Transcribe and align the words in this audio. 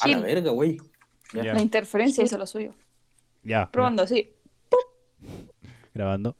A 0.00 0.08
la 0.08 0.18
verga, 0.20 0.50
güey. 0.50 0.78
La 1.32 1.60
interferencia 1.60 2.24
hizo 2.24 2.38
lo 2.38 2.46
suyo. 2.46 2.74
Ya, 3.42 3.70
Probando 3.70 4.02
así. 4.02 4.32
grabando. 5.92 6.36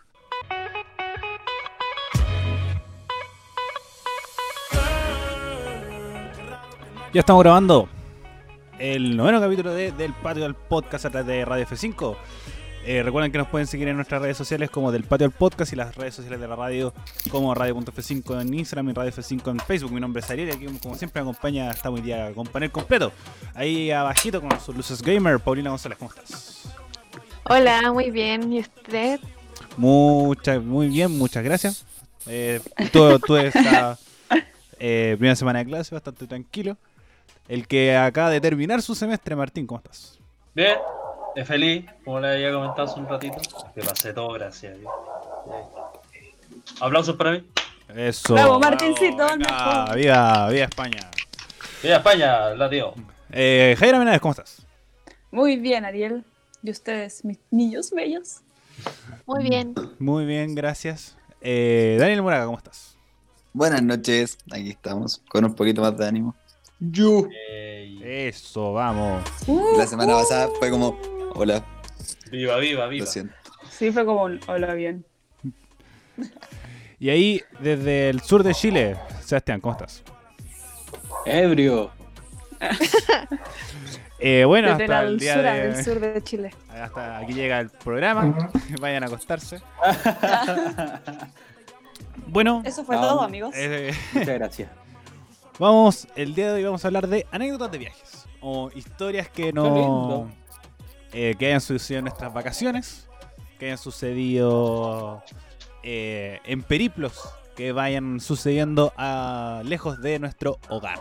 Ya 7.13 7.21
estamos 7.21 7.43
grabando 7.45 7.89
el 8.79 9.17
noveno 9.17 9.41
capítulo 9.41 9.73
de, 9.73 9.93
del 9.93 10.13
Patio 10.15 10.43
del 10.43 10.55
Podcast 10.55 11.05
a 11.07 11.11
través 11.11 11.27
de 11.29 11.45
Radio 11.45 11.65
F5. 11.67 12.17
Eh, 12.87 13.03
recuerden 13.03 13.33
que 13.33 13.39
nos 13.39 13.49
pueden 13.49 13.67
seguir 13.67 13.89
en 13.89 13.97
nuestras 13.97 14.21
redes 14.21 14.37
sociales 14.37 14.69
como 14.69 14.93
del 14.93 15.05
Patio 15.05 15.27
del 15.27 15.37
Podcast 15.37 15.73
y 15.73 15.77
las 15.77 15.95
redes 15.95 16.15
sociales 16.15 16.39
de 16.39 16.47
la 16.47 16.55
radio 16.55 16.93
como 17.31 17.55
Radio.f5 17.55 18.43
en 18.43 18.53
Instagram 18.53 18.91
y 18.91 18.93
Radio 18.93 19.11
F5 19.11 19.51
en 19.53 19.59
Facebook. 19.61 19.91
Mi 19.91 20.01
nombre 20.01 20.21
es 20.21 20.31
Ariel 20.31 20.49
y 20.49 20.53
aquí 20.53 20.67
como 20.83 20.95
siempre 20.95 21.23
me 21.23 21.31
acompaña, 21.31 21.71
estamos 21.71 22.01
hoy 22.01 22.07
día 22.07 22.31
con 22.35 22.47
panel 22.47 22.71
completo. 22.71 23.11
Ahí 23.55 23.91
abajito 23.91 24.43
con 24.43 24.61
sus 24.61 24.77
luces 24.77 25.01
gamer, 25.01 25.41
Paulina 25.41 25.71
González, 25.71 25.97
¿cómo 25.97 26.11
estás? 26.11 26.69
Hola, 27.49 27.91
muy 27.91 28.11
bien. 28.11 28.53
¿Y 28.53 28.61
usted? 28.61 29.19
Muchas, 29.79 30.63
muy 30.63 30.89
bien, 30.89 31.17
muchas 31.17 31.43
gracias. 31.43 31.87
Eh, 32.27 32.61
tú, 32.93 33.19
tú 33.19 33.37
esta 33.37 33.99
eh, 34.79 35.15
primera 35.17 35.37
semana 35.37 35.61
de 35.61 35.65
clase, 35.65 35.95
bastante 35.95 36.27
tranquilo. 36.27 36.77
El 37.49 37.67
que 37.67 37.97
acaba 37.97 38.29
de 38.29 38.43
terminar 38.43 38.83
su 38.83 38.95
semestre, 38.95 39.35
Martín, 39.35 39.67
¿cómo 39.67 39.79
estás? 39.79 40.19
Bien, 40.55 40.77
es 41.35 41.47
feliz, 41.49 41.85
como 42.05 42.21
le 42.21 42.33
había 42.33 42.53
comentado 42.53 42.85
hace 42.85 43.01
un 43.01 43.09
ratito. 43.09 43.37
Que 43.75 43.83
pasé 43.83 44.13
todo, 44.13 44.29
gracias 44.33 44.75
a 44.75 44.77
Dios. 44.77 44.93
Aplausos 46.81 47.17
para 47.17 47.33
mí. 47.33 47.45
Eso. 47.95 48.35
Bravo, 48.35 48.59
Martincito, 48.59 49.27
venga, 49.27 49.95
viva, 49.95 50.49
viva 50.49 50.65
España. 50.65 51.11
Viva 51.83 51.97
España, 51.97 52.51
la 52.51 52.71
tío. 52.71 52.95
Eh, 53.31 53.77
Jaira 53.79 53.99
Menéndez, 53.99 54.21
¿cómo 54.21 54.33
estás? 54.33 54.67
Muy 55.31 55.57
bien, 55.57 55.85
Ariel. 55.85 56.25
¿Y 56.63 56.71
ustedes, 56.71 57.25
mis 57.25 57.39
niños 57.51 57.91
bellos? 57.91 58.41
Muy 59.27 59.45
bien. 59.45 59.75
Muy 59.99 60.25
bien, 60.25 60.55
gracias. 60.55 61.17
Eh, 61.41 61.97
Daniel 62.01 62.23
Moraga, 62.23 62.47
¿cómo 62.47 62.57
estás? 62.57 62.97
Buenas 63.53 63.83
noches, 63.83 64.39
aquí 64.51 64.71
estamos, 64.71 65.23
con 65.29 65.45
un 65.45 65.55
poquito 65.55 65.83
más 65.83 65.97
de 65.97 66.07
ánimo. 66.07 66.35
Yo. 66.81 67.29
Eso, 68.03 68.73
vamos. 68.73 69.23
Uh, 69.47 69.77
La 69.79 69.87
semana 69.87 70.15
pasada 70.15 70.49
fue 70.59 70.71
como, 70.71 70.99
hola, 71.35 71.65
viva, 72.31 72.57
viva, 72.59 72.87
viva. 72.87 73.05
lo 73.05 73.11
siento. 73.11 73.35
Sí, 73.71 73.91
fue 73.93 74.05
como 74.05 74.25
un 74.25 74.41
hola 74.47 74.75
bien. 74.75 75.05
Y 76.99 77.11
ahí, 77.11 77.43
desde 77.61 78.09
el 78.11 78.21
sur 78.21 78.43
de 78.43 78.55
Chile, 78.55 78.97
Sebastián, 79.21 79.61
¿cómo 79.61 79.73
estás? 79.73 80.03
Ebrio. 81.27 81.91
Eh, 84.27 84.45
bueno, 84.47 84.69
Desde 84.71 84.89
la 84.89 85.01
hasta 85.01 85.09
el 85.11 85.19
día 85.19 85.37
de... 85.37 85.69
del 85.69 85.85
sur 85.85 86.01
de 86.01 86.23
Chile. 86.23 86.51
Hasta 86.71 87.19
aquí 87.19 87.35
llega 87.35 87.61
el 87.61 87.69
programa. 87.69 88.51
Vayan 88.81 89.03
a 89.03 89.07
acostarse. 89.07 89.61
Bueno, 92.29 92.63
Eso 92.65 92.85
fue 92.85 92.97
todo, 92.97 93.21
amigos. 93.21 93.53
eh, 93.55 93.93
Muchas 94.15 94.35
gracias. 94.35 94.71
vamos, 95.59 96.09
el 96.17 96.35
día 96.35 96.49
de 96.49 96.55
hoy 96.55 96.65
vamos 96.65 96.83
a 96.85 96.89
hablar 96.89 97.07
de 97.07 97.27
anécdotas 97.33 97.71
de 97.73 97.79
viajes. 97.79 98.27
O 98.41 98.71
historias 98.75 99.29
que 99.29 99.53
no. 99.53 100.31
Eh, 101.15 101.37
que 101.39 101.47
hayan 101.47 101.61
sucedido 101.61 102.01
en 102.01 102.05
nuestras 102.07 102.35
vacaciones. 102.35 103.09
Que 103.59 103.67
hayan 103.67 103.79
sucedido 103.79 105.23
eh, 105.83 106.41
en 106.45 106.63
periplos. 106.63 107.21
Que 107.57 107.73
vayan 107.73 108.21
sucediendo 108.21 108.93
a, 108.97 109.63
lejos 109.65 110.03
de 110.03 110.19
nuestro 110.19 110.59
hogar. 110.69 110.99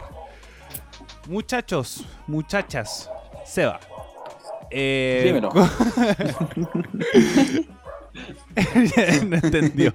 Muchachos, 1.28 2.06
muchachas, 2.28 3.09
Seba. 3.44 3.80
Eh, 4.69 5.23
Dímelo. 5.25 5.52
no 9.25 9.38
entendió. 9.38 9.94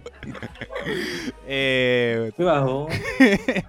Eh. 1.46 2.32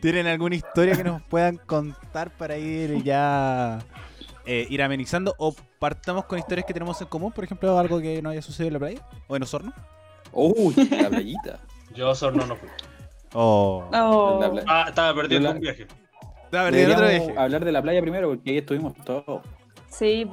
¿Tienen 0.00 0.26
alguna 0.26 0.54
historia 0.54 0.96
que 0.96 1.04
nos 1.04 1.22
puedan 1.22 1.58
contar 1.58 2.30
para 2.30 2.56
ir 2.56 3.02
ya 3.02 3.80
eh, 4.46 4.66
ir 4.70 4.82
amenizando? 4.82 5.34
¿O 5.38 5.54
partamos 5.78 6.24
con 6.26 6.38
historias 6.38 6.66
que 6.66 6.72
tenemos 6.74 7.00
en 7.00 7.08
común? 7.08 7.32
Por 7.32 7.44
ejemplo, 7.44 7.78
algo 7.78 8.00
que 8.00 8.20
no 8.22 8.30
haya 8.30 8.42
sucedido 8.42 8.68
en 8.68 8.72
la 8.74 8.78
playa 8.78 9.00
o 9.28 9.36
en 9.36 9.42
Osorno. 9.42 9.72
Uy, 10.32 10.74
la 10.90 11.08
playita. 11.08 11.58
Yo 11.94 12.08
a 12.08 12.10
Osorno 12.10 12.46
no 12.46 12.56
fui. 12.56 12.68
O 13.34 13.88
No. 13.92 14.40
La 14.40 14.50
playa. 14.50 14.66
Ah, 14.68 14.84
estaba 14.88 15.14
perdiendo 15.14 15.48
la- 15.48 15.54
un 15.54 15.60
viaje. 15.60 15.86
A 16.52 16.62
ver, 16.64 16.74
¿tiene 16.74 16.92
otro 16.92 17.08
viaje? 17.08 17.34
hablar 17.38 17.64
de 17.64 17.72
la 17.72 17.80
playa 17.82 18.00
primero 18.02 18.28
porque 18.28 18.50
ahí 18.50 18.58
estuvimos 18.58 18.94
todos. 19.04 19.40
Sí, 19.88 20.26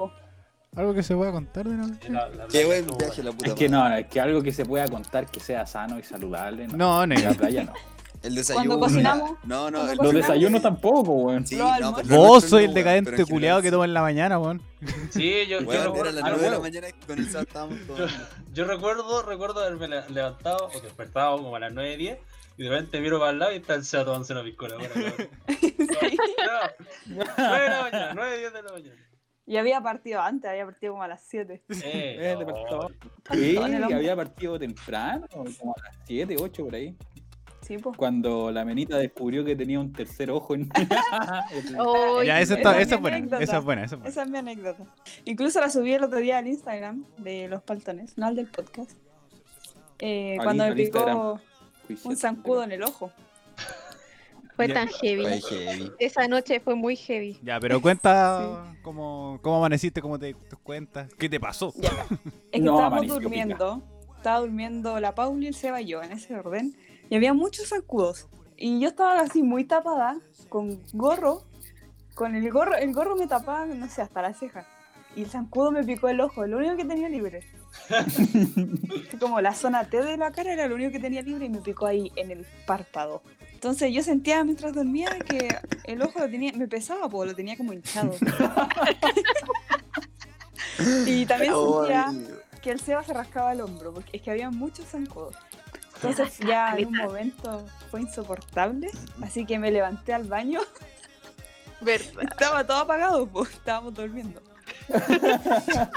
algo 0.76 0.94
que 0.94 1.02
se 1.02 1.16
pueda 1.16 1.32
contar 1.32 1.66
de 1.68 1.76
una 1.76 1.88
La- 2.10 2.28
la 2.30 2.46
Qué 2.48 2.66
playa 2.66 2.84
buen 2.86 2.98
viaje 2.98 3.24
la 3.24 3.32
puta 3.32 3.48
Es 3.48 3.54
que 3.56 3.70
madre. 3.70 3.90
no, 3.92 3.98
es 3.98 4.08
que 4.08 4.20
algo 4.22 4.42
que 4.44 4.52
se 4.52 4.66
pueda 4.66 4.88
contar 4.90 5.28
que 5.28 5.40
sea 5.40 5.66
sano 5.66 5.98
y 5.98 6.04
saludable. 6.04 6.68
No, 6.68 6.78
No, 6.78 7.00
la 7.00 7.08
nega. 7.08 7.34
playa 7.34 7.64
no. 7.64 7.74
El 8.22 8.36
desayuno. 8.36 8.66
Cuando 8.66 8.86
cocinamos, 8.86 9.32
No, 9.44 9.72
no, 9.72 9.90
el 9.90 9.98
Los 9.98 10.14
desayunos 10.14 10.62
tampoco, 10.62 11.12
weón. 11.14 11.46
Sí, 11.48 11.56
no, 11.56 11.72
pero 11.96 12.16
Vos 12.18 12.44
soy 12.44 12.66
el 12.66 12.74
decadente 12.74 13.26
culiado 13.26 13.62
que 13.62 13.72
toma 13.72 13.86
en 13.86 13.94
la 13.94 14.02
mañana, 14.02 14.38
weón. 14.40 14.62
Sí, 15.10 15.46
yo, 15.48 15.60
sí. 15.60 15.66
yo, 15.66 15.84
recuerdo- 15.84 15.96
era 16.02 16.12
las 16.12 16.24
ah, 16.24 16.30
9 16.30 16.44
de 16.44 16.52
la 16.52 16.58
bueno, 16.58 16.62
mañana 16.62 16.88
con 17.08 17.20
el 17.20 17.28
estábamos 17.28 17.80
yo, 17.80 17.86
todos. 17.96 18.12
yo 18.54 18.66
recuerdo, 18.66 19.22
recuerdo 19.24 19.60
haberme 19.62 19.88
le- 19.88 20.10
levantado 20.10 20.70
o 20.74 20.80
despertado 20.82 21.38
como 21.38 21.56
a 21.56 21.60
las 21.60 21.74
9 21.74 21.98
10 21.98 22.20
y 22.58 22.64
de 22.64 22.70
repente 22.70 23.00
miro 23.00 23.20
para 23.20 23.32
el 23.32 23.40
lado 23.40 23.52
y 23.54 23.56
está 23.56 23.76
el 23.76 23.86
Seba 23.86 24.04
tomándose 24.06 24.34
una 24.34 24.44
piscola. 24.44 24.76
Bueno, 24.78 24.92
no, 27.08 27.24
9 27.38 27.64
de 27.64 27.70
la 27.70 27.82
mañana, 27.84 28.12
9 28.16 28.38
10 28.38 28.54
de 28.54 28.64
la 28.64 28.72
mañana. 28.72 29.06
Y 29.46 29.58
había 29.58 29.82
partido 29.82 30.22
antes, 30.22 30.50
había 30.52 30.66
partido 30.66 30.94
como 30.94 31.04
a 31.04 31.08
las 31.08 31.24
7. 31.28 31.64
Eh, 31.84 32.36
no. 32.40 33.96
había 33.96 34.16
partido 34.16 34.60
temprano, 34.60 35.26
como 35.32 35.74
a 35.76 35.84
las 35.88 35.98
7, 36.06 36.36
8 36.40 36.66
por 36.66 36.76
ahí. 36.76 36.96
Sí, 37.70 37.78
po. 37.78 37.94
Cuando 37.94 38.52
la 38.52 38.66
menita 38.66 38.98
descubrió 38.98 39.46
que 39.46 39.56
tenía 39.56 39.80
un 39.80 39.94
tercer 39.94 40.30
ojo 40.32 40.56
en. 40.56 40.70
Oh, 41.80 42.22
Ya, 42.24 42.42
esa, 42.42 42.56
está, 42.56 42.72
es 42.82 42.88
esa 42.88 42.96
es 42.96 43.00
mi 43.00 43.02
buena. 43.04 43.18
anécdota. 43.18 43.44
Esa 43.44 43.58
es 43.60 43.64
buena, 43.64 43.84
esa 43.86 43.96
es 43.96 44.00
buena. 44.02 44.10
Esa 44.10 44.24
es 44.24 44.30
mi 44.30 44.38
anécdota. 44.40 44.84
Incluso 45.26 45.62
la 45.62 45.70
subí 45.70 45.94
el 45.94 46.04
otro 46.04 46.20
día 46.20 46.40
al 46.40 46.48
Instagram 46.48 47.06
de 47.20 47.48
los 47.48 47.62
paltones, 47.64 48.18
no 48.18 48.26
al 48.28 48.36
del 48.36 48.48
podcast. 48.48 48.92
Eh, 50.00 50.38
Al 50.40 50.46
cuando 50.46 50.66
me 50.66 50.74
picó 50.76 50.98
Instagram. 51.00 51.40
un 52.06 52.18
zancudo 52.18 52.64
en 52.64 52.72
el 52.72 52.84
ojo. 52.84 53.12
fue 54.56 54.68
Ya. 54.68 54.74
tan 54.74 54.88
heavy. 54.88 55.22
Fue 55.24 55.42
heavy. 55.42 55.92
Esa 56.00 56.28
noche 56.28 56.60
fue 56.60 56.74
muy 56.76 56.96
heavy. 56.96 57.40
Ya, 57.44 57.60
pero 57.60 57.82
cuenta 57.82 58.74
cómo, 58.82 59.40
cómo 59.44 59.58
amaneciste, 59.58 60.02
cómo 60.02 60.18
te, 60.18 60.34
te 60.34 60.56
cuentas, 60.58 61.14
qué 61.16 61.30
te 61.30 61.40
pasó. 61.40 61.72
Ya. 61.78 61.90
Es 62.10 62.18
que 62.52 62.60
No, 62.60 62.76
estábamos 62.78 63.08
durmiendo. 63.08 63.84
Estaba 64.18 64.40
durmiendo 64.40 65.00
la 65.00 65.16
Pauli, 65.16 65.48
el 65.48 65.54
Seba 65.54 65.80
y 65.82 65.86
yo, 65.86 66.02
en 66.04 66.12
ese 66.12 66.36
orden. 66.36 66.76
Y 67.10 67.16
había 67.16 67.34
muchos 67.34 67.70
zancudos. 67.70 68.28
Y 68.56 68.80
yo 68.80 68.90
estaba 68.90 69.22
así 69.22 69.42
muy 69.42 69.64
tapada, 69.64 70.18
con 70.48 70.82
gorro. 70.94 71.44
Con 72.14 72.36
el 72.36 72.52
gorro, 72.52 72.76
el 72.76 72.94
gorro 72.94 73.16
me 73.16 73.28
tapaba, 73.28 73.66
no 73.66 73.88
sé, 73.88 74.02
hasta 74.02 74.22
la 74.22 74.34
ceja. 74.34 74.68
Y 75.16 75.24
el 75.24 75.30
zancudo 75.30 75.72
me 75.72 75.84
picó 75.84 76.10
el 76.10 76.22
ojo, 76.22 76.46
lo 76.46 76.58
único 76.58 76.76
que 76.76 76.86
tenía 76.86 77.10
libre. 77.10 77.44
Como 79.20 79.42
la 79.42 79.56
zona 79.56 79.90
T 79.90 80.04
de 80.04 80.18
la 80.18 80.32
cara 80.32 80.54
era 80.54 80.68
lo 80.68 80.76
único 80.76 80.92
que 80.92 81.00
tenía 81.00 81.22
libre 81.22 81.46
y 81.46 81.50
me 81.50 81.60
picó 81.60 81.88
ahí 81.88 82.12
en 82.16 82.32
el 82.32 82.46
párpado. 82.68 83.24
Entonces 83.54 83.92
yo 83.92 84.04
sentía 84.04 84.44
mientras 84.44 84.74
dormía 84.74 85.18
que 85.20 85.48
el 85.86 86.02
ojo 86.02 86.20
lo 86.20 86.30
tenía, 86.30 86.54
me 86.54 86.68
pesaba, 86.68 87.10
porque 87.10 87.32
lo 87.32 87.36
tenía 87.36 87.58
como 87.58 87.74
hinchado. 87.74 88.14
y 91.06 91.26
también 91.26 91.54
sentía 91.54 92.08
Ay, 92.08 92.28
que 92.62 92.72
el 92.72 92.80
Seba 92.80 93.04
se 93.04 93.14
rascaba 93.14 93.54
el 93.54 93.62
hombro, 93.62 93.94
porque 93.94 94.18
es 94.18 94.24
que 94.24 94.32
había 94.32 94.52
muchos 94.52 94.86
zancudos. 94.86 95.36
Entonces 96.02 96.38
ya 96.40 96.76
en 96.78 96.88
un 96.88 96.96
momento 96.98 97.66
fue 97.92 98.02
insoportable, 98.02 98.90
así 99.22 99.46
que 99.46 99.60
me 99.60 99.70
levanté 99.72 100.14
al 100.14 100.24
baño, 100.24 100.62
¿Verdad? 101.82 102.24
estaba 102.24 102.66
todo 102.66 102.78
apagado, 102.78 103.26
pues 103.28 103.52
estábamos 103.52 103.94
durmiendo. 103.94 104.42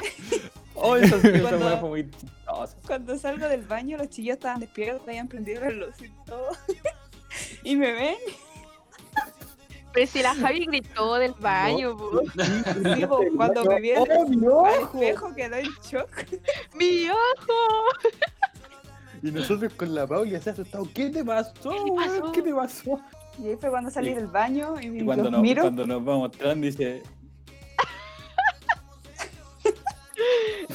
Oh, 0.74 0.96
Cuando- 0.96 1.66
weá 1.66 1.76
fue 1.78 1.88
muy 1.90 2.10
chistosa. 2.10 2.76
Cuando 2.86 3.16
salgo 3.18 3.46
del 3.46 3.60
baño 3.62 3.98
los 3.98 4.08
chiquillos 4.08 4.36
estaban 4.38 4.58
despiertos, 4.60 5.06
habían 5.06 5.28
prendido 5.28 5.60
la 5.60 5.70
luz 5.70 5.94
y 6.00 6.08
todo. 6.24 6.48
y 7.62 7.76
me 7.76 7.92
ven, 7.92 8.16
Pero 9.92 10.06
si 10.10 10.22
la 10.22 10.34
Javi 10.34 10.64
gritó 10.64 11.16
del 11.16 11.34
baño, 11.34 11.94
po. 11.96 12.22
y 12.96 13.06
po, 13.06 13.20
cuando 13.36 13.64
me 13.66 13.80
vieron 13.80 14.08
¡Oh, 14.10 14.26
mi 14.26 14.46
al 14.46 14.48
ojo! 14.50 14.98
espejo 14.98 15.34
quedó 15.34 15.56
en 15.56 15.68
shock. 15.84 16.10
¡Mi 16.74 17.10
ojo! 17.10 17.84
Y 19.22 19.30
nosotros 19.30 19.72
con 19.74 19.94
la 19.94 20.06
Pauli 20.06 20.34
así 20.34 20.50
asustados. 20.50 20.88
¿Qué 20.94 21.08
te 21.10 21.24
pasó? 21.24 21.52
¿Qué 21.54 21.68
te 21.70 21.90
weón? 21.90 21.96
pasó? 21.96 22.32
¿Qué 22.32 22.42
te 22.42 22.54
pasó? 22.54 23.00
Y 23.38 23.46
ahí 23.48 23.56
fue 23.60 23.70
cuando 23.70 23.90
salí 23.90 24.10
Y- 24.10 24.14
del 24.14 24.26
baño 24.26 24.74
y, 24.80 24.86
Y 25.00 25.04
cuando 25.04 25.24
los 25.24 25.32
nos, 25.32 25.42
miro. 25.42 25.62
cuando 25.62 25.86
nos 25.86 26.00
va 26.06 26.16
mostrando 26.18 26.66
dice, 26.66 27.02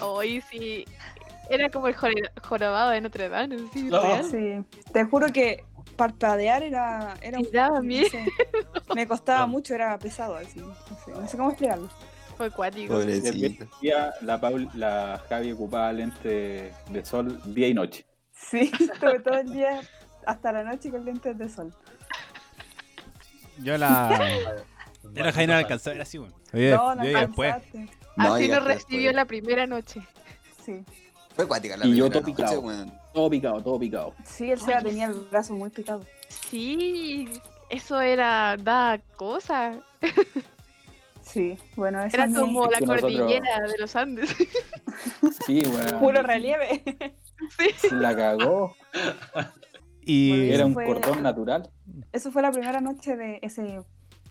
Hoy 0.01 0.41
sí. 0.49 0.85
Era 1.49 1.69
como 1.69 1.88
el 1.88 1.95
jorobado 2.44 2.89
de 2.91 2.99
Notre 3.01 3.29
Dame, 3.29 3.57
¿sí? 3.73 3.83
No. 3.83 4.01
Sí, 4.23 4.63
te 4.91 5.05
juro 5.05 5.27
que 5.27 5.63
parpadear 5.95 6.61
era, 6.61 7.15
era 7.21 7.39
Me 7.39 7.47
daba 7.51 7.77
no 7.77 7.83
miedo. 7.83 8.09
sé, 8.09 8.25
me 8.94 9.07
costaba 9.07 9.41
No. 9.41 9.47
mucho, 9.47 9.73
era 9.73 9.97
pesado 9.97 10.35
así. 10.35 10.59
No 10.59 10.73
sé, 11.05 11.11
no 11.11 11.27
sé 11.27 11.38
cómo 11.38 11.49
explicarlo. 11.51 11.89
Fue 12.35 12.51
cuático. 12.51 12.99
Día 13.81 14.13
la, 14.21 14.39
Paul, 14.41 14.69
la 14.73 15.23
Javi 15.29 15.53
ocupaba 15.53 15.91
lente 15.94 16.73
de 16.89 17.05
sol 17.05 17.39
día 17.45 17.67
y 17.69 17.73
noche. 17.73 18.05
Sí, 18.39 18.71
estuve 18.79 19.19
todo 19.19 19.35
el 19.39 19.51
día 19.51 19.81
hasta 20.25 20.51
la 20.51 20.63
noche 20.63 20.89
con 20.91 21.03
lentes 21.05 21.37
de 21.37 21.49
sol. 21.49 21.73
Yo 23.59 23.77
la. 23.77 24.63
Yo 25.13 25.23
la 25.23 25.31
Jaime 25.31 25.47
no 25.47 25.53
la 25.53 25.59
alcanzé 25.59 25.89
a 25.89 25.93
ver 25.93 26.01
así, 26.01 26.17
weón. 26.19 26.33
Oye, 26.53 26.71
no, 26.71 26.95
no 26.95 27.03
yo 27.05 27.17
después. 27.19 27.53
alcanzaste. 27.53 27.89
No, 28.15 28.33
Así 28.33 28.47
nos 28.47 28.63
recibió 28.63 28.97
después. 28.99 29.15
la 29.15 29.25
primera 29.25 29.67
noche. 29.67 30.01
Sí. 30.65 30.83
Fue 31.35 31.47
cuática 31.47 31.77
la 31.77 31.85
Y 31.85 31.95
yo 31.95 32.09
todo 32.09 32.21
noche, 32.21 32.33
picado. 32.33 32.85
Todo 33.13 33.29
picado, 33.29 33.63
todo 33.63 33.79
picado. 33.79 34.13
Sí, 34.23 34.51
el 34.51 34.59
Seba 34.59 34.81
tenía 34.81 35.05
el 35.07 35.13
brazo 35.31 35.53
muy 35.53 35.69
picado. 35.69 36.03
Sí, 36.29 37.29
eso 37.69 38.01
era, 38.01 38.57
da 38.57 38.99
cosa. 39.15 39.79
Sí, 41.21 41.57
bueno, 41.75 42.03
eso 42.03 42.15
Era 42.15 42.25
como 42.31 42.65
la 42.67 42.79
nosotros- 42.79 43.01
cordillera 43.01 43.61
de 43.61 43.77
los 43.79 43.95
Andes. 43.95 44.35
Sí, 45.45 45.61
weón. 45.65 45.99
puro 45.99 46.21
relieve. 46.23 46.83
La 47.91 48.15
cagó. 48.15 48.75
Y. 50.01 50.49
Era 50.51 50.65
un 50.65 50.73
fue- 50.73 50.85
cordón 50.85 51.21
natural. 51.23 51.69
Eso 52.11 52.31
fue 52.31 52.41
la 52.41 52.51
primera 52.51 52.79
noche 52.81 53.15
de 53.15 53.39
ese 53.41 53.61
Ese, 53.61 53.79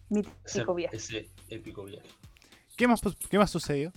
mítico 0.09 0.75
viaje. 0.75 0.97
ese 0.97 1.29
épico 1.49 1.85
viaje. 1.85 2.09
¿Qué 2.77 2.87
más, 2.89 3.01
¿Qué 3.31 3.39
más 3.39 3.51
sucedió? 3.51 3.93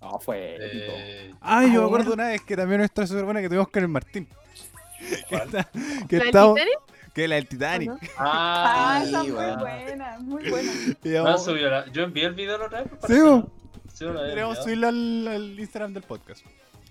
No, 0.00 0.18
fue 0.20 0.54
épico. 0.56 0.92
Eh, 0.96 1.34
Ah, 1.40 1.62
yo 1.62 1.68
me 1.68 1.76
ver. 1.78 1.84
acuerdo 1.86 2.12
una 2.14 2.28
vez 2.28 2.40
que 2.42 2.56
también 2.56 2.78
nuestra 2.78 3.06
súper 3.06 3.24
buena 3.24 3.40
que 3.40 3.48
tuvimos 3.48 3.68
con 3.68 3.82
el 3.82 3.88
Martín. 3.88 4.28
Que, 5.28 5.36
está- 5.36 5.64
que 6.08 6.16
¿La 6.16 6.24
del 6.24 6.26
estábamos- 6.28 6.54
Titanic? 6.56 6.78
Que 7.14 7.24
es 7.24 7.28
la 7.30 7.34
del 7.36 7.48
Titanic. 7.48 7.90
Ah, 8.16 8.96
Ah, 8.98 9.02
esa 9.04 9.22
sí, 9.22 9.30
muy 9.32 9.56
buena, 9.56 10.18
muy 10.20 10.50
buena. 10.50 11.38
Subió 11.38 11.68
la- 11.70 11.90
Yo 11.92 12.02
envié 12.02 12.26
el 12.26 12.34
video 12.34 12.58
la 12.58 12.66
otra 12.66 12.82
vez. 12.82 12.92
Sí, 13.06 13.20
bo. 13.20 13.50
Sí, 13.92 14.04
enviado. 14.04 14.54
subirlo 14.62 14.88
al, 14.88 15.28
al 15.28 15.58
Instagram 15.58 15.92
del 15.94 16.02
podcast. 16.04 16.44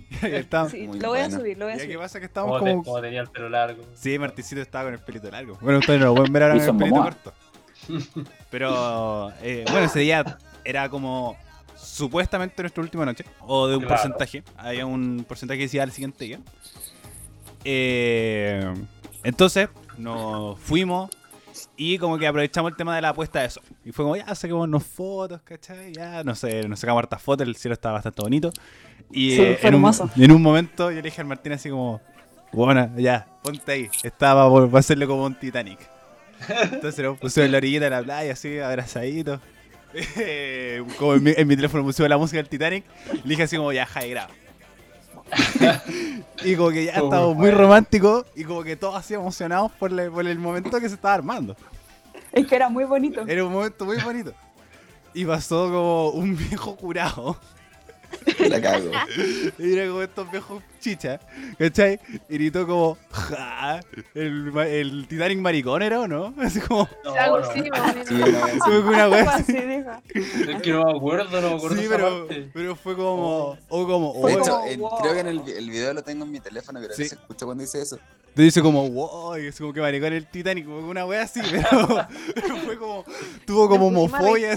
Sí, 0.71 0.88
Muy 0.88 1.00
lo 1.00 1.09
voy 1.09 1.19
a 1.19 1.30
subir, 1.30 1.57
lo 1.57 1.65
voy 1.65 1.74
a 1.75 1.80
subir. 1.80 1.98
pasa 1.98 2.19
que 2.19 2.25
estábamos 2.27 2.59
Como, 2.59 2.65
te- 2.65 2.71
como. 2.71 2.83
como 2.83 3.01
tenía 3.01 3.21
el 3.21 3.27
pelo 3.27 3.50
largo. 3.50 3.83
Sí, 3.94 4.18
Martincito 4.18 4.62
estaba 4.62 4.86
con 4.86 4.94
el 4.94 5.00
pelito 5.00 5.30
largo. 5.30 5.57
Bueno, 5.62 5.80
ustedes 5.80 6.00
no 6.00 6.06
lo 6.07 6.15
pueden 6.15 6.31
ver 6.33 6.44
ahora 6.44 6.56
con 6.59 6.63
el 6.63 6.77
pelito 6.77 6.95
Momoa. 6.95 7.04
corto. 7.12 7.33
Pero, 8.50 9.31
eh, 9.42 9.65
bueno, 9.69 9.86
ese 9.86 10.00
día 10.00 10.38
era 10.65 10.89
como 10.89 11.38
supuestamente 11.75 12.62
nuestra 12.63 12.81
última 12.83 13.06
noche. 13.06 13.25
O 13.42 13.68
de 13.68 13.75
un 13.75 13.81
Claro. 13.83 13.95
porcentaje. 13.95 14.44
Había 14.57 14.86
un 14.86 15.25
porcentaje 15.27 15.57
que 15.59 15.63
decía 15.65 15.83
al 15.83 15.92
siguiente 15.92 16.25
día. 16.25 16.39
Eh, 17.63 18.74
entonces, 19.24 19.69
nos 19.98 20.59
fuimos. 20.59 21.09
Y 21.75 21.98
como 21.98 22.18
que 22.18 22.27
aprovechamos 22.27 22.71
el 22.71 22.77
tema 22.77 22.95
de 22.95 23.01
la 23.01 23.13
puesta 23.13 23.42
de 23.42 23.50
sol. 23.50 23.63
Y 23.86 23.92
fue 23.92 24.04
como, 24.06 24.15
ya, 24.15 24.33
saquémonos 24.33 24.83
fotos, 24.83 25.42
¿cachai? 25.44 25.94
Ya, 25.94 26.24
no 26.24 26.36
sé, 26.36 26.68
nos 26.68 26.80
sacamos 26.80 27.01
hartas 27.04 27.21
fotos, 27.21 27.48
el 27.48 27.56
cielo 27.56 27.74
estaba 27.74 27.95
bastante 27.95 28.21
bonito. 28.21 28.51
Y 29.12 29.36
Sí, 29.36 29.42
eh, 29.42 29.59
en, 29.62 29.75
un, 29.75 29.94
en 30.15 30.31
un 30.31 30.42
momento 30.42 30.89
yo 30.89 30.98
le 30.98 31.01
dije 31.04 31.21
al 31.21 31.27
Martín 31.27 31.54
así 31.54 31.69
como, 31.69 32.01
bueno, 32.51 32.89
ya, 32.98 33.27
ponte 33.44 33.71
ahí. 33.71 33.89
Estaba 34.04 34.50
por 34.50 34.75
hacerle 34.77 35.07
como 35.07 35.25
un 35.25 35.36
Titanic. 35.36 35.80
Entonces 36.71 37.04
lo 37.04 37.15
pusimos 37.15 37.45
en 37.45 37.51
la 37.51 37.57
orillita 37.57 37.86
de 37.86 37.89
la 37.92 38.04
playa, 38.04 38.33
así, 38.33 38.59
abrazaditos. 38.59 39.39
Eh, 40.18 40.83
como 41.00 41.15
en 41.15 41.24
mi, 41.24 41.33
en 41.36 41.48
mi 41.48 41.56
teléfono 41.56 41.81
pusimos 41.81 42.09
la 42.09 42.18
música 42.18 42.38
del 42.38 42.50
Titanic. 42.50 42.83
Le 43.13 43.21
dije 43.24 43.44
así 43.44 43.56
como, 43.56 43.71
ya, 43.71 43.88
graba. 44.07 44.30
y 46.44 46.56
como 46.56 46.69
que 46.69 46.85
ya 46.85 46.94
Muy 46.97 47.03
estábamos 47.06 47.35
muy 47.35 47.45
bueno. 47.47 47.57
románticos 47.57 48.25
y 48.35 48.44
como 48.44 48.63
que 48.63 48.75
todos 48.75 48.95
así 48.95 49.13
emocionados 49.13 49.71
por, 49.74 49.91
le- 49.91 50.09
por 50.09 50.25
el 50.27 50.39
momento 50.39 50.79
que 50.79 50.88
se 50.89 50.95
estaba 50.95 51.13
armando. 51.15 51.56
Es 52.31 52.45
que 52.47 52.56
era 52.56 52.69
muy 52.69 52.83
bonito. 52.85 53.25
Era 53.27 53.44
un 53.45 53.51
momento 53.53 53.85
muy 53.85 53.97
bonito. 53.97 54.33
Y 55.13 55.25
pasó 55.25 55.65
como 55.71 56.09
un 56.12 56.35
viejo 56.38 56.75
curado. 56.75 57.38
La 58.49 58.61
cago. 58.61 58.91
Y 59.59 59.73
era 59.73 59.87
como 59.87 60.01
estos 60.01 60.31
viejos 60.31 60.63
chichas, 60.79 61.19
¿cachai? 61.57 61.99
Y 62.29 62.33
gritó 62.35 62.65
como, 62.67 62.97
ja, 63.11 63.79
el, 64.13 64.55
el 64.57 65.07
Titanic 65.07 65.39
maricón 65.39 65.81
era, 65.81 66.01
¿o 66.01 66.07
no? 66.07 66.33
Así 66.41 66.59
como, 66.61 66.87
No, 67.03 67.13
no. 67.15 67.35
así, 67.37 67.69
más 67.69 67.79
o 67.81 67.87
menos. 67.93 68.07
Sí, 68.07 68.71
una 68.71 69.09
wea 69.09 69.29
así. 69.31 69.55
Es 69.57 70.61
que 70.61 70.71
no 70.71 70.85
me 70.85 70.97
acuerdo, 70.97 71.41
no 71.41 71.49
me 71.49 71.55
acuerdo 71.55 71.75
Sí, 71.81 71.87
pero, 71.89 72.27
pero 72.53 72.75
fue 72.75 72.95
como, 72.95 73.57
o 73.69 73.87
como, 73.87 74.13
De 74.13 74.19
oh, 74.35 74.39
hecho, 74.39 74.51
como, 74.51 74.65
en- 74.67 74.79
wow. 74.79 74.97
creo 75.01 75.13
que 75.13 75.19
en 75.19 75.27
el, 75.27 75.41
el 75.49 75.69
video 75.69 75.93
lo 75.93 76.03
tengo 76.03 76.23
en 76.25 76.31
mi 76.31 76.39
teléfono, 76.39 76.79
creo 76.79 76.95
Sí. 76.95 77.07
se 77.09 77.15
escucha 77.15 77.45
cuando 77.45 77.63
dice 77.63 77.81
eso. 77.81 77.99
te 78.33 78.41
dice 78.43 78.61
como, 78.61 78.89
wow, 78.89 79.37
y 79.37 79.47
es 79.47 79.57
como 79.57 79.73
que 79.73 79.81
maricón 79.81 80.13
el 80.13 80.25
Titanic, 80.27 80.65
como 80.65 80.87
una 80.89 81.05
wea 81.05 81.23
así, 81.23 81.41
pero, 81.51 82.07
pero 82.35 82.57
fue 82.57 82.77
como, 82.77 83.03
tuvo 83.45 83.67
como 83.67 83.87
homofobia. 83.87 84.55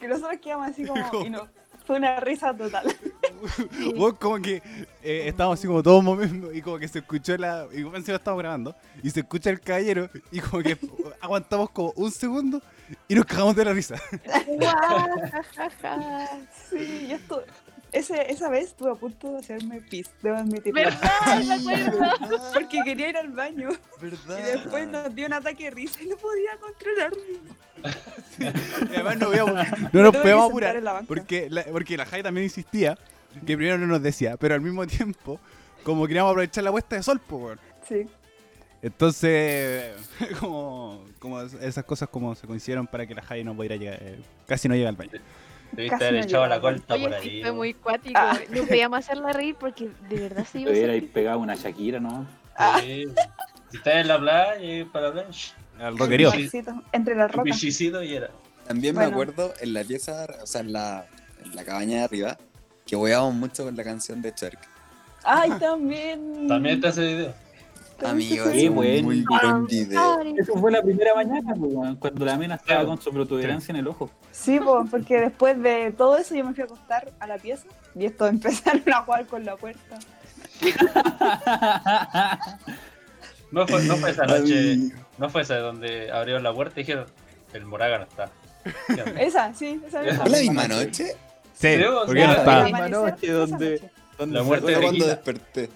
Que 0.00 0.06
nosotros 0.06 0.38
quedamos 0.40 0.68
así 0.68 0.84
como. 0.86 1.08
Como- 1.10 1.26
Y 1.26 1.30
no. 1.30 1.48
Fue 1.88 1.96
una 1.96 2.20
risa 2.20 2.54
total. 2.54 2.94
Vos 3.96 4.12
como 4.20 4.36
que 4.42 4.56
eh, 5.02 5.22
estábamos 5.26 5.58
así 5.58 5.66
como 5.66 5.82
todos 5.82 6.04
moviendo 6.04 6.52
y 6.52 6.60
como 6.60 6.78
que 6.78 6.86
se 6.86 6.98
escuchó 6.98 7.34
la... 7.38 7.66
Y 7.72 7.82
como 7.82 7.96
encima 7.96 8.18
estábamos 8.18 8.42
grabando 8.42 8.76
y 9.02 9.08
se 9.08 9.20
escucha 9.20 9.48
el 9.48 9.58
caballero 9.58 10.10
y 10.30 10.40
como 10.40 10.62
que 10.62 10.76
aguantamos 11.22 11.70
como 11.70 11.94
un 11.96 12.12
segundo 12.12 12.60
y 13.08 13.14
nos 13.14 13.24
cagamos 13.24 13.56
de 13.56 13.64
la 13.64 13.72
risa. 13.72 13.96
Sí, 16.68 17.06
yo 17.08 17.16
estuve. 17.16 17.44
Ese, 17.92 18.30
esa 18.30 18.48
vez 18.50 18.66
estuve 18.66 18.90
a 18.90 18.94
punto 18.94 19.32
de 19.32 19.38
hacerme 19.38 19.80
pis, 19.80 20.10
debo 20.22 20.36
admitirlo. 20.36 20.74
¿Verdad? 20.80 21.42
Me 21.44 21.54
acuerdo. 21.54 21.98
Porque 22.52 22.80
quería 22.84 23.08
ir 23.08 23.16
al 23.16 23.28
baño. 23.30 23.70
¿Verdad? 24.00 24.38
Y 24.38 24.42
después 24.42 24.88
nos 24.88 25.14
dio 25.14 25.26
un 25.26 25.32
ataque 25.32 25.64
de 25.64 25.70
risa 25.70 26.02
y 26.02 26.06
no 26.08 26.16
podía 26.16 26.50
controlarme. 26.60 27.18
Y 28.90 28.94
además 28.94 29.18
no, 29.18 29.26
podíamos- 29.28 29.66
no 29.92 30.02
nos 30.02 30.16
podíamos 30.16 30.48
apurar 30.48 30.82
la 30.82 31.02
porque 31.02 31.48
la, 31.48 31.64
porque 31.64 31.96
la 31.96 32.04
Jai 32.06 32.22
también 32.22 32.44
insistía 32.44 32.98
que 33.46 33.56
primero 33.56 33.78
no 33.78 33.86
nos 33.86 34.02
decía, 34.02 34.36
pero 34.36 34.54
al 34.54 34.60
mismo 34.60 34.86
tiempo 34.86 35.38
como 35.84 36.06
queríamos 36.06 36.30
aprovechar 36.30 36.64
la 36.64 36.70
puesta 36.72 36.96
de 36.96 37.02
sol, 37.02 37.20
pues, 37.26 37.42
weón. 37.42 37.60
Sí. 37.88 38.06
Entonces, 38.82 39.92
como, 40.40 41.04
como 41.18 41.40
esas 41.40 41.84
cosas 41.84 42.08
como 42.08 42.34
se 42.34 42.46
coincidieron 42.46 42.86
para 42.86 43.06
que 43.06 43.14
la 43.14 43.22
Jai 43.22 43.42
no 43.44 43.54
pudiera 43.54 43.76
llegar, 43.76 43.98
eh, 44.02 44.18
casi 44.46 44.68
no 44.68 44.74
llega 44.74 44.88
al 44.88 44.96
baño. 44.96 45.12
Debiste 45.72 45.88
Casi 45.96 46.04
haber 46.04 46.20
no 46.20 46.26
echado 46.26 46.46
la 46.46 46.60
colta 46.60 46.94
Oye, 46.94 47.08
por 47.08 47.20
sí, 47.20 47.28
ahí. 47.28 47.40
fue 47.42 47.50
¿no? 47.50 47.56
muy 47.56 47.74
cuático. 47.74 48.18
Ah. 48.18 48.38
No 48.50 48.64
podíamos 48.64 48.98
hacerla 48.98 49.32
reír 49.32 49.54
porque 49.58 49.88
de 50.08 50.16
verdad 50.20 50.44
se 50.44 50.60
iba 50.60 50.70
a 50.70 50.72
Te 50.74 50.78
hubiera 50.78 50.92
hacer. 50.94 51.10
pegado 51.10 51.38
una 51.38 51.54
Shakira, 51.54 52.00
¿no? 52.00 52.26
Sí. 52.80 53.04
Si 53.70 53.76
estás 53.76 53.94
en 53.96 54.08
la 54.08 54.18
playa, 54.18 54.60
y 54.62 54.84
para 54.84 55.08
la 55.08 55.12
playa, 55.12 55.28
shh, 55.30 55.52
Al 55.80 55.98
rockerío. 55.98 56.32
Entre 56.92 57.14
las 57.14 57.30
rocas. 57.30 57.44
bichicito 57.44 58.02
y 58.02 58.14
era. 58.14 58.30
También 58.66 58.94
me 58.94 59.02
Bueno. 59.02 59.12
acuerdo 59.14 59.54
en 59.60 59.74
la 59.74 59.84
pieza, 59.84 60.26
o 60.42 60.46
sea, 60.46 60.62
en 60.62 60.72
la, 60.72 61.06
en 61.44 61.54
la 61.54 61.64
cabaña 61.64 61.98
de 61.98 62.02
arriba, 62.04 62.38
que 62.86 62.96
hueábamos 62.96 63.34
mucho 63.34 63.64
con 63.64 63.76
la 63.76 63.84
canción 63.84 64.20
de 64.22 64.34
Cherk. 64.34 64.58
Ay, 65.24 65.50
también. 65.60 66.48
También 66.48 66.76
está 66.76 66.88
ese 66.88 67.02
video. 67.02 67.34
Amigo, 68.04 68.44
se 68.44 68.50
es 68.50 68.56
Qué 68.62 68.68
un 68.68 68.74
buen 68.76 69.04
muy 69.04 69.24
buen 69.24 69.66
video. 69.66 70.20
Eso 70.36 70.54
fue 70.56 70.70
la 70.70 70.82
primera 70.82 71.14
mañana, 71.14 71.54
pues, 71.58 71.72
cuando 71.98 72.24
la 72.24 72.36
mena 72.38 72.54
estaba 72.54 72.84
con 72.86 73.00
su 73.00 73.10
protuberancia 73.10 73.72
en 73.72 73.76
el 73.78 73.88
ojo. 73.88 74.10
Sí, 74.30 74.60
po, 74.60 74.84
porque 74.90 75.20
después 75.20 75.60
de 75.62 75.92
todo 75.92 76.16
eso 76.16 76.34
yo 76.34 76.44
me 76.44 76.54
fui 76.54 76.62
a 76.62 76.66
acostar 76.66 77.12
a 77.18 77.26
la 77.26 77.38
pieza 77.38 77.64
y 77.96 78.06
estos 78.06 78.28
empezaron 78.30 78.82
a 78.92 79.02
jugar 79.02 79.26
con 79.26 79.44
la 79.44 79.56
puerta. 79.56 79.98
No 83.50 83.66
fue, 83.66 83.82
no 83.84 83.96
fue 83.96 84.10
esa 84.10 84.26
noche, 84.26 84.58
Ay, 84.72 84.92
no 85.16 85.30
fue 85.30 85.40
esa 85.40 85.56
donde 85.56 86.12
abrieron 86.12 86.42
la 86.42 86.52
puerta 86.52 86.78
y 86.80 86.82
dijeron, 86.82 87.06
el 87.54 87.64
Moraga 87.64 87.96
no 88.00 88.04
está. 88.04 88.30
Esa, 89.18 89.54
sí, 89.54 89.80
esa 89.86 90.02
misma. 90.02 90.20
¿Fue 90.20 90.30
la 90.30 90.38
misma 90.38 90.68
noche? 90.68 91.16
Sí, 91.54 91.78
porque 92.06 92.26
no 92.26 92.32
está. 92.32 92.64
misma 92.64 92.78
Amanecer 92.78 92.90
noche 92.90 93.26
esa 93.26 93.32
donde- 93.38 93.70
noche. 93.80 93.90
donde 94.18 94.36
La 94.36 94.42
muerte 94.42 94.64
fue- 94.66 94.74
de 94.74 94.82
cuando 94.82 95.06
desperté. 95.06 95.70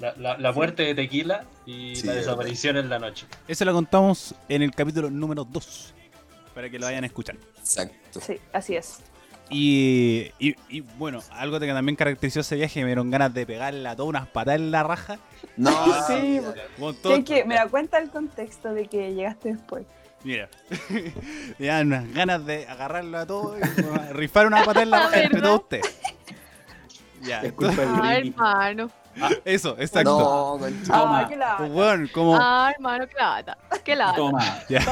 La, 0.00 0.14
la, 0.16 0.38
la 0.38 0.52
muerte 0.52 0.84
de 0.84 0.94
Tequila 0.94 1.44
y 1.66 1.96
Sí, 1.96 2.06
la 2.06 2.12
es 2.12 2.18
desaparición 2.20 2.76
en 2.76 2.88
la 2.88 2.98
noche. 2.98 3.26
Eso 3.48 3.64
lo 3.64 3.72
contamos 3.72 4.34
en 4.48 4.62
el 4.62 4.72
capítulo 4.74 5.10
número 5.10 5.44
2. 5.44 5.94
Para 6.54 6.70
que 6.70 6.78
lo 6.78 6.86
vayan 6.86 7.04
a 7.04 7.06
escuchar. 7.06 7.36
Exacto. 7.58 8.20
Sí, 8.20 8.38
así 8.52 8.76
es. 8.76 9.00
Y, 9.50 10.30
y, 10.38 10.54
y, 10.68 10.80
bueno, 10.80 11.20
algo 11.32 11.58
que 11.58 11.66
también 11.68 11.96
caracterizó 11.96 12.40
ese 12.40 12.54
viaje, 12.56 12.80
me 12.80 12.86
dieron 12.86 13.10
ganas 13.10 13.32
de 13.32 13.46
pegarle 13.46 13.88
a 13.88 13.96
todas 13.96 14.10
unas 14.10 14.28
patadas 14.28 14.60
en 14.60 14.70
la 14.70 14.82
raja. 14.82 15.18
No, 15.56 15.70
Sí, 16.06 16.40
Con 16.78 16.94
Que, 16.94 17.00
todo- 17.00 17.14
hay 17.14 17.24
que, 17.24 17.44
me 17.44 17.54
da 17.54 17.66
cuenta 17.66 17.98
el 17.98 18.10
contexto 18.10 18.72
de 18.74 18.86
que 18.86 19.14
llegaste 19.14 19.54
después. 19.54 19.86
Mira, 20.22 20.48
me 21.58 21.66
dan 21.66 21.86
unas 21.86 22.12
ganas 22.12 22.44
de 22.44 22.66
agarrarlo 22.66 23.18
a 23.18 23.26
todos 23.26 23.56
y 23.58 24.12
rifar 24.12 24.46
una 24.46 24.64
patada 24.64 24.82
en 24.82 24.90
la 24.90 24.98
raja 25.04 25.20
entre 25.22 25.40
todos 25.40 25.60
ustedes. 25.62 25.98
Ya, 27.22 27.40
Es 27.42 27.52
culpa 27.52 27.82
del 27.82 28.28
hermano. 28.28 28.90
eso, 29.44 29.76
exacto. 29.78 30.58
no. 30.58 30.68
Toma. 30.86 31.20
Ah, 31.20 31.26
qué 31.28 31.36
la... 31.36 31.56
Pues, 31.56 31.70
weón, 31.70 32.08
como. 32.08 32.36
Ah, 32.36 32.72
hermano, 32.74 33.06
qué 33.06 33.14
lata. 33.14 33.58
Qué 33.84 33.96
lata. 33.96 34.16
Toma. 34.16 34.64
Ya. 34.68 34.84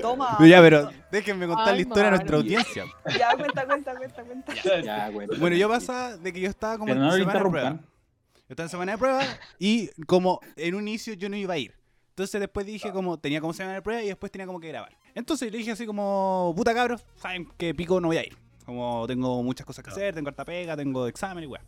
Toma. 0.00 0.38
Ya, 0.46 0.60
pero 0.60 0.90
déjenme 1.10 1.46
contar 1.46 1.68
Ay, 1.68 1.74
la 1.74 1.80
historia 1.80 2.08
a 2.08 2.10
nuestra 2.10 2.36
audiencia. 2.36 2.84
Ya, 3.18 3.36
cuenta, 3.36 3.66
cuenta, 3.66 3.96
cuenta, 3.96 4.22
cuenta. 4.24 4.54
Ya, 4.82 5.10
cuenta. 5.12 5.36
Bueno, 5.38 5.56
yo 5.56 5.68
pasaba 5.68 6.16
de 6.16 6.32
que 6.32 6.40
yo 6.40 6.48
estaba 6.48 6.74
como 6.74 6.86
Pero 6.86 7.00
en 7.00 7.06
no 7.06 7.12
semana 7.12 7.32
de 7.32 7.50
prueba. 7.50 7.70
Yo 7.70 8.50
estaba 8.50 8.66
en 8.66 8.70
semana 8.70 8.92
de 8.92 8.98
prueba 8.98 9.22
y 9.58 9.88
como 10.06 10.40
en 10.56 10.74
un 10.74 10.86
inicio 10.86 11.14
yo 11.14 11.28
no 11.28 11.36
iba 11.36 11.54
a 11.54 11.58
ir. 11.58 11.74
Entonces 12.10 12.40
después 12.40 12.64
dije 12.66 12.92
como, 12.92 13.18
tenía 13.18 13.40
como 13.40 13.52
semana 13.52 13.74
de 13.74 13.82
prueba 13.82 14.02
y 14.02 14.06
después 14.08 14.30
tenía 14.30 14.46
como 14.46 14.60
que 14.60 14.68
grabar. 14.68 14.96
Entonces 15.14 15.50
le 15.50 15.58
dije 15.58 15.72
así 15.72 15.86
como, 15.86 16.52
puta 16.56 16.74
cabros, 16.74 17.04
saben 17.16 17.48
que 17.56 17.74
pico 17.74 18.00
no 18.00 18.08
voy 18.08 18.18
a 18.18 18.24
ir. 18.24 18.36
Como 18.64 19.06
tengo 19.06 19.42
muchas 19.42 19.66
cosas 19.66 19.84
que 19.84 19.90
hacer, 19.90 20.14
tengo 20.14 20.28
harta 20.28 20.44
pega, 20.44 20.76
tengo 20.76 21.06
examen 21.06 21.44
y 21.44 21.46
weá. 21.46 21.62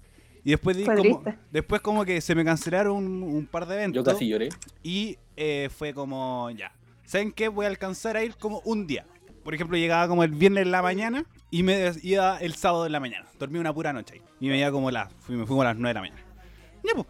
Y 0.46 0.50
después 0.50 0.76
di 0.76 0.84
como, 0.84 1.22
después 1.50 1.80
como 1.80 2.04
que 2.04 2.20
se 2.20 2.34
me 2.36 2.44
cancelaron 2.44 2.96
un, 2.96 3.22
un 3.24 3.46
par 3.46 3.66
de 3.66 3.74
Yo 3.74 3.80
eventos. 3.80 4.04
casi 4.04 4.28
lloré. 4.28 4.48
Y 4.82 5.18
eh, 5.36 5.68
fue 5.76 5.92
como, 5.92 6.50
ya, 6.50 6.72
¿saben 7.04 7.32
qué? 7.32 7.48
Voy 7.48 7.66
a 7.66 7.68
alcanzar 7.68 8.16
a 8.16 8.22
ir 8.22 8.36
como 8.36 8.60
un 8.64 8.86
día. 8.86 9.04
Por 9.42 9.54
ejemplo, 9.54 9.76
llegaba 9.76 10.06
como 10.06 10.22
el 10.22 10.30
viernes 10.30 10.62
en 10.62 10.70
la 10.70 10.82
mañana 10.82 11.24
y 11.50 11.62
me 11.64 11.92
iba 12.02 12.38
el 12.38 12.54
sábado 12.54 12.86
en 12.86 12.92
la 12.92 13.00
mañana. 13.00 13.26
Dormí 13.40 13.58
una 13.58 13.74
pura 13.74 13.92
noche 13.92 14.14
ahí. 14.14 14.22
Y 14.40 14.48
me 14.48 14.58
iba 14.58 14.70
como 14.70 14.90
las, 14.92 15.12
fui- 15.20 15.34
me 15.36 15.42
fui 15.46 15.48
como 15.48 15.62
a 15.62 15.66
las 15.66 15.76
9 15.76 15.88
de 15.90 15.94
la 15.94 16.00
mañana. 16.00 16.22
Ya, 16.84 16.92
pues. 16.94 17.06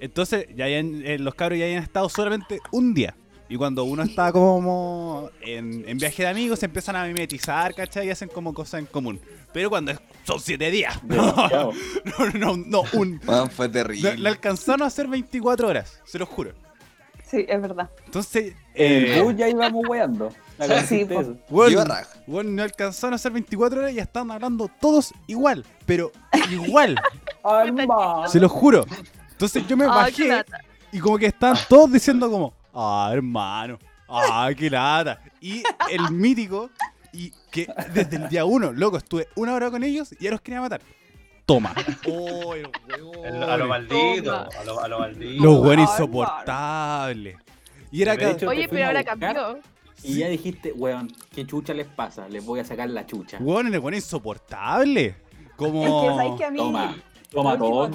Entonces, 0.00 0.46
ya 0.56 0.64
hayan- 0.64 1.02
eh, 1.04 1.18
los 1.18 1.34
cabros 1.34 1.58
ya 1.58 1.66
hayan 1.66 1.82
estado 1.82 2.08
solamente 2.08 2.58
un 2.72 2.94
día. 2.94 3.14
Y 3.50 3.56
cuando 3.56 3.84
uno 3.84 4.02
está 4.02 4.32
como 4.32 5.30
en, 5.40 5.86
en 5.88 5.98
viaje 5.98 6.22
de 6.22 6.28
amigos, 6.28 6.58
se 6.58 6.66
empiezan 6.66 6.96
a 6.96 7.04
mimetizar, 7.06 7.74
¿cachai? 7.74 8.06
Y 8.06 8.10
hacen 8.10 8.28
como 8.28 8.52
cosas 8.54 8.80
en 8.80 8.86
común. 8.86 9.20
Pero 9.52 9.68
cuando 9.70 9.90
es- 9.92 10.00
son 10.28 10.40
7 10.40 10.70
días. 10.70 11.00
No, 11.08 11.72
no, 12.04 12.30
no, 12.34 12.56
no, 12.56 12.82
un, 12.92 13.18
Weón, 13.26 13.50
fue 13.50 13.66
le, 13.68 13.72
terrible. 13.72 14.16
le 14.18 14.28
alcanzaron 14.28 14.82
a 14.82 14.86
hacer 14.86 15.08
24 15.08 15.68
horas, 15.68 16.00
se 16.04 16.18
lo 16.18 16.26
juro. 16.26 16.52
Sí, 17.24 17.46
es 17.48 17.60
verdad. 17.60 17.90
Entonces, 18.04 18.54
En 18.74 19.04
eh, 19.04 19.18
el 19.18 19.22
bus 19.24 19.36
ya 19.36 19.48
íbamos 19.48 19.86
weando. 19.88 20.30
Sí, 20.86 21.06
Iba 21.50 21.84
raja. 21.84 22.08
weón, 22.26 22.54
no 22.54 22.62
alcanzaron 22.62 23.14
a 23.14 23.16
hacer 23.16 23.32
24 23.32 23.80
horas 23.80 23.92
y 23.92 23.94
ya 23.96 24.02
estaban 24.02 24.30
hablando 24.30 24.68
todos 24.80 25.14
igual. 25.26 25.64
Pero 25.86 26.12
igual, 26.50 27.00
se 28.28 28.40
lo 28.40 28.48
juro. 28.48 28.84
Entonces 29.30 29.66
yo 29.66 29.76
me 29.76 29.86
bajé 29.86 30.44
y 30.92 30.98
como 31.00 31.16
que 31.18 31.26
estaban 31.26 31.58
todos 31.68 31.92
diciendo 31.92 32.30
como, 32.30 32.52
ah, 32.74 33.10
hermano, 33.12 33.78
ah, 34.08 34.50
qué 34.56 34.68
lata. 34.68 35.22
Y 35.40 35.62
el 35.90 36.10
mítico, 36.10 36.70
y 37.12 37.32
que 37.50 37.66
desde 37.92 38.16
el 38.16 38.28
día 38.28 38.44
uno, 38.44 38.72
loco, 38.72 38.96
estuve 38.98 39.28
una 39.36 39.54
hora 39.54 39.70
con 39.70 39.82
ellos 39.82 40.12
y 40.18 40.24
ya 40.24 40.30
los 40.30 40.40
quería 40.40 40.60
matar. 40.60 40.80
Toma. 41.46 41.74
Oh, 42.06 42.54
el 42.54 42.68
El- 43.24 43.42
a 43.42 43.56
lo 43.56 43.68
maldito, 43.68 44.34
a 44.34 44.64
lo, 44.64 44.80
a 44.80 44.88
lo 44.88 44.98
maldito. 45.00 45.42
Los 45.42 45.58
buenos 45.64 45.90
insoportables. 45.90 47.36
Y 47.90 48.02
era 48.02 48.16
te 48.16 48.46
Oye, 48.46 48.68
pero 48.68 48.86
ahora 48.86 49.02
cambió. 49.04 49.58
Y 50.02 50.18
ya 50.18 50.28
dijiste, 50.28 50.72
weón, 50.72 51.12
¿qué 51.34 51.44
chucha 51.46 51.74
les 51.74 51.86
pasa? 51.88 52.28
Les 52.28 52.44
voy 52.44 52.60
a 52.60 52.64
sacar 52.64 52.88
la 52.90 53.04
chucha. 53.06 53.38
Weón, 53.40 53.72
el 53.72 53.80
bueno 53.80 53.96
insoportable. 53.96 55.16
Como. 55.56 55.82
Es 55.84 55.90
que 56.10 56.16
sabéis 56.16 56.34
que 56.38 56.44
a 56.44 56.50
mí 56.50 56.58
Toma, 57.30 57.58
todo. 57.58 57.90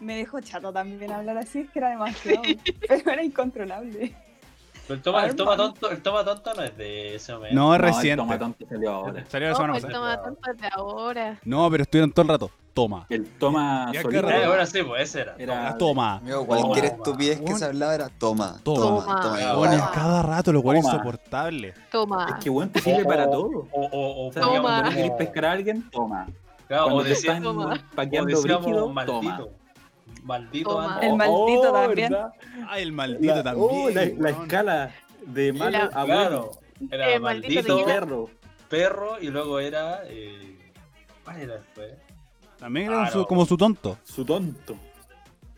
me 0.00 0.16
dejó 0.16 0.40
chato 0.40 0.72
también 0.72 1.10
hablar 1.12 1.38
así, 1.38 1.60
es 1.60 1.70
que 1.70 1.78
era 1.80 1.90
demasiado. 1.90 2.42
pero 2.88 3.10
era 3.10 3.24
incontrolable. 3.24 4.14
Pero 4.86 4.94
el 4.96 5.02
toma, 5.02 5.24
el 5.26 5.36
toma 5.36 5.56
tonto, 5.56 5.90
el 5.90 6.02
toma 6.02 6.24
tonto 6.24 6.54
no 6.54 6.62
es 6.62 6.76
de 6.76 7.14
ese 7.14 7.32
momento. 7.34 7.54
No, 7.54 7.74
es 7.74 7.80
No, 7.80 7.86
el 7.86 7.92
reciente. 7.94 8.16
Toma 8.22 8.38
tonto 8.38 8.66
salió 8.68 8.90
ahora. 8.92 9.24
Salió 9.28 9.46
la 9.48 9.52
No, 9.52 9.56
semana 9.56 9.72
pues 9.74 9.84
pasada. 9.84 10.16
toma 10.16 10.22
tanto 10.36 10.62
de 10.62 10.68
ahora. 10.72 11.38
No, 11.44 11.70
pero 11.70 11.82
estuvieron 11.84 12.10
todo 12.12 12.22
el 12.22 12.28
rato. 12.28 12.50
Toma. 12.74 13.06
El 13.10 13.26
toma 13.26 13.90
qué 13.92 13.98
Eh, 13.98 14.46
bueno, 14.46 14.64
sí, 14.66 14.82
pues 14.82 15.02
ese 15.02 15.20
era. 15.20 15.34
era... 15.38 15.76
Toma. 15.76 16.16
Amigo, 16.16 16.46
cualquier 16.46 16.88
Toma. 16.90 16.96
estupidez 16.96 17.40
que 17.42 17.54
se 17.54 17.64
hablaba 17.66 17.94
era 17.94 18.08
toma, 18.08 18.56
Toma. 18.64 18.80
toma, 18.80 19.04
Toma. 19.04 19.20
toma. 19.40 19.54
Bueno, 19.54 19.74
es 19.74 19.82
cada 19.90 20.22
rato, 20.22 20.52
lo 20.54 20.62
cual 20.62 20.78
es 20.78 20.84
insoportable. 20.86 21.74
Toma. 21.90 22.26
Es 22.30 22.42
que 22.42 22.48
weón 22.50 22.70
te 22.70 22.80
sirve 22.80 23.04
para 23.04 23.26
todo. 23.30 23.68
O, 23.72 23.80
o, 23.82 24.24
o, 24.24 24.28
O 24.28 24.32
sea, 24.32 24.42
Toma. 24.42 24.60
cuando 24.62 24.90
no 24.90 24.96
querés 24.96 25.10
pescar 25.12 25.44
a 25.44 25.52
alguien, 25.52 25.90
toma. 25.90 26.26
Claro, 26.66 26.84
Cuando 26.84 27.00
o 27.00 27.02
te 27.02 27.08
decía- 27.10 27.30
están 27.32 27.42
Toma. 27.42 27.74
o 27.74 27.94
paqueando 27.94 28.30
decíamos 28.30 28.62
brígido, 28.64 28.88
maldito. 28.88 29.20
toma. 29.20 29.38
Maldito 30.22 30.70
Toma. 30.70 30.98
El 31.02 31.16
maldito 31.16 31.72
también. 31.72 32.10
¿verdad? 32.12 32.32
Ay, 32.68 32.82
el 32.82 32.92
maldito 32.92 33.34
La- 33.34 33.42
también. 33.42 33.68
oh, 33.70 33.90
la, 33.90 34.30
escala 34.30 34.94
de 35.26 35.52
malo 35.52 35.70
La- 35.78 35.84
a 35.84 36.04
Claro. 36.04 36.50
bueno. 36.80 36.92
Era 36.92 37.10
Eh, 37.10 37.18
maldito 37.20 37.54
maldito. 37.68 37.84
Perro. 37.86 38.30
perro 38.68 39.16
y 39.20 39.28
luego 39.28 39.58
era. 39.60 40.00
Eh, 40.06 40.58
¿Cuál 41.24 41.40
era 41.40 41.54
después? 41.54 41.92
También 42.58 42.86
era 42.86 42.96
Claro. 43.02 43.12
su- 43.12 43.26
como 43.26 43.44
su 43.46 43.56
tonto. 43.56 43.98
Su 44.04 44.24
tonto. 44.24 44.76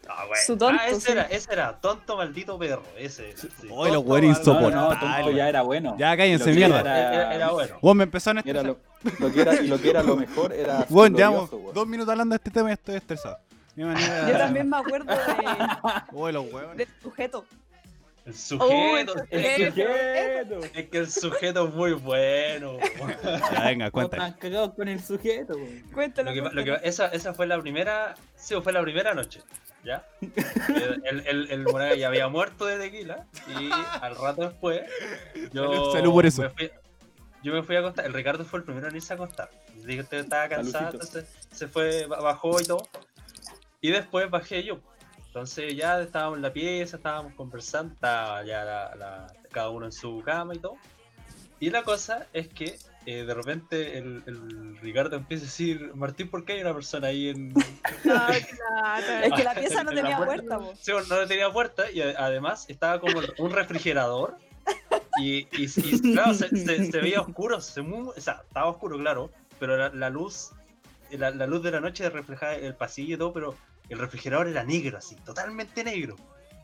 Ah, 0.07 0.25
bueno. 0.27 0.43
Su 0.47 0.57
tonto, 0.59 0.81
ah, 0.83 0.89
ese 0.89 1.01
sí. 1.01 1.13
era, 1.13 1.23
ese 1.23 1.53
era, 1.53 1.81
tonto 1.81 2.17
maldito 2.17 2.59
perro. 2.59 2.83
Ese 2.97 3.31
era. 3.31 3.39
sí. 3.39 3.49
Oye, 3.71 3.93
los 3.93 4.05
güeyes 4.05 4.39
maldito- 4.39 4.71
No, 4.71 5.31
ya 5.31 5.49
era 5.49 5.63
bueno. 5.63 5.97
Ya 5.99 6.15
cállense, 6.17 6.53
mierda. 6.53 6.81
era- 6.81 7.15
Era, 7.15 7.35
era 7.35 7.51
bueno. 7.53 7.77
Vos 7.81 7.97
me 7.97 8.05
empezaron 8.05 8.39
a 8.39 8.41
Era 8.49 8.61
estresar. 8.61 9.19
lo, 9.21 9.27
lo 9.29 9.33
que 9.35 9.41
era, 9.41 9.55
y 9.63 9.67
lo 9.67 9.79
que 9.81 9.91
era 9.91 10.03
lo 10.03 10.17
mejor 10.17 10.53
era. 10.53 10.85
Bueno, 10.91 11.17
llevamos 11.17 11.51
dos 11.73 11.87
minutos 11.87 12.11
hablando 12.13 12.35
de 12.35 12.37
este 12.37 12.51
tema 12.51 12.71
y 12.71 12.73
estoy 12.75 12.97
estresado. 12.97 13.39
Yo 13.77 14.39
también 14.39 14.69
me 14.69 14.77
acuerdo 14.77 15.13
de, 15.15 16.33
los 16.33 16.53
huevos. 16.53 16.77
del 16.77 16.89
sujeto. 17.03 17.45
El 18.25 18.35
sujeto. 18.35 19.15
Que, 19.29 19.67
sujeto. 19.71 20.61
es 20.75 20.89
que 20.89 20.99
el 20.99 21.11
sujeto 21.11 21.69
es 21.69 21.75
muy 21.75 21.93
bueno. 21.93 22.79
Ya, 23.53 23.61
venga, 23.65 23.87
están 23.93 24.33
cagados 24.35 24.75
con 24.75 24.89
el 24.89 25.03
sujeto. 25.03 25.55
Cuéntalo. 25.93 26.31
Lo 26.31 26.35
que, 26.35 26.41
lo 26.41 26.51
cuéntalo. 26.53 26.81
que- 26.81 26.89
esa, 26.89 27.07
esa 27.09 27.35
fue 27.35 27.47
la 27.47 27.61
primera. 27.61 28.15
Sí, 28.37 28.55
fue 28.63 28.73
la 28.73 28.81
primera 28.83 29.13
noche. 29.15 29.43
¿Ya? 29.85 30.07
El, 30.23 31.03
el, 31.05 31.27
el, 31.27 31.51
el 31.51 31.63
Moraga 31.65 31.95
ya 31.97 32.09
había 32.09 32.29
muerto 32.29 32.65
de 32.65 32.79
tequila. 32.79 33.27
Y 33.49 33.69
al 34.01 34.17
rato 34.17 34.49
después. 34.49 34.81
Yo 35.53 35.93
Salud- 35.93 36.13
por 36.15 36.25
eso. 36.25 36.43
Me 36.43 36.49
fui, 36.49 36.71
yo 37.43 37.53
me 37.53 37.63
fui 37.63 37.77
a 37.77 37.81
acostar. 37.81 38.07
El 38.07 38.15
Ricardo 38.15 38.45
fue 38.47 38.61
el 38.61 38.65
primero 38.65 38.89
en 38.89 38.97
irse 38.97 39.13
a 39.13 39.17
acostar. 39.17 39.51
Dije 39.85 40.03
que 40.09 40.21
estaba 40.21 40.49
cansado. 40.49 40.93
Entonces 40.93 41.27
se 41.53 41.69
fue, 41.69 42.07
ba- 42.07 42.23
bajó 42.23 42.59
y 42.59 42.65
todo. 42.65 42.89
Y 43.85 43.91
después 43.91 44.31
bajé 44.31 44.63
yo. 44.65 44.79
Entonces 45.27 45.77
ya 45.77 46.01
estábamos 46.01 46.37
en 46.39 46.43
la 46.43 46.55
pieza, 46.55 46.97
estábamos 46.97 47.35
conversando, 47.35 47.93
estaba 47.93 48.43
ya 48.43 48.65
la- 48.65 48.95
la- 48.95 49.27
cada 49.53 49.69
uno 49.69 49.85
en 49.85 49.93
su 49.93 50.23
cama 50.25 50.55
y 50.55 50.59
todo. 50.59 50.79
Y 51.61 51.69
la 51.69 51.83
cosa 51.83 52.27
es 52.33 52.49
que 52.49 52.79
eh, 53.05 53.25
de 53.25 53.35
repente 53.35 53.99
el, 53.99 54.23
el 54.25 54.79
Ricardo 54.79 55.17
empieza 55.17 55.43
a 55.45 55.47
decir, 55.49 55.91
Martín, 55.95 56.31
¿por 56.31 56.47
qué 56.47 56.55
hay 56.55 56.63
una 56.63 56.73
persona 56.73 57.09
ahí 57.09 57.29
en... 57.29 57.53
Claro. 58.03 58.33
Es 58.33 59.33
que 59.35 59.45
la 59.45 59.55
pieza 59.61 59.85
no 59.85 59.91
tenía 59.93 60.17
puerta? 60.17 60.59
puerta. 60.59 60.77
Sí, 60.81 60.93
no 61.11 61.27
tenía 61.27 61.53
puerta 61.53 61.91
y 61.91 62.01
a- 62.01 62.15
además 62.17 62.65
estaba 62.71 63.01
como 63.01 63.21
un 63.37 63.51
refrigerador 63.51 64.39
y, 65.21 65.41
y- 65.53 65.71
y, 65.77 66.13
claro, 66.15 66.33
se, 66.33 66.49
se- 66.57 66.91
se 66.91 66.99
veía 67.03 67.21
oscuro, 67.21 67.61
se 67.61 67.83
mu- 67.83 68.09
o 68.17 68.21
sea, 68.21 68.41
estaba 68.49 68.69
oscuro, 68.69 68.97
claro, 68.97 69.31
pero 69.61 69.77
la, 69.77 69.91
la 69.91 70.09
luz, 70.09 70.53
la, 71.11 71.31
la 71.33 71.47
luz 71.47 71.63
de 71.63 71.71
la 71.73 71.81
noche 71.81 72.09
reflejaba 72.09 72.55
el 72.55 72.75
pasillo 72.75 73.17
y 73.17 73.19
todo, 73.19 73.35
pero 73.35 73.55
el 73.89 73.99
refrigerador 73.99 74.49
era 74.49 74.65
negro, 74.65 74.99
así, 74.99 75.15
totalmente 75.17 75.85
negro. 75.85 76.17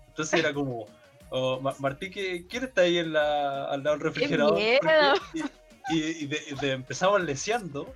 Entonces 0.08 0.40
era 0.40 0.52
como, 0.54 0.86
oh, 1.30 1.60
Ma- 1.60 1.74
Martín, 1.78 2.12
¿qué- 2.12 2.46
¿quién 2.48 2.64
está 2.64 2.82
ahí 2.82 2.98
en 2.98 3.12
la, 3.12 3.64
al 3.66 3.82
lado 3.82 3.96
del 3.96 4.04
refrigerador? 4.06 4.54
miedo! 4.54 5.14
Y, 5.34 5.96
y- 5.98 6.16
y 6.22 6.26
de, 6.26 6.40
de- 6.60 6.72
empezamos 6.72 7.22
leseando. 7.22 7.92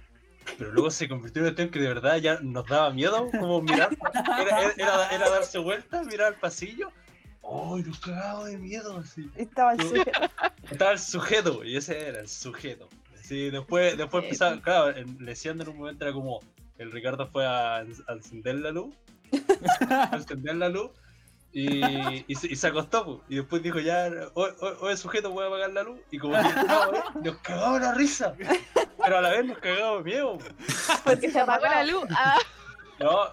Pero 0.58 0.72
luego 0.72 0.90
se 0.90 1.08
convirtió 1.08 1.40
en 1.40 1.48
un 1.48 1.54
cuestión 1.54 1.70
que 1.70 1.78
de 1.80 1.88
verdad 1.88 2.18
ya 2.18 2.38
nos 2.42 2.66
daba 2.66 2.90
miedo, 2.90 3.30
como 3.30 3.62
mirar, 3.62 3.88
era, 4.38 4.60
era, 4.60 4.72
era- 4.76 5.08
era 5.10 5.30
darse 5.30 5.56
vuelta, 5.58 6.02
mirar 6.04 6.34
al 6.34 6.38
pasillo. 6.38 6.90
¡Ay, 7.42 7.82
nos 7.82 7.98
cagaba 8.00 8.44
de 8.46 8.58
miedo! 8.58 8.98
Así. 8.98 9.30
Estaba 9.36 9.72
el 9.72 9.80
sujeto. 9.80 10.20
Estaba 10.70 10.92
el 10.92 10.98
sujeto, 10.98 11.64
y 11.64 11.76
ese 11.78 12.08
era 12.08 12.20
el 12.20 12.28
sujeto. 12.28 12.90
Sí, 13.22 13.48
después, 13.50 13.96
después 13.96 14.24
empezaba, 14.24 14.60
claro, 14.60 14.94
leseando 15.18 15.64
en 15.64 15.70
un 15.70 15.78
momento 15.78 16.04
era 16.04 16.12
como, 16.12 16.40
el 16.78 16.90
Ricardo 16.92 17.26
fue 17.28 17.46
a, 17.46 17.76
a 17.76 18.12
encender 18.12 18.56
la 18.56 18.70
luz, 18.70 18.94
a 19.90 20.10
encender 20.16 20.56
la 20.56 20.68
luz, 20.68 20.90
y, 21.52 22.24
y, 22.26 22.34
se, 22.34 22.48
y 22.48 22.56
se 22.56 22.66
acostó, 22.66 23.04
pues, 23.04 23.18
y 23.28 23.36
después 23.36 23.62
dijo 23.62 23.78
ya, 23.78 24.10
oye, 24.34 24.96
sujeto, 24.96 25.30
voy 25.30 25.44
a 25.44 25.48
apagar 25.48 25.72
la 25.72 25.82
luz, 25.84 26.00
y 26.10 26.18
como 26.18 26.34
que 26.34 26.40
eh, 26.48 27.02
nos 27.22 27.36
cagaba 27.38 27.78
la 27.78 27.94
risa, 27.94 28.34
pero 29.02 29.18
a 29.18 29.20
la 29.20 29.30
vez 29.30 29.44
nos 29.46 29.58
cagaba 29.58 29.98
de 29.98 30.02
miedo. 30.04 30.38
pues. 30.38 31.00
Porque 31.04 31.30
se 31.30 31.40
apagó 31.40 31.64
la 31.66 31.84
luz. 31.84 32.04
Ah, 32.10 32.38
No, 32.98 33.28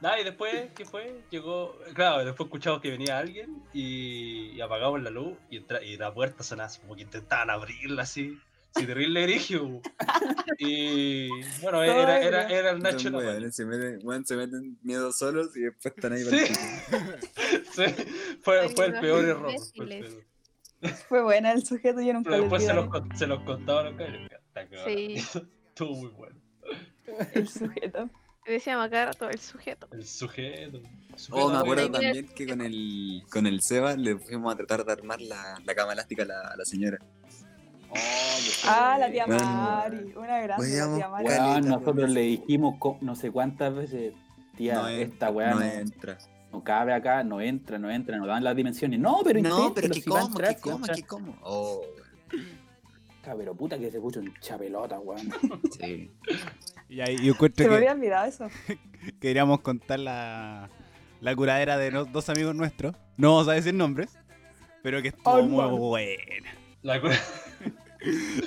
nada, 0.00 0.20
y 0.20 0.24
después, 0.24 0.70
¿qué 0.76 0.84
fue? 0.84 1.22
Llegó, 1.30 1.78
claro, 1.94 2.24
después 2.24 2.46
escuchamos 2.48 2.80
que 2.82 2.90
venía 2.90 3.18
alguien 3.18 3.62
y, 3.72 4.50
y 4.50 4.60
apagamos 4.60 5.02
la 5.02 5.10
luz 5.10 5.36
y, 5.50 5.56
entra- 5.58 5.82
y 5.82 5.96
la 5.96 6.12
puerta 6.12 6.42
sonaba 6.44 6.66
así, 6.68 6.80
como 6.80 6.96
que 6.96 7.02
intentaban 7.02 7.48
abrirla 7.50 8.02
así, 8.02 8.38
así 8.74 8.86
terrible 8.86 9.22
grigio. 9.22 9.80
Y 10.60 11.28
bueno, 11.62 11.82
era, 11.84 12.20
era, 12.20 12.48
era 12.48 12.70
el 12.70 12.80
Nacho 12.80 13.10
la 13.10 13.18
weones, 13.18 13.54
se 13.54 13.64
meten, 13.64 14.00
weón, 14.02 14.26
se 14.26 14.34
meten 14.36 14.76
miedo 14.82 15.12
solos 15.12 15.56
y 15.56 15.60
después 15.60 15.94
están 15.94 16.12
ahí 16.12 16.24
Sí. 16.24 16.30
para 16.30 16.42
el 16.42 17.94
pico. 17.94 18.02
Sí, 18.02 18.04
fue, 18.42 18.68
fue 18.70 18.86
el 18.86 18.92
peor 19.00 19.22
no, 19.22 19.28
error. 19.30 19.52
fue 21.08 21.22
buena 21.22 21.52
el 21.52 21.64
sujeto, 21.64 22.00
yo 22.00 22.12
nunca 22.12 22.30
Pero 22.30 22.42
después 22.42 22.64
se 22.64 22.74
los, 22.74 22.88
se 23.16 23.26
los 23.28 23.42
contaba 23.44 23.80
a 23.80 23.84
los 23.84 23.94
cabros. 23.96 24.28
Sí. 24.84 25.14
Estuvo 25.68 25.94
muy 25.94 26.10
bueno. 26.10 26.40
El 27.34 27.48
sujeto. 27.48 28.10
decíamos 28.46 28.88
cada 28.88 29.06
rato 29.06 29.30
el 29.30 29.38
sujeto. 29.38 29.88
El 29.92 30.04
sujeto. 30.04 30.80
Oh, 31.12 31.16
sujeto 31.16 31.50
me 31.50 31.56
acuerdo 31.58 31.90
también 31.92 32.28
que 32.34 32.46
con 32.48 32.60
el, 32.62 33.22
con 33.30 33.46
el 33.46 33.62
Seba 33.62 33.94
le 33.96 34.18
fuimos 34.18 34.52
a 34.52 34.56
tratar 34.56 34.84
de 34.84 34.92
armar 34.92 35.20
la, 35.20 35.56
la 35.64 35.74
cama 35.76 35.92
elástica 35.92 36.24
a 36.24 36.26
la, 36.26 36.40
a 36.40 36.56
la 36.56 36.64
señora. 36.64 36.98
Ah, 38.64 38.96
la 38.98 39.10
tía 39.10 39.26
Bueno. 39.26 39.44
Mari. 39.44 40.12
Una 40.16 40.56
weón. 40.58 40.60
Weón, 40.94 41.00
Caleta, 41.00 41.60
nosotros 41.60 42.10
le 42.10 42.20
dijimos 42.22 42.76
no 43.00 43.14
sé 43.14 43.30
cuántas 43.30 43.74
veces, 43.74 44.14
tía, 44.56 44.74
no, 44.74 44.88
esta 44.88 45.30
weá 45.30 45.50
no 45.54 45.60
no, 45.60 45.66
entra. 45.66 46.18
no 46.52 46.62
cabe 46.64 46.92
acá, 46.92 47.24
no 47.24 47.40
entra, 47.40 47.78
no 47.78 47.90
entra, 47.90 48.16
no 48.18 48.26
dan 48.26 48.44
las 48.44 48.54
dimensiones. 48.56 48.98
No, 49.00 49.20
pero 49.24 49.40
No, 49.40 49.72
pero 49.74 49.88
que 49.88 49.94
si 49.94 50.02
como, 50.02 50.26
entrar, 50.26 50.54
que 50.56 50.60
como, 50.60 50.86
que 50.86 51.02
como. 51.04 51.36
Oh, 51.42 51.82
Ah, 53.30 53.34
Pero 53.36 53.54
puta 53.54 53.78
que 53.78 53.90
se 53.90 54.00
puso 54.00 54.20
un 54.20 54.32
chapelota, 54.40 54.98
weón. 55.00 55.30
sí. 55.78 56.10
Y 56.88 57.00
ahí 57.02 57.18
yo 57.22 57.34
encuentro 57.34 57.62
Se 57.62 57.68
me 57.70 57.76
había 57.76 57.92
olvidado 57.92 58.24
eso. 58.26 58.48
queríamos 59.20 59.60
contar 59.60 59.98
la, 59.98 60.70
la 61.20 61.36
curadera 61.36 61.76
de 61.76 61.90
no- 61.90 62.06
dos 62.06 62.30
amigos 62.30 62.54
nuestros. 62.54 62.96
No 63.18 63.32
vamos 63.34 63.48
a 63.48 63.52
decir 63.52 63.74
nombres, 63.74 64.16
pero 64.82 65.02
que 65.02 65.08
estuvo 65.08 65.36
Ay, 65.36 65.42
muy 65.46 65.78
buena. 65.78 66.50
La 66.80 67.02
cu- 67.02 67.08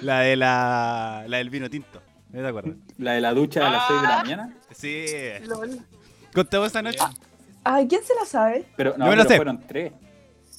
La 0.01 0.19
de 0.21 0.35
la, 0.35 1.25
la 1.27 1.37
del 1.37 1.49
vino 1.49 1.69
tinto. 1.69 2.01
¿No 2.31 2.41
te 2.41 2.47
acuerdas? 2.47 2.75
La 2.97 3.13
de 3.13 3.21
la 3.21 3.33
ducha 3.33 3.67
a 3.67 3.71
las 3.71 3.87
6 3.87 4.01
de 4.01 4.07
la 4.07 4.17
mañana. 4.23 4.57
Sí. 4.73 5.05
Lol. 5.47 5.79
Contamos 6.33 6.67
esa 6.69 6.81
noche. 6.81 6.99
Ay, 7.63 7.87
¿quién 7.87 8.01
se 8.03 8.15
la 8.15 8.25
sabe? 8.25 8.65
Pero 8.77 8.95
no, 8.97 9.05
Yo 9.05 9.11
me 9.11 9.17
la 9.17 9.23
pero 9.23 9.29
sé. 9.29 9.35
fueron 9.35 9.67
tres. 9.67 9.91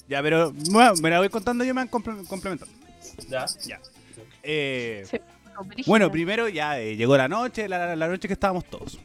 Ya, 0.07 0.21
pero 0.21 0.51
bueno, 0.71 0.93
me 1.01 1.09
la 1.09 1.19
voy 1.19 1.29
contando 1.29 1.63
yo 1.63 1.73
me 1.73 1.81
van 1.81 1.89
comple- 1.89 2.27
complementando. 2.27 2.73
Ya. 3.29 3.45
Ya. 3.65 3.79
Eh, 4.43 5.03
Sí. 5.09 5.17
No, 5.55 5.63
brígida. 5.65 5.85
bueno, 5.87 6.11
primero 6.11 6.49
ya 6.49 6.79
eh, 6.79 6.95
llegó 6.95 7.15
la 7.15 7.27
noche, 7.27 7.67
la, 7.69 7.95
la 7.95 8.07
noche 8.07 8.27
que 8.27 8.33
estábamos 8.33 8.65
todos. 8.65 8.99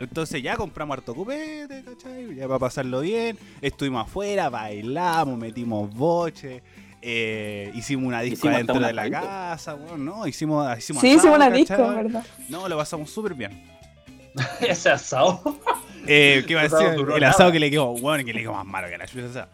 Entonces 0.00 0.42
ya 0.42 0.56
compramos 0.56 0.96
harto 0.98 1.14
cupete, 1.14 1.82
¿cachai? 1.84 2.34
Ya 2.34 2.46
para 2.46 2.58
pasarlo 2.60 3.00
bien. 3.00 3.36
Estuvimos 3.60 4.06
afuera, 4.06 4.48
bailamos, 4.48 5.36
metimos 5.38 5.92
boche. 5.94 6.62
Eh, 7.02 7.70
hicimos 7.74 8.06
una 8.06 8.20
disco 8.20 8.34
Hicimos 8.48 8.54
hasta 8.60 8.72
adentro 8.72 8.76
un 8.76 8.82
de 8.82 8.92
la 8.92 9.20
casa, 9.20 9.74
weón, 9.74 10.04
¿no? 10.04 10.26
Hicimos, 10.26 10.78
hicimos 10.78 11.00
Sí, 11.00 11.08
asado, 11.08 11.18
hicimos 11.20 11.36
una 11.36 11.46
¿cachai? 11.46 11.60
disco, 11.64 11.88
¿verdad? 11.94 12.26
No, 12.48 12.68
lo 12.68 12.76
pasamos 12.76 13.10
súper 13.10 13.34
bien. 13.34 13.62
Ese 14.60 14.90
asado. 14.90 15.40
Eh, 16.10 16.44
¿Qué 16.46 16.54
va 16.54 16.62
a 16.62 16.64
El 16.64 16.68
asado 16.74 16.90
decir? 16.90 17.06
El 17.16 17.24
asado 17.24 17.52
que 17.52 17.58
le 17.58 17.70
quedó, 17.70 17.88
bueno, 17.88 18.24
que 18.24 18.32
le 18.32 18.40
quedó 18.40 18.54
más 18.54 18.64
malo 18.64 18.88
que 18.88 18.96
la 18.96 19.06
chucha 19.06 19.26
esa. 19.26 19.48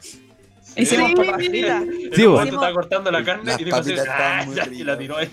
Hicimos 0.77 1.09
Sí. 1.11 1.15
papas 1.17 1.35
fritas. 1.47 1.83
El 1.83 2.15
Sí, 2.15 2.23
estaba 2.23 2.73
cortando 2.73 3.11
la 3.11 3.25
carne 3.25 3.45
Las 3.45 3.61
y 3.61 3.65
dijo 3.65 3.77
"Ah, 4.09 4.43
muy 4.47 4.55
ya", 4.55 4.65
y 4.71 4.85
la 4.85 4.97
tiró 4.97 5.17
ahí. 5.17 5.31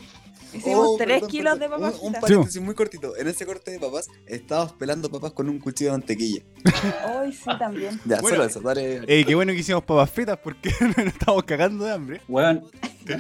Hicimos 0.54 0.86
Oh, 0.90 0.96
3 0.98 1.08
perdón, 1.08 1.30
kilos 1.30 1.60
de 1.60 1.70
papas 1.70 1.96
Un, 2.02 2.16
un 2.60 2.66
muy 2.66 2.76
cortito. 2.76 3.16
En 3.16 3.28
ese 3.28 3.46
corte 3.46 3.72
de 3.72 3.80
papas, 3.80 4.08
estábamos 4.26 4.74
pelando 4.74 5.10
papas 5.10 5.32
con 5.32 5.48
un 5.50 5.60
cuchillo 5.60 5.92
de 5.92 5.98
mantequilla. 6.00 6.42
Hoy 7.16 7.32
sí 7.34 7.50
también. 7.58 8.00
Ya, 8.06 8.20
Bueno, 8.22 8.38
solo 8.38 8.44
eso, 8.50 8.62
dale. 8.62 9.02
Eh, 9.08 9.24
qué 9.26 9.36
bueno 9.36 9.54
que 9.54 9.60
hicimos 9.60 9.84
papas 9.84 10.10
fritas 10.12 10.38
porque 10.44 10.72
nos 10.82 10.98
estábamos 11.08 11.44
cagando 11.46 11.86
de 11.86 11.92
hambre. 11.94 12.22
Weón, 12.28 12.64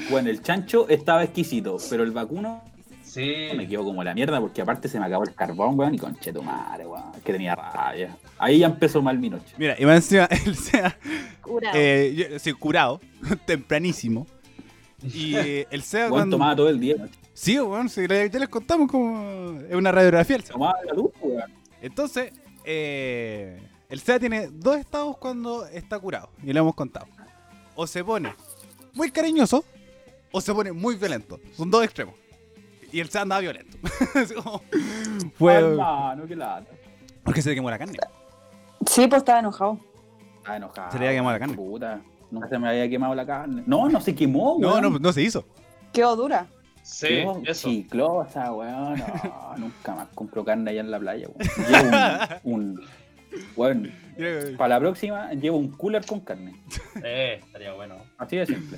weón, 0.10 0.28
el 0.28 0.42
chancho 0.42 0.88
estaba 0.90 1.24
exquisito, 1.24 1.78
pero 1.90 2.04
el 2.04 2.12
vacuno 2.12 2.64
Sí. 3.04 3.30
me 3.58 3.68
quedó 3.68 3.84
como 3.84 4.04
la 4.06 4.14
mierda 4.14 4.40
porque 4.40 4.62
aparte 4.62 4.88
se 4.88 4.98
me 4.98 5.06
acabó 5.06 5.24
el 5.26 5.36
carbón, 5.36 5.78
weón, 5.78 5.94
y 5.96 5.98
conche 6.00 6.32
tu 6.32 6.42
madre, 6.42 6.88
weón, 6.88 7.12
que 7.26 7.34
tenía 7.34 7.56
rabia. 7.56 8.16
Ahí 8.38 8.60
ya 8.60 8.68
empezó 8.68 9.02
mal 9.02 9.20
mi 9.20 9.30
noche. 9.30 9.54
Mira, 9.58 9.76
y 9.78 9.86
más 9.86 9.98
encima, 9.98 10.26
él 10.46 10.56
sea 10.56 10.98
Curado. 11.42 11.78
eh, 11.78 12.14
yo- 12.16 12.40
sí, 12.40 12.54
curado, 12.54 13.02
tempranísimo. 13.46 14.28
Y 15.04 15.36
eh, 15.36 15.68
el 15.72 15.82
SEA 15.82 16.02
Weón, 16.04 16.12
cuando... 16.12 16.36
tomaba 16.38 16.56
todo 16.56 16.70
el 16.70 16.80
día. 16.80 16.96
Sí, 17.42 17.58
bueno, 17.58 17.90
sí, 17.90 18.08
le- 18.08 18.30
ya 18.30 18.38
les 18.38 18.50
contamos 18.50 18.88
como 18.88 19.60
es 19.68 19.74
una 19.74 19.92
radiografía. 19.92 20.36
el 20.36 20.44
la 20.60 20.94
luz, 20.94 21.10
weón. 21.24 21.52
Entonces, 21.82 22.32
eh, 22.64 23.60
el 23.90 24.00
SEA 24.00 24.20
tiene 24.20 24.50
dos 24.52 24.78
estados 24.78 25.18
cuando 25.18 25.66
está 25.66 25.98
curado, 25.98 26.30
y 26.44 26.54
lo 26.54 26.60
hemos 26.60 26.76
contado. 26.76 27.08
O 27.74 27.88
se 27.88 28.04
pone 28.04 28.36
muy 28.94 29.10
cariñoso, 29.10 29.66
o 30.32 30.40
se 30.40 30.54
pone 30.54 30.72
muy 30.72 30.98
violento. 30.98 31.40
Son 31.54 31.72
dos 31.72 31.84
extremos. 31.84 32.14
Y 32.92 33.00
el 33.00 33.10
SEA 33.10 33.24
andaba 33.24 33.42
violento. 33.42 33.76
Como- 34.44 34.62
Fue 35.34 35.56
Hermano, 35.56 36.28
qué 36.28 36.36
lata. 36.36 36.70
porque 37.24 37.42
se 37.42 37.50
le 37.50 37.56
quemó 37.56 37.72
la 37.72 37.80
carne. 37.80 37.98
Sí, 38.86 39.08
pues 39.08 39.22
estaba 39.24 39.40
enojado. 39.40 39.80
Estaba 40.38 40.58
enojado. 40.58 40.92
Se 40.92 41.00
le 41.00 41.08
había 41.08 41.18
quemado 41.18 41.34
la 41.34 41.40
carne. 41.40 41.56
Puta, 41.56 42.02
nunca 42.30 42.48
se 42.50 42.60
me 42.60 42.70
había 42.70 42.88
quemado 42.88 43.16
la 43.16 43.26
carne. 43.26 43.64
No, 43.66 43.90
no 43.90 44.00
se 44.00 44.14
quemó, 44.14 44.58
No, 44.60 44.74
weón. 44.76 44.94
no, 44.94 45.00
no 45.00 45.12
se 45.12 45.24
hizo. 45.24 45.44
Quedó 45.92 46.16
dura. 46.16 46.46
Sí, 46.84 47.08
Quedó 47.08 47.42
eso. 47.46 47.70
Chiclosa, 47.70 48.52
weón. 48.54 48.98
No, 49.00 49.54
nunca 49.58 49.96
más 49.96 50.08
compro 50.16 50.44
carne 50.44 50.72
allá 50.72 50.82
en 50.82 50.92
la 50.92 51.00
playa, 51.00 51.28
weón. 51.28 51.50
Llevo 51.70 52.40
un. 52.44 52.64
un 52.64 52.82
weón, 53.56 53.92
para 54.58 54.76
la 54.76 54.80
próxima 54.80 55.32
llevo 55.34 55.58
un 55.58 55.70
cooler 55.72 56.06
con 56.06 56.20
carne. 56.22 56.56
Eh, 57.04 57.40
estaría 57.46 57.74
bueno. 57.74 57.96
Así 58.18 58.36
de 58.38 58.46
simple. 58.46 58.78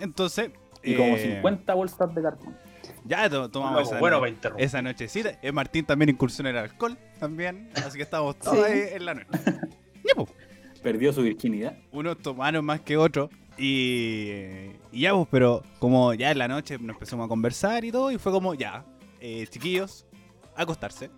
Entonces. 0.00 0.50
Y 0.84 0.94
como 0.96 1.14
eh, 1.16 1.34
50 1.36 1.74
bolsas 1.74 2.14
de 2.14 2.22
cartón. 2.22 2.56
Ya 3.04 3.28
to- 3.28 3.48
tomamos 3.50 3.88
Bueno, 3.98 4.18
esa, 4.18 4.20
bueno 4.20 4.50
no- 4.50 4.58
esa 4.58 4.82
nochecita. 4.82 5.38
Eh, 5.42 5.52
Martín 5.52 5.84
también 5.84 6.08
incursionó 6.10 6.50
en 6.50 6.56
el 6.56 6.62
alcohol. 6.62 6.96
También. 7.18 7.70
Así 7.76 7.96
que 7.96 8.02
estábamos 8.04 8.38
todos 8.38 8.56
Sí. 8.66 8.72
ahí 8.72 8.82
en 8.94 9.04
la 9.04 9.14
noche. 9.14 9.28
Perdió 10.82 11.12
su 11.12 11.22
virginidad. 11.22 11.76
Unos 11.92 12.18
tomaron 12.18 12.64
más 12.64 12.80
que 12.80 12.96
otros. 12.96 13.30
Y, 13.58 14.70
y 14.92 15.00
ya, 15.00 15.12
pues, 15.14 15.28
pero 15.30 15.62
como 15.78 16.14
ya 16.14 16.30
en 16.30 16.38
la 16.38 16.48
noche 16.48 16.78
nos 16.78 16.94
empezamos 16.94 17.26
a 17.26 17.28
conversar 17.28 17.84
y 17.84 17.92
todo. 17.92 18.10
Y 18.10 18.18
fue 18.18 18.32
como, 18.32 18.54
ya, 18.54 18.84
eh, 19.20 19.46
chiquillos, 19.48 20.06
a 20.56 20.62
acostarse. 20.62 21.10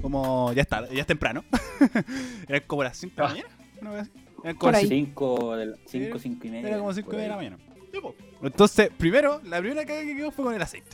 Como 0.00 0.52
ya 0.52 0.62
está, 0.62 0.88
ya 0.88 1.02
es 1.02 1.06
temprano. 1.06 1.44
Eran 2.48 2.62
como 2.66 2.82
las 2.84 2.96
5 2.96 3.14
de 3.14 3.22
la 3.22 3.28
Ah. 3.28 3.30
mañana. 3.32 3.48
una 3.80 3.90
vez 3.90 4.00
así. 4.02 4.12
Eran 4.42 4.56
como 4.56 4.58
Por 4.58 4.72
las 4.72 4.82
ahí. 4.82 4.88
5, 4.88 5.54
5, 5.86 6.18
Sí, 6.18 6.22
5 6.22 6.46
y 6.46 6.50
media. 6.50 6.68
Era 6.68 6.78
como 6.78 6.92
5 6.94 7.10
por 7.10 7.20
de 7.20 7.28
la 7.28 7.36
mañana. 7.36 7.58
Ya, 7.92 8.00
pues. 8.00 8.14
Entonces, 8.42 8.90
primero, 8.96 9.40
la 9.44 9.58
primera 9.60 9.84
caga 9.84 10.00
que 10.02 10.16
quedó 10.16 10.30
fue 10.32 10.44
con 10.46 10.54
el 10.54 10.62
aceite. 10.62 10.90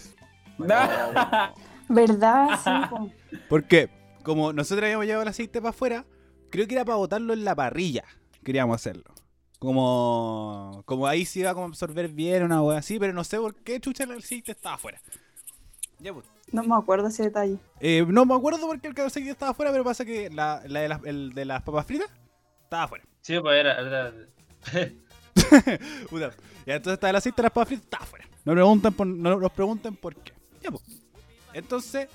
¿Verdad? 1.89 2.59
Sí. 2.65 3.39
Porque, 3.49 3.89
como 4.23 4.53
nosotros 4.53 4.85
habíamos 4.85 5.07
llevado 5.07 5.23
el 5.23 5.29
aceite 5.29 5.61
para 5.61 5.71
afuera, 5.71 6.05
creo 6.51 6.67
que 6.67 6.75
era 6.75 6.85
para 6.85 6.97
botarlo 6.97 7.33
en 7.33 7.45
la 7.45 7.55
parrilla. 7.55 8.05
Queríamos 8.45 8.75
hacerlo. 8.75 9.05
Como, 9.59 10.83
como 10.87 11.07
ahí 11.07 11.25
se 11.25 11.41
iba 11.41 11.51
a 11.51 11.55
como 11.55 11.67
absorber 11.67 12.09
bien 12.09 12.45
una 12.45 12.63
wea 12.63 12.79
así, 12.79 12.99
pero 12.99 13.13
no 13.13 13.25
sé 13.25 13.39
por 13.39 13.55
qué 13.57 13.81
chucha 13.81 14.05
el 14.05 14.13
aceite 14.13 14.53
estaba 14.53 14.77
afuera. 14.77 15.01
Ya, 15.99 16.13
pues. 16.13 16.27
No 16.53 16.63
me 16.63 16.77
acuerdo 16.77 17.09
ese 17.09 17.25
detalle. 17.25 17.59
Eh, 17.81 18.05
no 18.09 18.25
me 18.25 18.35
acuerdo 18.35 18.61
por 18.61 18.81
qué 18.81 18.89
el 18.89 19.01
aceite 19.01 19.31
estaba 19.31 19.51
afuera, 19.51 19.73
pero 19.73 19.83
pasa 19.85 20.05
que 20.05 20.31
la, 20.31 20.63
la 20.67 20.81
de 20.81 20.89
las, 20.89 21.05
el 21.05 21.33
de 21.35 21.45
las 21.45 21.63
papas 21.63 21.87
fritas 21.87 22.09
estaba 22.63 22.85
afuera. 22.85 23.05
Sí, 23.21 23.39
pues 23.41 23.59
era. 23.59 23.81
era- 23.81 24.13
Puta. 26.09 26.31
Entonces 26.67 26.95
estaba 26.95 27.11
el 27.11 27.17
aceite 27.17 27.37
de 27.37 27.43
las 27.43 27.53
papas 27.53 27.69
fritas, 27.69 27.85
estaba 27.85 28.05
afuera. 28.05 28.27
No, 28.45 28.53
preguntan 28.53 28.95
por, 28.95 29.07
no 29.07 29.37
nos 29.41 29.53
pregunten 29.53 29.97
por 29.97 30.15
qué. 30.15 30.33
Ya, 30.63 30.71
pues. 30.71 30.85
Entonces, 31.53 32.09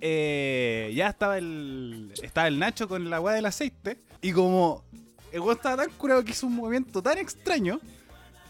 eh, 0.00 0.92
ya 0.94 1.08
estaba 1.08 1.38
el, 1.38 2.12
estaba 2.22 2.48
el 2.48 2.58
Nacho 2.58 2.88
con 2.88 3.08
la 3.08 3.20
weá 3.20 3.34
del 3.36 3.46
aceite. 3.46 4.02
Y 4.20 4.32
como 4.32 4.84
el 5.34 5.40
weón 5.40 5.56
estaba 5.56 5.84
tan 5.84 5.92
curado 5.96 6.24
que 6.24 6.30
hizo 6.30 6.46
un 6.46 6.54
movimiento 6.56 7.02
tan 7.02 7.18
extraño 7.18 7.80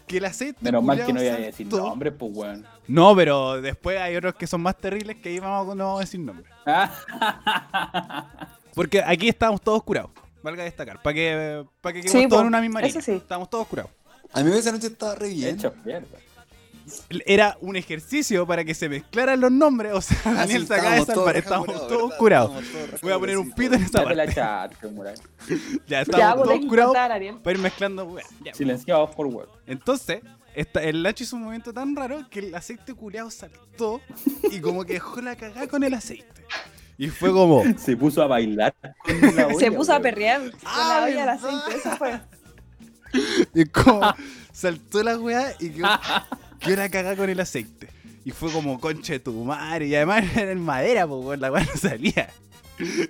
que 0.07 0.17
el 0.17 0.25
aceite. 0.25 0.59
Menos 0.61 0.83
mal 0.83 1.03
que 1.05 1.13
no 1.13 1.21
iba 1.23 1.33
a 1.33 1.37
decir 1.37 1.67
nombre, 1.67 2.11
pues, 2.11 2.31
weón. 2.35 2.65
No, 2.87 3.15
pero 3.15 3.61
después 3.61 3.99
hay 3.99 4.15
otros 4.15 4.35
que 4.35 4.47
son 4.47 4.61
más 4.61 4.77
terribles 4.77 5.17
que 5.17 5.29
ahí 5.29 5.39
vamos, 5.39 5.71
a- 5.71 5.75
no 5.75 5.83
vamos 5.85 5.99
a 5.99 6.03
decir 6.03 6.19
nombre. 6.19 6.45
Porque 8.75 9.01
aquí 9.01 9.29
estábamos 9.29 9.61
todos 9.61 9.83
curados. 9.83 10.11
Valga 10.43 10.63
destacar. 10.63 11.01
Para 11.01 11.13
que, 11.13 11.65
para 11.81 11.93
que 11.93 12.01
quedemos 12.01 12.21
Sí, 12.23 12.27
todos 12.29 12.41
en 12.41 12.47
una 12.47 12.61
misma 12.61 12.79
eso 12.81 12.87
línea. 12.99 13.01
sí. 13.01 13.11
Estábamos 13.13 13.49
todos 13.49 13.67
curados. 13.67 13.91
A 14.33 14.43
mí 14.43 14.51
esa 14.51 14.71
noche 14.71 14.87
estaba 14.87 15.15
re 15.15 15.29
bien. 15.29 15.55
Hecho 15.55 15.73
mierda. 15.83 16.07
Era 17.25 17.57
un 17.61 17.75
ejercicio 17.75 18.45
para 18.45 18.63
que 18.63 18.73
se 18.75 18.87
mezclaran 18.89 19.41
los 19.41 19.51
nombres. 19.51 19.93
O 19.93 20.01
sea, 20.01 20.17
Ah, 20.25 20.33
Daniel 20.33 20.61
sí, 20.61 20.67
se 20.67 20.73
acaba 20.75 20.91
de 20.95 20.99
estábamos 21.01 21.25
salvar. 21.35 21.43
todos 21.43 21.65
rajados, 21.65 21.87
todos 21.87 22.13
curados. 22.15 22.63
Voy 23.01 23.11
a 23.11 23.19
poner 23.19 23.37
un 23.37 23.51
pito 23.51 23.73
en 23.75 23.83
esta 23.83 24.03
Date 24.03 24.15
la 24.15 24.23
parte. 24.25 24.35
chat. 24.35 24.73
Ya 25.87 26.03
pues 26.35 26.47
todos 26.47 26.65
curados 26.67 26.95
para 26.95 27.17
ir 27.19 27.59
mezclando. 27.59 28.05
weas. 28.05 28.27
Ya. 28.43 28.53
Silenciado 28.53 29.09
por 29.11 29.27
web. 29.27 29.47
Entonces, 29.65 30.21
esta- 30.53 30.83
el 30.83 31.01
Nacho 31.03 31.23
hizo 31.23 31.35
un 31.35 31.43
movimiento 31.43 31.73
tan 31.73 31.95
raro 31.95 32.29
que 32.29 32.39
el 32.39 32.53
aceite 32.55 32.93
culeado 32.93 33.31
saltó 33.31 33.99
y 34.51 34.59
como 34.61 34.85
que 34.85 34.93
dejó 34.93 35.21
la 35.21 35.35
cagada 35.35 35.67
con 35.67 35.83
el 35.83 35.93
aceite. 35.93 36.45
Y 36.97 37.07
fue 37.09 37.31
como. 37.31 37.63
Se 37.77 37.97
puso 37.97 38.21
a 38.21 38.27
bailar. 38.27 38.73
Se 39.59 39.71
puso 39.71 39.91
a 39.93 39.99
perrear 39.99 40.51
con 40.51 40.59
Ah, 40.65 40.97
la 40.99 41.05
olla 41.05 41.05
del 41.05 41.15
¿verdad? 41.41 41.59
aceite. 41.63 41.77
Eso 41.77 41.97
fue. 41.97 42.21
Y 43.53 43.65
como 43.65 44.01
saltó 44.51 45.01
la 45.03 45.17
weá 45.17 45.53
y 45.59 45.69
quedó, 45.69 45.87
quedó 46.65 46.77
la 46.77 46.89
cagada 46.89 47.15
con 47.15 47.29
el 47.29 47.39
aceite. 47.39 47.89
Y 48.23 48.31
fue 48.31 48.51
como 48.51 48.79
concha 48.79 49.13
de 49.13 49.19
tu 49.19 49.31
madre. 49.43 49.87
Y 49.87 49.95
además 49.95 50.25
era 50.35 50.51
en 50.51 50.61
madera, 50.61 51.07
pues 51.07 51.39
la 51.39 51.51
weá 51.51 51.63
no 51.63 51.79
salía. 51.79 52.29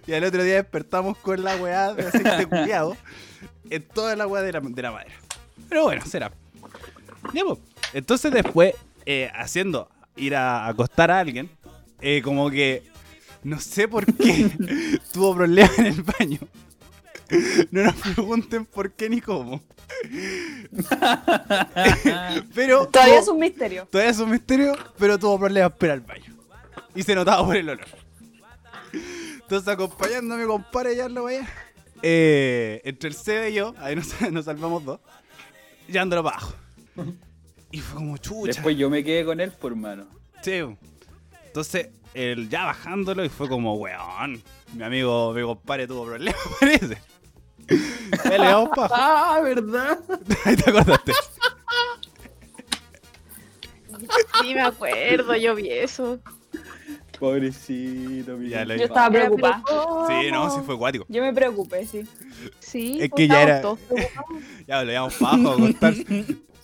Y 0.06 0.14
al 0.14 0.24
otro 0.24 0.44
día 0.44 0.56
despertamos 0.56 1.18
con 1.18 1.44
la 1.44 1.56
weá 1.56 1.94
de 1.94 2.08
aceite 2.08 2.46
culiado 2.50 2.96
en 3.70 3.84
toda 3.84 4.16
la 4.16 4.28
weá 4.28 4.44
de 4.44 4.52
la, 4.52 4.60
de 4.60 4.82
la 4.82 4.92
madera. 4.92 5.16
Pero 5.70 5.84
bueno, 5.84 6.06
será. 6.06 6.32
Ya, 7.34 7.44
pues. 7.44 7.60
Entonces 7.94 8.32
después, 8.32 8.76
eh, 9.06 9.32
haciendo 9.34 9.90
ir 10.16 10.36
a 10.36 10.68
acostar 10.68 11.12
a 11.12 11.20
alguien, 11.20 11.50
eh, 12.02 12.22
como 12.22 12.50
que 12.50 12.84
no 13.44 13.60
sé 13.60 13.88
por 13.88 14.06
qué 14.06 14.50
tuvo 15.14 15.36
problemas 15.36 15.78
en 15.80 15.86
el 15.86 16.04
baño. 16.04 16.40
No 17.72 17.84
nos 17.84 17.96
pregunten 17.96 18.66
por 18.66 18.92
qué 18.94 19.10
ni 19.10 19.22
cómo. 19.22 19.64
Pero 22.54 22.88
Todavía 22.88 23.20
es 23.20 23.28
un 23.28 23.40
misterio. 23.40 23.88
todavía 23.90 24.12
es 24.12 24.20
un 24.20 24.30
misterio, 24.32 24.76
pero 24.98 25.18
tuvo 25.18 25.40
problemas 25.40 25.72
para 25.74 25.94
al 25.94 26.02
baño. 26.02 26.36
Y 26.94 27.04
se 27.04 27.16
notaba 27.16 27.46
por 27.46 27.56
el 27.56 27.70
olor. 27.70 27.86
Entonces 29.42 29.68
acompañando 29.68 30.36
a 30.36 30.38
mi 30.38 30.46
compadre 30.46 30.92
a 30.92 30.94
llevarlo 30.94 31.24
para 31.24 31.38
allá. 31.38 31.50
eh, 32.02 32.82
entre 32.86 33.10
el 33.10 33.16
Seba 33.16 33.50
y 33.50 33.54
yo, 33.54 33.74
ahí 33.80 33.96
nos, 33.96 34.20
nos 34.32 34.46
salvamos 34.46 34.84
dos, 34.86 35.00
llevándolo 35.88 36.24
para 36.24 36.38
abajo. 36.38 36.54
Y 37.72 37.80
fue 37.80 37.96
como 37.96 38.18
chucha. 38.18 38.48
Después 38.54 38.78
yo 38.78 38.90
me 38.90 39.04
quedé 39.04 39.26
con 39.26 39.40
él, 39.40 39.52
por 39.52 39.76
mano. 39.76 40.06
Sí. 40.42 40.62
Entonces, 41.48 41.90
él 42.14 42.50
ya 42.50 42.66
bajándolo 42.66 43.24
y 43.26 43.30
fue 43.30 43.50
como, 43.50 43.76
weón. 43.76 44.42
Mi 44.74 44.84
amigo, 44.84 45.34
mi 45.34 45.42
compadre 45.42 45.88
tuvo 45.88 46.06
problemas, 46.06 46.40
parece. 46.60 46.98
Ya 48.24 48.30
le 48.32 48.38
damos 48.46 48.70
paja. 48.76 48.94
Ah, 48.98 49.40
¿verdad? 49.42 50.00
Ahí 50.46 50.56
te 50.56 50.70
acordaste. 50.70 51.12
Sí, 54.42 54.54
me 54.54 54.62
acuerdo, 54.62 55.36
yo 55.36 55.56
vi 55.56 55.70
eso. 55.70 56.20
Pobrecito, 57.20 58.36
mi 58.38 58.50
Ya 58.50 58.66
lo- 58.66 58.76
Yo 58.76 58.84
estaba 58.86 59.10
preocupada. 59.10 59.64
Sí, 60.08 60.32
no, 60.32 60.50
sí 60.50 60.62
fue 60.66 60.76
acuático. 60.76 61.06
Yo 61.08 61.22
me 61.22 61.34
preocupé, 61.34 61.86
sí. 61.86 62.04
Sí, 62.60 63.00
Es 63.02 63.10
que 63.16 63.28
ya 63.28 63.42
era-. 63.42 63.62
Ya 64.68 64.84
le 64.84 64.94
damos 64.94 65.16
pajo 65.16 65.38
para 65.44 65.54
acostarse. 65.56 66.06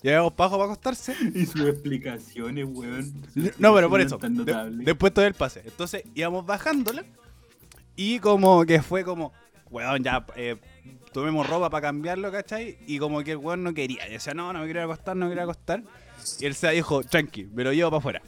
Ya 0.03 0.11
llevamos 0.11 0.33
pajo 0.33 0.55
para 0.57 0.65
acostarse. 0.65 1.15
Y 1.33 1.45
sus 1.45 1.61
explicaciones, 1.67 2.65
weón. 2.67 3.13
No, 3.59 3.73
pero 3.73 3.89
por 3.89 4.01
eso. 4.01 4.17
De- 4.17 4.69
después 4.83 5.13
todo 5.13 5.25
el 5.25 5.33
pase. 5.35 5.61
Entonces 5.65 6.03
íbamos 6.15 6.45
bajándola. 6.45 7.05
Y 7.95 8.19
como 8.19 8.65
que 8.65 8.81
fue 8.81 9.03
como, 9.05 9.31
weón, 9.69 10.03
ya 10.03 10.25
eh, 10.35 10.57
tomemos 11.13 11.47
ropa 11.49 11.69
para 11.69 11.81
cambiarlo, 11.87 12.31
¿cachai? 12.31 12.77
Y 12.87 12.99
como 12.99 13.23
que 13.23 13.31
el 13.31 13.37
weón 13.37 13.63
no 13.63 13.73
quería. 13.73 14.07
Y 14.07 14.13
decía, 14.13 14.33
no, 14.33 14.51
no 14.53 14.59
me 14.59 14.65
quiero 14.65 14.83
acostar, 14.83 15.15
no 15.15 15.25
me 15.25 15.31
quiero 15.31 15.43
acostar. 15.43 15.83
Y 16.39 16.45
él 16.45 16.55
se 16.55 16.69
dijo, 16.71 17.03
tranqui, 17.03 17.45
me 17.53 17.63
lo 17.63 17.73
llevo 17.73 17.89
para 17.91 17.99
afuera. 17.99 18.21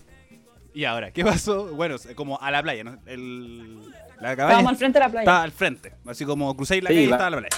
Y 0.73 0.85
ahora, 0.85 1.11
¿qué 1.11 1.23
pasó? 1.23 1.67
Bueno, 1.75 1.95
como 2.15 2.39
a 2.41 2.49
la 2.51 2.63
playa, 2.63 2.83
¿no? 2.83 2.97
El, 3.05 3.79
la 4.19 4.35
cabaña 4.35 4.59
Estábamos 4.59 4.69
al 4.71 4.77
frente 4.77 4.99
de 4.99 5.05
la 5.05 5.09
playa. 5.11 5.21
estaba 5.23 5.43
al 5.43 5.51
frente. 5.51 5.93
Así 6.05 6.25
como 6.25 6.55
crucéis 6.55 6.83
la 6.83 6.89
Sí, 6.89 6.95
calle 6.95 7.07
y 7.07 7.11
estaba 7.11 7.29
la 7.29 7.37
playa. 7.37 7.57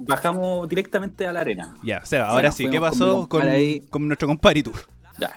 Bajamos 0.00 0.68
directamente 0.68 1.26
a 1.26 1.32
la 1.32 1.40
arena. 1.40 1.76
Ya, 1.82 2.04
Seba, 2.04 2.24
Bueno, 2.24 2.34
ahora 2.36 2.52
sí, 2.52 2.64
¿qué 2.68 2.78
con 2.78 2.90
pasó 2.90 3.28
con, 3.28 3.42
con 3.88 4.06
nuestro 4.08 4.28
compadre 4.28 4.60
y 4.60 4.62
tú? 4.64 4.72
Ya. 5.18 5.32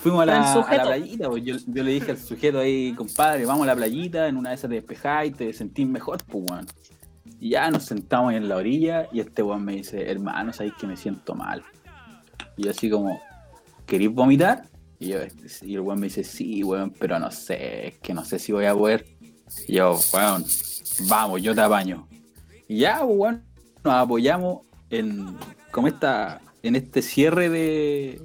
Fuimos 0.00 0.22
a 0.22 0.26
la, 0.26 0.52
a 0.52 0.76
la 0.76 0.82
playita, 0.84 1.28
pues 1.28 1.44
yo, 1.44 1.56
yo 1.66 1.82
le 1.84 1.90
dije 1.92 2.12
al 2.12 2.18
sujeto 2.18 2.60
ahí, 2.60 2.92
compadre, 2.94 3.44
vamos 3.46 3.64
a 3.64 3.66
la 3.66 3.76
playita, 3.76 4.28
en 4.28 4.36
una 4.36 4.50
de 4.50 4.54
esas 4.56 4.68
te 4.68 4.76
despejás 4.76 5.26
y 5.26 5.30
te 5.32 5.52
sentís 5.52 5.86
mejor, 5.86 6.18
pues 6.24 6.44
weón. 6.50 6.66
Ya 7.44 7.68
nos 7.72 7.82
sentamos 7.86 8.32
en 8.34 8.48
la 8.48 8.56
orilla 8.56 9.08
y 9.10 9.18
este 9.18 9.42
weón 9.42 9.64
me 9.64 9.72
dice, 9.72 10.08
hermano, 10.08 10.52
sabéis 10.52 10.74
que 10.78 10.86
me 10.86 10.96
siento 10.96 11.34
mal. 11.34 11.64
Y 12.56 12.62
yo 12.62 12.70
así 12.70 12.88
como, 12.88 13.20
¿queréis 13.84 14.12
vomitar? 14.12 14.68
Y, 15.00 15.08
yo, 15.08 15.18
y 15.62 15.74
el 15.74 15.80
weón 15.80 15.98
me 15.98 16.06
dice, 16.06 16.22
sí, 16.22 16.62
weón, 16.62 16.92
pero 16.92 17.18
no 17.18 17.32
sé, 17.32 17.88
es 17.88 17.98
que 17.98 18.14
no 18.14 18.24
sé 18.24 18.38
si 18.38 18.52
voy 18.52 18.66
a 18.66 18.74
poder. 18.74 19.04
Y 19.66 19.74
yo, 19.74 19.98
weón, 20.12 20.44
vamos, 21.08 21.42
yo 21.42 21.52
te 21.52 21.62
apaño. 21.62 22.06
Y 22.68 22.78
ya, 22.78 23.00
pues, 23.00 23.18
weón, 23.18 23.44
nos 23.82 23.94
apoyamos 23.94 24.60
en 24.90 25.36
como 25.72 25.88
esta, 25.88 26.40
en 26.62 26.76
este 26.76 27.02
cierre 27.02 27.48
de, 27.48 28.22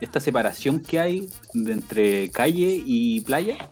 esta 0.00 0.20
separación 0.20 0.78
que 0.78 1.00
hay 1.00 1.28
entre 1.54 2.30
calle 2.30 2.80
y 2.86 3.20
playa. 3.22 3.68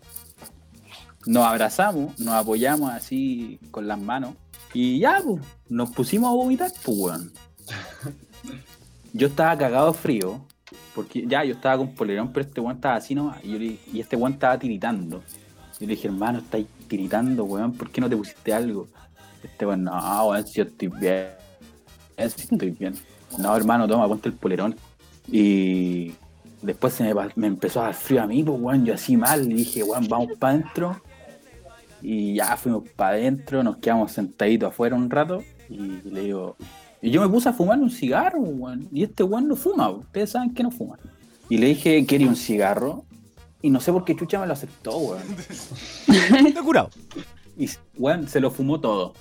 Nos 1.24 1.44
abrazamos, 1.44 2.18
nos 2.18 2.34
apoyamos 2.34 2.90
así 2.90 3.60
con 3.70 3.86
las 3.86 4.00
manos 4.00 4.34
y 4.74 4.98
ya, 5.00 5.20
pues, 5.24 5.42
nos 5.68 5.90
pusimos 5.90 6.28
a 6.30 6.34
vomitar, 6.34 6.70
pues, 6.84 6.98
weón. 6.98 7.32
Yo 9.12 9.28
estaba 9.28 9.56
cagado 9.56 9.92
frío, 9.94 10.40
porque 10.94 11.24
ya 11.26 11.44
yo 11.44 11.54
estaba 11.54 11.78
con 11.78 11.94
polerón, 11.94 12.32
pero 12.32 12.46
este 12.46 12.60
weón 12.60 12.76
estaba 12.76 12.96
así 12.96 13.14
nomás, 13.14 13.42
y, 13.44 13.50
yo 13.52 13.58
le- 13.58 13.78
y 13.92 14.00
este 14.00 14.16
weón 14.16 14.34
estaba 14.34 14.58
tiritando. 14.58 15.22
Yo 15.80 15.86
le 15.86 15.94
dije, 15.94 16.08
hermano, 16.08 16.38
estáis 16.40 16.66
tiritando, 16.88 17.44
weón, 17.44 17.72
¿por 17.72 17.90
qué 17.90 18.00
no 18.00 18.08
te 18.08 18.16
pusiste 18.16 18.52
algo? 18.52 18.88
Este 19.42 19.64
weón, 19.66 19.84
no, 19.84 20.26
weón, 20.28 20.46
si 20.46 20.54
yo 20.54 20.64
estoy 20.64 20.88
bien. 20.88 21.28
Estoy 22.16 22.70
bien. 22.72 22.94
No, 23.38 23.56
hermano, 23.56 23.86
toma, 23.86 24.08
ponte 24.08 24.28
el 24.28 24.34
polerón. 24.34 24.74
Y 25.30 26.12
después 26.62 26.94
se 26.94 27.04
me, 27.04 27.14
me 27.36 27.46
empezó 27.46 27.80
a 27.80 27.84
dar 27.84 27.94
frío 27.94 28.22
a 28.22 28.26
mí, 28.26 28.42
pues, 28.42 28.60
weón, 28.60 28.84
yo 28.84 28.94
así 28.94 29.16
mal, 29.16 29.50
y 29.50 29.54
dije, 29.54 29.82
weón, 29.82 30.06
vamos 30.08 30.30
para 30.38 30.54
adentro. 30.54 31.00
Y 32.02 32.34
ya 32.34 32.56
fuimos 32.56 32.88
para 32.90 33.16
adentro, 33.16 33.62
nos 33.62 33.78
quedamos 33.78 34.12
sentaditos 34.12 34.70
afuera 34.70 34.94
un 34.94 35.10
rato, 35.10 35.42
y 35.68 36.00
le 36.08 36.22
digo, 36.22 36.56
y 37.00 37.10
yo 37.10 37.20
me 37.20 37.28
puse 37.28 37.48
a 37.48 37.52
fumar 37.52 37.78
un 37.78 37.90
cigarro, 37.90 38.40
weón, 38.40 38.88
y 38.92 39.04
este 39.04 39.22
weón 39.22 39.48
no 39.48 39.56
fuma, 39.56 39.90
ustedes 39.90 40.30
saben 40.30 40.54
que 40.54 40.62
no 40.62 40.70
fuma. 40.70 40.98
Y 41.48 41.58
le 41.58 41.68
dije, 41.68 42.04
¿quería 42.06 42.28
un 42.28 42.36
cigarro? 42.36 43.04
Y 43.62 43.70
no 43.70 43.80
sé 43.80 43.92
por 43.92 44.04
qué 44.04 44.14
chucha 44.14 44.38
me 44.38 44.46
lo 44.46 44.52
aceptó, 44.52 44.96
weón. 44.98 45.22
Está 46.46 46.62
curado. 46.62 46.90
Y, 47.56 47.68
weón, 47.96 48.28
se 48.28 48.40
lo 48.40 48.50
fumó 48.50 48.80
todo. 48.80 49.14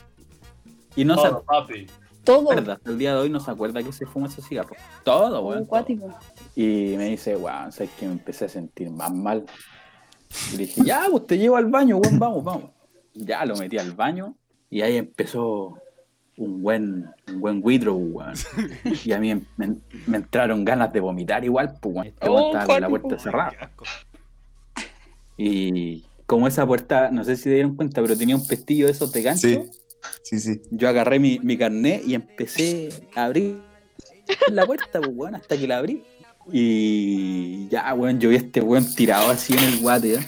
Y 0.95 1.05
no 1.05 1.15
se 1.17 1.29
Todo, 1.29 1.43
papi. 1.43 1.87
Todo. 2.23 2.51
hasta 2.51 2.79
el 2.85 2.97
día 2.97 3.13
de 3.13 3.21
hoy 3.21 3.29
no 3.29 3.39
se 3.39 3.49
acuerda 3.49 3.81
que 3.81 3.91
se 3.93 4.05
fuma 4.05 4.27
esos 4.27 4.45
cigarros. 4.47 4.77
Todo, 5.03 5.41
Un 5.41 5.47
weón. 5.47 5.63
acuático. 5.63 6.09
Y 6.55 6.95
me 6.97 7.05
dice, 7.05 7.35
weón, 7.35 7.71
sabes 7.71 7.91
que 7.99 8.05
me 8.07 8.13
empecé 8.13 8.45
a 8.45 8.49
sentir 8.49 8.89
más 8.89 9.13
mal. 9.13 9.45
Y 10.53 10.57
le 10.57 10.65
dije, 10.65 10.81
ya, 10.83 11.07
pues 11.09 11.27
te 11.27 11.37
llevo 11.37 11.55
al 11.57 11.65
baño, 11.67 11.97
weón, 11.97 12.19
vamos, 12.19 12.43
vamos. 12.43 12.71
Ya 13.13 13.45
lo 13.45 13.55
metí 13.55 13.77
al 13.77 13.93
baño 13.93 14.35
y 14.69 14.81
ahí 14.81 14.97
empezó 14.97 15.77
un 16.37 16.61
buen, 16.61 17.09
un 17.27 17.39
buen 17.41 17.61
withdraw, 17.63 17.97
weón. 17.97 18.33
Y 19.03 19.11
a 19.11 19.19
mí 19.19 19.33
me, 19.57 19.75
me 20.05 20.17
entraron 20.17 20.63
ganas 20.63 20.93
de 20.93 20.99
vomitar 20.99 21.43
igual, 21.43 21.73
pues, 21.81 21.95
weón. 21.95 22.07
Este 22.07 22.29
weón 22.29 22.43
Oh, 22.43 22.47
estaba 22.47 22.65
con 22.65 22.81
la 22.81 22.89
puerta 22.89 23.19
cerrada. 23.19 23.71
Y 25.37 26.03
como 26.25 26.47
esa 26.47 26.65
puerta, 26.65 27.09
no 27.11 27.23
sé 27.23 27.35
si 27.35 27.43
se 27.43 27.49
dieron 27.51 27.75
cuenta, 27.75 28.01
pero 28.01 28.17
tenía 28.17 28.35
un 28.35 28.45
pestillo 28.45 28.85
de 28.85 28.91
esos 28.91 29.11
de 29.11 29.21
gancho. 29.21 29.47
Sí. 29.47 29.59
Sí, 30.23 30.39
sí. 30.39 30.61
Yo 30.71 30.87
agarré 30.87 31.19
mi, 31.19 31.39
mi 31.39 31.57
carnet 31.57 32.03
y 32.05 32.13
empecé 32.13 32.89
a 33.15 33.25
abrir 33.25 33.61
la 34.51 34.65
puerta, 34.65 34.99
pues, 34.99 35.11
weón, 35.13 35.35
hasta 35.35 35.57
que 35.57 35.67
la 35.67 35.77
abrí. 35.77 36.03
Y 36.51 37.67
ya, 37.69 37.93
weón, 37.93 38.19
yo 38.19 38.29
vi 38.29 38.35
a 38.35 38.39
este 38.39 38.61
weón 38.61 38.85
tirado 38.95 39.29
así 39.31 39.53
en 39.53 39.63
el 39.63 39.79
water, 39.83 40.19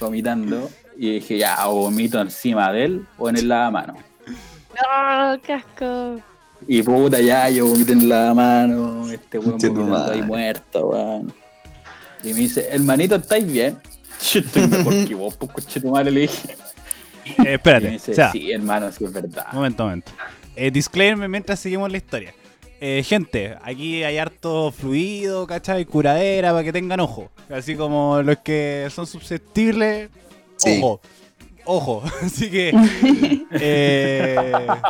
vomitando. 0.00 0.70
Y 0.96 1.14
dije, 1.14 1.38
ya, 1.38 1.68
o 1.68 1.74
vomito 1.76 2.20
encima 2.20 2.72
de 2.72 2.84
él 2.84 3.06
o 3.18 3.28
en 3.28 3.36
el 3.36 3.48
lavamano. 3.48 3.94
No, 4.26 5.40
qué 5.42 5.54
asco. 5.54 6.20
Y 6.68 6.82
puta, 6.82 7.20
ya, 7.20 7.48
yo 7.50 7.66
vomito 7.66 7.92
en 7.92 8.00
el 8.00 8.08
lavamano, 8.08 9.10
este 9.10 9.38
weón 9.38 9.58
vomitando 9.58 10.12
ahí 10.12 10.22
muerto, 10.22 10.88
weón. 10.88 11.32
Y 12.22 12.28
me 12.34 12.40
dice, 12.40 12.68
hermanito, 12.70 13.16
¿estáis 13.16 13.50
bien? 13.50 13.78
Yo 14.32 14.40
estoy 14.40 14.66
mejor 14.66 15.08
que 15.08 15.14
vos, 15.14 15.34
pues, 15.36 15.50
coche 15.52 15.80
tu 15.80 15.90
madre, 15.90 16.10
le 16.10 16.20
dije. 16.20 16.52
Eh, 17.24 17.32
Y 17.38 17.42
me 17.42 17.54
espérate, 17.54 17.88
dice, 17.88 18.12
o 18.12 18.14
sea, 18.14 18.30
sí, 18.32 18.50
hermano, 18.52 18.92
sí 18.92 19.04
es 19.04 19.12
verdad. 19.12 19.46
momento, 19.52 19.84
momento. 19.84 20.12
Eh, 20.54 20.70
disclaimer 20.70 21.28
mientras 21.30 21.60
seguimos 21.60 21.90
la 21.90 21.96
historia. 21.96 22.34
Eh, 22.82 23.02
gente, 23.04 23.56
aquí 23.62 24.02
hay 24.04 24.16
harto 24.18 24.72
fluido, 24.72 25.46
¿cachai? 25.46 25.84
Curadera 25.84 26.52
para 26.52 26.64
que 26.64 26.72
tengan 26.72 27.00
ojo. 27.00 27.30
Así 27.50 27.76
como 27.76 28.22
los 28.22 28.38
que 28.38 28.88
son 28.90 29.06
susceptibles, 29.06 30.08
Sí. 30.56 30.80
ojo. 30.82 31.00
Ojo. 31.66 32.02
Así 32.22 32.50
que. 32.50 32.72
eh, 33.52 34.34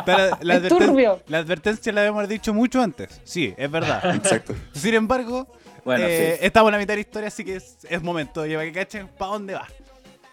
la, 0.05 0.37
la 0.41 0.55
Es 0.55 0.63
adverten- 0.63 0.77
turbio. 0.87 1.21
la 1.27 1.39
advertencia 1.39 1.91
la 1.91 2.01
habíamos 2.01 2.27
dicho 2.29 2.53
mucho 2.53 2.81
antes. 2.81 3.19
Sí, 3.25 3.53
es 3.57 3.69
verdad. 3.69 4.15
Exacto. 4.15 4.55
Sin 4.73 4.93
embargo, 4.93 5.47
Bueno, 5.83 6.05
eh, 6.07 6.37
sí. 6.39 6.45
estamos 6.45 6.69
en 6.69 6.73
la 6.73 6.77
mitad 6.77 6.93
de 6.93 6.97
la 6.97 7.01
historia, 7.01 7.27
así 7.27 7.43
que 7.43 7.57
es, 7.57 7.77
es 7.89 8.01
momento 8.01 8.41
de 8.43 8.49
que 8.57 8.71
cachen 8.71 9.07
para 9.09 9.31
dónde 9.33 9.53
va. 9.55 9.67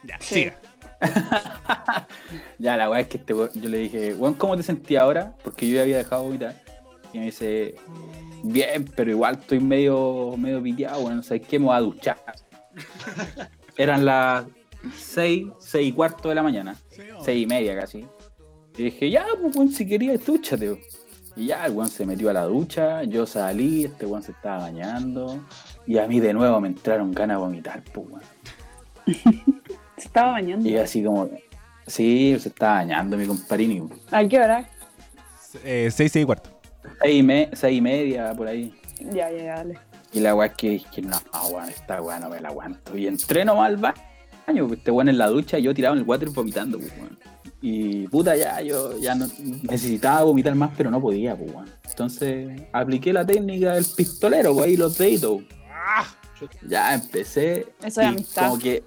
Ya, 0.05 0.17
Sí. 0.21 0.35
siga. 0.35 0.57
Ya, 2.59 2.77
la 2.77 2.91
weá 2.91 3.01
es 3.01 3.07
que 3.09 3.19
este 3.19 3.33
yo 3.35 3.69
le 3.69 3.79
dije, 3.79 4.15
weón, 4.15 4.35
¿cómo 4.35 4.57
te 4.57 4.63
sentías 4.63 5.03
ahora? 5.03 5.33
Porque 5.45 5.69
yo 5.69 5.77
ya 5.77 5.83
había 5.83 5.99
dejado 5.99 6.25
vomitar. 6.25 6.55
Y 7.19 7.21
me 7.21 7.27
dice, 7.27 7.75
bien, 8.45 8.85
pero 8.95 9.11
igual 9.11 9.39
estoy 9.41 9.59
medio, 9.59 10.37
medio 10.39 10.63
piteado, 10.63 11.01
weón, 11.01 11.25
¿sabes 11.25 11.43
qué? 11.49 11.59
Me 11.59 11.67
voy 11.67 11.77
a 11.77 11.81
duchar. 11.81 12.17
Eran 13.77 14.05
las 14.05 14.47
6, 14.97 15.49
6 15.59 15.89
y 15.89 15.93
cuarto 15.93 16.29
de 16.29 16.37
la 16.37 16.45
mañana, 16.45 16.77
6 17.25 17.43
y 17.43 17.47
media 17.47 17.77
casi. 17.77 18.07
Y 18.77 18.85
dije, 18.85 19.11
ya, 19.11 19.27
pues, 19.43 19.57
weón, 19.57 19.73
si 19.73 19.85
querías, 19.85 20.25
dúchate. 20.25 20.81
Y 21.35 21.47
ya, 21.47 21.67
el 21.67 21.73
weón 21.73 21.89
se 21.91 22.07
metió 22.07 22.31
a 22.31 22.33
la 22.33 22.45
ducha, 22.45 23.03
yo 23.03 23.27
salí, 23.27 23.87
este 23.87 24.07
weón 24.07 24.23
se 24.23 24.31
estaba 24.31 24.59
bañando. 24.59 25.45
Y 25.85 25.99
a 25.99 26.07
mí 26.07 26.21
de 26.21 26.33
nuevo 26.33 26.61
me 26.61 26.69
entraron 26.69 27.11
ganas 27.11 27.39
de 27.39 27.41
vomitar, 27.41 27.83
pues, 27.93 28.07
weón. 28.09 28.23
Se 29.97 30.05
estaba 30.07 30.33
bañando. 30.33 30.69
Y 30.69 30.77
así 30.77 31.03
como, 31.03 31.29
sí, 31.85 32.37
se 32.39 32.49
estaba 32.49 32.75
bañando 32.75 33.17
mi 33.17 33.27
comparini. 33.27 33.89
¿A 34.13 34.25
qué 34.25 34.39
hora? 34.39 34.69
Eh, 35.65 35.89
seis, 35.91 36.13
seis 36.13 36.23
y 36.23 36.27
cuarto. 36.27 36.58
Seis 37.03 37.17
y, 37.19 37.23
me- 37.23 37.51
seis 37.53 37.79
y 37.79 37.81
media 37.81 38.35
por 38.35 38.49
ahí. 38.49 38.75
Ya, 39.01 39.31
ya, 39.31 39.57
dale. 39.57 39.79
Y 40.13 40.21
la 40.21 40.35
weá 40.35 40.49
es 40.49 40.55
que 40.55 40.71
dije, 40.71 41.03
no, 41.03 41.17
weón, 41.51 41.69
esta 41.69 42.01
weá 42.03 42.19
no 42.19 42.29
me 42.31 42.41
la 42.41 42.49
aguanto. 42.49 42.97
Y 42.97 43.07
entré 43.07 43.45
nomás 43.45 43.69
al 43.69 43.77
baño, 43.77 44.67
pues, 44.67 44.79
este 44.79 44.91
weón 44.91 45.09
en 45.09 45.19
la 45.19 45.27
ducha 45.29 45.59
y 45.59 45.63
yo 45.63 45.75
tirado 45.75 45.95
en 45.95 46.01
el 46.03 46.07
water 46.09 46.31
vomitando, 46.31 46.79
pues, 46.79 46.93
weón. 46.99 47.19
Y 47.61 48.07
puta, 48.09 48.37
ya, 48.37 48.61
yo 48.63 48.97
ya 48.99 49.15
no, 49.15 49.27
necesitaba 49.63 50.23
vomitar 50.23 50.55
más, 50.55 50.71
pero 50.77 50.91
no 50.91 51.01
podía, 51.01 51.37
pues, 51.37 51.53
weón. 51.53 51.71
Entonces 51.89 52.63
apliqué 52.73 53.13
la 53.13 53.27
técnica 53.27 53.75
del 53.75 53.85
pistolero, 53.97 54.55
pues 54.55 54.67
ahí 54.67 54.77
los 54.77 54.97
deditos. 54.97 55.43
Ya 56.67 56.95
empecé. 56.95 57.67
Eso 57.83 58.01
es 58.01 58.07
y 58.07 58.11
amistad. 58.11 58.49
Como 58.49 58.59
que, 58.61 58.85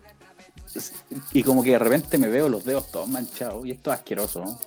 y 1.34 1.44
como 1.44 1.64
que 1.64 1.72
de 1.72 1.80
repente 1.80 2.18
me 2.18 2.30
veo 2.30 2.48
los 2.48 2.64
dedos 2.64 2.90
todos 2.92 3.10
manchados. 3.10 3.66
Y 3.66 3.72
esto 3.72 3.92
es 3.92 4.00
asqueroso, 4.00 4.60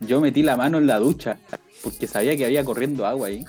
yo 0.00 0.20
metí 0.20 0.42
la 0.42 0.56
mano 0.56 0.78
en 0.78 0.86
la 0.86 0.98
ducha 0.98 1.38
porque 1.82 2.06
sabía 2.06 2.36
que 2.36 2.44
había 2.44 2.64
corriendo 2.64 3.06
agua 3.06 3.28
ahí. 3.28 3.44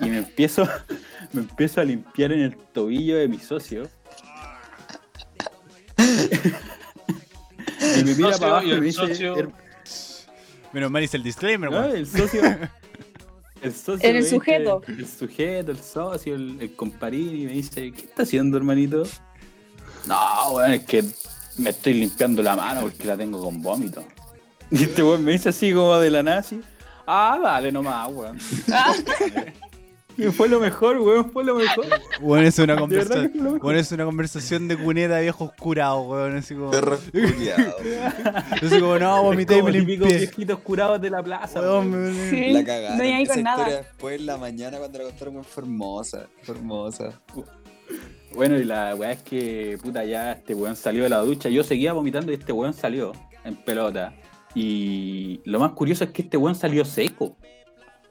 Y 0.00 0.06
me 0.10 0.18
empiezo, 0.18 0.68
me 1.32 1.40
empiezo 1.42 1.80
a 1.80 1.84
limpiar 1.84 2.32
en 2.32 2.40
el 2.40 2.56
tobillo 2.56 3.16
de 3.16 3.28
mi 3.28 3.38
socio. 3.38 3.88
y 5.98 8.04
me 8.04 8.14
mira 8.14 8.32
socio 8.32 8.38
para 8.40 8.52
abajo 8.52 8.66
y 8.66 8.68
y 8.68 8.72
el 8.72 8.80
me 8.80 8.86
dice, 8.86 9.00
socio- 9.00 9.36
"Her- 9.36 9.52
Menos 10.72 10.90
mal 10.90 11.02
hice 11.02 11.16
el 11.16 11.22
disclaimer, 11.22 11.70
No, 11.70 11.80
weón. 11.80 11.96
el 11.96 12.06
socio. 12.06 12.42
El 13.60 13.74
socio 13.74 14.08
En 14.08 14.14
el 14.14 14.24
sujeto. 14.24 14.82
El 14.86 15.04
sujeto, 15.08 15.72
el 15.72 15.80
socio, 15.82 16.36
el, 16.36 16.58
el 16.60 16.76
comparín, 16.76 17.40
y 17.40 17.44
me 17.46 17.52
dice, 17.54 17.90
¿qué 17.90 18.02
está 18.04 18.22
haciendo, 18.22 18.56
hermanito? 18.56 19.02
No, 20.06 20.52
weón, 20.52 20.74
es 20.74 20.84
que 20.84 21.02
me 21.56 21.70
estoy 21.70 21.94
limpiando 21.94 22.40
la 22.40 22.54
mano 22.54 22.82
porque 22.82 23.02
la 23.04 23.16
tengo 23.16 23.42
con 23.42 23.60
vómito. 23.60 24.04
Y 24.70 24.84
este 24.84 25.02
weón 25.02 25.24
me 25.24 25.32
dice 25.32 25.48
así 25.48 25.72
como 25.72 25.98
de 25.98 26.08
la 26.08 26.22
nazi. 26.22 26.60
Ah, 27.10 27.38
dale 27.42 27.72
nomás, 27.72 28.06
weón. 28.12 28.38
Y 30.18 30.24
fue 30.32 30.46
lo 30.46 30.60
mejor, 30.60 30.98
weón, 30.98 31.30
fue 31.32 31.42
lo 31.42 31.54
mejor. 31.54 31.86
Weón, 32.20 32.44
es 32.44 32.58
una 32.58 32.76
conversación. 32.76 33.32
es 33.76 33.92
una 33.92 34.04
de 34.68 34.76
cuneta 34.76 35.14
de 35.16 35.22
viejos 35.22 35.52
curados, 35.58 36.06
weón. 36.06 36.36
Así 36.36 36.54
como. 36.54 36.70
Perro 36.70 36.98
culiao. 37.10 37.56
Así 38.50 38.78
como, 38.78 38.98
no, 38.98 39.22
vomité 39.22 39.56
y 39.56 39.62
me 39.62 39.70
limpié. 39.72 39.96
viejitos 39.96 40.58
curados 40.58 41.00
de 41.00 41.08
la 41.08 41.22
plaza. 41.22 41.60
Weón, 41.60 41.90
weón. 41.92 42.14
me- 42.14 42.28
Sí, 42.30 42.52
La 42.52 42.64
cagada. 42.64 42.96
no 42.96 43.02
hay 43.02 43.12
ahí 43.12 43.26
con 43.26 43.42
nada. 43.42 43.64
después 43.68 44.20
en 44.20 44.26
la 44.26 44.36
mañana 44.36 44.76
cuando 44.76 44.98
la 44.98 45.04
contaron 45.04 45.34
weón, 45.36 45.46
fue 45.46 45.62
hermosa. 45.62 46.26
Fue 46.42 46.54
hermosa. 46.56 47.20
Bueno, 48.34 48.58
y 48.58 48.64
la 48.64 48.94
weá 48.96 49.12
es 49.12 49.22
que, 49.22 49.78
puta, 49.82 50.04
ya 50.04 50.32
este 50.32 50.54
weón 50.54 50.76
salió 50.76 51.04
de 51.04 51.08
la 51.08 51.20
ducha. 51.20 51.48
Yo 51.48 51.64
seguía 51.64 51.94
vomitando 51.94 52.32
y 52.32 52.34
este 52.34 52.52
weón 52.52 52.74
salió 52.74 53.12
en 53.44 53.56
pelota. 53.56 54.12
Y 54.54 55.40
lo 55.44 55.60
más 55.60 55.72
curioso 55.72 56.04
es 56.04 56.10
que 56.10 56.22
este 56.22 56.36
weón 56.36 56.54
salió 56.54 56.84
seco. 56.84 57.36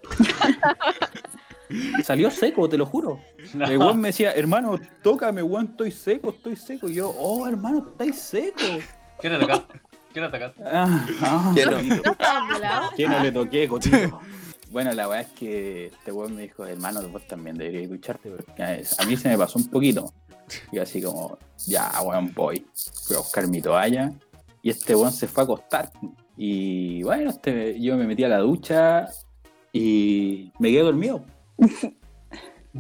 salió 2.04 2.32
seco, 2.32 2.70
te 2.70 2.78
lo 2.78 2.86
juro. 2.86 3.20
El 3.54 3.78
weón 3.78 4.00
me 4.00 4.10
decía, 4.10 4.32
hermano, 4.32 4.80
tócame, 5.02 5.44
weón, 5.44 5.68
estoy 5.68 5.92
seco, 5.92 6.30
estoy 6.30 6.56
seco. 6.56 6.90
Y 6.90 6.96
yo, 6.96 7.14
oh, 7.18 7.48
hermano, 7.48 7.86
estáis 7.90 8.20
seco. 8.20 8.64
¿Quién 9.20 9.34
atacaste? 9.34 9.82
¿Quién 10.14 10.26
atacaste? 10.26 10.64
Ah, 10.66 11.06
ah, 11.22 11.52
¿Qué 11.56 11.66
no? 11.66 11.72
cotito. 11.74 12.02
¿No 12.04 12.12
estaban 12.12 12.48
volados? 12.48 12.90
¿Qué 12.96 13.08
no 13.08 13.24
le 13.24 13.32
toqué, 13.32 13.68
cotito? 13.68 14.22
Bueno, 14.70 14.92
la 14.94 15.08
weá 15.08 15.22
es 15.22 15.28
que 15.30 15.88
este 15.88 16.12
weón 16.12 16.36
me 16.36 16.44
dijo, 16.44 16.66
hermano, 16.66 17.02
vos 17.10 17.26
también 17.28 17.58
deberías 17.58 17.90
ducharte, 17.90 18.30
porque 18.30 18.64
a 18.64 19.06
mí 19.06 19.16
se 19.16 19.30
me 19.30 19.38
pasó 19.38 19.60
un 19.60 19.68
poquito. 19.68 20.12
Y 20.72 20.80
así 20.80 21.02
como, 21.02 21.38
ya, 21.66 21.92
weón, 22.04 22.34
voy. 22.34 22.66
Fui 23.06 23.16
a 23.16 23.20
buscar 23.20 23.48
mi 23.48 23.62
toalla 23.62 24.12
y 24.62 24.70
este 24.70 24.96
weón 24.96 25.12
se 25.12 25.28
fue 25.28 25.44
a 25.44 25.46
acostar. 25.46 25.92
Y 26.38 27.02
bueno, 27.04 27.30
este, 27.32 27.80
yo 27.82 27.98
me 27.98 28.06
metí 28.06 28.24
a 28.24 28.30
la 28.30 28.38
ducha 28.40 29.08
y 29.74 30.52
me 30.60 30.70
quedé 30.72 30.84
dormido. 30.84 31.26
¿En 31.58 31.94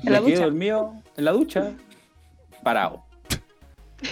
la 0.03 0.21
me 0.21 0.27
quedé 0.27 0.35
ducha? 0.35 0.43
dormido 0.45 0.93
en 1.15 1.25
la 1.25 1.31
ducha, 1.31 1.71
parado. 2.63 3.03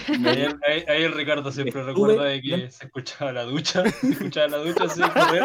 Ahí, 0.08 0.84
ahí- 0.88 1.06
Ricardo 1.08 1.52
siempre 1.52 1.80
Estuve- 1.80 1.86
recuerda 2.14 2.24
de 2.24 2.42
que 2.42 2.70
se 2.72 2.86
escuchaba 2.86 3.32
la 3.32 3.44
ducha, 3.44 3.88
se 3.88 4.08
escuchaba 4.10 4.48
la 4.48 4.56
ducha 4.58 4.84
así 4.84 5.00
correr. 5.00 5.44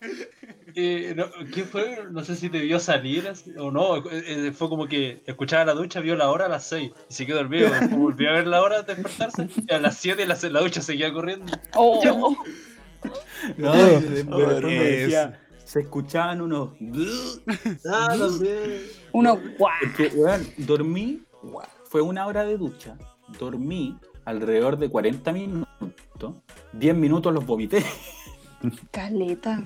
Y, 0.78 1.14
no, 1.14 1.24
¿Qué 1.54 1.64
fue? 1.64 2.00
No 2.10 2.22
sé 2.22 2.36
si 2.36 2.50
te 2.50 2.58
vio 2.60 2.78
salir 2.78 3.26
así, 3.28 3.50
o 3.58 3.70
no. 3.70 3.96
eh, 4.10 4.52
Fue 4.54 4.68
como 4.68 4.86
que 4.86 5.22
escuchaba 5.24 5.64
la 5.64 5.72
ducha, 5.72 6.00
vio 6.00 6.16
la 6.16 6.30
hora 6.30 6.44
a 6.44 6.48
las 6.50 6.66
6 6.68 6.92
y 7.08 7.12
se 7.14 7.24
quedó 7.24 7.38
dormido. 7.38 7.70
Volvió 7.92 8.28
a 8.28 8.34
ver 8.34 8.46
la 8.46 8.60
hora 8.60 8.82
de 8.82 8.94
despertarse 8.94 9.48
y 9.66 9.72
a 9.72 9.78
las 9.80 9.96
7 9.96 10.26
la, 10.26 10.36
la 10.50 10.60
ducha 10.60 10.82
seguía 10.82 11.10
corriendo. 11.12 11.50
Oh, 11.74 12.36
No, 13.56 13.72
de, 13.74 14.00
de 14.00 14.22
repente 14.24 14.94
es- 14.94 15.00
decía, 15.04 15.40
se 15.64 15.80
escuchaban 15.80 16.42
unos... 16.42 16.70
Ah. 17.90 18.14
Porque, 19.58 20.08
weón, 20.14 20.46
dormí, 20.58 21.22
fue 21.84 22.02
una 22.02 22.26
hora 22.26 22.44
de 22.44 22.58
ducha, 22.58 22.98
dormí 23.38 23.98
alrededor 24.26 24.76
de 24.76 24.90
40 24.90 25.32
minutos, 25.32 26.34
10 26.74 26.94
minutos 26.96 27.32
los 27.32 27.46
vomité. 27.46 27.82
Caleta. 28.90 29.62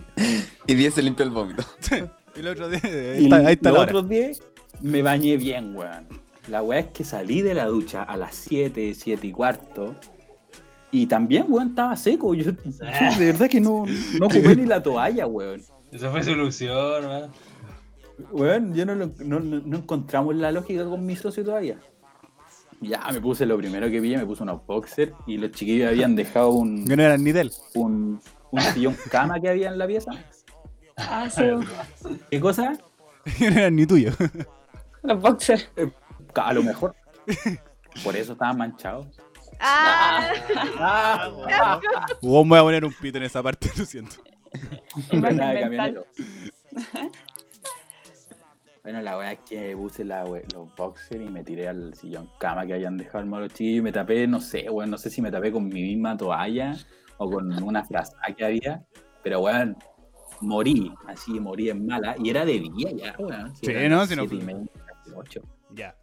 Y 0.66 0.74
10 0.74 0.94
se 0.94 1.03
limpió 1.03 1.24
el 1.24 1.31
vómito. 1.31 1.64
El 2.37 2.46
otro 2.48 2.68
día. 2.68 2.81
Ahí 2.85 3.20
Y 3.20 3.24
está, 3.24 3.37
ahí 3.37 3.53
está 3.55 3.72
los 3.72 3.83
otros 3.85 4.09
10 4.09 4.42
me 4.83 5.03
bañé 5.03 5.37
bien, 5.37 5.76
weón. 5.76 6.07
La 6.48 6.62
weá 6.62 6.81
es 6.81 6.87
que 6.88 7.05
salí 7.05 7.42
de 7.42 7.53
la 7.55 7.66
ducha 7.66 8.03
a 8.03 8.16
las 8.16 8.35
7, 8.35 8.94
7 8.94 9.26
y 9.26 9.33
cuarto. 9.33 9.94
Y 10.90 11.07
también, 11.07 11.44
weón, 11.48 11.68
estaba 11.68 11.94
seco. 11.96 12.35
Yo, 12.35 12.53
yo 12.53 13.18
de 13.18 13.26
verdad 13.26 13.48
que 13.48 13.61
no, 13.61 13.85
no 14.18 14.26
ocupé 14.26 14.57
ni 14.57 14.64
la 14.66 14.83
toalla, 14.83 15.26
weón. 15.26 15.62
Esa 15.92 16.11
fue 16.11 16.22
solución, 16.22 17.03
¿no? 17.03 17.31
Weón, 18.33 18.74
yo 18.74 18.87
no, 18.87 18.94
lo- 18.94 19.12
no, 19.18 19.40
no- 19.40 19.61
no 19.64 19.76
encontramos 19.79 20.35
la 20.37 20.50
lógica 20.53 20.85
con 20.85 21.05
mi 21.05 21.14
socio 21.16 21.44
todavía. 21.44 21.79
Ya 22.81 23.07
me 23.12 23.20
puse 23.20 23.44
lo 23.44 23.59
primero 23.59 23.90
que 23.90 24.00
vi, 24.00 24.16
me 24.16 24.24
puse 24.24 24.42
unos 24.42 24.64
boxers 24.66 25.12
y 25.26 25.37
los 25.37 25.50
chiquillos 25.50 25.88
habían 25.90 26.16
dejado 26.16 26.50
un, 26.50 26.87
Que 26.87 26.96
no 26.96 27.03
eran 27.03 27.22
ni 27.22 27.33
de 27.33 27.42
él. 27.42 27.53
un, 27.74 28.18
un 28.52 28.60
sillón 28.60 28.96
cama 29.10 29.40
que 29.40 29.48
había 29.48 29.68
en 29.68 29.78
la 29.78 29.86
pieza. 29.86 30.10
Ah, 30.96 31.28
sí. 31.30 31.42
¿Qué 32.30 32.40
cosa? 32.40 32.72
No 33.40 33.46
eran 33.46 33.76
ni 33.76 33.86
tuyo. 33.86 34.12
Los 35.02 35.20
boxers. 35.20 35.70
A 36.34 36.52
lo 36.54 36.62
mejor. 36.62 36.94
Por 38.02 38.16
eso 38.16 38.32
estaban 38.32 38.56
manchados. 38.56 39.06
Ah, 39.60 40.32
Vos 42.22 42.44
me 42.46 42.50
voy 42.50 42.58
a 42.58 42.62
poner 42.62 42.84
un 42.86 42.94
pito 42.94 43.18
en 43.18 43.24
esa 43.24 43.42
parte, 43.42 43.70
lo 43.76 43.84
siento. 43.84 44.16
De. 45.12 46.02
Bueno, 48.82 49.02
la 49.02 49.18
weá 49.18 49.32
es 49.32 49.40
que 49.46 49.76
puse 49.76 50.04
la 50.06 50.24
we- 50.24 50.42
los 50.54 50.74
boxers 50.74 51.20
y 51.20 51.28
me 51.28 51.44
tiré 51.44 51.68
al 51.68 51.92
sillón 51.94 52.30
cama 52.38 52.64
que 52.66 52.72
habían 52.72 52.96
dejado 52.96 53.18
hermano 53.18 53.42
los 53.44 53.52
chiquillos 53.52 53.80
y 53.80 53.82
me 53.82 53.92
tapé, 53.92 54.26
no 54.26 54.40
sé, 54.40 54.70
weón, 54.70 54.88
no 54.90 54.96
sé 54.96 55.10
si 55.10 55.20
me 55.20 55.30
tapé 55.30 55.52
con 55.52 55.68
mi 55.68 55.82
misma 55.82 56.16
toalla 56.16 56.74
o 57.20 57.30
con 57.30 57.62
una 57.62 57.85
fraza 57.85 58.16
que 58.37 58.44
había, 58.44 58.83
pero 59.22 59.40
weón, 59.40 59.76
morí, 60.40 60.92
así 61.06 61.38
morí 61.38 61.68
en 61.68 61.87
mala, 61.87 62.16
y 62.18 62.30
era 62.30 62.46
de 62.46 62.59
día 62.59 62.90
ya, 62.92 63.14
weón. 63.18 63.54
Sí, 63.56 63.66
¿no? 63.90 64.06
Si 64.06 64.16
no-. 64.16 64.24
Ya. 65.74 65.94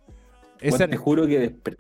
Te 0.88 0.98
juro 0.98 1.26
que 1.26 1.52
desper- 1.52 1.78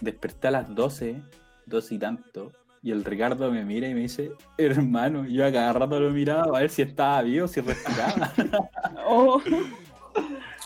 desperté 0.00 0.48
a 0.48 0.50
las 0.50 0.74
12, 0.74 1.22
12 1.66 1.94
y 1.94 1.98
tanto, 1.98 2.52
y 2.82 2.90
el 2.90 3.04
Ricardo 3.04 3.50
me 3.52 3.64
mira 3.64 3.88
y 3.88 3.94
me 3.94 4.00
dice, 4.00 4.32
hermano, 4.58 5.24
yo 5.26 5.46
a 5.46 5.52
cada 5.52 5.72
rato 5.72 6.00
lo 6.00 6.10
miraba 6.10 6.56
a 6.58 6.60
ver 6.60 6.70
si 6.70 6.82
estaba 6.82 7.22
vivo, 7.22 7.46
si 7.46 7.60
respiraba. 7.60 8.32
Oh, 9.08 9.40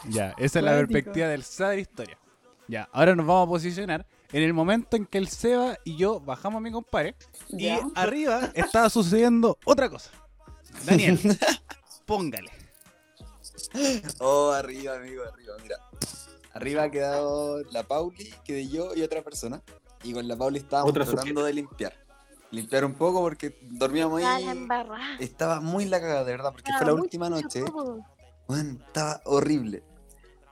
Ya, 0.09 0.35
esa 0.39 0.59
es 0.61 0.65
la 0.65 0.73
perspectiva 0.73 1.29
del 1.29 1.43
Seba 1.43 1.71
de 1.71 1.77
la 1.77 1.81
historia. 1.83 2.19
Ya, 2.67 2.89
ahora 2.93 3.15
nos 3.15 3.27
vamos 3.27 3.47
a 3.47 3.51
posicionar 3.51 4.07
en 4.33 4.43
el 4.43 4.53
momento 4.53 4.97
en 4.97 5.07
que 5.07 5.19
el 5.19 5.29
Seba 5.29 5.77
y 5.85 5.97
yo 5.97 6.21
bajamos 6.21 6.59
a 6.59 6.61
mi 6.61 6.71
compadre 6.71 7.14
y 7.49 7.69
arriba 7.95 8.51
estaba 8.55 8.88
sucediendo 8.90 9.59
otra 9.64 9.88
cosa. 9.88 10.11
Daniel, 10.87 11.19
póngale. 12.07 12.51
Oh, 14.19 14.51
arriba, 14.51 14.97
amigo, 14.97 15.23
arriba. 15.25 15.55
Mira, 15.62 15.77
arriba 16.55 16.83
ha 16.85 16.90
quedado 16.90 17.62
la 17.73 17.83
Pauli, 17.83 18.33
quedé 18.45 18.69
yo 18.69 18.95
y 18.95 19.03
otra 19.03 19.23
persona. 19.23 19.62
Y 20.03 20.12
con 20.12 20.27
la 20.27 20.37
Pauli 20.37 20.59
estábamos 20.59 20.90
Otra 20.90 21.05
tratando 21.05 21.45
de 21.45 21.53
limpiar. 21.53 21.93
Limpiar 22.53 22.85
un 22.85 22.95
poco 22.95 23.21
porque 23.21 23.59
dormíamos 23.62 24.21
la 24.21 24.37
ahí. 24.37 24.49
embarrada. 24.49 25.16
Estaba 25.21 25.61
muy 25.61 25.85
la 25.85 26.01
cagada, 26.01 26.25
de 26.25 26.33
verdad, 26.33 26.53
porque 26.53 26.73
fue 26.77 26.87
la 26.87 26.95
última 26.95 27.29
noche. 27.29 27.62
Bueno, 28.49 28.79
estaba 28.85 29.21
horrible. 29.25 29.85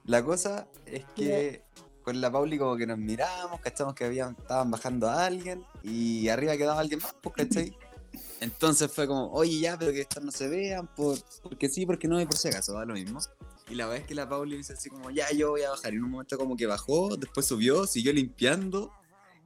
La 0.04 0.22
cosa 0.22 0.68
es 0.86 1.04
que 1.16 1.64
con 2.08 2.22
la 2.22 2.32
Pauli 2.32 2.56
como 2.56 2.74
que 2.74 2.86
nos 2.86 2.96
miramos, 2.96 3.60
cachamos 3.60 3.94
que 3.94 4.06
habían, 4.06 4.34
estaban 4.40 4.70
bajando 4.70 5.10
a 5.10 5.26
alguien 5.26 5.62
y 5.82 6.30
arriba 6.30 6.56
quedaba 6.56 6.80
alguien 6.80 7.00
más, 7.02 7.14
pues, 7.20 7.34
¿cachai? 7.36 7.76
Entonces 8.40 8.90
fue 8.90 9.06
como, 9.06 9.30
oye 9.30 9.60
ya, 9.60 9.78
pero 9.78 9.92
que 9.92 10.00
estas 10.00 10.24
no 10.24 10.30
se 10.30 10.48
vean, 10.48 10.86
por, 10.86 11.18
porque 11.42 11.68
sí, 11.68 11.84
porque 11.84 12.08
no, 12.08 12.18
y 12.18 12.24
por 12.24 12.38
si 12.38 12.48
acaso, 12.48 12.72
da 12.72 12.86
lo 12.86 12.94
mismo. 12.94 13.20
Y 13.68 13.74
la 13.74 13.84
verdad 13.84 14.00
es 14.00 14.08
que 14.08 14.14
la 14.14 14.26
Pauli 14.26 14.56
dice 14.56 14.72
así 14.72 14.88
como, 14.88 15.10
ya, 15.10 15.30
yo 15.32 15.50
voy 15.50 15.60
a 15.64 15.68
bajar. 15.68 15.92
Y 15.92 15.96
en 15.96 16.04
un 16.04 16.12
momento 16.12 16.38
como 16.38 16.56
que 16.56 16.64
bajó, 16.64 17.14
después 17.18 17.44
subió, 17.44 17.86
siguió 17.86 18.14
limpiando. 18.14 18.90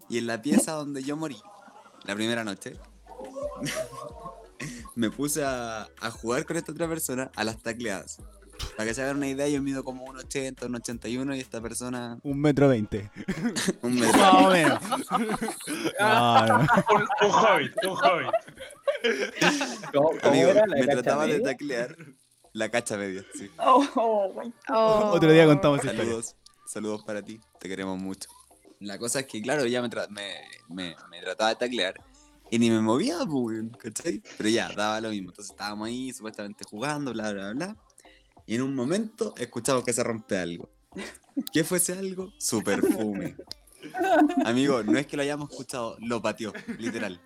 Y 0.08 0.18
en 0.18 0.28
la 0.28 0.40
pieza 0.40 0.70
donde 0.74 1.02
yo 1.02 1.16
morí, 1.16 1.42
la 2.04 2.14
primera 2.14 2.44
noche, 2.44 2.78
me 4.94 5.10
puse 5.10 5.42
a, 5.42 5.88
a 6.00 6.10
jugar 6.12 6.46
con 6.46 6.56
esta 6.56 6.70
otra 6.70 6.86
persona 6.86 7.32
a 7.34 7.42
las 7.42 7.60
tacleadas. 7.60 8.18
Para 8.76 8.88
que 8.88 8.94
se 8.94 9.02
hagan 9.02 9.16
una 9.18 9.28
idea, 9.28 9.48
yo 9.48 9.62
mido 9.62 9.84
como 9.84 10.04
un 10.04 10.16
80, 10.16 10.66
un 10.66 10.74
81 10.76 11.34
y 11.36 11.40
esta 11.40 11.60
persona 11.60 12.18
Un 12.22 12.40
metro 12.40 12.68
veinte. 12.68 13.10
un 13.82 13.94
metro. 13.98 14.18
Más 14.20 14.34
o 14.34 14.50
menos. 14.50 14.80
No, 16.00 16.46
no. 16.46 16.58
Un, 16.58 17.30
hobbit, 17.30 17.72
un 17.84 17.90
hobbit. 17.96 18.30
¿Cómo, 19.92 20.10
cómo 20.10 20.18
Amigo, 20.22 20.50
me 20.68 20.86
trataba 20.86 21.26
de 21.26 21.40
taclear 21.40 21.96
la 22.52 22.68
cacha 22.70 22.96
media, 22.96 23.24
sí. 23.34 23.50
Oh, 23.58 23.86
oh. 23.96 24.42
Oh. 24.68 25.10
Otro 25.14 25.30
día 25.32 25.46
contamos 25.46 25.78
historia. 25.78 26.00
Saludos, 26.04 26.36
saludos 26.66 27.02
para 27.04 27.22
ti, 27.22 27.40
te 27.58 27.68
queremos 27.68 27.98
mucho. 27.98 28.28
La 28.80 28.98
cosa 28.98 29.20
es 29.20 29.26
que, 29.26 29.40
claro, 29.40 29.62
ella 29.62 29.80
me, 29.80 29.88
tra- 29.88 30.08
me, 30.08 30.34
me- 30.68 30.96
me 31.10 31.20
trataba 31.20 31.50
de 31.50 31.56
taclear 31.56 31.94
Y 32.50 32.58
ni 32.58 32.68
me 32.70 32.80
movía, 32.80 33.18
pues, 33.30 33.62
¿cachai? 33.78 34.20
Pero 34.36 34.48
ya, 34.48 34.68
daba 34.74 35.00
lo 35.00 35.10
mismo. 35.10 35.30
Entonces 35.30 35.52
estábamos 35.52 35.86
ahí, 35.88 36.12
supuestamente 36.12 36.64
jugando, 36.68 37.12
bla, 37.12 37.32
bla, 37.32 37.52
bla. 37.52 37.76
Y 38.46 38.56
en 38.56 38.62
un 38.62 38.74
momento 38.74 39.34
escuchamos 39.36 39.84
que 39.84 39.92
se 39.92 40.02
rompe 40.02 40.38
algo. 40.38 40.68
¿Qué 41.52 41.64
fue 41.64 41.78
ese 41.78 41.94
algo? 41.94 42.32
Su 42.38 42.62
perfume. 42.62 43.36
Amigo, 44.44 44.82
no 44.82 44.98
es 44.98 45.06
que 45.06 45.16
lo 45.16 45.22
hayamos 45.22 45.50
escuchado, 45.50 45.96
lo 46.00 46.20
pateó, 46.20 46.52
literal. 46.78 47.20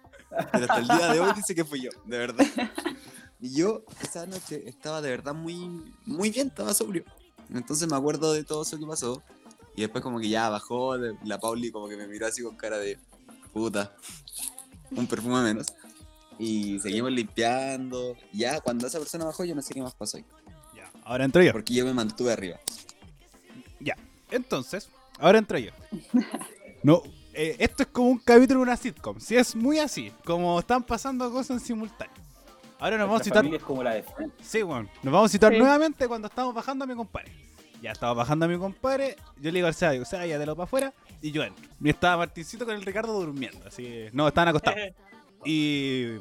Pero 0.53 0.65
hasta 0.65 0.79
el 0.79 0.89
día 0.89 1.13
de 1.13 1.21
hoy 1.21 1.33
dice 1.35 1.55
que 1.55 1.65
fui 1.65 1.83
yo, 1.83 1.91
de 2.05 2.19
verdad. 2.19 2.47
Y 3.41 3.55
yo 3.55 3.85
esa 4.03 4.27
noche 4.27 4.63
estaba 4.67 5.03
de 5.03 5.11
verdad 5.11 5.35
muy, 5.35 5.95
muy 6.05 6.31
bien, 6.31 6.49
estaba 6.49 6.73
sobrio. 6.73 7.05
Entonces 7.53 7.89
me 7.89 7.97
acuerdo 7.97 8.33
de 8.33 8.45
todo 8.45 8.63
eso 8.63 8.79
que 8.79 8.87
pasó. 8.87 9.23
Y 9.75 9.83
después 9.83 10.03
como 10.03 10.19
que 10.19 10.29
ya 10.29 10.49
bajó, 10.49 10.97
la 10.97 11.39
Pauli 11.39 11.71
como 11.71 11.89
que 11.89 11.97
me 11.97 12.09
miró 12.09 12.27
así 12.27 12.43
con 12.43 12.57
cara 12.57 12.79
de 12.79 12.99
puta, 13.53 13.95
un 14.91 15.07
perfume 15.07 15.43
menos. 15.43 15.67
Y 16.39 16.79
seguimos 16.81 17.13
limpiando. 17.13 18.17
Ya, 18.33 18.61
cuando 18.61 18.87
esa 18.87 18.99
persona 18.99 19.27
bajó, 19.27 19.45
yo 19.45 19.55
no 19.55 19.63
sé 19.63 19.75
qué 19.75 19.83
más 19.83 19.95
pasó 19.95 20.17
ahí. 20.17 20.25
Ya, 21.07 21.11
ahora 21.11 21.25
entro 21.25 21.43
yo. 21.43 21.53
Porque 21.53 21.75
yo 21.75 21.85
me 21.85 21.95
mantuve 21.95 22.33
arriba. 22.33 22.59
Entonces, 24.31 24.91
ahora 25.21 25.39
entro 25.39 25.57
yo. 25.57 25.71
No, 26.83 27.03
eh, 27.33 27.55
esto 27.61 27.85
es 27.85 27.89
como 27.91 28.09
un 28.09 28.19
capítulo 28.19 28.59
de 28.59 28.63
una 28.65 28.77
sitcom. 28.77 29.21
Si 29.21 29.37
es 29.37 29.55
muy 29.55 29.79
así, 29.79 30.13
como 30.25 30.59
están 30.59 30.83
pasando 30.83 31.31
cosas 31.31 31.51
en 31.51 31.61
simultáneo. 31.61 32.13
Ahora 32.81 32.99
nos 32.99 33.07
vamos 33.07 33.21
a 33.21 33.25
citar. 33.25 33.61
como 33.61 33.83
la 33.85 33.95
de. 33.95 34.05
Sí, 34.43 34.63
bueno, 34.63 34.89
nos 35.03 35.13
vamos 35.13 35.31
a 35.31 35.33
citar 35.33 35.53
Sí. 35.53 35.59
nuevamente 35.59 36.09
cuando 36.09 36.27
estamos 36.29 36.53
bajando 36.55 36.85
a 36.85 36.89
mi 36.89 36.95
compadre. 36.95 37.31
Ya 37.81 37.93
estaba 37.93 38.15
bajando 38.15 38.47
a 38.47 38.49
mi 38.49 38.59
compadre, 38.59 39.17
yo 39.37 39.51
le 39.53 39.59
digo 39.59 39.69
al 39.69 39.75
Seba, 39.75 39.93
digo, 39.93 40.05
Seba, 40.05 40.27
ya 40.27 40.39
de 40.39 40.47
lo 40.47 40.57
para 40.57 40.65
afuera, 40.65 40.93
y 41.23 41.31
yo 41.31 41.45
entro. 41.45 41.65
Y 41.81 41.89
estaba 41.89 42.17
Martincito 42.17 42.65
con 42.67 42.75
el 42.75 42.83
Ricardo 42.83 43.13
durmiendo, 43.13 43.67
así 43.69 43.83
que, 43.85 44.11
no, 44.13 44.27
estaban 44.29 44.49
acostados. 44.49 44.79
Y, 45.45 46.15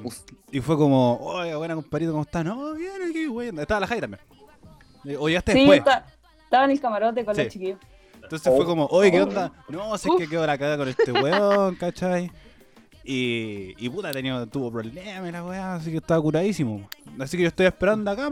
y 0.52 0.60
fue 0.62 0.78
como, 0.78 1.18
oye, 1.20 1.56
buena 1.56 1.74
compadrito, 1.74 2.12
¿cómo 2.12 2.24
estás? 2.24 2.46
No, 2.46 2.74
bien, 2.76 3.02
aquí, 3.10 3.26
güey. 3.26 3.50
Estaba 3.58 3.80
la 3.80 3.88
Jai 3.88 4.00
también. 4.00 4.22
Le- 5.06 5.16
O 5.18 5.28
llegaste 5.30 5.54
Sí, 5.54 5.60
después. 5.60 5.80
está- 5.80 6.06
estaba 6.44 6.66
en 6.66 6.72
el 6.72 6.80
camarote 6.82 7.24
con 7.24 7.36
Sí. 7.36 7.44
los 7.44 7.54
chiquillos. 7.54 7.80
Entonces 8.22 8.54
fue 8.56 8.66
como, 8.66 8.86
oye, 8.88 9.12
¿qué 9.12 9.22
onda? 9.22 9.52
No, 9.70 9.98
sé 9.98 10.10
que 10.18 10.28
quedó 10.28 10.46
la 10.48 10.58
cagada 10.58 10.78
con 10.78 10.88
este 10.90 11.12
weón, 11.12 11.76
¿cachai? 11.76 12.32
Y, 13.04 13.76
y 13.78 13.88
puta, 13.90 14.12
tenía, 14.12 14.44
tuvo 14.48 14.72
problemas 14.72 15.32
la 15.32 15.44
weá, 15.46 15.76
así 15.76 15.92
que 15.92 15.98
estaba 15.98 16.20
curadísimo. 16.22 16.90
Así 17.20 17.38
que 17.38 17.44
yo 17.44 17.50
estoy 17.50 17.68
esperando 17.68 18.10
acá 18.10 18.32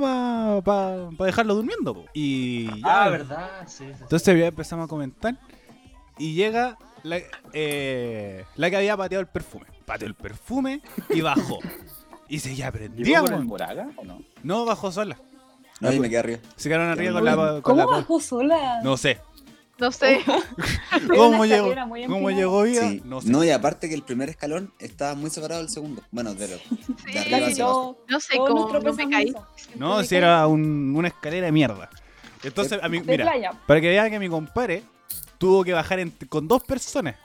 para 0.63 1.09
dejarlo 1.25 1.53
durmiendo. 1.55 1.93
po. 1.93 2.05
Y 2.13 2.65
ya, 2.81 3.03
Ah, 3.05 3.09
verdad, 3.09 3.49
sí, 3.67 3.85
sí, 3.85 3.91
sí. 3.93 3.99
entonces 4.01 4.39
ya 4.39 4.47
empezamos 4.47 4.85
a 4.85 4.87
comentar. 4.87 5.35
Y 6.17 6.33
llega 6.33 6.77
la, 7.03 7.19
eh, 7.53 8.45
la 8.55 8.69
que 8.71 8.77
había 8.77 8.97
pateado 8.97 9.21
el 9.21 9.27
perfume. 9.27 9.65
Pateó 9.85 10.07
el 10.07 10.15
perfume 10.15 10.81
y 11.09 11.21
bajó. 11.21 11.59
Y 12.29 12.39
se 12.39 12.55
ya 12.55 12.71
prendía, 12.71 13.05
¿Llegó 13.05 13.25
con 13.25 13.33
el. 13.35 13.45
Moraga 13.45 13.89
o 13.97 14.03
no? 14.05 14.19
No 14.41 14.65
bajó 14.65 14.91
sola. 14.91 15.19
Ahí 15.89 15.99
me 15.99 16.09
quedé 16.09 16.19
arriba. 16.19 16.39
Se 16.55 16.69
quedaron 16.69 16.89
arriba 16.89 17.13
con 17.13 17.25
la. 17.25 17.35
Con 17.35 17.61
¿Cómo 17.61 17.77
la 17.77 17.85
bajó 17.85 18.19
sola? 18.19 18.79
no 18.83 18.97
sé. 18.97 19.19
No 19.79 19.91
sé. 19.91 20.19
Era 20.93 21.07
¿Cómo 21.15 21.45
llegó, 21.45 21.73
¿cómo 22.07 22.29
llegó 22.29 22.61
vida? 22.63 22.87
Sí. 22.89 23.01
No 23.05 23.19
No, 23.23 23.43
y 23.43 23.49
aparte 23.49 23.89
que 23.89 23.95
el 23.95 24.03
primer 24.03 24.29
escalón 24.29 24.71
estaba 24.79 25.15
muy 25.15 25.29
separado 25.29 25.61
del 25.61 25.69
segundo. 25.69 26.01
Bueno, 26.11 26.33
de, 26.35 26.47
lo- 26.47 26.57
de 27.11 27.19
arriba 27.19 27.47
hacia 27.47 27.63
abajo. 27.65 27.97
No 28.07 28.19
sé 28.19 28.37
cómo 28.37 28.69
no 28.71 28.93
me 28.93 29.09
caí. 29.09 29.33
No, 29.75 29.97
Me 29.97 30.03
si 30.03 30.09
caí. 30.11 30.17
era 30.19 30.45
un- 30.47 30.93
una 30.95 31.07
escalera 31.07 31.47
de 31.47 31.51
mierda. 31.51 31.89
Entonces, 32.43 32.79
a 32.83 32.87
mí, 32.89 32.99
De 32.99 33.11
mira, 33.13 33.25
playa. 33.25 33.51
para 33.65 33.81
que 33.81 33.89
vean 33.89 34.09
que 34.11 34.19
mi 34.19 34.29
compadre 34.29 34.83
tuvo 35.37 35.63
que 35.63 35.73
bajar 35.73 35.99
en- 35.99 36.11
con 36.29 36.47
dos 36.47 36.63
personas. 36.63 37.15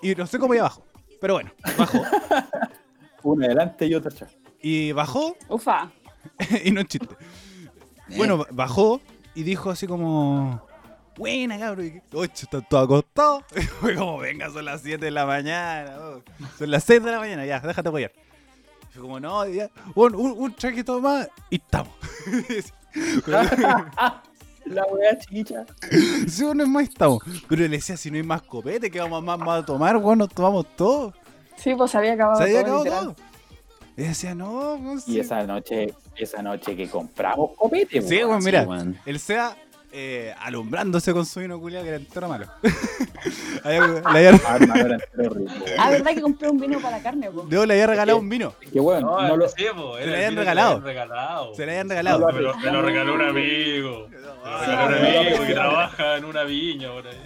Y 0.00 0.14
no 0.14 0.26
sé 0.26 0.38
cómo 0.38 0.54
iba 0.54 0.62
abajo. 0.64 0.86
Pero 1.20 1.34
bueno, 1.34 1.50
bajó. 1.76 1.98
Una 3.24 3.46
adelante 3.46 3.86
y 3.86 3.94
otra 3.94 4.10
atrás. 4.12 4.36
Y 4.60 4.92
bajó, 4.92 5.36
Ufa. 5.48 5.90
y 6.64 6.70
no 6.70 6.80
es 6.82 6.86
chiste. 6.88 7.14
Bueno, 8.16 8.46
bajó 8.50 9.00
y 9.34 9.42
dijo 9.42 9.70
así 9.70 9.86
como. 9.86 10.60
Buena, 11.16 11.58
cabrón. 11.58 12.02
Están 12.22 12.66
todos 12.68 12.84
acostados. 12.84 13.44
Y 13.56 13.62
fue 13.62 13.94
como, 13.94 14.18
venga, 14.18 14.50
son 14.50 14.64
las 14.64 14.82
7 14.82 15.04
de 15.04 15.10
la 15.10 15.24
mañana. 15.26 15.96
oh. 16.00 16.22
Son 16.58 16.70
las 16.70 16.82
6 16.84 17.02
de 17.04 17.10
la 17.12 17.18
mañana, 17.20 17.46
ya, 17.46 17.60
déjate 17.60 17.88
apoyar. 17.88 18.12
Fue 18.90 19.00
como, 19.02 19.20
no, 19.20 19.46
ya. 19.46 19.70
Un, 19.94 20.14
un, 20.14 20.32
un 20.36 20.54
traquito 20.54 21.00
más 21.00 21.28
y 21.50 21.56
estamos. 21.56 21.92
La 24.66 24.82
wea 24.86 25.18
chicha. 25.18 25.66
Si 26.26 26.42
no 26.42 26.62
es 26.62 26.68
más, 26.68 26.84
estamos. 26.84 27.22
Pero 27.48 27.62
le 27.62 27.68
decía, 27.68 27.96
si 27.98 28.10
no 28.10 28.16
hay 28.16 28.22
más 28.22 28.40
copete, 28.42 28.90
¿qué 28.90 28.98
vamos 28.98 29.22
más, 29.22 29.38
más 29.38 29.62
a 29.62 29.66
tomar? 29.66 29.98
Bueno, 29.98 30.24
nos 30.24 30.34
tomamos 30.34 30.66
todo. 30.74 31.12
Sí, 31.56 31.74
pues 31.74 31.90
se 31.90 31.98
había 31.98 32.14
acabado 32.14 32.38
Se 32.38 32.44
había 32.44 32.64
todo, 32.64 32.80
acabado 32.80 32.84
literal. 32.84 33.14
todo. 33.14 33.33
Y 33.96 34.02
decía, 34.02 34.34
no, 34.34 34.76
no 34.78 34.98
sé. 34.98 35.10
Y 35.12 35.20
esa 35.20 35.42
noche, 35.44 35.94
esa 36.16 36.42
noche 36.42 36.74
que 36.76 36.88
compramos 36.88 37.50
copete, 37.56 38.02
Sí, 38.02 38.22
bueno, 38.22 38.40
mira, 38.40 38.62
Sí, 38.62 38.68
weón. 38.68 38.98
el 39.06 39.20
SEA 39.20 39.56
eh, 39.96 40.34
alumbrándose 40.40 41.12
con 41.12 41.24
su 41.24 41.38
vino 41.38 41.60
culiado 41.60 41.84
que 41.84 41.90
era 41.90 41.98
entero 41.98 42.28
malo. 42.28 42.46
Le 43.64 43.70
había- 43.76 44.40
Ah, 44.44 44.56
hermano, 44.56 44.74
era 44.86 44.94
entero 44.96 45.34
rico, 45.34 45.52
weón. 45.64 45.78
Ah, 45.78 45.90
¿verdad 45.90 46.14
que 46.14 46.20
compré 46.20 46.48
un 46.50 46.58
vino 46.58 46.80
para 46.80 46.96
la 46.96 47.02
carne, 47.04 47.30
po? 47.30 47.46
Luego 47.48 47.64
le 47.66 47.74
había 47.74 47.86
regalado 47.86 48.18
un 48.18 48.28
vino. 48.28 48.52
Es 48.60 48.70
que 48.72 48.80
bueno, 48.80 49.06
No, 49.20 49.28
no 49.28 49.36
lo, 49.36 49.46
po, 49.76 49.96
era 49.98 50.10
le 50.10 50.16
habían 50.16 50.36
regalado. 50.36 51.54
Se 51.54 51.64
le 51.64 51.70
habían 51.72 51.86
No 51.86 51.92
regalado. 51.94 52.18
lo 52.18 52.32
Me 52.32 52.40
lo, 52.40 52.56
me 52.58 52.70
lo 52.72 52.82
regaló 52.82 53.14
un 53.14 53.22
amigo. 53.22 54.08
Me 54.08 54.18
lo 54.18 54.28
regaló 54.66 54.86
un 54.86 54.94
amigo 55.24 55.46
que 55.46 55.52
trabaja 55.54 56.16
en 56.16 56.24
una 56.24 56.42
viña 56.44 56.90
por 56.92 57.06
ahí. 57.06 57.16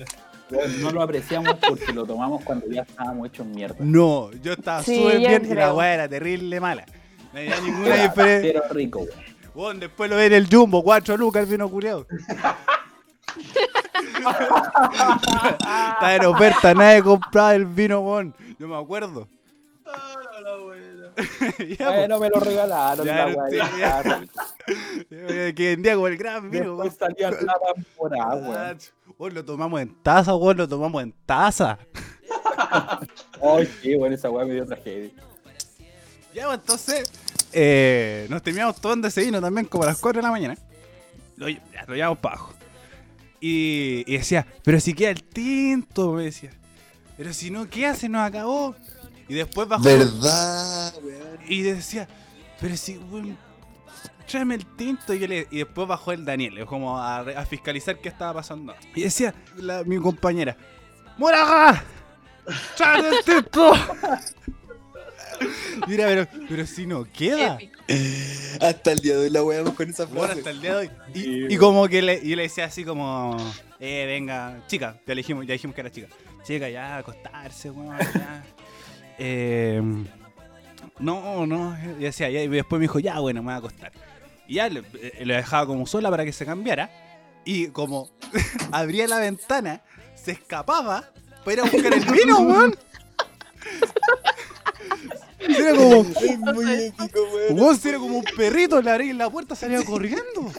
No 0.80 0.90
lo 0.90 1.02
apreciamos 1.02 1.54
porque 1.66 1.92
lo 1.92 2.04
tomamos 2.06 2.42
cuando 2.44 2.66
ya 2.68 2.82
estábamos 2.82 3.28
hechos 3.28 3.46
mierda. 3.46 3.76
No, 3.80 4.30
yo 4.42 4.52
estaba 4.52 4.82
Sí, 4.82 4.96
súper 4.96 5.18
bien 5.18 5.46
y 5.50 5.54
la 5.54 5.72
weá 5.74 5.94
era 5.94 6.08
terrible 6.08 6.60
mala. 6.60 6.84
No 7.32 7.38
había 7.38 7.60
ninguna 7.60 7.94
Era 7.94 8.02
diferencia. 8.04 8.50
entero 8.50 8.74
rico, 8.74 8.98
weón. 9.00 9.10
Bueno, 9.54 9.80
después 9.80 10.08
lo 10.10 10.16
ve 10.16 10.26
en 10.26 10.32
el 10.34 10.48
Jumbo, 10.50 10.82
4 10.82 11.16
lucas 11.16 11.42
el 11.44 11.48
vino 11.50 11.68
culiado. 11.68 12.06
Está 15.92 16.14
en 16.16 16.24
oferta, 16.24 16.74
nadie 16.74 17.02
compraba 17.02 17.54
el 17.54 17.66
vino, 17.66 18.00
weón. 18.00 18.34
Yo 18.58 18.68
me 18.68 18.76
acuerdo. 18.76 19.28
Ah. 19.86 20.14
Ya. 21.78 21.90
Bueno, 21.90 22.20
me 22.20 22.28
lo 22.30 22.38
regalaron, 22.38 23.04
Ya, 23.04 23.26
la 23.26 23.50
ya. 23.50 24.22
Eh, 25.10 25.52
que 25.56 25.70
vendía 25.70 25.94
como 25.94 26.06
el 26.06 26.16
gran 26.16 26.48
vino, 26.50 26.76
weón. 26.76 26.88
Después 26.88 27.10
salía 27.16 27.30
la 27.32 27.56
temporada, 27.74 28.34
weón. 28.36 28.78
Weón, 29.18 29.34
lo 29.34 29.44
tomamos 29.44 29.80
en 29.80 29.94
taza, 30.02 30.34
weón, 30.36 30.56
lo 30.56 30.68
tomamos 30.68 31.02
en 31.02 31.12
taza. 31.26 31.76
Ay, 33.42 33.68
sí, 33.82 33.96
weón, 33.96 34.12
esa 34.12 34.30
weá 34.30 34.44
me 34.44 34.54
dio 34.54 34.64
tragedia. 34.64 35.10
Ya, 36.32 36.46
pues, 36.46 36.58
entonces, 36.60 37.12
eh, 37.52 38.26
nos 38.30 38.42
terminamos 38.42 38.80
tomando 38.80 39.08
ese 39.08 39.24
vino 39.24 39.40
también 39.40 39.66
como 39.66 39.82
a 39.82 39.88
las 39.88 39.98
4 39.98 40.20
de 40.20 40.22
la 40.22 40.30
mañana. 40.30 40.56
Lo, 41.36 41.48
ya, 41.48 41.60
lo 41.88 41.96
llevamos 41.96 42.18
para 42.18 42.36
abajo. 42.36 42.54
Y, 43.40 44.04
y 44.06 44.18
decía, 44.18 44.46
pero 44.62 44.78
si 44.78 44.94
queda 44.94 45.10
el 45.10 45.24
tinto, 45.24 46.12
me 46.12 46.24
decía. 46.24 46.52
Pero 47.16 47.32
si 47.32 47.50
no, 47.50 47.68
¿qué 47.68 47.86
hace? 47.86 48.08
Nos 48.08 48.22
acabó. 48.22 48.76
Y 49.28 49.34
después 49.34 49.66
bajó. 49.66 49.82
¿Verdad, 49.82 50.94
weón? 51.02 51.38
Y 51.48 51.62
decía, 51.62 52.08
pero 52.60 52.76
si, 52.76 52.98
weón, 52.98 53.36
tráeme 54.28 54.54
el 54.54 54.66
tinto. 54.76 55.12
Y, 55.14 55.18
yo 55.18 55.26
le- 55.26 55.48
y 55.50 55.58
después 55.58 55.88
bajó 55.88 56.12
el 56.12 56.24
Daniel, 56.24 56.64
como 56.66 57.00
a, 57.02 57.22
re- 57.24 57.36
a 57.36 57.44
fiscalizar 57.44 57.98
qué 57.98 58.08
estaba 58.08 58.34
pasando. 58.34 58.74
Y 58.94 59.02
decía, 59.02 59.34
la- 59.56 59.82
mi 59.84 59.98
compañera, 59.98 60.56
¡Moraga! 61.16 61.82
¡Tráeme 62.76 63.08
el 63.08 63.24
tinto! 63.24 63.72
Mira, 65.86 66.06
pero, 66.06 66.26
pero 66.48 66.66
si 66.66 66.86
no 66.86 67.04
queda. 67.12 67.58
Hasta 68.60 68.92
el 68.92 68.98
día 68.98 69.14
de 69.14 69.20
hoy 69.24 69.30
la 69.30 69.42
weamos 69.42 69.74
con 69.74 69.88
esa 69.88 70.04
Bueno, 70.06 70.22
frase. 70.24 70.40
hasta 70.40 70.50
el 70.50 70.60
día 70.60 70.70
de 70.72 70.76
hoy. 70.78 70.90
Y, 71.14 71.54
y 71.54 71.56
como 71.56 71.86
que 71.88 72.02
le, 72.02 72.26
yo 72.28 72.36
le 72.36 72.42
decía 72.42 72.64
así 72.64 72.84
como, 72.84 73.36
eh, 73.78 74.04
venga, 74.06 74.64
chica, 74.66 74.98
ya 75.06 75.14
le 75.14 75.20
dijimos, 75.20 75.46
ya 75.46 75.52
dijimos 75.52 75.74
que 75.74 75.80
era 75.80 75.90
chica. 75.90 76.08
Chica, 76.44 76.68
ya, 76.68 76.98
acostarse, 76.98 77.70
weón, 77.70 77.96
ya. 78.14 78.44
Eh, 79.20 79.82
no, 81.00 81.44
no, 81.44 81.76
y 81.98 82.04
decía, 82.04 82.30
ya, 82.30 82.40
y 82.40 82.46
después 82.46 82.78
me 82.78 82.84
dijo, 82.84 83.00
ya, 83.00 83.18
bueno, 83.18 83.40
me 83.42 83.46
voy 83.46 83.54
a 83.54 83.56
acostar. 83.56 83.90
Y 84.48 84.54
ya 84.54 84.68
le, 84.68 84.82
eh, 85.00 85.24
le 85.24 85.34
dejaba 85.36 85.66
como 85.66 85.86
sola 85.86 86.10
para 86.10 86.24
que 86.24 86.32
se 86.32 86.44
cambiara. 86.44 86.90
Y 87.44 87.68
como 87.68 88.10
abría 88.72 89.06
la 89.06 89.18
ventana, 89.20 89.82
se 90.16 90.32
escapaba 90.32 91.10
para 91.44 91.52
ir 91.52 91.60
a 91.60 91.62
buscar 91.64 91.92
el 91.94 92.04
vino, 92.04 92.38
weón. 92.40 92.76
Era 95.38 95.74
como, 95.74 96.00
Es 96.22 96.38
muy 96.38 96.72
épico, 96.72 97.20
weón. 97.32 97.60
Weón, 97.60 97.76
si 97.78 97.88
era 97.88 97.98
como 97.98 98.18
un 98.18 98.24
perrito, 98.36 98.80
le 98.82 98.90
abrí 98.90 99.12
la 99.12 99.30
puerta, 99.30 99.54
salía 99.54 99.82
corriendo. 99.84 100.52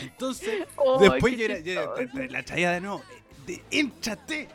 Entonces, 0.00 0.66
Ay, 0.78 1.08
después 1.08 1.36
yo 1.36 1.44
era, 1.44 1.58
yo 1.60 1.72
era- 1.72 1.94
chistoso. 1.98 2.24
la 2.32 2.42
traía 2.42 2.70
de 2.72 2.80
nuevo. 2.80 3.02
De, 3.46 3.62
¡Énchate! 3.70 4.48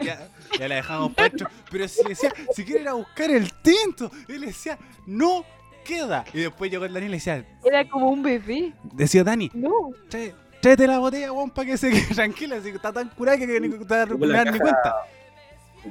Ya, 0.00 0.28
ya 0.58 0.68
la 0.68 0.76
dejamos 0.76 1.12
adentro. 1.16 1.48
Pero 1.70 1.88
si 1.88 2.04
decía, 2.08 2.32
si 2.54 2.64
quiere 2.64 2.82
ir 2.82 2.88
a 2.88 2.92
buscar 2.94 3.30
el 3.30 3.52
tinto, 3.54 4.10
él 4.28 4.42
decía, 4.42 4.78
no 5.06 5.44
queda. 5.84 6.24
Y 6.32 6.38
después 6.40 6.70
llegó 6.70 6.84
el 6.84 6.92
Dani 6.94 7.06
y 7.06 7.08
le 7.10 7.16
decía, 7.18 7.44
Era 7.64 7.88
como 7.88 8.08
un 8.10 8.22
bebé. 8.22 8.72
decía 8.92 9.22
Dani, 9.22 9.50
No. 9.54 9.90
"Trae- 10.10 10.34
tráete 10.60 10.86
la 10.86 10.98
botella, 10.98 11.30
weón, 11.32 11.50
para 11.50 11.66
que 11.70 11.76
se 11.76 11.90
quede 11.90 12.02
tranquila. 12.14 12.60
Si 12.62 12.70
está 12.70 12.92
tan 12.92 13.08
curada 13.10 13.38
que, 13.38 13.46
que 13.46 13.60
ni 13.60 13.68
te 13.68 13.76
vas 13.84 13.92
a 13.92 14.06
Como 14.08 14.26
la 14.26 14.38
dar 14.44 14.52
ni 14.52 14.58
cuenta. 14.58 14.94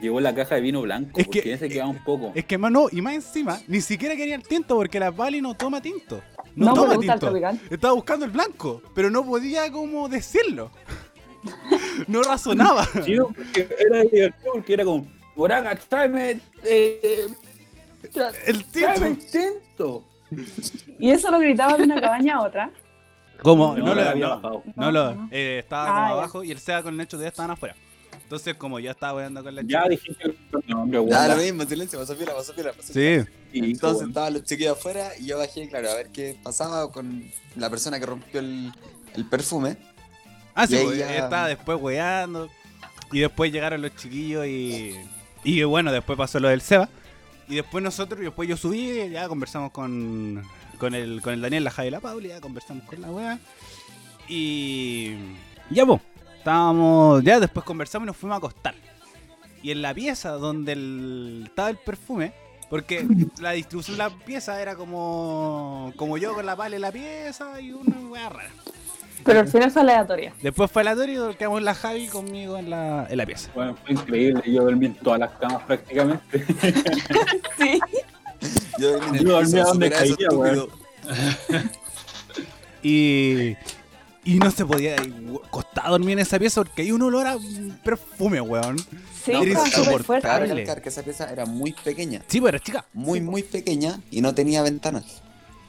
Llevó 0.01 0.19
la 0.19 0.33
caja 0.33 0.55
de 0.55 0.61
vino 0.61 0.81
blanco, 0.81 1.19
Es 1.19 1.27
que- 1.27 1.53
ese 1.53 1.69
quedaba 1.69 1.89
un 1.91 2.03
poco. 2.03 2.31
Es 2.33 2.45
que 2.45 2.57
más 2.57 2.71
no, 2.71 2.87
y 2.91 2.99
más 3.01 3.13
encima, 3.13 3.59
ni 3.67 3.79
siquiera 3.79 4.15
quería 4.15 4.33
el 4.35 4.41
tinto 4.43 4.75
porque 4.75 4.99
la 4.99 5.11
Bali 5.11 5.39
no 5.39 5.53
toma 5.55 5.81
tinto. 5.81 6.19
No, 6.55 6.67
No, 6.67 6.73
toma 6.73 6.87
me 6.89 6.95
gusta 6.97 7.13
el 7.13 7.19
tinto. 7.19 7.47
Estaba 7.69 7.93
buscando 7.93 8.25
el 8.25 8.31
blanco, 8.31 8.81
pero 8.95 9.11
no 9.11 9.23
podía 9.23 9.71
como 9.71 10.09
decirlo. 10.09 10.71
No 12.07 12.23
razonaba. 12.23 12.85
Sí, 13.05 13.17
porque 13.19 13.67
era 13.79 14.01
divertido, 14.03 14.53
porque 14.53 14.73
era 14.73 14.83
como, 14.85 15.05
Moraga, 15.35 15.75
tráeme, 15.75 16.39
eh, 16.63 17.27
tra- 17.27 17.35
El 18.45 18.65
tinto. 18.65 19.05
el 19.05 19.17
tinto. 19.17 20.03
Y 20.99 21.11
eso 21.11 21.29
lo 21.31 21.39
gritaba 21.39 21.77
de 21.77 21.83
una 21.83 21.99
cabaña 22.01 22.35
a 22.37 22.41
otra. 22.41 22.71
Como, 23.41 23.75
No, 23.77 23.85
no, 23.87 23.95
lo 23.95 24.01
había 24.09 24.25
no, 24.27 24.35
bajado. 24.35 24.63
no 24.75 24.91
lo, 24.91 25.03
No, 25.13 25.15
no. 25.23 25.29
eh, 25.31 25.59
estaba 25.59 25.83
Ah, 25.85 25.87
como 25.93 26.07
ya. 26.07 26.13
abajo 26.13 26.43
y 26.43 26.51
el 26.51 26.59
Seba 26.59 26.81
con 26.83 26.93
el 26.93 26.97
Nacho 26.97 27.11
todavía 27.11 27.29
estaban 27.29 27.51
afuera. 27.51 27.75
Entonces, 28.23 28.55
como 28.55 28.79
yo 28.79 28.89
estaba 28.91 29.15
weando 29.17 29.43
con 29.43 29.53
la 29.53 29.61
Ya 29.63 29.67
chica. 29.83 29.89
dijiste 29.89 30.23
el 30.25 30.37
nombre, 30.67 30.99
weón. 30.99 31.11
Ya, 31.11 31.27
lo 31.27 31.35
mismo, 31.41 31.63
silencio, 31.65 31.99
pasó 31.99 32.15
piola, 32.15 32.33
pasó 32.35 32.53
piola, 32.55 32.71
pasó 32.73 32.93
piola. 32.93 33.25
Sí, 33.25 33.31
Sí, 33.51 33.59
Entonces 33.59 33.97
weón. 33.97 34.09
estaban 34.09 34.33
los 34.33 34.43
chiquillos 34.45 34.77
afuera 34.77 35.09
y 35.19 35.25
yo 35.27 35.37
bajé, 35.37 35.67
claro, 35.69 35.89
a 35.91 35.95
ver 35.95 36.07
qué 36.09 36.37
pasaba 36.41 36.89
con 36.91 37.23
la 37.55 37.69
persona 37.69 37.99
que 37.99 38.05
rompió 38.05 38.39
el, 38.39 38.71
el 39.15 39.25
perfume. 39.29 39.77
Ah, 40.55 40.65
sí, 40.65 40.75
Y 40.75 40.77
ahí 40.77 40.85
pues, 40.85 40.97
ya- 40.99 41.15
estaba 41.17 41.47
después 41.47 41.77
weando. 41.81 42.49
Y 43.11 43.19
después 43.19 43.51
llegaron 43.51 43.81
los 43.81 43.95
chiquillos 43.95 44.45
y. 44.47 44.95
Y 45.43 45.63
bueno, 45.63 45.91
después 45.91 46.17
pasó 46.17 46.39
lo 46.39 46.47
del 46.47 46.61
Seba. 46.61 46.89
Y 47.49 47.55
después 47.55 47.83
nosotros, 47.83 48.21
y 48.21 48.25
después 48.25 48.47
yo 48.47 48.55
subí, 48.57 49.09
ya 49.09 49.27
conversamos 49.27 49.71
con, 49.71 50.43
con, 50.77 50.95
el, 50.95 51.21
con 51.21 51.33
el 51.33 51.41
Daniel, 51.41 51.63
la 51.65 51.71
Javi 51.71 51.89
y 51.89 51.91
la 51.91 51.99
Pauli, 51.99 52.29
ya 52.29 52.39
conversamos 52.41 52.83
con 52.85 53.01
la 53.01 53.11
wea. 53.11 53.39
Y. 54.27 55.11
Ya, 55.69 55.85
pues. 55.85 56.01
Estábamos. 56.37 57.23
Ya 57.23 57.39
después 57.39 57.65
conversamos 57.65 58.05
y 58.05 58.07
nos 58.07 58.17
fuimos 58.17 58.35
a 58.35 58.37
acostar. 58.37 58.75
Y 59.61 59.71
en 59.71 59.81
la 59.81 59.93
pieza 59.93 60.31
donde 60.31 60.73
el- 60.73 61.43
estaba 61.47 61.69
el 61.69 61.77
perfume, 61.77 62.33
porque 62.69 63.05
la 63.39 63.51
distribución 63.51 63.97
de 63.97 64.03
la 64.03 64.09
pieza 64.09 64.61
era 64.61 64.75
como. 64.75 65.93
Como 65.95 66.17
yo 66.17 66.33
con 66.33 66.45
la 66.45 66.55
pala 66.55 66.75
en 66.75 66.81
la 66.81 66.91
pieza 66.91 67.59
y 67.61 67.71
una 67.71 67.97
wea 68.09 68.29
rara. 68.29 68.51
Pero 69.25 69.39
al 69.39 69.47
final 69.47 69.71
fue 69.71 69.81
aleatoria. 69.81 70.33
Después 70.41 70.69
fue 70.71 70.81
aleatorio 70.81 71.31
y 71.31 71.35
quedamos 71.35 71.61
la 71.61 71.73
Javi 71.75 72.07
conmigo 72.07 72.57
en 72.57 72.69
la, 72.69 73.07
en 73.09 73.17
la 73.17 73.25
pieza. 73.25 73.49
Bueno, 73.55 73.75
fue 73.83 73.93
increíble. 73.93 74.41
Yo 74.45 74.63
dormí 74.63 74.87
en 74.87 74.95
todas 74.95 75.19
las 75.19 75.31
camas 75.31 75.63
prácticamente. 75.63 76.45
Sí. 77.57 77.79
Yo 78.79 78.99
Yo 79.13 79.31
dormía 79.33 79.63
donde 79.63 79.89
caía, 79.89 80.29
weón. 80.31 80.67
Y, 82.81 83.55
y 84.25 84.39
no 84.39 84.51
se 84.51 84.65
podía 84.65 84.95
costaba 85.49 85.89
dormir 85.89 86.11
en 86.13 86.19
esa 86.19 86.37
pieza 86.37 86.61
porque 86.61 86.81
hay 86.81 86.91
un 86.91 87.01
olor 87.01 87.25
a 87.27 87.37
perfume, 87.83 88.41
weón. 88.41 88.77
Sí, 89.23 89.31
No. 89.31 89.39
Cabe 89.41 90.21
Dale. 90.21 90.47
recalcar 90.47 90.81
que 90.81 90.89
esa 90.89 91.01
pieza 91.01 91.31
era 91.31 91.45
muy 91.45 91.71
pequeña, 91.71 92.21
Sí, 92.27 92.39
pero 92.41 92.49
era 92.49 92.59
chica. 92.59 92.85
muy, 92.93 93.21
muy 93.21 93.41
pequeña 93.43 94.01
y 94.11 94.19
no 94.19 94.35
tenía 94.35 94.61
ventanas. 94.63 95.21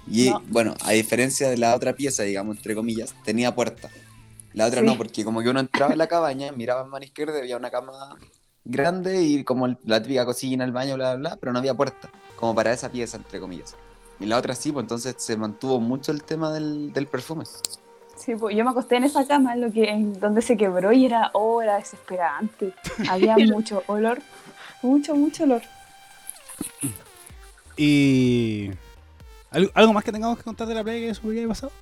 Y 0.07 0.31
No. 0.31 0.43
bueno, 0.49 0.75
a 0.85 0.93
diferencia 0.93 1.49
de 1.49 1.57
la 1.57 1.75
otra 1.75 1.95
pieza, 1.95 2.23
digamos, 2.23 2.57
entre 2.57 2.75
comillas, 2.75 3.15
tenía 3.25 3.55
puerta. 3.55 3.91
La 4.53 4.67
otra 4.67 4.81
Sí. 4.81 4.87
no, 4.87 4.97
porque 4.97 5.25
como 5.25 5.43
que 5.43 5.49
uno 5.49 5.61
entraba 5.61 5.93
en 5.93 5.99
la 5.99 6.07
cabaña, 6.07 6.53
miraba 6.53 6.83
en 6.83 6.89
mano 6.91 7.05
izquierda 7.05 7.39
y 7.39 7.41
había 7.41 7.57
una 7.57 7.71
cama 7.71 7.93
grande 8.65 9.23
y 9.23 9.45
como 9.45 9.69
la 9.85 10.03
típica 10.03 10.25
cocina, 10.25 10.65
el 10.65 10.73
baño, 10.73 10.95
bla, 10.95 11.17
bla, 11.17 11.31
bla, 11.31 11.37
pero 11.41 11.53
no 11.53 11.59
había 11.59 11.75
puerta, 11.75 12.09
como 12.37 12.55
para 12.55 12.73
esa 12.73 12.91
pieza, 12.91 13.17
entre 13.17 13.41
comillas. 13.41 13.75
Y 14.21 14.27
la 14.27 14.39
otra 14.39 14.55
sí, 14.55 14.71
pues 14.71 14.85
entonces 14.85 15.17
se 15.19 15.37
mantuvo 15.37 15.81
mucho 15.81 16.13
el 16.13 16.23
tema 16.23 16.53
del, 16.53 16.93
del 16.93 17.07
perfume. 17.09 17.45
Sí, 18.17 18.35
pues 18.37 18.57
yo 18.57 18.65
me 18.65 18.71
acosté 18.71 18.97
en 18.97 19.05
esa 19.05 19.27
cama 19.27 19.55
en 19.55 19.61
lo 19.63 19.73
que, 19.73 19.91
en 19.91 20.19
donde 20.21 20.41
se 20.41 20.57
quebró 20.57 20.93
y 20.93 21.07
era, 21.07 21.31
oh, 21.35 21.61
era 21.61 21.77
desesperante. 21.77 22.73
Había 23.11 23.37
mucho 23.39 23.83
olor, 23.89 24.23
mucho, 24.83 25.17
mucho 25.17 25.45
olor. 25.45 25.63
Y. 27.77 28.71
¿Algo, 29.55 29.71
algo 29.75 29.93
más 29.93 30.05
que 30.05 30.13
tengamos 30.13 30.37
que 30.37 30.45
contar 30.45 30.67
de 30.69 30.75
la 30.75 30.83
playa 30.85 30.99
que 30.99 31.09
eso 31.11 31.21
había 31.25 31.49
pasado? 31.49 31.73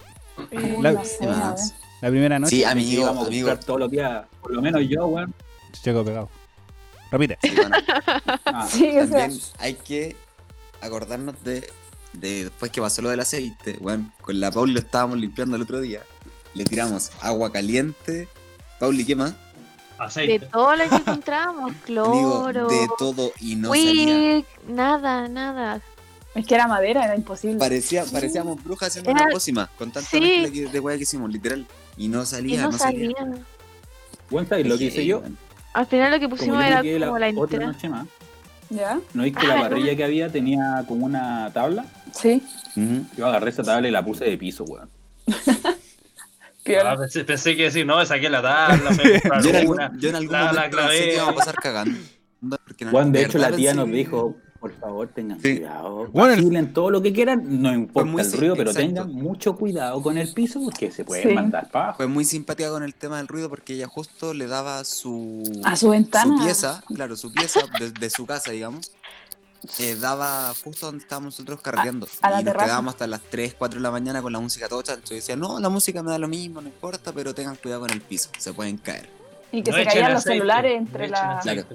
Uy, 0.52 0.82
La- 0.82 0.92
no 0.92 1.04
sé, 1.04 1.24
a. 1.26 1.54
La 2.00 2.08
primera 2.10 2.38
noche. 2.38 2.56
Sí, 2.56 2.64
amigo, 2.64 3.02
íbamos 3.02 3.24
a 3.24 3.26
amigo. 3.28 3.48
buscar 3.48 3.64
todos 3.64 3.80
los 3.80 3.90
días, 3.90 4.24
por 4.40 4.52
lo 4.52 4.60
menos 4.62 4.82
yo, 4.88 5.06
weón. 5.06 5.34
Checo 5.72 6.04
pegado. 6.04 6.28
Repite. 7.10 7.38
Sí, 7.42 7.50
bueno, 7.56 7.76
Ah, 8.46 8.66
Sí, 8.70 8.88
o 8.98 9.06
sea, 9.06 9.18
también 9.20 9.40
hay 9.58 9.74
que 9.74 10.16
acordarnos 10.80 11.42
de, 11.44 11.70
de 12.14 12.44
después 12.44 12.70
que 12.72 12.80
pasó 12.80 13.02
lo 13.02 13.10
del 13.10 13.20
aceite, 13.20 13.76
bueno, 13.80 14.10
con 14.20 14.40
la 14.40 14.50
Pauli 14.50 14.72
lo 14.72 14.80
estábamos 14.80 15.18
limpiando 15.18 15.56
el 15.56 15.62
otro 15.62 15.80
día. 15.80 16.00
Le 16.54 16.64
tiramos 16.64 17.10
agua 17.20 17.52
caliente. 17.52 18.28
Pauli, 18.80 19.04
¿qué 19.04 19.14
más? 19.16 19.32
De 19.32 19.36
Aceite. 19.98 20.46
todo 20.46 20.74
lo 20.74 20.88
que 20.88 20.96
encontramos, 20.96 21.70
Amigo, 21.70 21.80
cloro, 21.84 22.66
de 22.68 22.88
todo 22.98 23.32
y 23.38 23.54
no 23.54 23.68
salía. 23.68 24.36
wig, 24.38 24.44
nada, 24.68 25.28
nada. 25.28 25.80
Es 26.34 26.46
que 26.46 26.54
era 26.54 26.66
madera, 26.66 27.04
era 27.04 27.14
imposible. 27.16 27.58
Parecía, 27.58 28.04
parecíamos 28.10 28.62
brujas 28.64 28.88
haciendo 28.88 29.10
Era- 29.10 29.24
una 29.24 29.32
pócima 29.32 29.70
con 29.78 29.90
tanta 29.92 30.08
Sí. 30.08 30.50
que- 30.52 30.66
de 30.68 30.80
hueá 30.80 30.96
que 30.96 31.02
hicimos, 31.02 31.30
literal. 31.32 31.66
Y 31.96 32.08
no 32.08 32.22
Y 32.22 32.26
salía, 32.26 32.62
no 32.62 32.70
no, 32.72 32.78
salía. 32.78 33.10
salía. 33.16 33.36
weón, 34.30 34.48
¿sabes 34.48 34.66
lo 34.66 34.78
que 34.78 34.84
hice 34.84 35.04
yo? 35.06 35.22
Al 35.74 35.86
final 35.86 36.10
lo 36.12 36.18
que 36.20 36.24
Como 36.26 36.36
pusimos 36.36 36.64
era 36.64 36.82
quedé 36.82 36.98
la 36.98 37.06
como 37.06 37.18
la 37.18 37.26
otra 37.28 37.40
entera. 37.42 37.66
noche 37.66 37.88
más. 37.88 38.06
¿Ya? 38.70 38.98
¿No 39.12 39.22
viste 39.24 39.40
que 39.40 39.46
Ah, 39.46 39.48
la 39.50 39.54
no. 39.56 39.62
parrilla 39.62 39.94
que 39.96 40.04
había 40.04 40.32
tenía 40.32 40.84
como 40.88 41.04
una 41.04 41.50
tabla? 41.52 41.84
Sí. 42.14 42.42
Ujú. 42.76 43.04
Yo 43.18 43.26
agarré 43.26 43.50
esa 43.50 43.62
tabla 43.62 43.88
y 43.88 43.90
la 43.90 44.02
puse 44.04 44.24
de 44.24 44.38
piso, 44.38 44.64
weón. 44.64 44.88
Ah, 46.84 46.94
pensé, 46.96 47.24
pensé 47.24 47.56
que 47.56 47.64
decir, 47.64 47.84
no, 47.84 47.98
me 47.98 48.06
saqué 48.06 48.30
la 48.30 48.40
tabla, 48.40 48.90
Yo 49.42 49.50
en 49.50 49.56
algún, 49.56 49.74
una. 49.74 49.92
yo 49.98 50.08
en 50.10 50.14
algún 50.14 50.32
la- 50.32 50.44
la 50.44 50.52
momento 50.52 50.76
pensé 50.76 50.92
que 50.92 51.00
clavé. 51.02 51.14
íbamos 51.14 51.32
a 51.32 51.36
pasar 51.36 51.54
cagando. 51.56 51.98
Porque 52.66 52.84
no- 52.84 52.90
Juan, 52.92 53.10
de 53.12 53.22
hecho, 53.24 53.38
la 53.38 53.50
tía 53.50 53.74
nos 53.74 53.88
dijo, 53.90 54.36
por 54.62 54.72
favor, 54.78 55.08
tengan 55.08 55.38
Sí. 55.42 55.56
cuidado. 55.56 56.06
Bueno, 56.12 56.34
Vacilen 56.36 56.72
todo 56.72 56.90
lo 56.90 57.02
que 57.02 57.12
quieran, 57.12 57.60
no 57.60 57.74
importa 57.74 58.10
muy 58.10 58.22
el 58.22 58.30
sí, 58.30 58.36
ruido, 58.38 58.56
pero 58.56 58.70
exacto. 58.70 58.86
tengan 58.88 59.12
mucho 59.12 59.56
cuidado 59.56 60.00
con 60.00 60.16
el 60.16 60.32
piso 60.32 60.62
porque 60.62 60.90
se 60.90 61.04
puede 61.04 61.22
Sí. 61.24 61.28
mandar 61.34 61.68
para 61.70 61.84
abajo. 61.86 61.96
Fue 61.98 62.06
muy 62.06 62.24
simpática 62.24 62.70
con 62.70 62.82
el 62.84 62.94
tema 62.94 63.18
del 63.18 63.28
ruido 63.28 63.48
porque 63.50 63.74
ella 63.74 63.88
justo 63.88 64.32
le 64.32 64.46
daba 64.46 64.84
su, 64.84 65.42
A 65.64 65.76
su 65.76 65.90
ventana. 65.90 66.38
su 66.38 66.44
pieza, 66.44 66.82
claro, 66.94 67.16
su 67.16 67.30
pieza 67.32 67.60
de, 67.78 67.90
de 67.90 68.08
su 68.08 68.24
casa, 68.24 68.52
digamos, 68.52 68.92
eh, 69.78 69.96
daba 70.00 70.52
justo 70.64 70.86
donde 70.86 71.02
estábamos 71.02 71.34
nosotros 71.34 71.60
carreando. 71.60 72.06
a 72.20 72.30
la 72.30 72.40
y 72.40 72.44
nos 72.44 72.44
terraza. 72.52 72.66
quedábamos 72.66 72.94
hasta 72.94 73.06
las 73.08 73.20
3, 73.22 73.54
4 73.58 73.78
de 73.78 73.82
la 73.82 73.90
mañana 73.90 74.22
con 74.22 74.32
la 74.32 74.40
música 74.40 74.68
tocha. 74.68 74.94
Entonces 74.94 75.18
decía, 75.18 75.36
no, 75.36 75.60
la 75.60 75.68
música 75.68 76.02
me 76.02 76.10
da 76.12 76.18
lo 76.18 76.28
mismo, 76.28 76.60
no 76.60 76.68
importa, 76.68 77.12
pero 77.12 77.34
tengan 77.34 77.56
cuidado 77.56 77.82
con 77.82 77.90
el 77.90 78.00
piso, 78.00 78.30
se 78.38 78.52
pueden 78.52 78.76
caer. 78.78 79.08
Y 79.52 79.62
que 79.62 79.70
No 79.70 79.76
se 79.76 79.84
caían 79.84 80.12
los 80.12 80.20
aceite, 80.20 80.38
celulares 80.38 80.72
no 80.72 80.78
entre, 80.86 81.04
echen 81.06 81.12
la, 81.12 81.66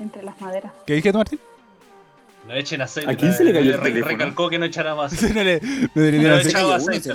entre 0.00 0.22
las 0.22 0.40
maderas. 0.40 0.72
¿Qué 0.86 0.94
dije 0.94 1.12
tú, 1.12 1.18
Martín? 1.18 1.38
No 2.46 2.54
echen 2.54 2.82
aceite. 2.82 3.10
¿A 3.10 3.16
quién 3.16 3.32
se 3.32 3.42
le 3.44 3.52
cayó 3.54 3.74
el 3.74 3.80
teléfono? 3.80 4.12
Recalcó 4.12 4.50
que 4.50 4.58
no 4.58 4.66
echara 4.66 4.94
más. 4.94 5.12
no 5.34 5.42
le, 5.42 5.60
no 5.94 6.28
No 6.28 6.36
echaba 6.38 6.76
aceite. 6.76 7.12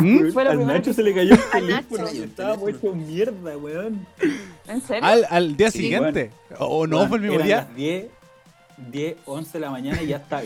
¿Mm? 0.00 0.38
Al 0.38 0.66
Nacho 0.66 0.92
se 0.94 1.02
le 1.02 1.14
cayó 1.14 1.34
el 1.34 1.40
teléfono, 1.52 2.06
estaba 2.08 2.56
puesto 2.56 2.94
mierda, 2.94 3.56
weón. 3.58 4.06
¿En 4.66 4.80
serio? 4.80 5.04
Al, 5.04 5.26
al 5.28 5.56
día 5.56 5.70
Sí, 5.70 5.78
siguiente. 5.80 6.30
O 6.58 6.86
no, 6.86 6.96
Weón, 6.98 7.08
fue 7.08 7.18
el 7.18 7.24
mismo 7.24 7.38
día. 7.40 7.56
las 7.56 7.74
10, 7.76 8.06
10, 8.90 9.16
11 9.26 9.52
de 9.52 9.60
la 9.60 9.70
mañana 9.70 10.02
y 10.02 10.06
ya 10.06 10.16
está. 10.16 10.42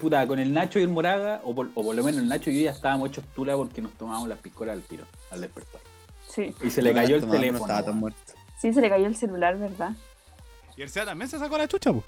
Puta, 0.00 0.26
con 0.26 0.40
el 0.40 0.52
Nacho 0.52 0.80
y 0.80 0.82
el 0.82 0.88
Moraga, 0.88 1.40
o 1.44 1.54
por, 1.54 1.68
o 1.74 1.84
por 1.84 1.94
lo 1.94 2.02
menos 2.02 2.20
el 2.20 2.26
Nacho 2.28 2.50
y 2.50 2.58
yo 2.58 2.64
ya 2.64 2.72
estábamos 2.72 3.10
hechos 3.10 3.24
tula 3.36 3.54
porque 3.56 3.80
nos 3.80 3.92
tomábamos 3.92 4.28
las 4.28 4.38
piscolas 4.38 4.72
al 4.74 4.82
tiro, 4.82 5.04
al 5.30 5.40
despertar. 5.42 5.80
Sí. 6.28 6.52
Y 6.64 6.70
se 6.70 6.82
le 6.82 6.90
No, 6.92 6.96
cayó 7.02 7.16
el 7.16 7.26
no 7.26 7.30
teléfono. 7.30 7.60
estaba 7.64 7.80
tan 7.82 7.88
weón. 7.90 8.00
muerto. 8.00 8.18
Sí, 8.60 8.72
se 8.72 8.80
le 8.80 8.88
cayó 8.88 9.06
el 9.06 9.14
celular, 9.14 9.56
¿verdad? 9.56 9.92
Y 10.76 10.82
el 10.82 10.88
Seba 10.90 11.06
también 11.06 11.28
se 11.30 11.38
sacó 11.38 11.56
la 11.56 11.68
chucha, 11.68 11.92
po. 11.92 12.02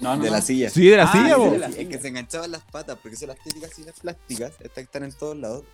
No, 0.00 0.16
no, 0.16 0.22
De 0.24 0.30
no. 0.30 0.36
la 0.36 0.42
silla. 0.42 0.68
Sí, 0.70 0.88
de 0.88 0.96
la 0.96 1.04
Ah, 1.04 1.12
silla, 1.12 1.36
de 1.38 1.72
Sí, 1.72 1.80
es 1.82 1.88
que 1.88 1.98
se 1.98 2.08
enganchaban 2.08 2.50
las 2.50 2.62
patas, 2.62 2.98
porque 3.00 3.16
son 3.16 3.28
las 3.28 3.38
típicas 3.38 3.70
sillas 3.72 4.00
plásticas, 4.00 4.50
estas 4.52 4.74
que 4.74 4.80
están 4.80 5.04
en 5.04 5.12
todos 5.12 5.36
lados. 5.36 5.64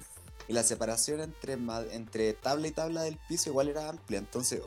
Y 0.49 0.53
la 0.53 0.63
separación 0.63 1.21
entre, 1.21 1.59
entre 1.93 2.33
tabla 2.35 2.69
y 2.69 2.71
tabla 2.71 3.03
del 3.03 3.19
piso 3.29 3.51
igual 3.51 3.69
era 3.69 3.89
amplia. 3.89 4.19
Entonces, 4.19 4.61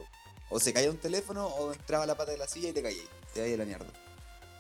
o, 0.49 0.55
o 0.55 0.59
se 0.59 0.73
caía 0.73 0.89
un 0.91 0.97
teléfono 0.97 1.47
o 1.47 1.73
entraba 1.73 2.05
la 2.05 2.15
pata 2.15 2.31
de 2.31 2.37
la 2.37 2.47
silla 2.47 2.69
y 2.69 2.73
te 2.73 2.81
caía. 2.83 3.03
Te 3.33 3.41
caía 3.41 3.57
la 3.57 3.65
mierda. 3.65 3.87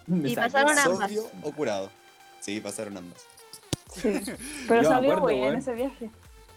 Me 0.07 0.29
Y 0.29 0.35
pasaron 0.35 0.77
ambas. 0.77 0.83
Sobrio 0.99 1.27
o 1.43 1.51
curado. 1.51 1.91
Sí, 2.39 2.59
pasaron 2.59 2.97
ambas. 2.97 3.21
Sí. 3.95 4.19
Pero 4.67 4.83
salió 4.83 5.23
bien 5.25 5.41
weón. 5.41 5.55
ese 5.57 5.73
viaje. 5.73 6.09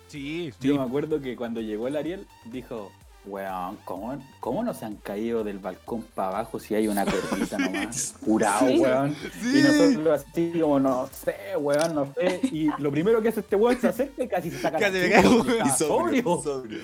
Sí, 0.08 0.50
sí. 0.60 0.68
Yo 0.68 0.76
me 0.76 0.82
acuerdo 0.84 1.20
que 1.20 1.36
cuando 1.36 1.60
llegó 1.60 1.88
el 1.88 1.96
Ariel, 1.96 2.26
dijo, 2.46 2.90
weón, 3.26 3.78
¿cómo, 3.84 4.22
cómo 4.40 4.62
no 4.62 4.74
se 4.74 4.84
han 4.84 4.96
caído 4.96 5.42
del 5.44 5.58
balcón 5.58 6.02
para 6.14 6.28
abajo 6.28 6.58
si 6.60 6.74
hay 6.74 6.88
una 6.88 7.04
cuerdita 7.04 7.58
nomás? 7.58 8.14
Curado, 8.24 8.68
Sí. 8.68 8.78
weón. 8.78 9.16
Y 9.42 9.62
nosotros 9.62 10.24
así 10.30 10.52
como, 10.60 10.80
no 10.80 11.08
sé, 11.08 11.34
weón, 11.58 11.94
no 11.94 12.12
sé. 12.14 12.40
Y 12.52 12.68
lo 12.78 12.90
primero 12.90 13.20
que 13.22 13.28
hace 13.30 13.40
este 13.40 13.56
weón 13.56 13.80
se 13.80 13.88
acerca 13.88 14.22
y 14.24 14.28
casi 14.28 14.50
se 14.50 14.58
saca 14.58 14.78
Casi 14.78 14.98
la 14.98 15.02
me 15.06 15.10
cago. 15.10 15.44
Y 15.64 15.68
sobrio. 15.70 16.42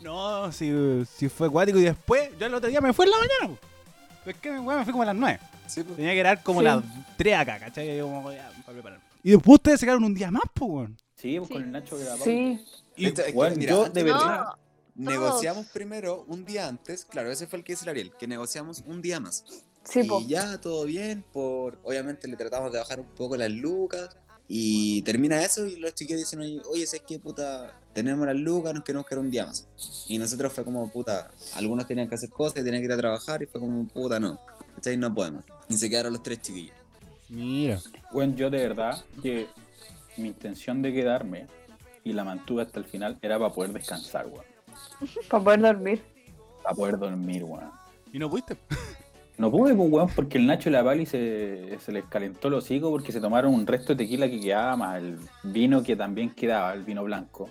No, 0.00 0.50
si, 0.50 0.72
si 1.16 1.28
fue 1.28 1.46
acuático 1.46 1.78
y 1.78 1.82
después, 1.84 2.30
yo 2.38 2.46
el 2.46 2.54
otro 2.54 2.68
día 2.68 2.80
me 2.80 2.92
fui 2.92 3.04
en 3.06 3.10
la 3.12 3.16
mañana. 3.18 3.58
Es 4.26 4.36
que 4.36 4.50
weón, 4.50 4.78
me 4.78 4.84
fui 4.84 4.90
como 4.92 5.02
a 5.04 5.06
las 5.06 5.14
9. 5.14 5.38
Sí, 5.68 5.82
pues. 5.84 5.96
Tenía 5.96 6.12
que 6.12 6.22
dar 6.24 6.42
como 6.42 6.58
Sí. 6.60 6.64
las 6.64 6.82
3 7.16 7.36
acá, 7.38 7.58
¿cachai? 7.60 8.00
Como 8.00 8.32
ya, 8.32 8.50
para 8.64 8.72
prepararme. 8.72 9.04
Y 9.22 9.30
después 9.30 9.54
ustedes 9.54 9.78
se 9.78 9.86
quedaron 9.86 10.02
un 10.04 10.14
día 10.14 10.30
más, 10.32 10.42
pues, 10.52 10.70
weón. 10.70 10.96
Sí, 11.16 11.38
pues 11.38 11.48
Sí. 11.48 11.54
con 11.54 11.62
el 11.62 11.70
Nacho 11.70 11.96
que 11.96 12.02
era 12.02 12.16
Sí. 12.16 12.64
Y- 12.96 13.04
De 13.04 13.10
hecho, 13.10 13.22
es 13.22 13.26
que, 13.28 13.38
Weón, 13.38 13.54
mira, 13.56 13.70
yo 13.70 13.88
de- 13.88 14.02
verdad- 14.02 14.44
No, 14.44 14.54
negociamos 14.94 15.66
primero 15.66 16.24
un 16.28 16.44
día 16.44 16.68
antes, 16.68 17.04
claro, 17.04 17.30
ese 17.30 17.46
fue 17.46 17.58
el 17.58 17.64
que 17.64 17.72
hizo 17.72 17.84
el 17.84 17.90
Ariel, 17.90 18.12
que 18.18 18.26
negociamos 18.26 18.82
un 18.86 19.02
día 19.02 19.20
más. 19.20 19.44
Sí, 19.84 20.04
po. 20.04 20.20
y 20.20 20.28
ya 20.28 20.60
todo 20.60 20.84
bien, 20.84 21.24
por 21.32 21.78
obviamente 21.82 22.28
le 22.28 22.36
tratamos 22.36 22.72
de 22.72 22.78
bajar 22.78 23.00
un 23.00 23.06
poco 23.06 23.36
las 23.36 23.50
lucas. 23.50 24.16
Y 24.54 25.00
termina 25.02 25.42
eso 25.42 25.66
y 25.66 25.76
los 25.76 25.94
chiquillos 25.94 26.20
dicen, 26.20 26.40
oye, 26.40 26.60
oye, 26.68 26.86
¿sabes 26.86 27.04
qué 27.06 27.18
puta? 27.18 27.74
Tenemos 27.94 28.26
las 28.26 28.36
lucas, 28.36 28.74
nos 28.74 28.84
queremos 28.84 29.06
quedar 29.06 29.20
un 29.20 29.30
día 29.30 29.46
más. 29.46 29.66
Y 30.08 30.18
nosotros 30.18 30.52
fue 30.52 30.62
como, 30.62 30.90
puta, 30.90 31.30
algunos 31.54 31.86
tenían 31.86 32.06
que 32.06 32.16
hacer 32.16 32.28
cosas, 32.28 32.62
tenían 32.62 32.82
que 32.82 32.84
ir 32.84 32.92
a 32.92 32.96
trabajar 32.98 33.42
y 33.42 33.46
fue 33.46 33.60
como, 33.60 33.86
puta, 33.88 34.20
no. 34.20 34.38
¿Cachai? 34.74 34.98
No 34.98 35.14
podemos. 35.14 35.44
Y 35.68 35.76
se 35.78 35.88
quedaron 35.88 36.12
los 36.12 36.22
tres 36.22 36.42
chiquillos. 36.42 36.76
Mira. 37.30 37.80
Bueno, 38.12 38.34
yo 38.36 38.50
de 38.50 38.58
verdad 38.58 39.02
que 39.22 39.46
mi 40.18 40.28
intención 40.28 40.82
de 40.82 40.92
quedarme 40.92 41.46
y 42.04 42.12
la 42.12 42.24
mantuve 42.24 42.62
hasta 42.62 42.78
el 42.78 42.84
final 42.84 43.18
era 43.22 43.38
para 43.38 43.54
poder 43.54 43.72
descansar, 43.72 44.26
weón. 44.26 44.51
Para 45.30 45.44
poder 45.44 45.60
dormir. 45.60 46.02
Para 46.62 46.74
poder 46.74 46.98
dormir, 46.98 47.44
weón. 47.44 47.70
¿Y 48.12 48.18
no 48.18 48.30
fuiste? 48.30 48.56
No 49.38 49.50
pude, 49.50 49.74
pues, 49.74 49.90
weón, 49.90 50.08
porque 50.14 50.38
el 50.38 50.46
Nacho 50.46 50.68
y 50.68 50.72
la 50.72 50.84
Pali 50.84 51.06
se, 51.06 51.78
se 51.80 51.90
les 51.90 52.04
calentó 52.04 52.48
el 52.48 52.54
hocico 52.54 52.90
porque 52.90 53.12
se 53.12 53.20
tomaron 53.20 53.54
un 53.54 53.66
resto 53.66 53.94
de 53.94 54.04
tequila 54.04 54.28
que 54.28 54.38
quedaba, 54.38 54.76
más 54.76 54.98
el 54.98 55.18
vino 55.42 55.82
que 55.82 55.96
también 55.96 56.30
quedaba, 56.30 56.72
el 56.74 56.84
vino 56.84 57.02
blanco. 57.02 57.48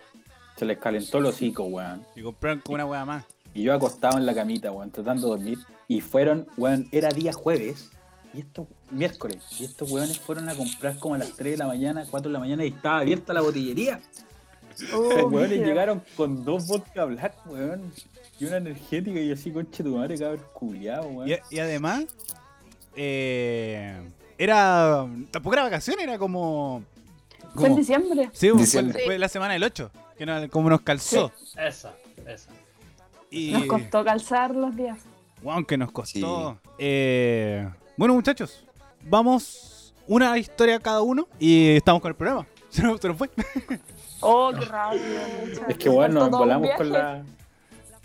Se 0.55 0.63
les 0.63 0.77
calentó 0.77 1.17
el 1.17 1.25
hocico, 1.25 1.63
weón. 1.63 2.05
Y 2.15 2.21
compraron 2.21 2.61
como 2.61 2.75
una 2.75 2.85
wea 2.85 3.03
más. 3.03 3.25
Y 3.53 3.63
yo 3.63 3.73
acostado 3.73 4.17
en 4.19 4.25
la 4.25 4.33
camita, 4.33 4.71
weón, 4.71 4.91
tratando 4.91 5.27
de 5.27 5.37
dormir. 5.37 5.57
Y 5.87 6.01
fueron, 6.01 6.47
weón, 6.55 6.87
era 6.91 7.09
día 7.09 7.33
jueves. 7.33 7.91
Y 8.33 8.39
esto, 8.41 8.67
miércoles. 8.91 9.43
Y 9.59 9.65
estos 9.65 9.91
weones 9.91 10.19
fueron 10.19 10.47
a 10.47 10.55
comprar 10.55 10.97
como 10.97 11.15
a 11.15 11.17
las 11.17 11.33
3 11.33 11.53
de 11.53 11.57
la 11.57 11.67
mañana, 11.67 12.05
4 12.09 12.29
de 12.29 12.33
la 12.33 12.39
mañana 12.39 12.63
y 12.63 12.69
estaba 12.69 12.99
abierta 12.99 13.33
la 13.33 13.41
botillería. 13.41 13.99
Oh, 14.93 15.01
Los 15.01 15.23
weones 15.31 15.49
brígido. 15.49 15.65
llegaron 15.67 16.03
con 16.15 16.43
dos 16.45 16.67
vodka 16.67 17.05
black, 17.05 17.33
weón. 17.45 17.91
Y 18.39 18.45
una 18.45 18.57
energética 18.57 19.19
y 19.19 19.31
así, 19.31 19.51
conche 19.51 19.83
tu 19.83 19.95
madre, 19.97 20.17
cabrón, 20.17 20.43
culiado, 20.53 21.07
weón. 21.07 21.29
Y, 21.29 21.55
y 21.55 21.59
además, 21.59 22.05
eh, 22.95 24.01
era. 24.37 25.05
Tampoco 25.31 25.53
era 25.53 25.63
vacaciones, 25.63 26.03
era 26.03 26.17
como. 26.17 26.83
Fue 27.55 27.67
en 27.67 27.75
diciembre. 27.75 28.29
sí, 28.33 28.49
fue, 28.49 28.59
Diciembre. 28.59 29.01
fue 29.05 29.19
la 29.19 29.27
semana 29.27 29.53
del 29.53 29.63
8, 29.63 29.91
que 30.17 30.25
no- 30.25 30.49
como 30.49 30.69
nos 30.69 30.81
calzó. 30.81 31.31
Esa, 31.57 31.93
esa. 32.27 32.49
Y. 33.29 33.51
Nos 33.51 33.65
costó 33.65 34.03
calzar 34.03 34.55
los 34.55 34.75
días. 34.75 34.97
Wow, 35.43 35.65
que 35.65 35.77
nos 35.77 35.91
costó. 35.91 36.57
Eh, 36.77 37.67
bueno, 37.97 38.13
muchachos, 38.13 38.63
vamos 39.03 39.93
una 40.07 40.37
historia 40.37 40.79
cada 40.79 41.01
uno 41.01 41.27
y 41.39 41.69
estamos 41.75 42.01
con 42.01 42.09
el 42.09 42.15
programa. 42.15 42.45
Se 42.69 42.81
nos, 42.83 43.01
se 43.01 43.07
nos 43.09 43.17
fue. 43.17 43.29
Oh, 44.21 44.51
qué 44.53 44.59
mucha- 44.59 45.67
Es 45.67 45.77
que, 45.77 45.89
weón, 45.89 46.13
nos 46.13 46.25
embolamos 46.25 46.69
con 46.77 46.91
la. 46.91 47.23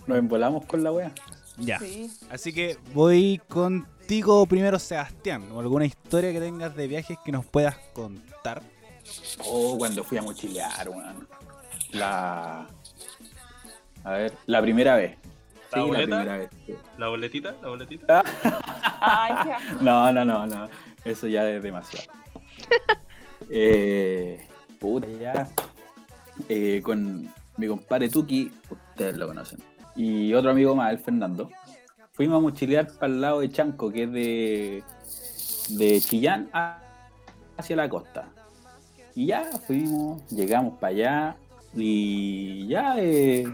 Nos 0.07 0.19
embolamos 0.19 0.65
con 0.67 0.83
la 0.85 0.93
wea. 0.93 1.13
Ya. 1.59 1.79
Sí. 1.79 2.11
Así 2.31 2.53
que 2.53 2.77
voy 2.95 3.41
contigo 3.49 4.45
primero, 4.47 4.79
Sebastián. 4.79 5.49
¿O 5.53 5.61
¿Alguna 5.61 5.85
historia 5.87 6.33
que 6.33 6.41
tengas 6.41 6.75
de 6.77 6.87
viajes 6.87 7.19
que 7.25 7.33
nos 7.33 7.45
puedas 7.47 7.77
contar? 7.93 8.63
Oh, 9.47 9.77
cuando 9.79 10.05
fui 10.05 10.19
a 10.19 10.23
mochilear, 10.23 10.89
weón. 10.89 11.29
La. 11.93 12.67
A 14.05 14.11
ver, 14.13 14.35
la 14.47 14.61
primera 14.63 14.97
vez. 14.97 15.17
¿La 15.73 15.83
Sí, 15.83 15.89
boleta? 15.89 16.17
primera 16.19 16.37
vez. 16.39 16.51
¿La 16.99 17.09
boletita? 17.09 17.55
¿La 17.63 17.69
boletita? 17.69 18.21
Asco. 19.01 19.51
No, 19.81 20.13
no, 20.13 20.25
no, 20.25 20.47
no. 20.47 20.69
Eso 21.05 21.27
ya 21.27 21.49
es 21.51 21.63
demasiado. 21.63 22.07
eh, 23.51 24.47
puta, 24.79 25.07
ya. 25.21 25.49
Eh, 26.49 26.81
con 26.83 27.29
mi 27.57 27.67
compadre 27.67 28.09
Tuki, 28.09 28.51
ustedes 28.71 29.17
lo 29.17 29.27
conocen. 29.29 29.59
Y 29.95 30.33
otro 30.35 30.51
amigo 30.51 30.75
más, 30.75 30.93
el 30.93 30.99
Fernando. 30.99 31.51
Fuimos 32.13 32.39
a 32.39 32.41
mochilear 32.41 32.87
para 32.99 33.13
el 33.13 33.21
lado 33.21 33.41
de 33.41 33.51
Chanco, 33.51 33.91
que 33.91 34.05
es 34.05 34.13
de, 34.13 34.83
de 35.71 36.01
Chillán 36.01 36.51
hacia 37.57 37.77
la 37.77 37.89
costa. 37.89 38.29
Y 39.15 39.27
ya 39.27 39.45
fuimos, 39.67 40.27
llegamos 40.31 40.79
para 40.79 40.91
allá 40.91 41.37
y 41.75 42.67
ya 42.69 42.97
eh, 42.99 43.47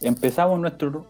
empezamos 0.00 0.58
nuestro... 0.58 1.06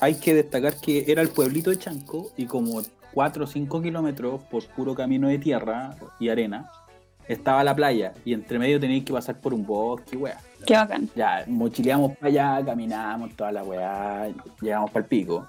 Hay 0.00 0.16
que 0.16 0.34
destacar 0.34 0.76
que 0.80 1.04
era 1.10 1.22
el 1.22 1.28
pueblito 1.28 1.70
de 1.70 1.78
Chanco 1.78 2.30
y 2.36 2.46
como 2.46 2.82
4 3.12 3.44
o 3.44 3.46
5 3.46 3.82
kilómetros 3.82 4.42
por 4.44 4.66
puro 4.68 4.94
camino 4.94 5.28
de 5.28 5.38
tierra 5.38 5.96
y 6.18 6.28
arena 6.28 6.70
estaba 7.28 7.64
la 7.64 7.74
playa 7.74 8.12
y 8.24 8.32
entre 8.32 8.58
medio 8.58 8.78
tenéis 8.80 9.04
que 9.04 9.12
pasar 9.12 9.40
por 9.40 9.54
un 9.54 9.64
bosque, 9.64 10.16
weá. 10.16 10.38
Qué 10.66 10.74
bacán. 10.74 11.08
Ya, 11.14 11.44
mochileamos 11.46 12.16
para 12.16 12.28
allá, 12.28 12.64
caminamos 12.64 13.34
toda 13.36 13.52
la 13.52 13.62
weá, 13.62 14.28
llegamos 14.60 14.90
para 14.90 15.02
el 15.04 15.08
pico. 15.08 15.46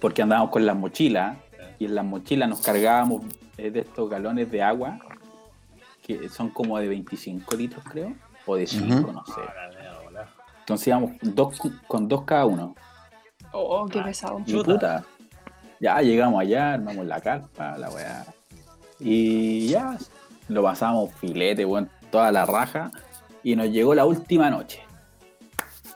Porque 0.00 0.22
andábamos 0.22 0.50
con 0.50 0.64
las 0.64 0.76
mochilas 0.76 1.36
y 1.78 1.86
en 1.86 1.94
las 1.94 2.04
mochilas 2.04 2.48
nos 2.48 2.60
cargábamos 2.60 3.22
eh, 3.56 3.70
de 3.70 3.80
estos 3.80 4.08
galones 4.08 4.50
de 4.50 4.62
agua 4.62 4.98
que 6.02 6.28
son 6.30 6.48
como 6.48 6.78
de 6.78 6.88
25 6.88 7.54
litros, 7.56 7.84
creo, 7.84 8.14
o 8.46 8.56
de 8.56 8.66
5, 8.66 8.94
Ujú. 8.94 9.12
no 9.12 9.26
sé. 9.26 9.40
Ah. 9.46 9.68
Entonces 10.60 10.88
íbamos 10.88 11.12
dos, 11.22 11.58
con 11.86 12.08
dos 12.08 12.22
cada 12.24 12.46
uno. 12.46 12.74
Oh, 13.52 13.86
qué 13.86 14.00
pesado. 14.00 14.40
Y 14.46 14.50
Chuta. 14.52 14.72
puta, 14.72 15.04
ya 15.80 16.00
llegamos 16.00 16.40
allá, 16.40 16.74
armamos 16.74 17.06
la 17.06 17.20
carpa, 17.20 17.76
la 17.76 17.90
weá. 17.90 18.26
Y 19.00 19.68
ya 19.68 19.98
lo 20.48 20.62
pasamos 20.62 21.12
filete, 21.14 21.64
weón, 21.64 21.90
toda 22.10 22.32
la 22.32 22.46
raja. 22.46 22.90
Y 23.42 23.56
nos 23.56 23.68
llegó 23.68 23.94
la 23.94 24.04
última 24.04 24.50
noche. 24.50 24.82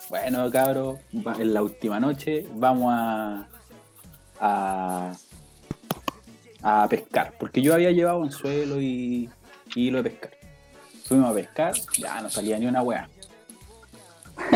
Bueno, 0.09 0.51
cabros, 0.51 0.99
en 1.13 1.55
la 1.55 1.63
última 1.63 1.99
noche 1.99 2.47
vamos 2.55 2.93
a, 2.95 3.47
a, 6.63 6.89
pescar. 6.89 7.35
Porque 7.39 7.63
yo 7.63 7.75
había 7.75 7.91
llevado 7.91 8.23
anzuelo 8.23 8.81
y, 8.81 9.29
y 9.75 9.89
hilo 9.89 10.03
de 10.03 10.11
pescar. 10.11 10.33
Fuimos 11.05 11.31
a 11.31 11.35
pescar, 11.35 11.75
ya 11.99 12.21
no 12.21 12.31
salía 12.31 12.59
ni 12.59 12.67
una 12.67 12.83
weá. 12.83 13.09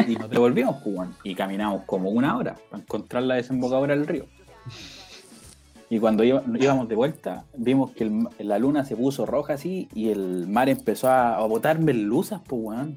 Y 0.06 0.14
nos 0.16 0.30
devolvimos, 0.30 0.76
pues, 0.82 0.96
weón, 0.96 1.16
y 1.24 1.34
caminamos 1.34 1.82
como 1.84 2.10
una 2.10 2.36
hora 2.36 2.56
para 2.70 2.82
encontrar 2.82 3.22
la 3.22 3.36
desembocadura 3.36 3.94
del 3.94 4.06
río. 4.06 4.26
Y 5.88 6.00
cuando 6.00 6.24
iba- 6.24 6.42
íbamos 6.58 6.88
de 6.88 6.96
vuelta, 6.96 7.44
vimos 7.56 7.92
que 7.92 8.04
el 8.04 8.28
la 8.38 8.58
luna 8.58 8.84
se 8.84 8.96
puso 8.96 9.24
roja 9.24 9.54
así 9.54 9.88
y 9.94 10.08
el 10.10 10.48
mar 10.48 10.68
empezó 10.68 11.08
a, 11.08 11.36
a 11.36 11.46
botar 11.46 11.78
merluzas, 11.78 12.40
pues, 12.46 12.60
weón. 12.62 12.96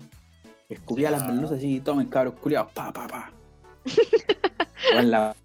Escupía 0.70 1.10
las 1.12 1.26
merluzas 1.26 1.58
así, 1.58 1.80
tomen 1.80 2.08
cabros 2.08 2.36
culiados, 2.36 2.72
pa, 2.74 2.92
pa, 2.94 3.08
pa. 3.08 3.32
Weón, 4.94 5.12
la 5.12 5.36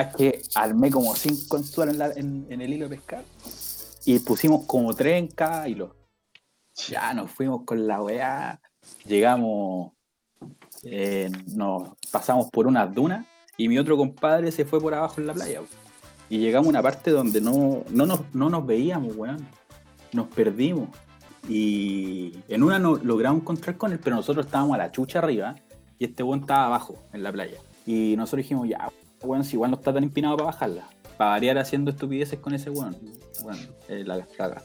es 0.00 0.16
que 0.16 0.42
armé 0.56 0.90
como 0.90 1.14
cinco 1.14 1.56
anzuelos 1.56 1.94
en, 1.94 1.98
la- 1.98 2.12
en- 2.12 2.46
en 2.50 2.60
el 2.60 2.72
hilo 2.72 2.88
de 2.88 2.96
pescar 2.96 3.24
y 4.04 4.18
pusimos 4.20 4.64
como 4.66 4.92
tres 4.94 5.18
en 5.18 5.28
cada 5.28 5.68
hilo. 5.68 5.94
Ya 6.88 7.14
nos 7.14 7.30
fuimos 7.30 7.62
con 7.64 7.86
la 7.86 8.02
weá, 8.02 8.60
llegamos, 9.04 9.92
eh, 10.82 11.30
nos 11.54 11.90
pasamos 12.10 12.50
por 12.50 12.66
unas 12.66 12.92
dunas 12.94 13.24
y 13.56 13.68
mi 13.68 13.78
otro 13.78 13.96
compadre 13.96 14.50
se 14.52 14.64
fue 14.64 14.80
por 14.80 14.94
abajo 14.94 15.20
en 15.20 15.26
la 15.28 15.34
playa. 15.34 15.60
weón. 15.60 15.85
Y 16.28 16.38
llegamos 16.38 16.66
a 16.66 16.70
una 16.70 16.82
parte 16.82 17.10
donde 17.10 17.40
no, 17.40 17.84
no, 17.90 18.06
nos, 18.06 18.20
no 18.34 18.50
nos 18.50 18.66
veíamos, 18.66 19.16
weón. 19.16 19.46
Nos 20.12 20.28
perdimos. 20.28 20.88
Y 21.48 22.32
en 22.48 22.62
una 22.62 22.78
no 22.78 22.96
logramos 22.96 23.42
encontrar 23.42 23.76
con 23.76 23.92
él, 23.92 24.00
pero 24.02 24.16
nosotros 24.16 24.46
estábamos 24.46 24.74
a 24.74 24.78
la 24.78 24.90
chucha 24.90 25.20
arriba 25.20 25.54
y 25.98 26.06
este 26.06 26.22
weón 26.22 26.40
estaba 26.40 26.66
abajo 26.66 26.96
en 27.12 27.22
la 27.22 27.32
playa. 27.32 27.58
Y 27.86 28.16
nosotros 28.16 28.38
dijimos, 28.38 28.68
ya, 28.68 28.90
weón, 29.22 29.44
si 29.44 29.54
igual 29.54 29.70
no 29.70 29.76
está 29.76 29.92
tan 29.92 30.02
empinado 30.02 30.36
para 30.36 30.46
bajarla. 30.46 30.88
Para 31.16 31.30
variar 31.30 31.58
haciendo 31.58 31.90
estupideces 31.90 32.38
con 32.40 32.54
ese 32.54 32.70
weón. 32.70 32.96
Bueno, 33.42 33.60
eh, 33.88 34.02
la 34.04 34.26
caga. 34.36 34.62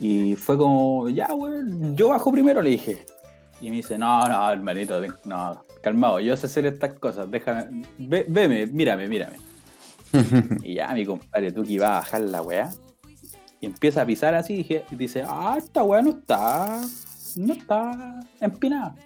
Y 0.00 0.34
fue 0.36 0.56
como, 0.56 1.08
ya, 1.10 1.32
weón, 1.34 1.96
yo 1.96 2.08
bajo 2.08 2.32
primero, 2.32 2.62
le 2.62 2.70
dije. 2.70 3.04
Y 3.60 3.70
me 3.70 3.76
dice, 3.76 3.96
no, 3.98 4.26
no, 4.26 4.50
hermanito, 4.50 5.00
no, 5.24 5.62
calmado, 5.82 6.18
yo 6.20 6.36
sé 6.36 6.46
hacer 6.46 6.66
estas 6.66 6.94
cosas, 6.94 7.30
déjame, 7.30 7.86
ve, 7.98 8.24
veme, 8.28 8.66
mírame, 8.66 9.08
mírame. 9.08 9.36
y 10.62 10.74
ya 10.74 10.92
mi 10.94 11.04
compadre 11.04 11.52
Tuki 11.52 11.78
va 11.78 11.88
a 11.88 12.00
bajar 12.00 12.20
la 12.22 12.42
weá. 12.42 12.70
Y 13.60 13.66
empieza 13.66 14.02
a 14.02 14.06
pisar 14.06 14.34
así 14.34 14.66
y 14.90 14.96
dice, 14.96 15.22
ah, 15.26 15.54
esta 15.56 15.84
weá 15.84 16.02
no 16.02 16.10
está, 16.10 16.80
no 17.36 17.52
está 17.52 18.20
empinada. 18.40 18.96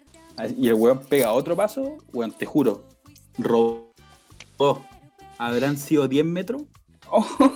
Y 0.56 0.68
el 0.68 0.74
weón 0.74 1.00
pega 1.00 1.32
otro 1.32 1.56
paso, 1.56 1.98
weón, 2.12 2.32
te 2.32 2.46
juro, 2.46 2.84
rodó. 3.38 3.92
Habrán 5.38 5.76
sido 5.76 6.08
10 6.08 6.24
metros. 6.24 6.62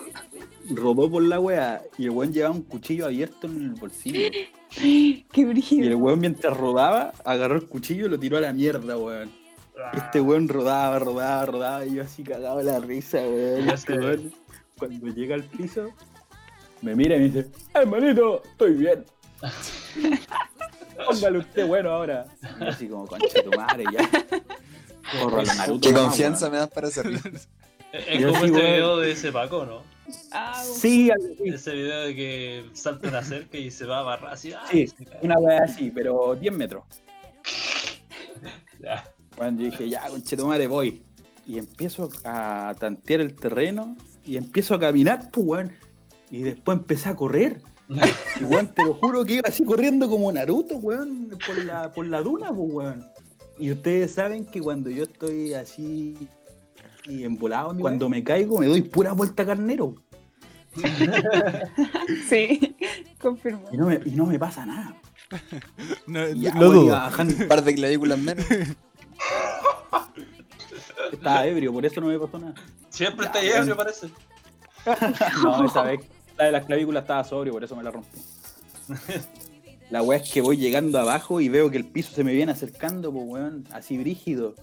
Rodó 0.72 1.10
por 1.10 1.22
la 1.24 1.40
weá 1.40 1.82
y 1.98 2.04
el 2.04 2.10
weón 2.10 2.32
llevaba 2.32 2.54
un 2.54 2.62
cuchillo 2.62 3.06
abierto 3.06 3.48
en 3.48 3.62
el 3.62 3.70
bolsillo. 3.70 4.30
Qué 4.70 5.24
Y 5.34 5.80
el 5.80 5.96
weón 5.96 6.20
mientras 6.20 6.56
rodaba, 6.56 7.12
agarró 7.24 7.56
el 7.56 7.66
cuchillo 7.66 8.06
y 8.06 8.08
lo 8.08 8.20
tiró 8.20 8.36
a 8.36 8.40
la 8.40 8.52
mierda, 8.52 8.96
weón. 8.96 9.39
Este 9.92 10.20
weón 10.20 10.48
rodaba, 10.48 10.98
rodaba, 10.98 11.46
rodaba 11.46 11.86
y 11.86 11.94
yo 11.94 12.02
así 12.02 12.22
cagado 12.22 12.58
de 12.58 12.64
la 12.64 12.80
risa, 12.80 13.18
weón. 13.18 13.70
Este 13.70 13.98
weón, 13.98 14.32
cuando 14.78 15.08
llega 15.08 15.34
al 15.34 15.44
piso, 15.44 15.90
me 16.82 16.94
mira 16.94 17.16
y 17.16 17.20
me 17.20 17.24
dice, 17.28 17.50
hermanito, 17.74 18.42
estoy 18.44 18.74
bien. 18.74 19.04
Póngale 21.06 21.38
usted 21.38 21.66
bueno 21.66 21.90
ahora. 21.90 22.26
Y 22.42 22.64
yo 22.64 22.68
así 22.70 22.88
como, 22.88 23.06
concha 23.06 23.26
de 23.34 23.42
tu 23.42 23.50
madre, 23.58 23.84
ya. 23.92 24.08
Corro 25.20 25.40
a 25.40 25.44
la 25.44 25.54
Naruto. 25.54 25.88
Qué 25.88 25.94
confianza 25.94 26.50
me 26.50 26.58
das 26.58 26.68
para 26.70 26.88
hacerlo. 26.88 27.18
Es 27.92 28.24
como 28.24 28.44
este 28.44 28.52
weón. 28.52 28.66
video 28.72 28.96
de 28.98 29.10
ese 29.10 29.32
Paco, 29.32 29.66
¿no? 29.66 29.82
Ah, 30.30 30.62
Sí, 30.62 31.10
algo 31.10 31.24
así. 31.34 31.48
Ese 31.48 31.72
video 31.72 32.00
de 32.02 32.14
que 32.14 32.64
salta 32.72 33.08
una 33.08 33.24
cerca 33.24 33.58
y 33.58 33.68
se 33.72 33.84
va 33.84 33.98
a 33.98 34.02
barrar 34.02 34.34
así. 34.34 34.52
¡ah! 34.52 34.62
Sí, 34.70 34.86
cae. 35.10 35.18
una 35.22 35.36
weá 35.38 35.64
así, 35.64 35.90
pero 35.90 36.36
10 36.36 36.52
metros. 36.54 36.84
Ya. 38.78 39.04
Cuando 39.40 39.62
yo 39.62 39.70
dije, 39.70 39.88
ya, 39.88 40.06
conchetumare, 40.06 40.66
voy. 40.66 41.02
Y 41.46 41.56
empiezo 41.56 42.10
a 42.24 42.74
tantear 42.78 43.22
el 43.22 43.34
terreno 43.34 43.96
y 44.22 44.36
empiezo 44.36 44.74
a 44.74 44.78
caminar, 44.78 45.30
pues, 45.30 45.46
weón. 45.46 45.72
Y 46.30 46.42
después 46.42 46.76
empecé 46.76 47.08
a 47.08 47.16
correr. 47.16 47.62
Y, 48.38 48.44
weón, 48.44 48.66
te 48.74 48.84
lo 48.84 48.92
juro 48.92 49.24
que 49.24 49.36
iba 49.36 49.48
así 49.48 49.64
corriendo 49.64 50.10
como 50.10 50.30
Naruto, 50.30 50.76
weón, 50.76 51.38
por 51.46 51.64
la, 51.64 51.90
por 51.90 52.06
la 52.06 52.20
duna, 52.20 52.52
pues, 52.52 52.70
weón. 52.70 53.06
Y 53.58 53.72
ustedes 53.72 54.12
saben 54.12 54.44
que 54.44 54.60
cuando 54.60 54.90
yo 54.90 55.04
estoy 55.04 55.54
así 55.54 56.28
y 57.06 57.24
embolado, 57.24 57.74
cuando 57.78 58.10
me 58.10 58.22
caigo, 58.22 58.58
me 58.58 58.66
doy 58.66 58.82
pura 58.82 59.12
vuelta 59.12 59.46
carnero. 59.46 59.94
sí, 62.28 62.76
confirmo. 63.18 63.64
Y 63.72 63.78
no 63.78 63.86
me, 63.86 64.00
y 64.04 64.10
no 64.10 64.26
me 64.26 64.38
pasa 64.38 64.66
nada. 64.66 65.00
No, 66.06 66.28
ya, 66.28 66.52
lo 66.56 66.60
weón, 66.60 66.72
dudo. 66.74 66.84
iba 66.88 66.98
bajando. 67.04 67.34
Un 67.36 67.48
par 67.48 67.64
de 67.64 67.74
clavículas 67.74 68.18
menos. 68.18 68.44
Estaba 71.12 71.46
ebrio, 71.46 71.72
por 71.72 71.84
eso 71.84 72.00
no 72.00 72.08
me 72.08 72.18
pasó 72.18 72.38
nada. 72.38 72.54
Siempre 72.88 73.26
está 73.26 73.42
ebrio, 73.42 73.76
parece. 73.76 74.08
No, 75.42 75.66
esa 75.66 75.82
vez 75.82 76.00
la 76.38 76.46
de 76.46 76.52
las 76.52 76.64
clavículas 76.64 77.02
estaba 77.02 77.22
sobrio, 77.22 77.52
por 77.52 77.62
eso 77.62 77.76
me 77.76 77.82
la 77.82 77.90
rompí. 77.90 78.18
La 79.90 80.02
weá 80.02 80.18
es 80.18 80.30
que 80.30 80.40
voy 80.40 80.56
llegando 80.56 80.98
abajo 80.98 81.40
y 81.40 81.48
veo 81.48 81.70
que 81.70 81.76
el 81.76 81.84
piso 81.84 82.14
se 82.14 82.24
me 82.24 82.32
viene 82.32 82.52
acercando, 82.52 83.12
pues 83.12 83.24
weón, 83.26 83.64
así 83.72 83.98
brígido. 83.98 84.54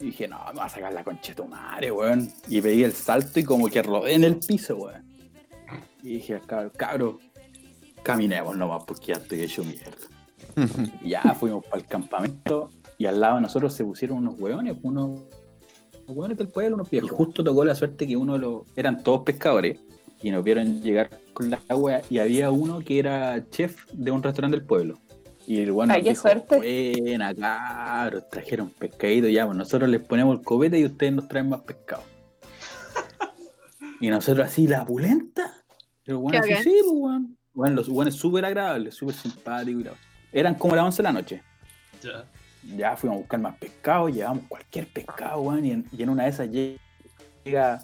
Y 0.00 0.06
dije, 0.06 0.26
no, 0.26 0.38
me 0.52 0.58
va 0.58 0.64
a 0.64 0.68
sacar 0.68 0.92
la 0.92 1.04
conchetumare, 1.04 1.92
weón. 1.92 2.32
Y 2.48 2.60
pegué 2.60 2.84
el 2.84 2.92
salto 2.92 3.38
y 3.38 3.44
como 3.44 3.68
que 3.68 3.82
rodé 3.82 4.14
en 4.14 4.24
el 4.24 4.36
piso, 4.36 4.76
weón. 4.76 5.04
Y 6.02 6.14
dije, 6.14 6.40
cabro, 6.44 6.72
cabro, 6.72 7.18
caminemos 8.02 8.56
nomás 8.56 8.82
porque 8.84 9.08
ya 9.08 9.14
estoy 9.14 9.42
hecho 9.42 9.62
mierda. 9.62 9.92
Y 11.02 11.10
ya 11.10 11.22
fuimos 11.38 11.64
para 11.64 11.78
el 11.78 11.86
campamento 11.86 12.70
y 12.98 13.06
al 13.06 13.20
lado 13.20 13.36
de 13.36 13.42
nosotros 13.42 13.72
se 13.72 13.84
pusieron 13.84 14.18
unos 14.18 14.38
hueones, 14.38 14.76
unos 14.82 15.20
hueones 16.16 16.38
del 16.38 16.48
pueblo, 16.48 16.76
unos 16.76 16.90
viejos. 16.90 17.10
Y 17.10 17.14
justo 17.14 17.44
tocó 17.44 17.64
la 17.64 17.74
suerte 17.74 18.06
que 18.06 18.16
uno 18.16 18.34
de 18.34 18.38
los. 18.40 18.62
eran 18.76 19.02
todos 19.02 19.22
pescadores 19.22 19.78
y 20.22 20.30
nos 20.30 20.44
vieron 20.44 20.80
llegar 20.80 21.10
con 21.32 21.50
la 21.50 21.60
agua 21.68 22.00
y 22.08 22.18
había 22.18 22.50
uno 22.50 22.80
que 22.80 22.98
era 22.98 23.44
chef 23.50 23.84
de 23.92 24.10
un 24.10 24.22
restaurante 24.22 24.56
del 24.56 24.66
pueblo. 24.66 24.98
Y 25.46 25.60
el 25.60 25.72
bueno, 25.72 25.92
Ay, 25.94 26.04
qué 26.04 26.14
suerte. 26.14 26.58
buena, 27.00 27.34
cabros, 27.34 28.28
trajeron 28.30 28.70
pescadito, 28.70 29.28
ya, 29.28 29.44
pues 29.44 29.58
nosotros 29.58 29.90
les 29.90 30.00
ponemos 30.00 30.38
el 30.38 30.44
copete 30.44 30.78
y 30.78 30.84
ustedes 30.84 31.12
nos 31.12 31.26
traen 31.26 31.48
más 31.48 31.62
pescado. 31.62 32.04
y 34.00 34.08
nosotros 34.08 34.46
así, 34.46 34.68
la 34.68 34.84
pulenta. 34.84 35.52
Pero 36.04 36.20
bueno, 36.20 36.38
así, 36.38 36.54
sí, 36.62 36.76
pues, 36.84 36.92
weón. 36.92 37.36
Bueno, 37.54 37.76
los 37.76 37.88
buenos 37.88 38.14
súper 38.14 38.44
agradables, 38.44 38.94
súper 38.94 39.14
simpáticos. 39.14 39.92
Eran 40.32 40.54
como 40.54 40.76
las 40.76 40.84
11 40.86 40.96
de 40.96 41.02
la 41.02 41.12
noche. 41.12 41.42
Ya. 42.02 42.24
Ya 42.76 42.96
fuimos 42.96 43.16
a 43.16 43.20
buscar 43.20 43.40
más 43.40 43.56
pescado, 43.56 44.08
llevamos 44.08 44.44
cualquier 44.48 44.86
pescado, 44.86 45.40
weón, 45.42 45.64
y 45.64 45.70
en, 45.72 45.86
y 45.92 46.02
en 46.02 46.08
una 46.10 46.24
de 46.24 46.30
esas 46.30 46.48
lle- 46.48 46.78
llega 47.44 47.82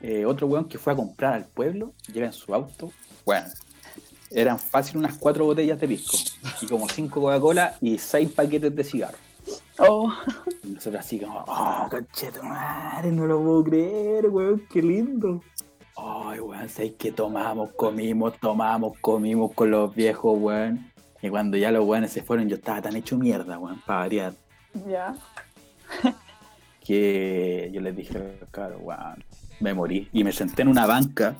eh, 0.00 0.24
otro 0.26 0.46
weón 0.48 0.64
que 0.66 0.78
fue 0.78 0.92
a 0.92 0.96
comprar 0.96 1.34
al 1.34 1.44
pueblo, 1.46 1.92
llega 2.12 2.26
en 2.26 2.32
su 2.32 2.52
auto, 2.54 2.92
bueno, 3.24 3.46
eran 4.30 4.58
fácil 4.58 4.98
unas 4.98 5.16
cuatro 5.18 5.44
botellas 5.44 5.80
de 5.80 5.88
pisco, 5.88 6.16
y 6.60 6.66
como 6.66 6.88
cinco 6.88 7.20
Coca-Cola 7.20 7.76
y 7.80 7.96
seis 7.98 8.30
paquetes 8.30 8.74
de 8.74 8.84
cigarros. 8.84 9.20
Oh, 9.78 10.12
Y 10.64 10.70
nosotros 10.70 11.00
así 11.04 11.20
como, 11.20 11.44
oh, 11.46 11.88
madre, 12.42 13.12
no 13.12 13.26
lo 13.26 13.40
puedo 13.40 13.64
creer, 13.64 14.26
weón, 14.28 14.66
qué 14.70 14.82
lindo. 14.82 15.42
Ay, 15.96 16.40
weón, 16.40 16.68
¿sabes 16.68 16.92
que 16.98 17.12
tomamos, 17.12 17.70
comimos, 17.76 18.38
tomamos, 18.40 18.98
comimos 19.00 19.52
con 19.52 19.70
los 19.70 19.94
viejos, 19.94 20.36
weón? 20.38 20.90
Y 21.22 21.28
cuando 21.30 21.56
ya 21.56 21.70
los 21.70 21.84
weones 21.84 22.12
se 22.12 22.22
fueron, 22.22 22.48
yo 22.48 22.56
estaba 22.56 22.82
tan 22.82 22.96
hecho 22.96 23.16
mierda, 23.16 23.58
weón, 23.58 23.80
para 23.84 24.00
variar 24.00 24.34
ya. 24.86 25.14
que 26.84 27.70
yo 27.72 27.80
les 27.80 27.96
dije, 27.96 28.38
claro, 28.50 28.78
weón, 28.78 29.24
me 29.60 29.74
morí. 29.74 30.08
Y 30.12 30.24
me 30.24 30.32
senté 30.32 30.62
en 30.62 30.68
una 30.68 30.86
banca 30.86 31.34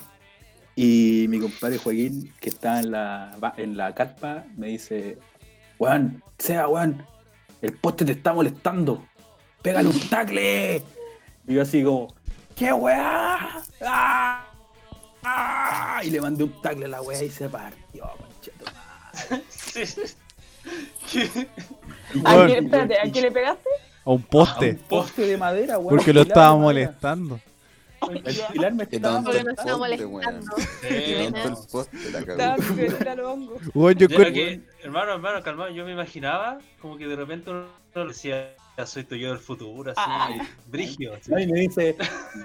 y 0.75 1.27
mi 1.29 1.41
compadre 1.41 1.79
Joaquín, 1.79 2.33
que 2.41 2.51
estaba 2.51 2.81
en 2.81 2.91
la, 2.93 3.55
en 3.57 3.77
la 3.77 3.95
carpa, 3.95 4.45
me 4.57 4.69
dice, 4.69 5.19
weón, 5.79 6.23
sea, 6.39 6.69
weón, 6.69 7.05
el 7.63 7.73
poste 7.73 8.05
te 8.05 8.13
está 8.13 8.33
molestando, 8.33 9.05
pégale 9.63 9.89
un 9.89 10.01
tacle. 10.09 10.83
Y 11.47 11.55
yo 11.55 11.63
así 11.63 11.83
como, 11.83 12.15
¿qué 12.55 12.73
weá? 12.73 13.61
¡Ah! 13.85 14.45
¡Ah! 15.25 16.01
Y 16.05 16.11
le 16.11 16.21
mandé 16.21 16.45
un 16.45 16.63
tacle 16.63 16.85
a 16.85 16.89
la 16.89 17.03
weá 17.03 17.25
y 17.25 17.31
se 17.31 17.49
partió, 17.49 18.05
¿A 22.25 22.35
Bueno. 22.35 22.47
quién, 22.47 22.65
espérate, 22.65 22.99
¿a 22.99 23.03
quién 23.11 23.25
le 23.25 23.31
pegaste? 23.33 23.69
A 24.05 24.11
un 24.11 24.23
poste. 24.23 24.71
Un 24.71 24.77
poste 24.89 25.23
de 25.23 25.37
madera, 25.37 25.79
weón. 25.79 25.91
Porque 25.97 26.13
lo 26.13 26.23
estaba 26.23 26.57
molestando. 26.57 27.41
El 28.11 28.23
pilar 28.53 28.75
me 28.75 28.85
estaba 28.85 29.21
molestando. 29.21 29.79
molestando. 29.79 30.55
Qué 30.83 31.05
Sí, 31.19 31.25
tonto 31.33 31.39
no. 31.39 31.45
el 31.61 31.67
poste, 31.71 32.11
la 32.13 32.19
Estaba 32.21 32.57
cagó. 32.57 32.77
que 32.77 32.87
era 33.01 33.15
los 33.17 33.27
hongos. 33.27 33.63
Weón, 33.75 33.95
yo 33.99 34.09
creo- 34.09 34.33
que, 34.33 34.61
hermano, 34.83 35.13
hermano, 35.15 35.43
calmado, 35.43 35.71
yo 35.71 35.85
me 35.85 35.93
imaginaba 35.93 36.59
como 36.81 36.97
que 36.97 37.07
de 37.07 37.17
repente 37.17 37.51
uno 37.51 37.67
le 37.95 38.05
decía, 38.07 38.55
ya 38.79 38.87
soy 38.87 39.03
tu 39.05 39.17
yo 39.17 39.31
del 39.31 39.39
futuro, 39.41 39.91
así, 39.91 40.01
Ah. 40.01 40.29
brigio. 40.69 41.15
así. 41.15 41.33
Y 41.37 41.47
me 41.49 41.61
dice, 41.61 41.97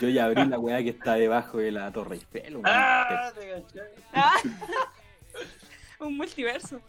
yo 0.02 0.10
ya 0.10 0.26
abrí 0.26 0.44
la 0.46 0.58
weá 0.58 0.82
que 0.82 0.90
está 0.90 1.14
debajo 1.14 1.60
de 1.60 1.72
la 1.72 1.92
Torre 1.92 2.16
Eiffel. 2.16 2.60
¡Ah! 2.64 3.32
te. 3.36 3.64
Ah. 4.14 4.34
Un 6.06 6.18
multiverso. 6.18 6.80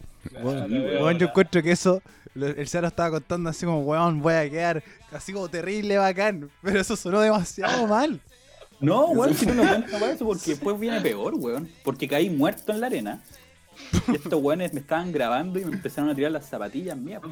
Weón, 0.41 0.71
weón. 0.71 1.17
yo 1.19 1.27
encuentro 1.27 1.61
que 1.61 1.71
eso, 1.71 2.01
lo- 2.33 2.47
el 2.47 2.67
Saro 2.67 2.87
estaba 2.87 3.11
contando 3.11 3.49
así 3.49 3.65
como, 3.65 3.81
weón, 3.81 4.21
voy 4.21 4.33
a 4.33 4.49
quedar 4.49 4.83
así 5.11 5.31
como 5.33 5.47
terrible 5.49 5.97
bacán. 5.97 6.49
Pero 6.61 6.79
eso 6.79 6.95
sonó 6.95 7.19
demasiado 7.21 7.87
mal. 7.87 8.19
No, 8.79 9.05
weón, 9.07 9.33
si 9.35 9.45
no 9.45 9.53
lo 9.53 9.63
cuento 9.67 9.91
para 9.99 10.11
eso, 10.11 10.25
porque 10.25 10.51
después 10.51 10.79
viene 10.79 10.99
peor, 11.01 11.33
weón. 11.35 11.69
Porque 11.83 12.07
caí 12.07 12.29
muerto 12.29 12.71
en 12.71 12.81
la 12.81 12.87
arena. 12.87 13.21
Y 14.07 14.15
estos 14.15 14.41
weones 14.41 14.73
me 14.73 14.79
estaban 14.79 15.11
grabando 15.11 15.59
y 15.59 15.65
me 15.65 15.73
empezaron 15.73 16.09
a 16.09 16.15
tirar 16.15 16.31
las 16.31 16.45
zapatillas 16.47 16.97
mías. 16.97 17.21
po. 17.21 17.29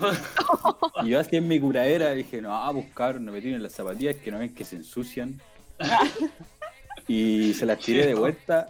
Y 1.04 1.10
yo 1.10 1.20
así 1.20 1.36
en 1.38 1.48
mi 1.48 1.60
curadera 1.60 2.12
dije, 2.12 2.42
no, 2.42 2.70
pues 2.74 2.86
cabrón, 2.94 3.26
no 3.26 3.32
me 3.32 3.42
tiren 3.42 3.64
las 3.64 3.72
zapatillas 3.74 4.18
que 4.18 4.30
no 4.32 4.40
ven 4.40 4.54
que 4.54 4.66
se 4.66 4.76
ensucian. 4.76 5.42
Y 7.08 7.54
se 7.54 7.66
las 7.66 7.80
tiré 7.80 8.06
de 8.08 8.14
vuelta 8.16 8.68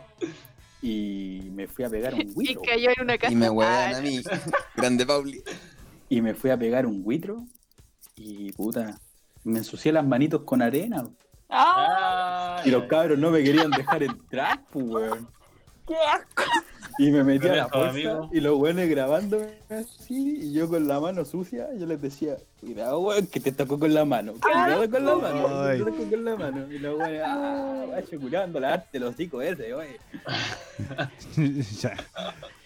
y 0.84 1.50
me 1.52 1.68
fui 1.68 1.86
a 1.86 1.90
pegar 1.90 2.14
un 2.14 2.22
Y 2.28 2.32
huitro. 2.36 2.62
cayó 2.62 2.90
en 2.96 3.02
una 3.04 3.18
casa. 3.18 3.32
Y 3.34 3.36
me 3.36 3.50
huevan 3.50 3.94
Ah, 3.94 3.98
a 3.98 4.02
mí. 4.02 4.22
Grande 4.76 5.06
Pauli. 5.06 5.42
Y 6.10 6.22
me 6.22 6.36
fui 6.36 6.50
a 6.52 6.58
pegar 6.58 6.86
un 6.86 7.02
huitro 7.04 7.46
y 8.16 8.52
puta, 8.52 9.00
me 9.44 9.60
ensucié 9.60 9.92
las 9.92 10.06
manitos 10.06 10.42
con 10.44 10.62
arena. 10.62 11.04
¡Ah! 11.50 12.58
Ay, 12.60 12.70
Y 12.70 12.72
los 12.72 12.84
cabros 12.86 13.18
no 13.18 13.32
me 13.32 13.44
querían 13.44 13.72
dejar 13.72 14.04
entrar, 14.04 14.64
pues, 14.72 14.86
weón. 14.86 15.30
¡Qué 15.88 15.96
asco! 15.96 16.44
Y 17.00 17.12
me 17.12 17.24
metí 17.24 17.48
a 17.48 17.56
la 17.56 17.68
fuerza 17.70 18.30
y 18.32 18.40
los 18.40 18.58
weones 18.60 18.90
grabándome 18.90 19.48
así, 19.70 20.38
y 20.42 20.54
yo 20.54 20.70
con 20.70 20.88
la 20.88 21.00
mano 21.00 21.26
sucia, 21.26 21.68
yo 21.78 21.86
les 21.86 22.02
decía, 22.02 22.38
cuidado, 22.60 23.00
weón, 23.00 23.28
que 23.28 23.40
te 23.40 23.52
tocó 23.52 23.80
con 23.80 23.94
la 23.94 24.06
mano. 24.06 24.34
Cuidado 24.42 24.90
con 24.90 25.06
la 25.06 25.16
mano, 25.16 25.68
te 25.70 25.78
tocó 25.80 26.10
con 26.10 26.26
la 26.26 26.36
mano. 26.36 26.72
Y 26.72 26.80
los 26.80 26.98
weones, 27.00 27.22
ah, 27.26 27.86
vaya 27.90 28.18
curando 28.20 28.60
la 28.60 28.74
arte, 28.74 29.00
los 29.00 29.14
hocico 29.14 29.42
ese, 29.42 29.70
ya. 31.82 31.98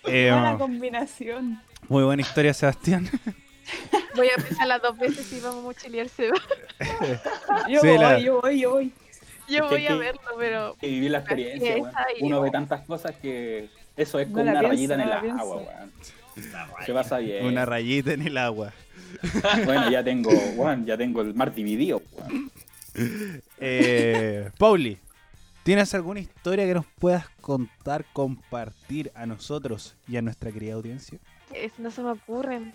Eh, 0.06 0.32
Mala 0.32 0.58
combinación. 0.58 1.62
muy 1.90 2.04
buena 2.04 2.22
historia, 2.22 2.54
Sebastián. 2.54 3.10
Voy 4.16 4.30
a 4.30 4.42
pensarla 4.42 4.80
dos 4.80 4.98
veces 4.98 5.32
y 5.34 5.40
vamos 5.42 5.60
a 5.60 5.64
mochilearse. 5.64 6.30
Yo 7.70 7.82
Sí, 7.82 7.88
voy, 7.88 7.98
la- 7.98 8.20
yo 8.20 8.42
voy, 8.42 8.60
yo 8.60 8.72
voy. 8.72 8.94
Yo 9.50 9.68
voy 9.70 9.88
a 9.88 9.96
verlo, 9.96 10.22
pero 10.38 10.76
Que 10.80 10.88
viví 10.88 11.10
la 11.10 11.20
experiencia, 11.20 11.76
Uno 12.22 12.42
ve 12.42 12.52
tantas 12.52 12.82
cosas 12.86 13.16
que 13.16 13.70
eso 13.98 14.20
es 14.20 14.28
No 14.30 14.34
como 14.36 14.44
una 14.52 14.60
pienso, 14.60 14.70
rayita 14.76 14.94
en 14.94 15.02
el 15.02 15.20
pienso. 15.20 15.42
agua, 15.42 15.56
weón. 15.58 15.92
Se 16.86 16.94
pasa 16.94 17.18
bien. 17.18 17.46
Una 17.46 17.66
rayita 17.66 18.14
en 18.14 18.22
el 18.22 18.38
agua. 18.38 18.72
Bueno, 19.66 19.90
ya 19.90 20.04
tengo, 20.04 20.30
weón, 20.56 20.86
ya 20.86 20.96
tengo 20.98 21.22
el 21.22 21.34
mar 21.34 21.54
dividido, 21.54 22.02
weón. 22.14 22.52
Eh, 23.60 24.50
Pauli, 24.58 24.98
¿tienes 25.64 25.94
alguna 25.94 26.20
historia 26.20 26.66
que 26.66 26.74
nos 26.74 26.86
puedas 27.00 27.28
contar, 27.42 28.06
compartir 28.14 29.12
a 29.16 29.26
nosotros 29.26 29.96
y 30.08 30.18
a 30.18 30.22
nuestra 30.22 30.52
querida 30.52 30.74
audiencia? 30.74 31.20
es- 31.54 31.78
no 31.80 31.92
se 31.92 32.02
me 32.02 32.12
ocurren. 32.12 32.74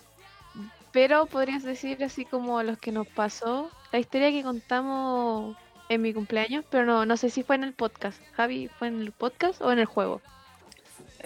Pero 0.93 1.27
podrías 1.27 1.62
decir 1.62 2.03
así 2.05 2.25
como 2.25 2.62
los 2.62 2.79
que 2.79 2.93
nos 2.93 3.07
pasó, 3.07 3.70
la 3.93 3.99
historia 3.99 4.31
que 4.31 4.43
contamos 4.43 5.57
en 5.89 6.03
mi 6.03 6.12
cumpleaños, 6.12 6.64
pero 6.70 6.85
no, 6.85 7.07
no 7.07 7.16
sé 7.16 7.31
si 7.31 7.43
fue 7.43 7.57
en 7.57 7.64
el 7.64 7.73
podcast. 7.73 8.20
Javi, 8.35 8.68
¿fue 8.79 8.89
en 8.89 9.01
el 9.01 9.12
podcast 9.12 9.61
o 9.62 9.73
en 9.73 9.79
el 9.79 9.87
juego? 9.87 10.20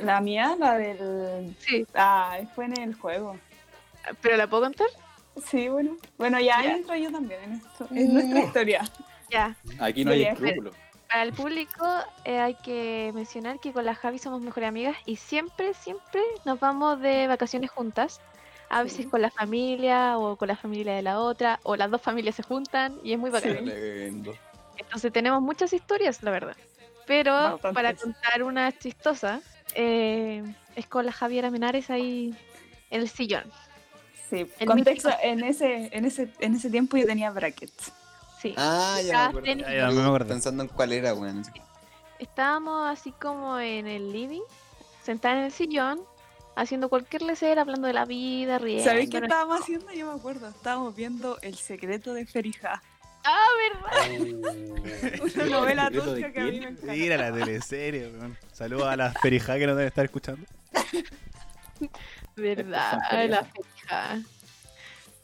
La 0.02 0.20
mía, 0.20 0.56
la 0.58 0.76
del. 0.78 1.56
Sí, 1.60 1.86
Ah, 1.94 2.38
fue 2.54 2.66
en 2.66 2.78
el 2.80 2.94
juego. 2.94 3.36
pero 4.20 4.36
la 4.36 4.46
puedo 4.46 4.62
contar. 4.64 4.86
Sí, 5.44 5.68
bueno. 5.68 5.96
Bueno, 6.18 6.38
ya, 6.40 6.62
Ya. 6.62 6.72
entro 6.76 6.94
yo 6.96 7.10
también 7.10 7.42
en 7.42 7.52
esto. 7.54 7.88
Es 7.94 8.08
nuestra 8.08 8.40
historia. 8.40 8.82
Ya. 9.30 9.56
Aquí 9.80 10.04
no 10.04 10.12
hay 10.12 10.22
escrúpulos. 10.24 10.74
Para 11.08 11.22
el 11.22 11.32
público 11.32 11.84
eh, 12.24 12.38
hay 12.40 12.54
que 12.56 13.12
mencionar 13.14 13.60
que 13.60 13.72
con 13.72 13.84
la 13.84 13.94
Javi 13.94 14.18
somos 14.18 14.40
mejores 14.40 14.68
amigas 14.68 14.96
y 15.06 15.16
siempre, 15.16 15.72
siempre 15.74 16.20
nos 16.44 16.58
vamos 16.60 17.00
de 17.00 17.26
vacaciones 17.28 17.70
juntas. 17.70 18.20
A 18.68 18.82
veces 18.82 19.04
Sí. 19.04 19.10
con 19.10 19.22
la 19.22 19.30
familia 19.30 20.18
o 20.18 20.36
con 20.36 20.48
la 20.48 20.56
familia 20.56 20.94
de 20.94 21.02
la 21.02 21.20
otra 21.20 21.60
o 21.62 21.76
las 21.76 21.88
dos 21.90 22.02
familias 22.02 22.34
se 22.34 22.42
juntan 22.42 22.98
y 23.04 23.12
es 23.12 23.18
muy 23.18 23.30
bacán. 23.30 23.52
Tremendo. 23.64 24.34
Entonces 24.76 25.12
tenemos 25.12 25.40
muchas 25.42 25.72
historias, 25.72 26.22
la 26.22 26.30
verdad. 26.32 26.56
Pero 27.06 27.32
Bastantes. 27.32 27.72
para 27.74 27.94
contar 27.94 28.42
una 28.42 28.72
chistosa, 28.76 29.40
eh, 29.74 30.42
es 30.74 30.86
con 30.86 31.06
la 31.06 31.12
Javiera 31.12 31.50
Menares 31.50 31.90
ahí 31.90 32.34
en 32.90 33.00
el 33.00 33.08
sillón. 33.08 33.44
Sí, 34.30 34.46
El 34.58 34.66
contexto, 34.66 35.08
mítico. 35.08 35.24
en 35.24 35.44
ese, 35.44 35.88
en 35.92 36.04
ese, 36.04 36.28
en 36.40 36.54
ese 36.56 36.70
tiempo 36.70 36.96
yo 36.96 37.06
tenía 37.06 37.30
brackets. 37.30 37.92
Sí. 38.40 38.54
Ah, 38.56 38.98
ya 39.04 39.12
me 39.12 39.18
acuerdo. 39.24 39.44
tenis. 39.46 39.66
Ya, 39.66 39.74
ya, 39.76 39.90
me 39.90 40.02
acuerdo. 40.02 40.26
Pensando 40.28 40.62
en 40.62 40.68
cuál 40.68 40.92
era, 40.92 41.14
weón. 41.14 41.42
Estábamos 42.18 42.90
así 42.90 43.12
como 43.12 43.58
en 43.58 43.86
el 43.86 44.12
living, 44.12 44.42
sentada 45.02 45.38
en 45.38 45.44
el 45.44 45.52
sillón, 45.52 46.00
haciendo 46.56 46.88
cualquier 46.88 47.22
lecera, 47.22 47.62
hablando 47.62 47.86
de 47.86 47.92
la 47.92 48.04
vida, 48.04 48.58
riendo. 48.58 48.84
¿Sabéis 48.84 49.10
qué 49.10 49.18
estábamos 49.18 49.60
haciendo? 49.60 49.92
Yo 49.92 50.10
me 50.12 50.18
acuerdo. 50.18 50.48
Estábamos 50.48 50.94
viendo 50.96 51.38
El 51.42 51.54
secreto 51.56 52.12
de 52.14 52.26
Ferija. 52.26 52.82
Ah, 53.28 53.46
¿verdad? 53.58 55.22
Una 55.22 55.44
novela 55.46 55.90
turca 55.90 56.32
que 56.32 56.40
a 56.40 56.44
mí 56.44 56.50
me 56.60 56.66
encanta. 56.68 56.92
Mira 56.92 57.16
la 57.16 57.32
teleserie, 57.32 58.08
weón. 58.08 58.38
Saludos 58.52 58.86
a 58.86 58.96
las 58.96 59.14
perijá 59.20 59.58
que 59.58 59.66
nos 59.66 59.76
deben 59.76 59.88
estar 59.88 60.04
escuchando. 60.04 60.46
¿Verdad? 62.36 63.00
Esas 63.10 63.30
La 63.30 63.44
fecha. 63.44 64.18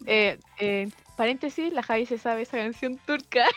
Eh, 0.06 0.38
eh, 0.58 0.88
paréntesis, 1.16 1.72
la 1.72 1.82
Javi 1.82 2.06
se 2.06 2.18
sabe 2.18 2.42
esa 2.42 2.56
canción 2.58 2.98
turca. 2.98 3.44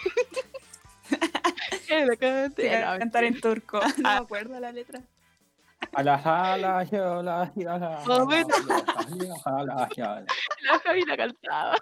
La 1.89 2.15
cante, 2.17 2.63
Sí, 2.63 2.69
la- 2.69 2.93
a 2.93 2.99
cantar 2.99 3.23
en 3.25 3.39
turco. 3.39 3.79
No 3.79 3.87
me 3.97 4.09
Ah. 4.09 4.17
acuerdo 4.17 4.59
la 4.59 4.71
letra. 4.71 5.01
A. 5.93 6.03
La 6.03 6.17
Javi 10.83 11.01
la 11.05 11.17
cantaba. 11.17 11.77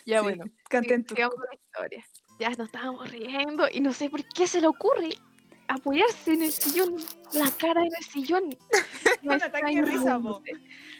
Ya 0.06 0.18
Sí, 0.18 0.24
bueno, 0.24 0.44
Canté 0.68 0.94
en 0.94 1.06
sigamos 1.06 1.34
turco. 1.34 1.36
con 1.36 1.44
la 1.50 1.54
historia. 1.54 2.04
Ya 2.38 2.48
nos 2.50 2.60
estábamos 2.60 3.10
riendo 3.10 3.68
y 3.70 3.80
no 3.80 3.92
sé 3.92 4.08
por 4.08 4.24
qué 4.24 4.46
se 4.46 4.60
le 4.60 4.66
ocurre 4.66 5.10
apoyarse 5.68 6.32
en 6.32 6.42
el 6.42 6.52
sillón, 6.52 6.96
la 7.32 7.50
cara 7.52 7.82
en 7.82 7.92
el 7.96 8.04
sillón. 8.04 8.56
Me 9.22 9.36
de 9.38 9.46
está 9.46 9.60
risa. 9.60 10.20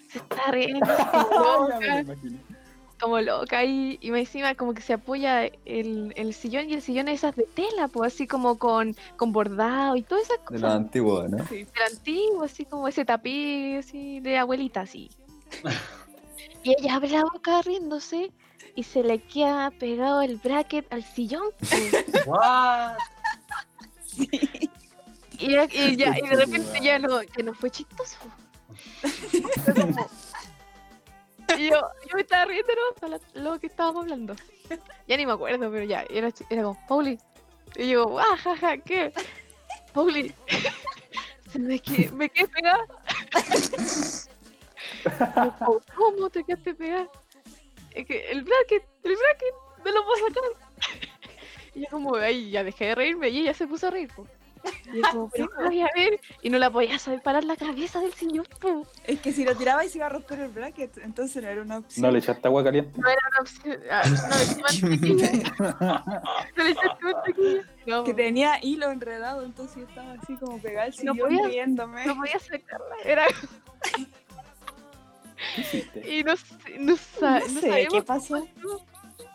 Se 0.08 0.18
está 0.18 0.50
riendo 0.50 0.86
como 1.30 1.68
loca, 1.68 2.04
como 3.00 3.20
loca 3.20 3.64
y, 3.64 3.98
y 4.00 4.10
más 4.10 4.20
encima 4.20 4.54
como 4.54 4.74
que 4.74 4.82
se 4.82 4.92
apoya 4.92 5.46
el, 5.64 6.12
el 6.16 6.34
sillón 6.34 6.68
y 6.68 6.74
el 6.74 6.82
sillón 6.82 7.08
es 7.08 7.20
esas 7.20 7.34
de 7.36 7.44
tela, 7.44 7.88
pues 7.88 8.12
así 8.12 8.26
como 8.26 8.58
con, 8.58 8.94
con 9.16 9.32
bordado 9.32 9.96
y 9.96 10.02
todas 10.02 10.24
esas 10.24 10.38
De 10.38 10.44
cosas 10.44 10.62
la 10.62 10.74
antigua, 10.74 11.26
¿no? 11.28 11.46
Sí. 11.46 11.64
del 11.64 11.96
antiguo, 11.96 12.42
así 12.44 12.64
como 12.66 12.86
ese 12.86 13.04
tapiz 13.04 13.78
así 13.78 14.20
de 14.20 14.36
abuelita, 14.36 14.82
así. 14.82 15.10
Y 16.62 16.74
ella 16.78 16.96
abre 16.96 17.08
la 17.10 17.22
boca 17.22 17.62
riéndose 17.62 18.30
y 18.74 18.82
se 18.84 19.02
le 19.02 19.18
queda 19.20 19.70
pegado 19.70 20.22
el 20.22 20.36
bracket 20.36 20.92
al 20.92 21.02
sillón. 21.04 21.44
What? 22.26 22.96
Y, 25.42 25.52
ya- 25.52 25.64
y 25.72 25.96
ya, 25.96 26.14
y 26.18 26.28
de 26.28 26.36
repente 26.36 26.80
ya 26.82 26.98
no, 26.98 27.22
ya 27.22 27.42
no 27.42 27.54
fue 27.54 27.70
chistoso. 27.70 28.18
Y 31.56 31.68
yo, 31.70 31.76
yo 32.06 32.14
me 32.14 32.20
estaba 32.20 32.44
riendo 32.44 32.70
¿no? 32.74 33.00
para 33.00 33.18
lo 33.32 33.58
que 33.58 33.68
estábamos 33.68 34.02
hablando. 34.02 34.36
Ya 35.08 35.16
ni 35.16 35.24
me 35.24 35.32
acuerdo, 35.32 35.70
pero 35.70 35.84
ya, 35.86 36.04
era, 36.10 36.28
era 36.50 36.62
como, 36.62 36.86
Pauli. 36.86 37.18
Y 37.76 37.88
yo, 37.88 38.18
ah, 38.20 38.36
jaja, 38.36 38.76
¿qué? 38.78 39.14
Pauli. 39.94 40.34
Se 41.50 41.58
me, 41.58 41.78
que- 41.78 42.10
me 42.10 42.28
quedé 42.28 42.46
pegada. 42.48 42.84
Y 45.04 45.04
yo, 45.04 45.54
"¿Cómo- 45.64 45.80
¿Cómo 45.96 46.28
te 46.28 46.44
quedaste 46.44 46.74
pegada? 46.74 47.08
Es 47.92 48.06
que 48.06 48.30
el 48.30 48.42
bracket, 48.44 48.84
el 49.04 49.16
bracket, 49.16 49.54
me 49.84 49.92
lo 49.92 50.04
puedo 50.04 50.28
sacar. 50.28 51.00
Y 51.74 51.80
yo 51.82 51.86
como, 51.90 52.16
ahí 52.16 52.50
ya 52.50 52.64
dejé 52.64 52.86
de 52.86 52.94
reírme 52.94 53.28
y 53.28 53.40
ella 53.40 53.54
se 53.54 53.66
puso 53.66 53.86
a 53.86 53.90
reír. 53.90 54.10
po. 54.14 54.26
Y 54.92 54.96
yo 54.98 55.02
como, 55.10 55.30
pero 55.30 55.48
voy 55.64 55.80
a 55.80 55.88
ver. 55.94 56.20
Y 56.42 56.50
no 56.50 56.58
la 56.58 56.68
podía 56.70 56.98
saber 56.98 57.22
parar 57.22 57.44
la 57.44 57.56
cabeza 57.56 58.00
del 58.00 58.12
señor. 58.12 58.46
po. 58.60 58.86
Es 59.04 59.20
que 59.20 59.32
si 59.32 59.44
lo 59.44 59.56
tiraba 59.56 59.84
y 59.84 59.88
se 59.88 59.98
iba 59.98 60.06
a 60.06 60.10
romper 60.10 60.40
el 60.40 60.48
bracket, 60.50 60.98
entonces 60.98 61.42
no 61.42 61.48
era 61.48 61.62
una 61.62 61.78
opción. 61.78 62.04
No 62.04 62.12
le 62.12 62.18
echaste 62.18 62.46
agua 62.48 62.62
caliente. 62.64 63.00
No 63.00 63.08
era 63.08 63.20
una 63.30 63.40
opción. 63.40 63.80
ah, 63.90 64.02
No 64.06 64.36
le 64.36 64.44
eché 64.44 64.82
mantequilla. 64.82 66.12
No 66.56 66.64
le 66.64 66.70
echaste 66.70 67.04
mantequilla. 67.04 67.62
No, 67.86 68.04
Que 68.04 68.14
tenía 68.14 68.58
hilo 68.62 68.90
enredado, 68.90 69.44
entonces 69.44 69.76
yo 69.78 69.88
estaba 69.88 70.12
así 70.12 70.36
como 70.36 70.60
pegada 70.60 70.86
al 70.86 70.90
No 70.90 70.96
sillón 70.96 71.18
podía- 71.18 71.46
riéndome. 71.48 72.06
no 72.06 72.16
podía 72.16 72.38
sacarla. 72.38 72.96
Era, 73.04 73.26
Y 76.06 76.22
no, 76.24 76.36
sé- 76.36 76.78
no, 76.78 76.96
sa- 76.96 77.40
No 77.40 77.46
no 77.48 77.60
sé 77.60 77.88
qué 77.90 78.02
pasó, 78.02 78.46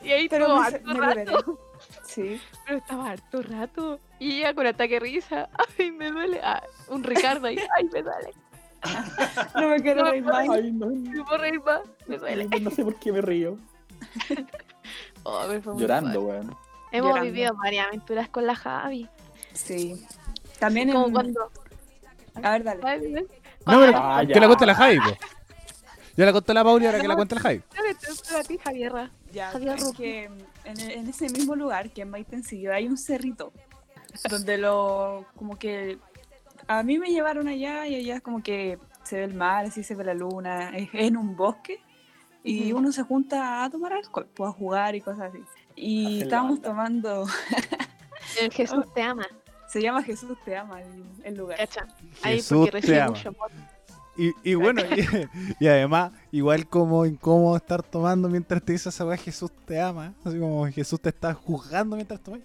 Y 0.01 0.12
ahí 0.12 0.30
pero 0.30 0.47
todo 0.47 0.60
me, 0.62 0.68
harto 0.68 0.93
me 0.93 0.99
rato. 1.16 1.60
Sí. 2.06 2.39
Pero 2.66 2.78
estaba 2.78 3.12
harto 3.12 3.41
rato. 3.41 3.99
Y 4.20 4.38
ella 4.39 4.53
con 4.53 4.66
ataque 4.68 4.95
de 4.95 4.99
risa. 4.99 5.49
Ay, 5.80 5.91
me 5.91 6.12
duele. 6.12 6.39
Ah, 6.43 6.64
un 6.89 7.03
Ricardo 7.03 7.47
ahí. 7.47 7.58
Ay, 7.78 7.89
me 7.91 8.01
duele. 8.01 8.32
No 9.56 9.68
me 9.70 9.82
quiero 9.82 10.03
No, 10.03 10.12
reír 10.12 10.24
más. 10.24 10.47
Ay, 10.49 10.72
no, 10.72 10.86
Me 10.88 11.24
puedo 11.24 11.38
reír 11.39 11.62
más. 11.64 11.82
Me 12.08 12.18
duele. 12.18 12.47
no 12.62 12.70
sé 12.70 12.84
por 12.84 12.95
qué 12.95 13.12
me 13.12 13.22
río. 13.22 13.58
Oh, 15.28 15.41
muy 15.47 15.80
Llorando, 15.82 16.22
weón. 16.22 16.56
Hemos 16.91 17.10
Llorando. 17.10 17.32
vivido 17.32 17.56
varias 17.56 17.88
aventuras 17.88 18.30
con 18.30 18.45
la 18.45 18.53
Javi. 18.53 19.10
Sí. 19.53 20.06
También 20.60 20.91
Como 20.91 21.08
en... 21.08 21.14
cuando. 21.14 21.51
A 22.43 22.51
ver, 22.51 22.64
dale. 22.64 22.82
¿sabes? 22.82 23.12
No, 23.12 23.80
pero 23.80 23.91
Ah, 23.95 24.22
ya. 24.22 24.39
la 24.39 24.66
la 24.68 24.76
Javi. 24.76 24.99
Ya 26.18 26.26
la 26.26 26.34
contó 26.34 26.53
la 26.53 26.63
Pauli, 26.63 26.86
ahora 26.86 27.01
que 27.01 27.07
la 27.07 27.16
cuente 27.16 27.36
la 27.36 27.41
Javi. 27.41 27.61
A 28.38 28.43
ti, 28.43 28.57
Javierra. 28.57 29.11
Ya, 29.34 29.49
Javier 29.51 29.78
es 29.78 29.91
que 29.91 30.24
en, 30.63 30.80
en 30.80 31.09
ese 31.09 31.30
mismo 31.30 31.55
lugar, 31.55 31.89
que 31.91 32.03
en 32.03 32.09
Maitencillo, 32.09 32.74
hay 32.74 32.88
un 32.88 32.97
cerrito. 32.97 33.51
Donde 34.30 34.57
lo... 34.57 35.26
Como 35.36 35.57
que... 35.57 35.99
A 36.68 36.84
mí 36.84 36.97
me 36.97 37.09
llevaron 37.09 37.47
allá 37.47 37.86
y 37.86 37.95
allá 37.95 38.16
es 38.16 38.22
como 38.22 38.41
que 38.41 38.80
se 39.03 39.18
ve 39.18 39.24
el 39.26 39.34
mar, 39.34 39.66
así 39.66 39.84
se 39.84 39.93
ve 39.93 40.03
la 40.03 40.13
luna. 40.13 40.76
Es, 40.76 40.89
en 40.93 41.18
un 41.18 41.36
bosque. 41.36 41.82
Y 42.43 42.72
Ujú. 42.72 42.80
uno 42.80 42.91
se 42.91 43.03
junta 43.03 43.63
a 43.63 43.70
tomar 43.70 43.93
alcohol, 43.93 44.28
pues, 44.34 44.49
a 44.49 44.53
jugar 44.53 44.95
y 44.95 45.01
cosas 45.01 45.34
así. 45.34 45.43
Y 45.76 46.22
estábamos 46.22 46.61
tomando... 46.61 47.28
El 48.39 48.51
Jesús 48.51 48.86
te 48.93 49.01
ama. 49.01 49.28
Se 49.68 49.82
llama 49.82 50.03
Jesús 50.03 50.38
te 50.45 50.55
ama 50.55 50.82
el, 50.82 51.03
el 51.24 51.36
lugar. 51.36 51.57
Cacha. 51.57 51.88
Ahí 52.22 52.36
Jesús 52.36 52.59
porque 52.59 52.72
te 52.72 52.78
recibe 52.78 53.01
ama. 53.01 53.11
mucho 53.11 53.30
amor. 53.30 53.51
Y, 54.18 54.32
y 54.43 54.55
bueno, 54.55 54.82
y, 54.82 55.28
y 55.63 55.68
además, 55.68 56.11
igual 56.32 56.68
como 56.68 57.05
incómodo 57.05 57.57
estar 57.57 57.84
tomando 57.84 58.30
mientras 58.30 58.63
te 58.63 58.74
dice 58.74 58.89
esa 58.89 59.05
weá, 59.05 59.18
Jesús 59.18 59.51
te 59.66 59.80
ama. 59.80 60.13
Así 60.24 60.39
como 60.39 60.66
Jesús 60.68 60.99
te 61.01 61.09
está 61.09 61.34
juzgando 61.34 61.95
mientras 61.95 62.22
tomas. 62.22 62.41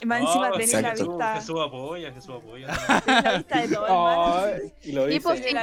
Y 0.00 0.06
más 0.06 0.20
encima 0.20 0.50
tenés 0.50 0.72
la 0.82 0.92
vista, 0.94 1.34
Jesús 1.36 1.56
apoya, 1.64 2.12
Jesús 2.12 2.34
apoya. 2.36 2.66
tenés 3.06 3.24
la 3.24 3.36
vista 3.38 3.60
de 3.62 3.68
todo. 3.68 4.44
Ay, 4.44 4.72
y 4.82 4.92
lo 4.92 5.08
Y 5.08 5.14
dice. 5.14 5.20
pues 5.22 5.42
de 5.42 5.50
sí, 5.50 5.56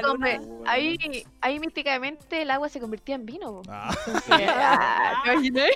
ahí, 0.65 1.25
ahí 1.41 1.59
místicamente 1.59 2.41
el 2.41 2.49
agua 2.49 2.69
se 2.69 2.79
convertía 2.79 3.15
en 3.15 3.25
vino. 3.25 3.61
Ah, 3.67 3.93
ah, 4.29 5.21
¿Te 5.25 5.33
imaginas? 5.33 5.69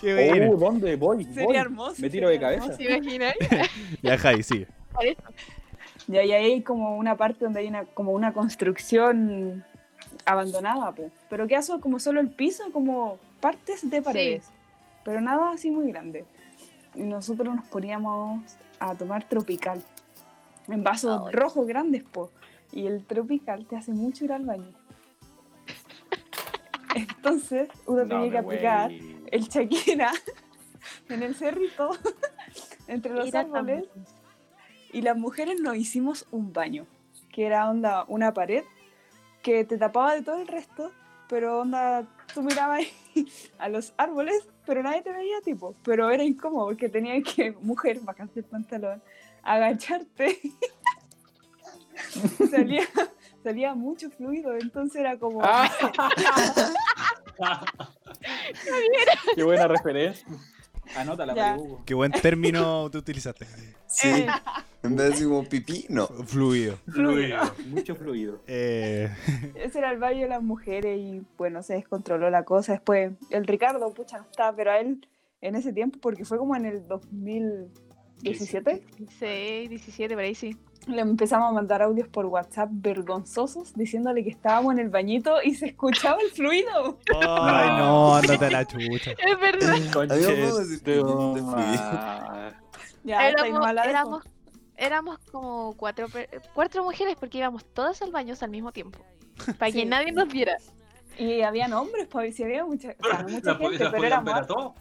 qué. 0.00 0.48
Oh, 0.48 0.56
¿dónde 0.56 0.94
voy? 0.96 1.24
Sería 1.24 1.44
voy. 1.44 1.56
hermoso. 1.56 1.96
Me 1.98 2.10
tiro 2.10 2.28
de 2.28 2.38
cabeza. 2.38 2.76
¿Te 2.76 2.84
imaginas? 2.84 3.34
Ya, 4.02 4.18
Javi, 4.18 4.42
sigue. 4.42 4.68
Y 6.08 6.16
ahí 6.18 6.32
hay 6.32 6.62
como 6.62 6.96
una 6.96 7.16
parte 7.16 7.44
donde 7.44 7.60
hay 7.60 7.68
una, 7.68 7.84
como 7.86 8.12
una 8.12 8.32
construcción 8.32 9.64
abandonada, 10.26 10.92
pues. 10.92 11.12
Pero 11.30 11.46
que 11.46 11.56
hace 11.56 11.78
como 11.80 11.98
solo 11.98 12.20
el 12.20 12.28
piso, 12.30 12.64
como 12.72 13.18
partes 13.40 13.88
de 13.88 14.02
paredes. 14.02 14.48
Pero 15.04 15.20
nada 15.20 15.52
así 15.52 15.70
muy 15.70 15.90
grande. 15.90 16.24
Y 16.94 17.02
nosotros 17.02 17.54
nos 17.54 17.66
poníamos 17.68 18.42
a 18.78 18.94
tomar 18.94 19.24
tropical. 19.28 19.82
En 20.68 20.82
vasos 20.82 21.22
Ay. 21.26 21.32
rojos 21.32 21.66
grandes, 21.66 22.02
po. 22.04 22.30
Y 22.72 22.86
el 22.86 23.04
tropical 23.04 23.66
te 23.66 23.76
hace 23.76 23.92
mucho 23.92 24.24
ir 24.24 24.32
al 24.32 24.44
baño. 24.44 24.72
Entonces, 26.94 27.68
uno 27.86 28.04
No 28.04 28.08
tenía 28.08 28.30
que 28.30 28.38
aplicar 28.38 28.88
wey. 28.90 29.24
el 29.30 29.42
Shakira 29.48 30.12
en 31.08 31.22
el 31.22 31.34
cerrito, 31.34 31.90
entre 32.88 33.12
los 33.14 33.26
Mira 33.26 33.40
árboles. 33.40 33.54
también. 33.54 33.84
Y 34.94 35.02
las 35.02 35.16
mujeres 35.16 35.60
nos 35.60 35.76
hicimos 35.76 36.24
un 36.30 36.52
baño, 36.52 36.86
que 37.32 37.46
era 37.46 37.68
onda 37.68 38.04
una 38.06 38.32
pared 38.32 38.62
que 39.42 39.64
te 39.64 39.76
tapaba 39.76 40.14
de 40.14 40.22
todo 40.22 40.40
el 40.40 40.46
resto, 40.46 40.92
pero 41.28 41.62
onda 41.62 42.06
tú 42.32 42.42
mirabas 42.42 42.82
a 43.58 43.68
los 43.68 43.92
árboles, 43.96 44.46
pero 44.64 44.84
nadie 44.84 45.02
te 45.02 45.10
veía 45.10 45.40
tipo, 45.44 45.74
pero 45.82 46.10
era 46.10 46.22
incómodo 46.22 46.66
porque 46.66 46.88
tenías 46.88 47.24
que, 47.24 47.50
mujer, 47.60 47.98
bajarte 48.02 48.38
el 48.38 48.46
pantalón, 48.46 49.02
agacharte. 49.42 50.38
salía, 52.48 52.84
salía 53.42 53.74
mucho 53.74 54.10
fluido, 54.10 54.54
entonces 54.54 55.00
era 55.00 55.18
como, 55.18 55.40
Ah. 55.42 55.68
Qué 59.34 59.42
buena 59.42 59.66
referencia. 59.66 60.24
Anótala, 60.96 61.34
Ya. 61.34 61.42
para 61.42 61.58
Hugo. 61.58 61.82
Qué 61.84 61.94
buen 61.94 62.12
término 62.12 62.88
tú 62.90 62.98
utilizaste. 62.98 63.46
Sí, 63.86 64.26
en 64.82 64.96
vez 64.96 65.04
de 65.06 65.10
decir 65.10 65.28
como 65.28 65.44
pipí, 65.44 65.86
no. 65.88 66.06
Fluido. 66.06 66.78
Fluido. 66.88 67.38
Mucho 67.68 67.94
fluido. 67.94 68.40
Eh, 68.46 69.08
Ese 69.54 69.78
era 69.78 69.90
el 69.92 69.98
baño 69.98 70.22
de 70.22 70.28
las 70.28 70.42
mujeres 70.42 70.98
y 70.98 71.22
bueno, 71.38 71.62
se 71.62 71.74
descontroló 71.74 72.28
la 72.30 72.44
cosa. 72.44 72.72
Después, 72.72 73.12
el 73.30 73.46
Ricardo, 73.46 73.92
pucha, 73.94 74.18
no 74.18 74.24
estaba, 74.24 74.54
pero 74.56 74.72
a 74.72 74.78
él 74.80 75.06
en 75.40 75.54
ese 75.56 75.72
tiempo, 75.72 75.98
porque 76.00 76.24
fue 76.24 76.38
como 76.38 76.56
en 76.56 76.64
el 76.66 76.82
2017, 78.24 78.82
16, 78.98 79.70
17, 79.70 80.14
por 80.14 80.22
ahí 80.24 80.34
sí. 80.34 80.56
le 80.86 81.00
empezamos 81.00 81.50
a 81.50 81.52
mandar 81.52 81.82
audios 81.82 82.08
por 82.08 82.26
WhatsApp 82.26 82.68
vergonzosos 82.72 83.74
diciéndole 83.74 84.22
que 84.24 84.30
estábamos 84.30 84.72
en 84.74 84.80
el 84.80 84.88
bañito 84.88 85.42
y 85.42 85.54
se 85.54 85.66
escuchaba 85.66 86.18
el 86.20 86.30
fluido. 86.30 86.98
Ay, 87.20 87.68
no, 87.78 88.16
ándate 88.16 88.44
a 88.46 88.50
la 88.50 88.64
chucha. 88.66 89.12
Es 89.26 89.40
verdad. 89.40 89.74
Amigo, 89.74 89.92
¿puedo 89.92 90.58
decir 90.58 90.82
que 90.82 91.00
Conche- 91.00 91.34
te 91.34 91.40
fui? 91.42 92.60
Ya, 93.04 93.28
éramos, 93.28 93.68
éramos, 93.84 94.24
éramos 94.76 95.18
como 95.30 95.74
cuatro, 95.76 96.08
per- 96.08 96.28
cuatro 96.54 96.82
mujeres 96.84 97.16
porque 97.20 97.38
íbamos 97.38 97.64
todas 97.66 98.00
al 98.02 98.10
baño 98.10 98.34
al 98.40 98.50
mismo 98.50 98.72
tiempo. 98.72 98.98
Para 99.58 99.70
que 99.72 99.80
Sí. 99.80 99.84
nadie 99.84 100.12
nos 100.12 100.28
viera. 100.28 100.56
Y 101.18 101.42
habían 101.42 101.72
hombres, 101.72 102.06
pues, 102.08 102.34
si 102.34 102.42
había 102.42 102.64
mucha, 102.64 102.94
o 103.00 103.06
sea, 103.08 103.22
no 103.22 103.28
mucha 103.28 103.52
La, 103.52 103.58
gente, 103.58 103.84
la 103.84 103.90
pero 103.92 104.04
éramos 104.04 104.24
ver 104.24 104.34
a 104.34 104.38
hartos. 104.38 104.56
todos. 104.56 104.74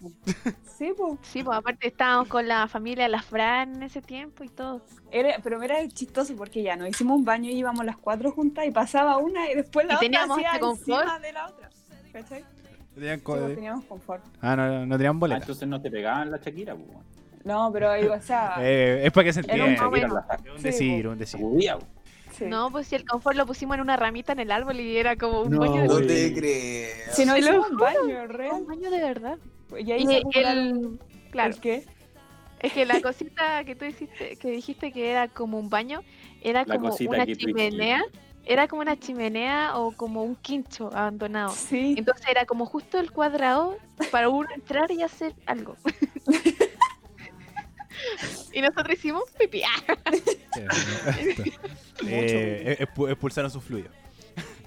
Sí, 0.77 0.91
pues. 0.97 1.19
Sí, 1.21 1.43
pues 1.43 1.57
aparte 1.57 1.88
estábamos 1.88 2.27
con 2.27 2.47
la 2.47 2.67
familia 2.67 3.03
de 3.03 3.09
las 3.09 3.25
Fran 3.25 3.75
en 3.75 3.84
ese 3.84 4.01
tiempo 4.01 4.43
y 4.43 4.49
todo. 4.49 4.81
Era, 5.11 5.36
pero 5.43 5.61
era 5.61 5.88
chistoso 5.89 6.36
porque 6.36 6.63
ya 6.63 6.75
nos 6.75 6.89
hicimos 6.89 7.17
un 7.19 7.25
baño 7.25 7.49
y 7.49 7.53
íbamos 7.53 7.86
las 7.86 7.97
cuatro 7.97 8.31
juntas 8.31 8.65
y 8.65 8.71
pasaba 8.71 9.17
una 9.17 9.49
y 9.51 9.55
después 9.55 9.86
la 9.86 9.93
Y 9.93 9.95
otra 9.97 10.05
teníamos 10.07 10.38
hacía 10.38 10.47
este 10.49 10.59
confort. 10.61 11.01
encima 11.03 11.19
de 11.19 11.34
la 11.34 11.47
otra. 11.47 11.69
¿Cachai? 12.11 12.43
Tenían 12.95 13.17
Sí, 13.19 13.23
pues, 13.25 13.55
teníamos 13.55 13.86
confort. 13.86 14.23
Ah, 14.41 14.55
no, 14.55 14.86
no 14.86 14.97
tenían 14.97 15.15
Ah, 15.15 15.19
boleta. 15.19 15.39
entonces 15.41 15.67
no 15.67 15.81
te 15.81 15.91
pegaban 15.91 16.31
la 16.31 16.38
Shakira, 16.38 16.75
pues. 16.75 16.88
No, 17.43 17.69
pero 17.73 17.93
digo, 17.93 18.13
o 18.13 18.21
sea, 18.21 18.55
Eh, 18.59 19.01
es 19.05 19.11
para 19.11 19.25
que 19.25 19.34
se 19.34 19.39
Era 19.41 19.65
un 19.65 19.71
entienda. 19.71 20.25
la 20.43 20.51
un 20.55 20.61
decir, 20.63 21.05
po. 21.05 21.11
un 21.11 21.17
decir. 21.19 21.41
Sí. 22.38 22.45
No, 22.45 22.69
pues 22.71 22.88
si 22.88 22.95
el 22.95 23.05
confort 23.05 23.36
lo 23.38 23.45
pusimos 23.45 23.75
en 23.75 23.81
una 23.81 23.95
ramita 23.97 24.31
en 24.34 24.39
el 24.39 24.51
árbol 24.51 24.79
y 24.79 24.97
era 24.97 25.15
como 25.15 25.41
un 25.41 25.51
No, 25.51 25.59
baño 25.59 25.81
de 25.84 25.88
No 25.88 25.97
te 26.01 26.34
creo. 26.34 27.13
si 27.13 27.25
no 27.25 27.38
hicimos 27.38 27.69
un 27.69 27.77
baño, 27.77 28.27
real. 28.27 28.51
un 28.53 28.65
baño 28.67 28.89
de 28.91 29.01
verdad. 29.01 29.38
Y 29.79 29.91
ahí 29.91 30.03
Y 30.03 30.05
se 30.07 30.21
el, 30.41 30.99
claro, 31.31 31.53
¿El 31.55 31.59
qué? 31.61 31.86
es 32.59 32.73
que 32.73 32.86
la 32.86 33.01
cosita 33.01 33.63
que 33.65 33.75
tú 33.75 33.86
hiciste, 33.86 34.36
que 34.38 34.51
dijiste 34.51 34.91
que 34.91 35.09
era 35.11 35.27
como 35.27 35.59
un 35.59 35.69
baño, 35.69 36.01
era 36.41 36.63
La 36.65 36.77
como 36.77 36.95
una 37.07 37.25
chimenea, 37.25 38.01
era 38.45 38.67
como 38.67 38.81
una 38.81 38.97
chimenea 38.99 39.77
o 39.77 39.91
como 39.93 40.23
un 40.23 40.36
quincho 40.36 40.89
abandonado. 40.93 41.49
Sí. 41.53 41.95
Entonces 41.97 42.25
era 42.29 42.45
como 42.45 42.65
justo 42.65 42.99
el 42.99 43.11
cuadrado 43.11 43.77
para 44.11 44.29
uno 44.29 44.47
entrar 44.53 44.91
y 44.91 45.01
hacer 45.01 45.34
algo. 45.45 45.75
y 48.54 48.62
nosotros 48.62 48.93
hicimos 48.93 49.24
pipí. 49.39 49.62
Eh, 52.08 52.78
expu- 52.80 53.10
expulsaron 53.10 53.51
sus 53.51 53.64
fluidos. 53.64 53.91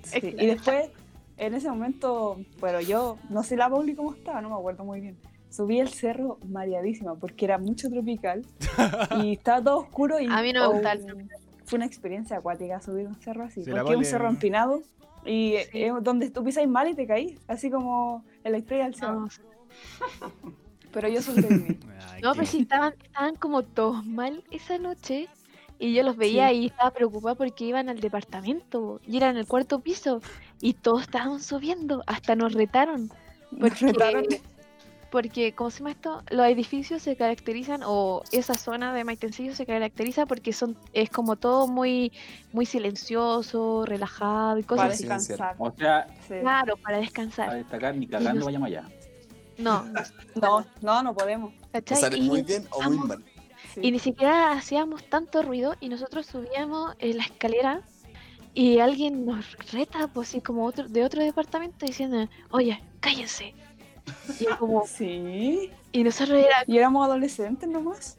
Sí, 0.05 0.35
Y 0.39 0.47
después, 0.47 0.91
en 1.37 1.55
ese 1.55 1.69
momento, 1.69 2.39
bueno, 2.61 2.81
yo 2.81 3.19
no 3.29 3.43
sé 3.43 3.57
la 3.57 3.69
Pauli 3.69 3.95
cómo 3.95 4.15
estaba, 4.15 4.41
no 4.41 4.49
me 4.51 4.55
acuerdo 4.57 4.85
muy 4.85 5.01
bien. 5.01 5.17
Subí 5.51 5.81
el 5.81 5.89
cerro 5.89 6.39
mareadísima 6.49 7.15
porque 7.15 7.45
era 7.45 7.59
mucho 7.59 7.89
tropical 7.89 8.45
y 9.23 9.33
estaba 9.39 9.63
todo 9.63 9.79
oscuro 9.79 10.21
y 10.21 10.27
A 10.27 10.43
mí 10.43 10.53
no 10.53 10.61
me 10.61 10.67
oh, 10.67 10.73
gusta 10.75 10.93
el 10.93 11.29
fue 11.65 11.79
una 11.79 11.87
experiencia 11.87 12.37
acuática 12.37 12.81
subir 12.81 13.07
un 13.09 13.17
cerro 13.21 13.43
así, 13.45 13.65
Sí, 13.65 13.71
porque 13.71 13.91
es 13.93 13.97
un 13.99 14.05
cerro 14.05 14.29
empinado 14.29 14.83
y 15.25 15.55
Sí. 15.73 15.83
es 15.83 15.93
donde 16.03 16.31
tú 16.31 16.45
pisas 16.45 16.67
mal 16.69 16.89
y 16.89 16.95
te 16.95 17.07
caís, 17.09 17.41
así 17.49 17.71
como 17.71 18.25
en 18.45 18.53
la 18.53 18.59
historia 18.59 18.85
del 18.85 18.95
cerro. 18.95 19.21
No, 19.23 19.29
Pero 20.97 21.09
yo 21.11 21.21
sobreviví. 21.21 21.79
Ay, 22.11 22.23
no 22.23 22.33
qué- 22.33 22.39
pero 22.41 22.47
sí 22.51 22.61
estaban, 22.63 22.95
estaban 23.05 23.37
como 23.37 23.63
todos 23.63 24.05
mal 24.07 24.43
esa 24.51 24.79
noche. 24.79 25.29
Y 25.79 25.93
yo 25.93 26.03
los 26.03 26.17
veía 26.17 26.49
Sí. 26.49 26.55
y 26.57 26.67
estaba 26.69 26.91
preocupada 26.91 27.35
porque 27.35 27.67
iban 27.67 27.91
al 27.91 28.01
departamento 28.01 28.99
y 29.07 29.19
eran 29.19 29.33
en 29.33 29.37
el 29.37 29.47
cuarto 29.47 29.81
piso 29.81 30.23
y 30.63 30.73
todos 30.73 31.03
estaban 31.03 31.39
subiendo, 31.43 32.03
hasta 32.07 32.35
nos 32.35 32.55
retaron. 32.55 33.11
Nos 33.51 33.61
Porque, 33.61 33.87
retaron. 33.89 34.25
porque, 35.11 35.53
¿cómo 35.53 35.69
se 35.69 35.81
llama 35.81 35.91
esto? 35.91 36.23
Los 36.31 36.47
edificios 36.47 37.03
se 37.03 37.15
caracterizan, 37.15 37.83
o 37.85 38.23
esa 38.33 38.55
zona 38.55 38.95
de 38.95 39.05
Maitencillo 39.05 39.55
se 39.55 39.67
caracteriza 39.67 40.25
porque 40.25 40.55
son 40.55 40.79
es 40.95 41.11
como 41.11 41.37
todo 41.37 41.67
muy 41.69 42.11
muy 42.55 42.65
silencioso, 42.65 43.85
relajado 43.85 44.59
y 44.59 44.63
cosas 44.63 44.83
para 44.85 44.95
así. 44.95 45.03
descansar. 45.05 45.57
O 45.59 45.73
sea, 45.77 46.07
Sí. 46.27 46.35
Claro, 46.41 46.77
para 46.79 46.83
para 46.85 46.99
descansar. 47.01 47.55
destacar, 47.55 47.95
ni 47.97 48.07
cagando 48.07 48.47
vayamos 48.47 48.67
allá. 48.69 48.85
No, 49.59 49.85
No, 50.35 50.67
no, 50.83 51.03
no 51.03 51.15
podemos. 51.15 51.55
¿cachai? 51.73 51.99
¿Sale 51.99 52.19
Y 52.19 52.23
muy 52.23 52.43
bien 52.43 52.67
o 52.71 52.83
muy 52.83 52.99
mal? 52.99 53.25
Sí. 53.75 53.81
Y 53.83 53.91
ni 53.91 53.99
siquiera 53.99 54.53
hacíamos 54.53 55.09
tanto 55.09 55.43
ruido 55.43 55.75
y 55.81 55.89
nosotros 55.89 56.27
subíamos 56.27 56.95
en 56.99 57.17
la 57.17 57.25
escalera 57.25 57.83
y 58.55 58.79
alguien 58.79 59.27
nos 59.27 59.55
reta, 59.71 60.09
pues 60.09 60.31
así 60.31 60.41
como 60.41 60.65
otro, 60.65 60.89
de 60.89 61.05
otro 61.05 61.23
departamento 61.23 61.85
diciendo, 61.85 62.27
oye, 62.51 62.83
cállense. 63.01 63.55
Y, 64.41 64.45
yo 64.45 64.59
como, 64.59 64.87
Sí. 64.87 65.71
y 65.93 66.05
nosotros 66.05 66.39
era 66.39 66.65
Y 66.67 66.79
éramos 66.79 67.05
adolescentes 67.05 67.69
nomás. 67.69 68.19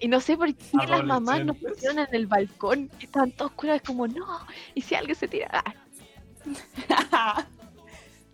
Y 0.00 0.08
no 0.08 0.20
sé 0.20 0.36
por 0.36 0.54
qué 0.54 0.86
las 0.86 1.04
mamás 1.04 1.44
nos 1.44 1.56
pusieron 1.56 1.98
en 1.98 2.14
el 2.14 2.26
balcón. 2.26 2.90
Estaban 3.00 3.32
todos 3.32 3.52
curados 3.52 3.82
como, 3.82 4.06
no, 4.06 4.26
y 4.74 4.82
si 4.82 4.94
alguien 4.94 5.16
se 5.16 5.26
tira. 5.26 5.64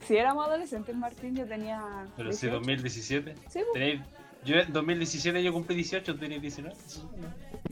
Ah, 0.05 0.07
si 0.09 0.17
éramos 0.17 0.47
adolescentes, 0.47 0.95
Martín, 0.97 1.35
yo 1.35 1.47
tenía. 1.47 1.81
Pero 2.17 2.33
si 2.33 2.47
18. 2.47 2.55
2017. 2.55 3.35
Sí, 3.35 3.41
pues. 3.49 3.65
Tenéis- 3.75 4.03
yo 4.45 4.57
en 4.57 4.73
2017 4.73 5.43
yo 5.43 5.53
cumplí 5.53 5.75
18, 5.77 6.13
tú 6.15 6.21
tenías 6.21 6.43
19. 6.43 6.77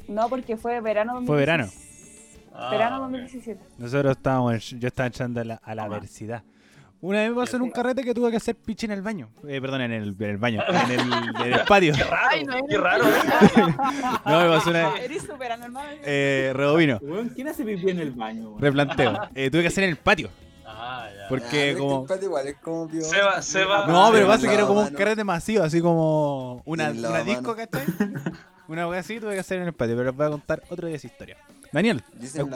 No, 0.09 0.29
porque 0.29 0.57
fue 0.57 0.81
verano 0.81 1.15
2017. 1.15 1.27
Fue 1.27 1.37
verano. 1.37 1.69
Ah, 2.55 2.71
Verano 2.71 2.97
ok. 2.97 3.03
2017. 3.03 3.61
Nosotros 3.79 4.17
estábamos, 4.17 4.73
en- 4.73 4.81
yo 4.81 4.89
estaba 4.89 5.07
echando 5.09 5.41
a 5.41 5.45
la, 5.45 5.55
a 5.63 5.75
la 5.75 5.85
adversidad. 5.85 6.43
Una 7.01 7.19
vez 7.21 7.31
me 7.31 7.37
pasó 7.37 7.57
en 7.57 7.63
un 7.63 7.71
carrete 7.71 8.05
que 8.05 8.15
tuve 8.15 8.31
que 8.31 8.37
hacer 8.37 8.55
pichi 8.55 8.87
en 8.87 8.93
el 8.93 9.03
baño. 9.03 9.29
Eh, 9.49 9.61
perdón, 9.61 9.81
en 9.81 9.91
el, 9.93 10.15
en 10.19 10.23
el 10.31 10.37
baño, 10.39 10.63
en 10.69 10.91
el, 10.93 11.01
en 11.47 11.53
el 11.55 11.61
patio. 11.67 11.93
Qué 11.97 12.05
raro, 12.05 12.29
Ay, 12.31 12.45
no, 12.45 12.55
qué 12.69 12.79
raro, 12.79 13.05
¿eh? 13.09 13.11
No, 14.27 14.41
me 14.41 14.49
pasó 14.49 14.71
una 14.71 14.91
vez. 14.93 15.03
Eres 15.03 15.23
súper 15.23 15.51
anormal. 15.53 15.99
Eh, 16.05 16.53
Redovino, 16.55 17.01
¿quién 17.35 17.49
hace 17.49 17.65
pipí 17.65 17.91
en 17.91 17.99
el 17.99 18.13
baño? 18.13 18.57
replanteo. 18.59 19.19
Eh, 19.35 19.51
tuve 19.51 19.63
que 19.63 19.69
hacer 19.69 19.85
en 19.85 19.91
el 19.91 19.97
patio. 19.97 20.31
Ah, 20.85 21.09
ya. 21.17 21.29
Porque 21.29 21.75
Ah, 21.77 21.79
como... 21.79 22.07
igual 22.21 22.49
es. 22.49 22.57
No, 23.89 24.11
pero 24.13 24.27
pasa 24.27 24.49
que 24.49 24.55
era 24.55 24.67
como 24.67 24.81
un 24.83 24.91
carrete 24.91 25.23
masivo, 25.23 25.63
así 25.63 25.81
como 25.81 26.63
una, 26.65 26.91
una 26.91 27.01
lavamano. 27.01 27.25
disco, 27.25 27.57
¿cachai? 27.57 27.85
Una 28.69 28.89
wea 28.89 29.01
así 29.01 29.21
tuve 29.21 29.35
que 29.35 29.41
hacer 29.41 29.59
en 29.61 29.69
el 29.69 29.73
patio, 29.73 29.97
pero 29.97 30.11
les 30.11 30.17
voy 30.17 30.27
a 30.27 30.31
contar 30.31 30.63
otro 30.71 30.87
día 30.89 30.97
esa 30.97 31.07
historia. 31.07 31.37
Daniel, 31.73 32.03
Dicen. 32.15 32.51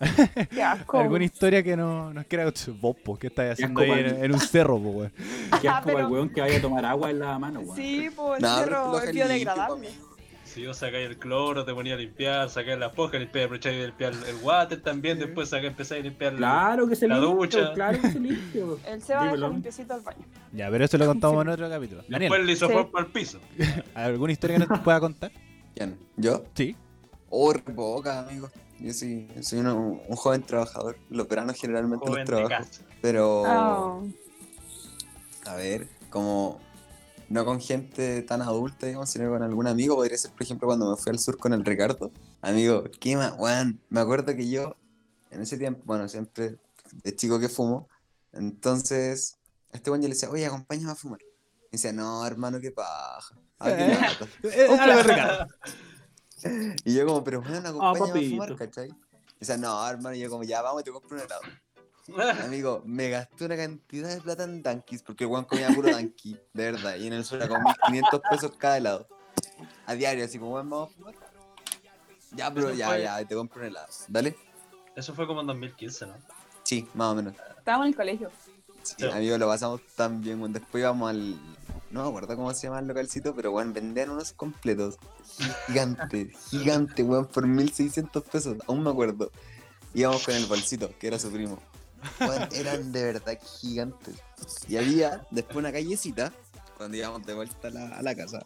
Qué 0.50 0.62
asco. 0.62 0.98
¿alguna 0.98 1.24
historia 1.24 1.62
que 1.62 1.76
no, 1.76 2.12
nos 2.14 2.24
quiera 2.24 2.50
vos, 2.80 2.96
po, 3.04 3.18
¿Qué 3.18 3.26
estás 3.26 3.52
haciendo 3.52 3.80
ahí 3.80 4.16
en, 4.20 4.32
un 4.32 4.40
cerro, 4.40 4.78
po, 4.78 4.88
weón? 4.90 5.12
Qué 5.60 5.68
Ah, 5.68 5.78
asco 5.78 5.98
el 5.98 6.06
weón 6.06 6.30
que 6.30 6.40
vaya 6.40 6.56
a 6.58 6.60
tomar 6.62 6.84
agua 6.86 7.10
en 7.10 7.18
la 7.18 7.38
mano, 7.38 7.60
weón. 7.60 7.76
Sí, 7.76 8.08
pues 8.14 8.42
el 8.42 8.48
cerro 8.48 8.98
es 9.00 9.12
biodegradable. 9.12 9.90
Si 10.52 10.62
yo 10.62 10.74
sacáis 10.74 11.08
el 11.08 11.16
cloro, 11.18 11.64
te 11.64 11.72
ponía 11.72 11.94
a 11.94 11.96
limpiar, 11.96 12.50
sacáis 12.50 12.76
la 12.78 12.90
posca, 12.90 13.18
limpiar, 13.18 13.44
aprovecháis 13.44 13.78
de 13.78 13.86
limpiar 13.86 14.12
el 14.12 14.36
water 14.42 14.80
también, 14.82 15.18
después 15.18 15.48
saca, 15.48 15.66
empezáis 15.68 16.00
a 16.00 16.04
limpiar 16.04 16.34
Claro 16.34 16.88
que 16.88 16.96
se 16.96 17.06
La 17.06 17.18
limpia, 17.18 17.34
ducha. 17.60 17.72
claro 17.72 18.00
que 18.00 18.10
se 18.10 18.18
limpia. 18.20 18.64
weón. 18.64 18.78
El 18.88 19.02
Seba 19.02 19.20
deja 19.20 19.32
Dímelo. 19.34 19.50
limpiecito 19.52 19.94
al 19.94 20.00
baño. 20.00 20.24
Ya, 20.52 20.68
pero 20.70 20.84
eso 20.84 20.98
lo 20.98 21.06
contamos 21.12 21.42
en 21.42 21.48
otro 21.50 21.68
capítulo. 21.70 22.00
Después 22.02 22.20
Daniel, 22.28 22.46
le 22.46 22.52
hizo 22.52 22.66
Sí. 22.68 22.74
para 22.92 23.06
el 23.06 23.12
piso. 23.12 23.38
¿alguna 23.94 24.32
historia 24.32 24.58
que 24.58 24.66
nos 24.66 24.80
pueda 24.80 24.98
contar? 24.98 25.30
¿Quién? 25.76 25.96
¿Yo? 26.16 26.44
Sí. 26.54 26.74
Oh, 27.28 27.52
re 27.52 27.60
poca, 27.60 28.18
amigo. 28.20 28.50
Yo 28.80 28.92
soy, 28.92 29.28
soy 29.42 29.60
un 29.60 30.00
joven 30.16 30.42
trabajador. 30.42 30.96
Los 31.10 31.28
veranos 31.28 31.56
generalmente 31.60 32.04
Joven 32.06 32.26
los 32.28 32.48
trabajo. 32.48 32.64
Pero, 33.00 33.42
Ah, 33.46 34.00
a 35.46 35.54
ver, 35.54 35.86
como 36.08 36.60
no 37.30 37.44
con 37.44 37.60
gente 37.60 38.22
tan 38.22 38.42
adulta, 38.42 38.86
digamos, 38.86 39.08
sino 39.08 39.30
con 39.30 39.42
algún 39.42 39.68
amigo. 39.68 39.94
Podría 39.94 40.18
ser, 40.18 40.32
por 40.32 40.42
ejemplo, 40.42 40.66
cuando 40.66 40.90
me 40.90 40.96
fui 40.96 41.10
al 41.10 41.18
sur 41.20 41.38
con 41.38 41.52
el 41.52 41.64
Ricardo. 41.64 42.10
Amigo, 42.42 42.84
qué 42.98 43.16
más, 43.16 43.34
weón. 43.38 43.80
Me 43.88 44.00
acuerdo 44.00 44.34
que 44.34 44.50
yo, 44.50 44.76
en 45.30 45.40
ese 45.40 45.56
tiempo, 45.56 45.80
bueno, 45.84 46.08
siempre 46.08 46.58
de 46.92 47.14
chico 47.14 47.38
que 47.38 47.48
fumo. 47.48 47.88
Entonces, 48.32 49.38
a 49.72 49.76
este 49.76 49.90
weón 49.90 50.02
yo 50.02 50.08
le 50.08 50.14
decía, 50.14 50.28
oye, 50.28 50.44
acompáñame 50.44 50.90
a 50.90 50.96
fumar. 50.96 51.20
Y 51.22 51.72
decía, 51.72 51.92
no, 51.92 52.26
hermano, 52.26 52.60
qué 52.60 52.72
paja. 52.72 53.36
Ah, 53.60 53.70
lata". 53.70 54.26
Eh, 54.42 54.66
Álvaro 54.68 55.02
Ricardo. 55.08 55.46
Y 56.84 56.94
yo 56.94 57.06
como, 57.06 57.22
pero 57.22 57.42
bueno, 57.42 57.68
acompáñame 57.68 58.26
a 58.26 58.30
fumar. 58.30 58.56
¿cachai? 58.56 58.88
Y 58.88 59.38
decía, 59.38 59.56
no, 59.56 59.88
hermano, 59.88 60.16
y 60.16 60.18
yo 60.18 60.30
como, 60.30 60.42
ya 60.42 60.62
vamos 60.62 60.82
y 60.82 60.84
te 60.84 60.90
compro 60.90 61.16
un 61.16 61.22
helado. 61.22 61.42
Amigo, 62.44 62.82
me 62.84 63.08
gasté 63.10 63.44
una 63.44 63.56
cantidad 63.56 64.08
de 64.08 64.20
plata 64.20 64.44
en 64.44 64.62
Dunkies, 64.62 65.02
porque 65.02 65.26
weón 65.26 65.44
comía 65.44 65.68
puro 65.68 65.90
Dunky, 65.96 66.36
de 66.52 66.72
verdad, 66.72 66.96
y 66.96 67.06
en 67.06 67.12
el 67.14 67.24
sur 67.24 67.38
era 67.38 67.48
como 67.48 67.60
1500 67.88 68.20
pesos 68.30 68.52
cada 68.58 68.76
helado. 68.78 69.06
A 69.86 69.94
diario, 69.94 70.24
así 70.24 70.38
como, 70.38 70.54
weón, 70.54 70.68
vamos 70.70 70.90
a 70.90 70.92
fumar. 70.94 71.14
Ya, 72.32 72.52
pero 72.54 72.72
ya, 72.72 72.88
fue- 72.88 73.02
ya, 73.02 73.24
te 73.24 73.34
compro 73.34 73.60
un 73.60 73.66
helado. 73.68 73.88
Dale. 74.08 74.36
Eso 74.96 75.14
fue 75.14 75.26
como 75.26 75.40
en 75.40 75.46
2015, 75.48 76.06
¿no? 76.06 76.14
Sí, 76.62 76.86
más 76.94 77.08
o 77.12 77.14
menos. 77.14 77.34
estábamos 77.58 77.86
en 77.86 77.90
el 77.90 77.96
colegio. 77.96 78.30
Sí, 78.82 78.94
Sí. 78.98 79.04
amigo, 79.06 79.36
lo 79.38 79.46
pasamos 79.48 79.80
tan 79.96 80.20
bien. 80.20 80.38
weón. 80.40 80.52
Después 80.52 80.80
íbamos 80.80 81.10
al. 81.10 81.36
No 81.90 82.02
me 82.04 82.08
acuerdo 82.08 82.36
cómo 82.36 82.54
se 82.54 82.66
llama 82.68 82.78
el 82.78 82.86
localcito, 82.86 83.34
pero 83.34 83.50
weón, 83.52 83.72
vendían 83.72 84.10
unos 84.10 84.32
completos. 84.32 84.96
Gigante, 85.66 86.32
gigante, 86.50 87.02
weón, 87.02 87.26
por 87.26 87.46
1600 87.46 88.22
pesos. 88.24 88.56
Aún 88.68 88.82
me 88.82 88.90
acuerdo. 88.90 89.30
Íbamos 89.92 90.24
con 90.24 90.34
el 90.34 90.46
bolsito, 90.46 90.90
que 90.98 91.08
era 91.08 91.18
su 91.18 91.30
primo. 91.32 91.58
Eran 92.52 92.92
de 92.92 93.04
verdad 93.04 93.38
gigantes. 93.60 94.16
Y 94.68 94.76
había 94.76 95.26
después 95.30 95.56
una 95.58 95.72
callecita, 95.72 96.32
cuando 96.76 96.96
íbamos 96.96 97.24
de 97.26 97.34
vuelta 97.34 97.68
a 97.68 97.70
la, 97.70 97.88
a 97.98 98.02
la 98.02 98.14
casa. 98.14 98.42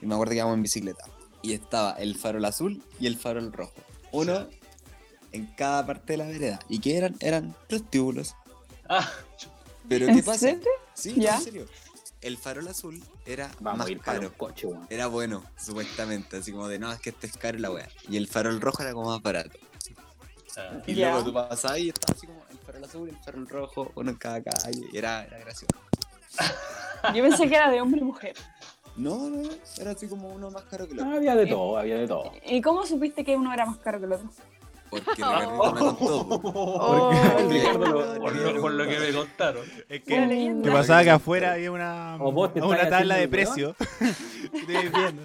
Y 0.00 0.06
me 0.06 0.14
acuerdo 0.14 0.30
que 0.32 0.36
íbamos 0.36 0.54
en 0.54 0.62
bicicleta. 0.62 1.04
Y 1.42 1.52
estaba 1.52 1.92
el 1.92 2.16
farol 2.16 2.44
azul 2.44 2.82
y 3.00 3.06
el 3.06 3.16
farol 3.16 3.52
rojo. 3.52 3.72
Uno 4.12 4.48
en 5.32 5.46
cada 5.54 5.86
parte 5.86 6.14
de 6.14 6.16
la 6.18 6.26
vereda. 6.26 6.58
¿Y 6.68 6.80
qué 6.80 6.96
eran? 6.96 7.16
Eran 7.20 7.54
prostíbulos. 7.68 8.34
Ah, 8.88 9.08
Pero 9.88 10.06
¿En 10.06 10.16
¿qué 10.16 10.22
pasa? 10.22 10.38
serio? 10.40 10.68
Sí, 10.94 11.14
¿Ya? 11.16 11.36
en 11.36 11.42
serio. 11.42 11.66
El 12.20 12.36
farol 12.36 12.66
azul 12.66 13.00
era 13.24 13.48
Vamos 13.60 13.78
más 13.78 13.86
a 13.86 13.90
ir 13.92 13.98
para 14.00 14.18
caro. 14.18 14.28
un 14.30 14.34
coche, 14.34 14.66
weón. 14.66 14.86
Era 14.90 15.06
bueno, 15.06 15.44
supuestamente. 15.56 16.38
Así 16.38 16.50
como 16.52 16.66
de, 16.66 16.78
no, 16.78 16.90
es 16.92 16.98
que 17.00 17.10
este 17.10 17.26
es 17.28 17.36
caro 17.36 17.58
la 17.58 17.70
wea. 17.70 17.88
Y 18.08 18.16
el 18.16 18.26
farol 18.26 18.60
rojo 18.60 18.82
era 18.82 18.92
como 18.92 19.08
más 19.10 19.22
barato. 19.22 19.56
ah, 20.56 20.78
Y 20.86 20.94
luego 20.94 21.22
tú 21.24 21.32
pasabas 21.32 21.78
y 21.78 21.90
estaba 21.90 22.16
así 22.16 22.26
como 22.26 22.42
el 22.78 22.84
azul 22.84 23.10
el 23.26 23.48
rojo, 23.48 23.92
uno 23.94 24.10
en 24.10 24.16
cada 24.16 24.42
calle. 24.42 24.80
Y 24.92 24.96
era, 24.96 25.24
era 25.24 25.38
gracioso. 25.38 25.74
Yo 27.14 27.22
pensé 27.22 27.48
que 27.48 27.54
era 27.56 27.70
de 27.70 27.80
hombre 27.80 28.00
y 28.00 28.04
mujer. 28.04 28.34
No, 28.96 29.28
no, 29.28 29.48
era 29.78 29.92
así 29.92 30.08
como 30.08 30.28
uno 30.28 30.50
más 30.50 30.64
caro 30.64 30.86
que 30.86 30.94
el 30.94 31.00
otro. 31.00 31.12
Ah, 31.12 31.16
había 31.16 31.36
de 31.36 31.46
todo, 31.46 31.78
había 31.78 31.96
de 31.98 32.08
todo. 32.08 32.32
¿Y 32.46 32.60
cómo 32.60 32.84
supiste 32.84 33.24
que 33.24 33.36
uno 33.36 33.52
era 33.52 33.64
más 33.66 33.78
caro 33.78 33.98
que 34.00 34.06
el 34.06 34.12
otro? 34.12 34.28
Porque 34.90 35.10
me 35.22 35.44
contó. 35.44 35.96
Oh. 36.00 37.12
Lo- 37.12 38.20
por, 38.20 38.34
lo, 38.34 38.60
por 38.60 38.72
lo 38.72 38.86
que 38.88 38.98
me 38.98 39.12
contaron. 39.12 39.64
Es 39.88 40.02
que, 40.02 40.70
pasaba 40.72 41.04
que 41.04 41.10
afuera 41.10 41.52
había 41.52 41.70
una, 41.70 42.16
una 42.16 42.88
tabla 42.88 43.16
de 43.16 43.28
haciendo 43.28 43.28
precio. 43.28 43.76
Estoy 44.52 44.88
viendo. 44.88 45.22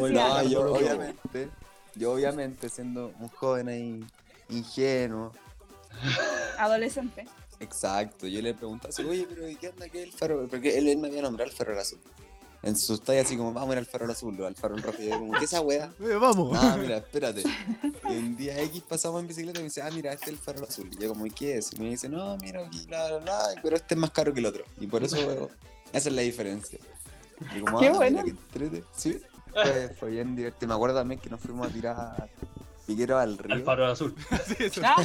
O 0.00 0.06
el 0.06 0.12
Decía, 0.12 0.28
No, 0.28 0.38
Ricardo 0.38 0.48
yo 0.48 0.74
obviamente, 0.74 1.48
yo 1.94 2.12
obviamente 2.12 2.68
siendo 2.68 3.12
un 3.18 3.28
joven 3.28 3.68
ahí 3.68 4.04
ingenuo, 4.50 5.32
Adolescente. 6.58 7.26
exacto, 7.60 8.26
yo 8.26 8.40
le 8.42 8.54
preguntaba 8.54 8.90
así, 8.90 9.02
oye, 9.04 9.26
pero 9.28 9.48
¿y 9.48 9.56
qué 9.56 9.68
onda 9.70 9.88
que 9.88 10.02
el 10.02 10.12
farol? 10.12 10.48
Porque 10.48 10.76
él, 10.78 10.88
él 10.88 10.98
me 10.98 11.08
había 11.08 11.22
nombrado 11.22 11.50
el 11.50 11.56
farol 11.56 11.78
azul. 11.78 11.98
En 12.62 12.76
sus 12.76 13.00
tallas 13.02 13.26
así 13.26 13.36
como, 13.36 13.52
vamos 13.52 13.70
a 13.70 13.72
ir 13.74 13.78
al 13.78 13.86
farol 13.86 14.10
azul 14.10 14.40
o 14.40 14.46
al 14.46 14.56
farol 14.56 14.82
rojo. 14.82 15.00
Y 15.00 15.08
yo 15.08 15.18
como, 15.18 15.32
¿qué 15.38 15.44
esa 15.44 15.60
wea? 15.60 15.90
Eh, 16.00 16.14
Vamos. 16.14 16.56
Ah, 16.60 16.76
mira, 16.80 16.96
espérate. 16.96 17.42
Y 18.08 18.16
un 18.16 18.36
día 18.36 18.58
X 18.62 18.82
pasamos 18.88 19.20
en 19.20 19.28
bicicleta 19.28 19.60
y 19.60 19.62
me 19.62 19.68
dice, 19.68 19.82
ah, 19.82 19.90
mira, 19.92 20.12
este 20.12 20.24
es 20.26 20.30
el 20.32 20.38
farol 20.38 20.64
azul. 20.64 20.90
Y 20.92 20.96
yo 21.00 21.10
como, 21.10 21.26
¿y 21.26 21.30
qué 21.30 21.58
es? 21.58 21.72
Y 21.74 21.78
me 21.80 21.90
dice, 21.90 22.08
no, 22.08 22.36
mira, 22.38 22.66
aquí, 22.66 22.84
bla, 22.86 23.06
bla, 23.08 23.18
bla, 23.18 23.38
pero 23.62 23.76
este 23.76 23.94
es 23.94 24.00
más 24.00 24.10
caro 24.10 24.32
que 24.32 24.40
el 24.40 24.46
otro. 24.46 24.64
Y 24.80 24.86
por 24.88 25.04
eso, 25.04 25.16
esa 25.92 26.08
es 26.08 26.14
la 26.14 26.22
diferencia. 26.22 26.78
Y 27.54 27.60
como, 27.60 27.78
Qué 27.80 27.88
ah, 27.88 27.92
bueno. 27.92 28.22
mira, 28.24 28.36
entrete. 28.36 28.82
Sí, 28.96 29.20
fue, 29.52 29.88
fue 30.00 30.10
bien 30.10 30.34
divertido. 30.34 30.68
Me 30.68 30.74
acuerdo 30.74 30.96
también 30.96 31.20
que 31.20 31.30
nos 31.30 31.40
fuimos 31.40 31.68
a 31.68 31.70
tirar 31.70 32.28
piquero 32.86 33.18
al 33.18 33.30
Al 33.32 33.38
río. 33.38 33.64
faro 33.64 33.86
azul. 33.86 34.14
Sí, 34.48 34.64
eso. 34.64 34.80
Ah, 34.84 34.96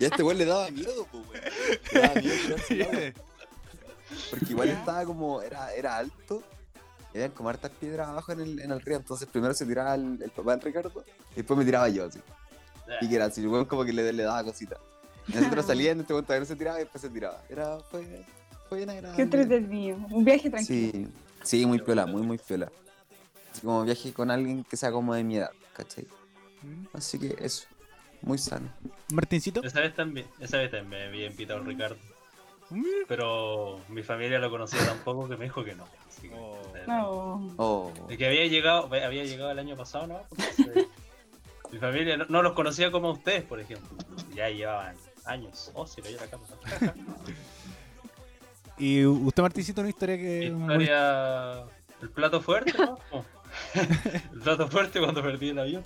Y 0.00 0.04
a 0.04 0.08
este 0.08 0.22
weón 0.22 0.38
le 0.38 0.44
daba 0.44 0.70
miedo, 0.70 1.06
pues, 1.10 1.24
weón. 1.28 1.44
Le 1.92 2.00
daba 2.00 2.14
miedo 2.14 2.34
tirarse 2.36 2.74
al 2.74 2.82
agua. 2.82 3.12
Porque 4.30 4.46
igual 4.50 4.68
estaba 4.68 5.04
como, 5.04 5.42
era, 5.42 5.74
era 5.74 5.96
alto. 5.96 6.42
Y 7.12 7.18
habían 7.18 7.30
como 7.32 7.48
hartas 7.48 7.70
piedras 7.72 8.08
abajo 8.08 8.32
en 8.32 8.40
el, 8.40 8.60
en 8.60 8.70
el 8.70 8.80
río. 8.80 8.96
Entonces 8.96 9.28
primero 9.28 9.54
se 9.54 9.66
tiraba 9.66 9.94
el, 9.94 10.20
el 10.22 10.30
papá 10.30 10.52
del 10.52 10.60
Ricardo. 10.60 11.04
Y 11.32 11.36
después 11.36 11.58
me 11.58 11.64
tiraba 11.64 11.88
yo, 11.88 12.06
así. 12.06 12.20
Y 13.00 13.08
que 13.08 13.16
era 13.16 13.26
así, 13.26 13.40
el 13.40 13.48
weón 13.48 13.66
como 13.66 13.84
que 13.84 13.92
le, 13.92 14.12
le 14.12 14.22
daba 14.22 14.44
cositas. 14.44 14.78
Y 15.26 15.32
nosotros 15.32 15.66
salíamos, 15.66 16.02
este 16.02 16.12
weón 16.12 16.24
todavía 16.24 16.40
no 16.40 16.46
se 16.46 16.56
tiraba 16.56 16.78
y 16.78 16.82
después 16.82 17.02
se 17.02 17.10
tiraba. 17.10 17.42
Era, 17.48 17.78
fue, 17.90 18.24
fue 18.68 18.78
bien 18.78 18.90
agradable. 18.90 19.16
qué 19.16 19.22
entretenido. 19.22 19.98
Un 20.10 20.24
viaje 20.24 20.50
tranquilo. 20.50 20.92
Sí, 20.92 21.08
sí, 21.42 21.66
muy 21.66 21.80
piola, 21.80 22.06
muy, 22.06 22.22
muy 22.22 22.38
piola. 22.38 22.70
Así 23.52 23.62
como 23.62 23.84
viaje 23.84 24.12
con 24.12 24.30
alguien 24.30 24.64
que 24.64 24.76
sea 24.76 24.92
como 24.92 25.14
de 25.14 25.24
mi 25.24 25.36
edad, 25.36 25.50
¿cachai? 25.74 26.06
Así 26.92 27.18
que 27.18 27.36
eso, 27.40 27.66
muy 28.22 28.38
sano. 28.38 28.68
Martincito. 29.12 29.62
Esa 29.62 29.80
vez 29.80 29.94
también, 29.94 30.26
esa 30.40 30.58
vez 30.58 30.70
también 30.70 30.88
me 31.02 31.06
había 31.08 31.26
invitado 31.26 31.60
Ricardo. 31.60 31.96
Pero 33.06 33.80
mi 33.88 34.02
familia 34.02 34.38
lo 34.38 34.50
conocía 34.50 34.84
tan 34.84 34.98
poco 34.98 35.26
que 35.28 35.36
me 35.38 35.44
dijo 35.46 35.64
que 35.64 35.74
no. 35.74 35.86
Así 36.06 36.28
que, 36.28 36.34
Oh. 36.34 36.60
eh, 36.76 36.84
No. 36.86 37.54
Oh, 37.56 37.92
De 38.08 38.18
que 38.18 38.26
había 38.26 38.46
llegado, 38.46 38.84
había 38.92 39.24
llegado 39.24 39.50
el 39.50 39.58
año 39.58 39.74
pasado, 39.76 40.06
¿no? 40.06 40.20
Entonces, 40.36 40.86
mi 41.72 41.78
familia 41.78 42.16
no, 42.18 42.26
no 42.28 42.42
los 42.42 42.52
conocía 42.52 42.90
como 42.90 43.10
ustedes, 43.12 43.42
por 43.44 43.58
ejemplo. 43.60 43.88
Ya 44.34 44.50
llevaban 44.50 44.96
años. 45.24 45.70
Oh, 45.74 45.86
se 45.86 46.02
cayó 46.02 46.18
la 46.18 46.26
cama. 46.26 46.44
¿Y 48.78 49.04
usted, 49.06 49.42
Martincito, 49.42 49.80
una 49.80 49.90
historia 49.90 50.16
que... 50.16 50.44
Historia. 50.46 51.64
El 52.00 52.10
plato 52.10 52.40
fuerte, 52.40 52.72
¿no? 52.78 52.98
El 54.32 54.40
plato 54.40 54.68
fuerte 54.68 55.00
cuando 55.00 55.20
perdí 55.22 55.48
el 55.48 55.58
avión. 55.58 55.84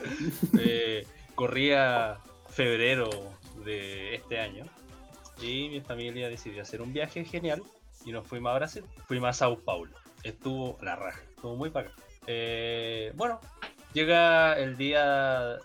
Eh, 0.58 1.06
corría 1.34 2.18
febrero 2.48 3.08
de 3.64 4.14
este 4.16 4.40
año 4.40 4.64
y 5.40 5.68
mi 5.68 5.80
familia 5.80 6.28
decidió 6.28 6.62
hacer 6.62 6.82
un 6.82 6.92
viaje 6.92 7.24
genial 7.24 7.62
y 8.04 8.12
nos 8.12 8.26
fuimos 8.26 8.50
a 8.52 8.56
Brasil. 8.56 8.84
Fuimos 9.06 9.30
a 9.30 9.32
Sao 9.32 9.58
Paulo. 9.58 9.92
Estuvo 10.22 10.78
la 10.82 10.96
raja, 10.96 11.20
estuvo 11.30 11.56
muy 11.56 11.70
bacán. 11.70 11.92
Eh, 12.26 13.12
bueno, 13.16 13.40
llega 13.92 14.58
el 14.58 14.76
día. 14.76 15.58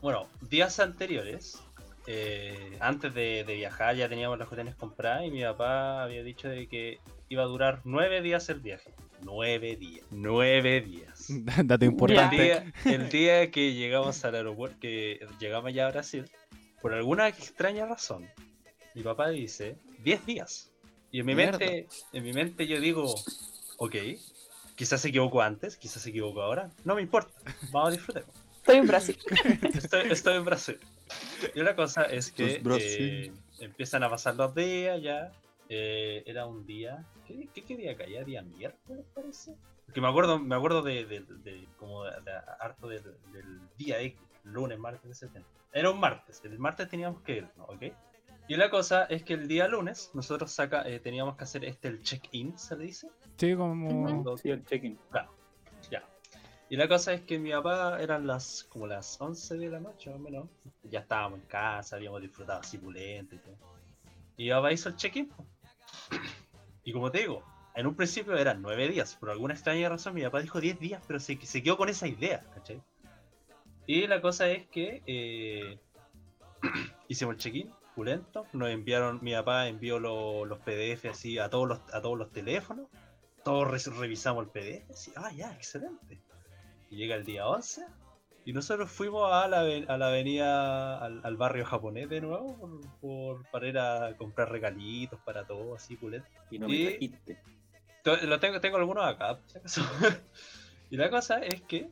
Bueno, 0.00 0.26
días 0.48 0.80
anteriores. 0.80 1.62
Eh, 2.06 2.76
antes 2.80 3.12
de, 3.14 3.44
de 3.44 3.54
viajar 3.54 3.96
ya 3.96 4.08
teníamos 4.08 4.38
las 4.38 4.50
hoteles 4.50 4.74
compradas 4.76 5.24
y 5.26 5.30
mi 5.30 5.42
papá 5.42 6.02
había 6.04 6.22
dicho 6.22 6.48
de 6.48 6.66
que 6.68 6.98
iba 7.28 7.42
a 7.42 7.46
durar 7.46 7.80
nueve 7.84 8.22
días 8.22 8.48
el 8.48 8.60
viaje. 8.60 8.92
Nueve 9.22 9.76
días. 9.76 10.04
Nueve 10.10 10.80
días. 10.82 11.26
Dato 11.64 11.84
El 11.84 11.90
importante. 11.92 12.36
día, 12.36 12.72
el 12.84 13.08
día 13.10 13.50
que 13.50 13.74
llegamos 13.74 14.24
al 14.24 14.34
aeropuerto, 14.34 14.78
que 14.80 15.26
llegamos 15.40 15.72
ya 15.72 15.86
a 15.86 15.90
Brasil, 15.90 16.30
por 16.80 16.92
alguna 16.94 17.26
extraña 17.28 17.86
razón, 17.86 18.28
mi 18.94 19.02
papá 19.02 19.28
dice 19.30 19.76
10 20.04 20.26
días. 20.26 20.70
Y 21.10 21.20
en 21.20 21.26
mi 21.26 21.34
Mierda. 21.34 21.58
mente, 21.58 21.88
en 22.12 22.22
mi 22.24 22.32
mente 22.32 22.66
yo 22.66 22.78
digo, 22.80 23.14
ok, 23.78 23.94
quizás 24.74 25.00
se 25.00 25.08
equivocó 25.08 25.40
antes, 25.40 25.76
quizás 25.76 26.02
se 26.02 26.10
equivocó 26.10 26.42
ahora, 26.42 26.70
no 26.84 26.94
me 26.94 27.02
importa, 27.02 27.32
vamos 27.72 27.88
a 27.88 27.92
disfrutar. 27.92 28.24
Estoy 28.58 28.76
en 28.76 28.86
Brasil. 28.86 29.18
Estoy, 29.74 30.10
estoy 30.10 30.36
en 30.36 30.44
Brasil. 30.44 30.78
Y 31.54 31.60
la 31.62 31.74
cosa 31.76 32.02
es 32.04 32.30
que 32.32 32.60
eh, 32.80 33.32
empiezan 33.60 34.02
a 34.02 34.10
pasar 34.10 34.34
los 34.36 34.54
días 34.54 35.00
ya. 35.02 35.32
eh, 35.68 36.22
era 36.26 36.46
un 36.46 36.64
día. 36.66 37.04
¿Qué, 37.26 37.48
qué, 37.52 37.64
qué 37.64 37.76
día 37.76 37.96
caía? 37.96 38.22
¿Día 38.24 38.42
miércoles 38.42 39.04
parece? 39.14 39.54
Porque 39.84 40.00
me 40.00 40.08
acuerdo, 40.08 40.38
me 40.38 40.54
acuerdo 40.54 40.82
de, 40.82 41.04
de- 41.06 41.20
de- 41.20 41.68
como 41.78 42.04
de, 42.04 42.10
de 42.22 42.32
harto 42.60 42.88
del, 42.88 43.02
del 43.32 43.60
día 43.76 44.00
X, 44.00 44.20
lunes, 44.44 44.78
martes, 44.78 45.10
etcétera. 45.10 45.44
Era 45.72 45.90
un 45.90 46.00
martes, 46.00 46.40
el 46.44 46.58
martes 46.58 46.88
teníamos 46.88 47.20
que 47.22 47.36
ir, 47.38 47.48
¿no? 47.56 47.64
¿ok? 47.64 47.82
Y 48.48 48.56
la 48.56 48.70
cosa 48.70 49.04
es 49.04 49.24
que 49.24 49.34
el 49.34 49.48
día 49.48 49.66
lunes 49.68 50.10
nosotros 50.14 50.52
saca, 50.52 50.88
eh, 50.88 51.00
teníamos 51.00 51.36
que 51.36 51.44
hacer 51.44 51.64
este 51.64 51.88
el 51.88 52.02
check-in, 52.02 52.56
se 52.58 52.76
le 52.76 52.84
dice. 52.84 53.08
Sí, 53.36 53.54
como... 53.56 54.36
Sí, 54.38 54.50
el 54.50 54.64
check-in. 54.64 54.96
Claro. 55.10 55.30
Y 56.68 56.76
la 56.76 56.88
cosa 56.88 57.12
es 57.12 57.22
que 57.22 57.38
mi 57.38 57.52
papá 57.52 58.00
eran 58.00 58.26
las 58.26 58.64
como 58.64 58.86
las 58.86 59.20
11 59.20 59.56
de 59.56 59.68
la 59.70 59.78
noche, 59.80 60.10
más 60.10 60.18
o 60.18 60.22
menos. 60.22 60.48
Ya 60.82 61.00
estábamos 61.00 61.38
en 61.40 61.46
casa, 61.46 61.96
habíamos 61.96 62.20
disfrutado 62.20 62.60
así 62.60 62.76
pulento 62.78 63.36
y 63.36 63.38
todo. 63.38 63.56
Y 64.36 64.44
mi 64.44 64.50
papá 64.50 64.72
hizo 64.72 64.88
el 64.88 64.96
check-in. 64.96 65.30
Y 66.82 66.92
como 66.92 67.10
te 67.10 67.18
digo, 67.18 67.42
en 67.74 67.86
un 67.86 67.94
principio 67.94 68.36
eran 68.36 68.60
9 68.62 68.88
días. 68.88 69.14
Por 69.14 69.30
alguna 69.30 69.54
extraña 69.54 69.88
razón, 69.88 70.14
mi 70.14 70.22
papá 70.22 70.40
dijo 70.40 70.60
10 70.60 70.78
días, 70.80 71.02
pero 71.06 71.20
se, 71.20 71.36
se 71.46 71.62
quedó 71.62 71.76
con 71.76 71.88
esa 71.88 72.08
idea, 72.08 72.44
¿cachai? 72.54 72.82
Y 73.86 74.06
la 74.08 74.20
cosa 74.20 74.48
es 74.50 74.66
que 74.68 75.02
eh, 75.06 75.78
hicimos 77.08 77.34
el 77.34 77.40
check-in, 77.40 77.70
pulento. 77.94 78.44
Nos 78.52 78.70
enviaron, 78.70 79.20
mi 79.22 79.32
papá 79.34 79.68
envió 79.68 80.00
lo- 80.00 80.44
los 80.44 80.58
PDF 80.58 81.08
así 81.10 81.38
a 81.38 81.48
todos 81.48 81.68
los, 81.68 81.80
a 81.94 82.00
todos 82.02 82.18
los 82.18 82.32
teléfonos 82.32 82.88
todos 83.44 83.68
re- 83.70 83.92
revisamos 83.96 84.44
el 84.44 84.50
PDF. 84.50 84.90
así, 84.92 85.12
ah, 85.14 85.30
ya, 85.30 85.52
excelente. 85.52 86.20
Y 86.90 86.96
llega 86.96 87.14
el 87.16 87.24
día 87.24 87.46
11 87.48 87.84
y 88.44 88.52
nosotros 88.52 88.90
fuimos 88.90 89.32
a 89.32 89.48
la, 89.48 89.60
a 89.60 89.98
la 89.98 90.08
avenida, 90.08 90.98
al, 90.98 91.20
al 91.24 91.36
barrio 91.36 91.64
japonés 91.64 92.08
de 92.08 92.20
nuevo, 92.20 92.56
por, 92.56 92.80
por- 93.00 93.50
para 93.50 93.66
ir 93.68 93.78
a 93.78 94.16
comprar 94.16 94.50
regalitos 94.50 95.18
para 95.24 95.44
todos, 95.44 95.82
así, 95.82 95.96
pulento. 95.96 96.28
Y 96.50 96.58
no 96.58 96.68
me 96.68 96.74
trajiste. 96.90 97.38
Lo 98.26 98.38
tengo, 98.38 98.60
tengo 98.60 98.76
algunos 98.76 99.04
acá, 99.04 99.36
por 99.38 99.48
si 99.50 99.58
acaso. 99.58 99.82
y 100.90 100.96
la 100.96 101.10
cosa 101.10 101.38
es 101.40 101.60
que 101.62 101.88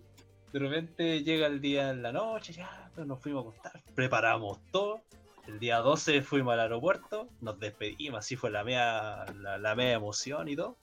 de 0.52 0.58
repente 0.60 1.24
llega 1.24 1.48
el 1.48 1.60
día 1.60 1.90
en 1.90 2.02
la 2.02 2.12
noche, 2.12 2.52
ya, 2.52 2.88
pues 2.94 3.04
nos 3.04 3.18
fuimos 3.20 3.44
a 3.44 3.48
acostar, 3.48 3.82
preparamos 3.96 4.60
todo. 4.70 5.00
El 5.48 5.58
día 5.58 5.78
12 5.78 6.22
fuimos 6.22 6.52
al 6.54 6.60
aeropuerto, 6.60 7.28
nos 7.40 7.58
despedimos, 7.58 8.20
así 8.20 8.36
fue 8.36 8.50
la 8.52 8.62
media, 8.62 9.24
la, 9.34 9.58
la 9.58 9.74
media 9.74 9.94
emoción 9.94 10.48
y 10.48 10.54
todo. 10.54 10.76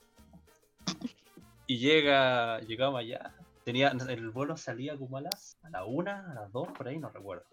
Y 1.66 1.78
llega, 1.78 2.60
llegamos 2.60 3.00
allá, 3.00 3.32
tenía, 3.64 3.88
el 4.08 4.30
vuelo 4.30 4.56
salía 4.56 4.96
como 4.96 5.16
a 5.18 5.20
las, 5.22 5.58
a 5.62 5.70
la 5.70 5.84
una, 5.84 6.30
a 6.30 6.34
las 6.34 6.52
dos, 6.52 6.68
por 6.76 6.88
ahí, 6.88 6.98
no 6.98 7.08
recuerdo. 7.10 7.44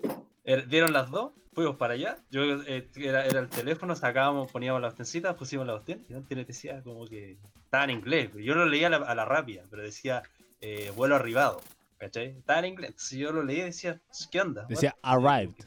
Er- 0.43 0.68
Dieron 0.68 0.93
las 0.93 1.10
dos, 1.12 1.34
fuimos 1.53 1.76
para 1.78 1.93
allá, 1.93 2.18
yo 2.30 2.41
eh, 2.64 2.89
era, 2.95 3.26
era 3.26 3.39
el 3.39 3.49
teléfono, 3.49 3.95
sacábamos, 3.95 4.51
poníamos 4.51 4.82
la 4.82 4.88
ostencita, 4.88 5.36
pusimos 5.36 5.68
la 5.68 5.76
osten, 5.76 6.05
y 6.10 6.14
antes 6.14 6.47
decía 6.47 6.82
como 6.84 7.05
que 7.05 7.38
estaba 7.64 7.84
en 7.84 7.89
inglés, 7.91 8.32
yo 8.36 8.55
lo 8.55 8.66
leía 8.66 8.88
a 8.88 8.89
la, 8.91 8.97
a 8.97 9.16
la 9.16 9.26
rápida, 9.26 9.64
pero 9.70 9.84
decía 9.84 10.24
eh, 10.62 10.91
vuelo 10.95 11.16
arribado, 11.16 11.62
¿cachai? 11.97 12.38
Estaba 12.38 12.60
en 12.60 12.66
inglés, 12.66 12.89
entonces 12.91 13.18
yo 13.20 13.32
lo 13.32 13.43
leía 13.43 13.66
decía, 13.66 13.99
¿qué 14.32 14.41
onda? 14.41 14.66
Decía 14.68 14.95
What? 15.03 15.26
arrived. 15.26 15.66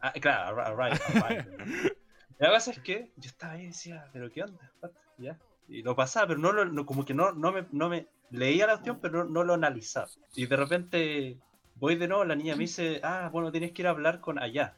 Ah, 0.00 0.12
claro, 0.12 0.56
arri- 0.56 0.66
arrived, 0.66 1.22
arrived. 1.22 1.92
La 2.38 2.50
cosa 2.50 2.72
es 2.72 2.80
que 2.80 3.12
yo 3.16 3.28
estaba 3.28 3.52
ahí 3.54 3.62
y 3.62 3.66
decía, 3.68 4.08
¿pero 4.12 4.30
qué 4.30 4.42
onda? 4.42 4.72
What? 4.82 4.90
¿Ya? 5.18 5.38
Y 5.68 5.82
lo 5.82 5.96
pasaba, 5.96 6.28
pero 6.28 6.40
no 6.40 6.52
lo, 6.52 6.64
no- 6.66 6.84
como 6.86 7.04
que 7.04 7.14
no, 7.14 7.32
no, 7.32 7.52
me, 7.52 7.66
no 7.72 7.88
me 7.88 8.06
leía 8.30 8.66
la 8.66 8.74
opción, 8.74 8.98
pero 9.00 9.24
no, 9.24 9.30
no 9.30 9.44
lo 9.44 9.54
analizaba. 9.54 10.08
Y 10.34 10.46
de 10.46 10.56
repente 10.56 11.38
voy 11.76 11.96
de 11.96 12.06
nuevo, 12.08 12.24
la 12.24 12.36
niña 12.36 12.54
me 12.54 12.60
dice, 12.62 13.00
ah, 13.02 13.28
bueno, 13.32 13.50
tienes 13.50 13.72
que 13.72 13.82
ir 13.82 13.86
a 13.86 13.90
hablar 13.90 14.20
con 14.20 14.38
allá. 14.38 14.74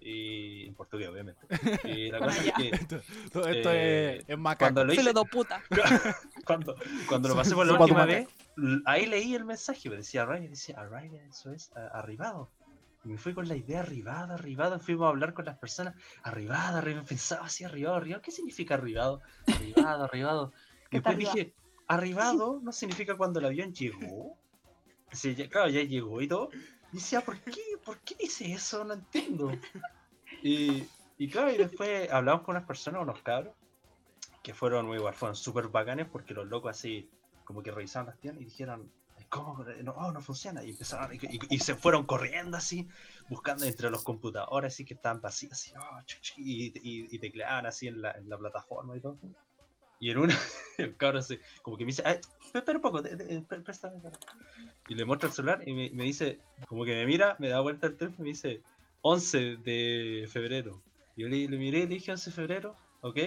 Y 0.00 0.66
en 0.66 0.74
portugués, 0.74 1.08
obviamente. 1.08 1.40
Y 1.84 2.10
la 2.10 2.18
cosa 2.20 2.40
es 2.44 2.52
que 2.56 2.68
Esto, 2.68 3.00
todo 3.32 3.48
esto 3.48 3.70
Eh, 3.72 4.18
es, 4.18 4.24
es 4.28 4.38
macaco. 4.38 4.58
cuando 4.66 4.84
lo 4.84 4.92
hice, 4.92 5.12
puta. 5.32 5.62
cuando, 6.44 6.76
cuando 7.08 7.28
lo 7.30 7.34
pasé 7.34 7.54
por 7.54 7.66
la 7.66 7.78
última 7.78 8.04
vez, 8.04 8.28
ahí 8.84 9.06
leí 9.06 9.34
el 9.34 9.44
mensaje, 9.44 9.88
me 9.90 9.96
decía 9.96 10.22
arriba, 10.22 10.46
decía 10.48 10.78
arriba, 10.78 11.16
eso 11.28 11.50
es 11.50 11.70
arribado. 11.92 12.50
Y 13.06 13.08
me 13.08 13.18
fui 13.18 13.34
con 13.34 13.46
la 13.46 13.54
idea 13.54 13.80
arribado, 13.80 14.34
arribado, 14.34 14.80
fuimos 14.80 15.06
a 15.06 15.10
hablar 15.10 15.32
con 15.32 15.44
las 15.44 15.56
personas, 15.58 15.94
arribado, 16.24 16.78
arribado, 16.78 17.06
pensaba 17.06 17.46
así, 17.46 17.62
arribado, 17.62 17.96
arribado, 17.96 18.20
¿qué 18.20 18.32
significa 18.32 18.74
arribado? 18.74 19.22
Arribado, 19.46 20.04
arribado. 20.04 20.52
¿Qué 20.90 20.96
está 20.96 21.10
Después 21.12 21.34
dije, 21.34 21.54
arribado 21.86 22.60
no 22.64 22.72
significa 22.72 23.16
cuando 23.16 23.38
el 23.38 23.46
avión 23.46 23.72
llegó. 23.72 24.36
Sí, 25.12 25.36
ya- 25.36 25.48
claro, 25.48 25.68
ya 25.68 25.82
llegó 25.82 26.20
y 26.20 26.26
todo. 26.26 26.48
Y 26.92 26.96
decía, 26.96 27.20
¿por 27.20 27.38
qué? 27.40 27.60
¿Por 27.84 28.00
qué 28.00 28.16
dice 28.18 28.52
eso? 28.52 28.84
No 28.84 28.94
entiendo. 28.94 29.52
Y, 30.42 30.84
y 31.16 31.28
claro, 31.28 31.52
y 31.52 31.58
después 31.58 32.10
hablamos 32.10 32.42
con 32.42 32.56
unas 32.56 32.66
personas, 32.66 33.02
unos 33.02 33.22
cabros, 33.22 33.54
que 34.42 34.52
fueron 34.52 34.86
muy 34.86 34.96
igual, 34.98 35.14
fueron 35.14 35.36
súper 35.36 35.68
bacanes 35.68 36.08
porque 36.10 36.34
los 36.34 36.48
locos 36.48 36.70
así, 36.72 37.08
como 37.44 37.62
que 37.62 37.70
revisaron 37.70 38.08
las 38.08 38.18
tiendas 38.18 38.42
y 38.42 38.46
dijeron, 38.46 38.90
¿cómo? 39.28 39.64
No, 39.82 39.92
oh, 39.92 40.12
no 40.12 40.20
funciona. 40.20 40.62
Y 40.64 40.70
empezaron, 40.70 41.14
y, 41.14 41.18
y- 41.22 41.40
y 41.50 41.58
se 41.58 41.74
fueron 41.74 42.04
corriendo 42.06 42.56
así, 42.56 42.88
buscando 43.28 43.64
entre 43.64 43.90
los 43.90 44.02
computadores 44.02 44.72
así 44.74 44.84
que 44.84 44.94
estaban 44.94 45.20
vacíos, 45.20 45.52
así, 45.52 45.72
oh, 45.78 46.00
y, 46.36 46.72
y, 47.14 47.18
tecleaban 47.18 47.66
así 47.66 47.88
en 47.88 48.02
la, 48.02 48.12
en 48.12 48.28
la 48.28 48.38
plataforma 48.38 48.96
y 48.96 49.00
todo. 49.00 49.18
Y 49.98 50.10
en 50.10 50.18
una, 50.18 50.34
el 50.78 50.96
cabrón 50.96 51.22
como 51.62 51.76
que 51.76 51.84
me 51.84 51.88
dice, 51.90 52.02
"Ay, 52.04 52.20
espera 52.52 52.78
un 52.78 52.82
poco, 52.82 53.02
de- 53.02 53.16
de- 53.16 53.40
préstame". 53.62 54.00
Y 54.88 54.94
le 54.94 55.04
muestro 55.04 55.28
el 55.28 55.34
celular 55.34 55.62
y 55.66 55.72
me, 55.72 55.90
me 55.90 56.04
dice, 56.04 56.38
como 56.68 56.84
que 56.84 56.94
me 56.94 57.06
mira, 57.06 57.36
me 57.38 57.48
da 57.48 57.60
vuelta 57.60 57.86
el 57.86 57.96
teléfono 57.96 58.20
y 58.20 58.30
me 58.30 58.34
dice, 58.34 58.62
11 59.02 59.56
de 59.56 60.28
febrero. 60.30 60.82
Y 61.16 61.22
yo 61.22 61.28
le, 61.28 61.48
le 61.48 61.56
miré 61.56 61.78
y 61.78 61.82
le 61.82 61.94
dije 61.94 62.10
11 62.12 62.30
de 62.30 62.36
febrero, 62.36 62.76
¿ok? 63.00 63.18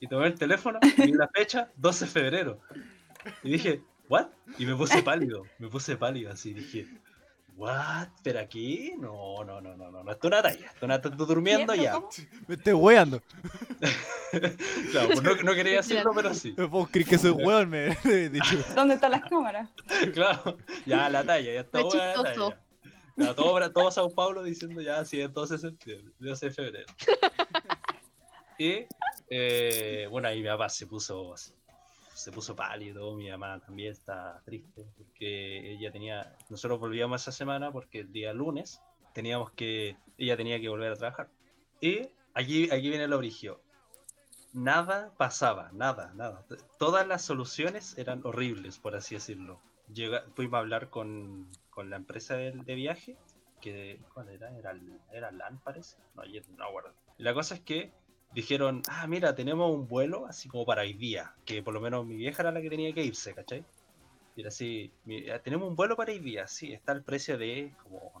Y 0.00 0.08
tomé 0.08 0.26
el 0.26 0.34
teléfono 0.38 0.78
y 0.82 1.02
vi 1.02 1.12
la 1.12 1.28
fecha, 1.28 1.70
12 1.76 2.04
de 2.04 2.10
febrero. 2.10 2.60
Y 3.42 3.52
dije, 3.52 3.82
¿what? 4.08 4.26
Y 4.58 4.66
me 4.66 4.74
puse 4.74 5.02
pálido, 5.02 5.44
me 5.58 5.68
puse 5.68 5.96
pálido 5.96 6.32
así, 6.32 6.52
dije, 6.52 6.86
¿what? 7.56 8.08
¿Pero 8.22 8.40
aquí? 8.40 8.92
No, 8.98 9.44
no, 9.44 9.60
no, 9.60 9.76
no, 9.76 9.90
no, 9.90 10.02
no, 10.04 10.12
esto 10.12 10.28
es 10.28 10.32
una 10.32 10.42
talla, 10.42 10.66
esto 10.66 10.76
es 10.76 10.82
una 10.82 10.94
estoy 10.96 11.12
durmiendo 11.16 11.74
¿Y 11.74 11.80
esto 11.80 11.84
ya. 11.84 11.92
cómo? 11.92 12.08
Me 12.48 12.54
estoy 12.54 12.72
weando. 12.72 13.22
claro, 14.90 15.08
pues 15.08 15.22
no, 15.22 15.34
no 15.36 15.54
quería 15.54 15.76
decirlo, 15.76 16.12
pero 16.14 16.34
sí. 16.34 16.54
No 16.56 16.70
puedo 16.70 16.86
creer 16.86 17.08
que 17.08 17.18
soy 17.18 17.30
weón, 17.30 17.70
me 17.70 17.96
he 18.04 18.28
dicho. 18.28 18.56
¿Dónde 18.74 18.94
están 18.94 19.12
las 19.12 19.22
cámaras? 19.22 19.70
Claro, 20.12 20.58
ya 20.86 21.08
la 21.08 21.24
talla, 21.24 21.52
ya 21.52 21.60
está 21.60 21.82
buena 21.82 22.06
la 22.16 22.22
talla. 22.22 22.60
Todo, 23.36 23.70
todo 23.70 23.90
Sao 23.92 24.10
Paulo 24.10 24.42
diciendo 24.42 24.80
ya, 24.80 25.04
sí, 25.04 25.20
entonces 25.20 25.60
septiembre, 25.60 26.12
12 26.18 26.46
de 26.46 26.52
febrero. 26.52 26.92
Y 28.58 28.86
eh, 29.30 30.06
bueno, 30.10 30.28
ahí 30.28 30.40
mi 30.40 30.48
papá 30.48 30.68
se 30.68 30.86
puso 30.86 31.34
se 32.14 32.32
puso 32.32 32.54
pálido, 32.54 33.14
mi 33.16 33.28
mamá 33.28 33.60
también 33.60 33.92
está 33.92 34.40
triste 34.44 34.86
porque 34.96 35.72
ella 35.72 35.90
tenía, 35.90 36.36
nosotros 36.48 36.78
volvíamos 36.78 37.20
esa 37.20 37.32
semana 37.32 37.72
porque 37.72 38.00
el 38.00 38.12
día 38.12 38.32
lunes 38.32 38.80
teníamos 39.12 39.50
que, 39.52 39.96
ella 40.16 40.36
tenía 40.36 40.60
que 40.60 40.68
volver 40.68 40.92
a 40.92 40.96
trabajar. 40.96 41.28
Y 41.80 42.08
aquí, 42.32 42.70
aquí 42.70 42.88
viene 42.88 43.08
lo 43.08 43.18
origio. 43.18 43.60
Nada 44.52 45.12
pasaba, 45.16 45.70
nada, 45.72 46.12
nada. 46.14 46.46
Todas 46.78 47.06
las 47.06 47.22
soluciones 47.22 47.98
eran 47.98 48.20
horribles, 48.24 48.78
por 48.78 48.94
así 48.94 49.16
decirlo. 49.16 49.60
Llega, 49.92 50.24
fuimos 50.34 50.54
a 50.54 50.60
hablar 50.60 50.90
con, 50.90 51.48
con 51.70 51.90
la 51.90 51.96
empresa 51.96 52.36
de, 52.36 52.52
de 52.52 52.74
viaje, 52.74 53.18
que, 53.60 54.00
¿cuál 54.12 54.28
era? 54.28 54.56
Era, 54.56 54.78
era 55.12 55.32
LAN, 55.32 55.58
parece. 55.64 55.96
No, 56.14 56.22
ayer 56.22 56.44
no. 56.56 56.66
Y 57.18 57.22
la 57.22 57.34
cosa 57.34 57.56
es 57.56 57.60
que 57.60 57.92
dijeron, 58.34 58.82
ah, 58.88 59.06
mira, 59.06 59.34
tenemos 59.34 59.70
un 59.72 59.86
vuelo 59.88 60.26
así 60.26 60.48
como 60.48 60.64
para 60.66 60.82
hoy 60.82 60.94
día, 60.94 61.34
que 61.44 61.62
por 61.62 61.72
lo 61.74 61.80
menos 61.80 62.04
mi 62.06 62.16
vieja 62.16 62.42
era 62.42 62.52
la 62.52 62.60
que 62.60 62.70
tenía 62.70 62.92
que 62.92 63.04
irse, 63.04 63.34
¿cachai? 63.34 63.64
Y 64.36 64.40
era 64.40 64.48
así, 64.48 64.90
"Mi- 65.04 65.28
ah, 65.30 65.38
tenemos 65.40 65.68
un 65.68 65.76
vuelo 65.76 65.96
para 65.96 66.12
hoy 66.12 66.18
día, 66.18 66.46
sí, 66.48 66.72
está 66.72 66.92
el 66.92 67.02
precio 67.04 67.38
de 67.38 67.72
como 67.82 68.12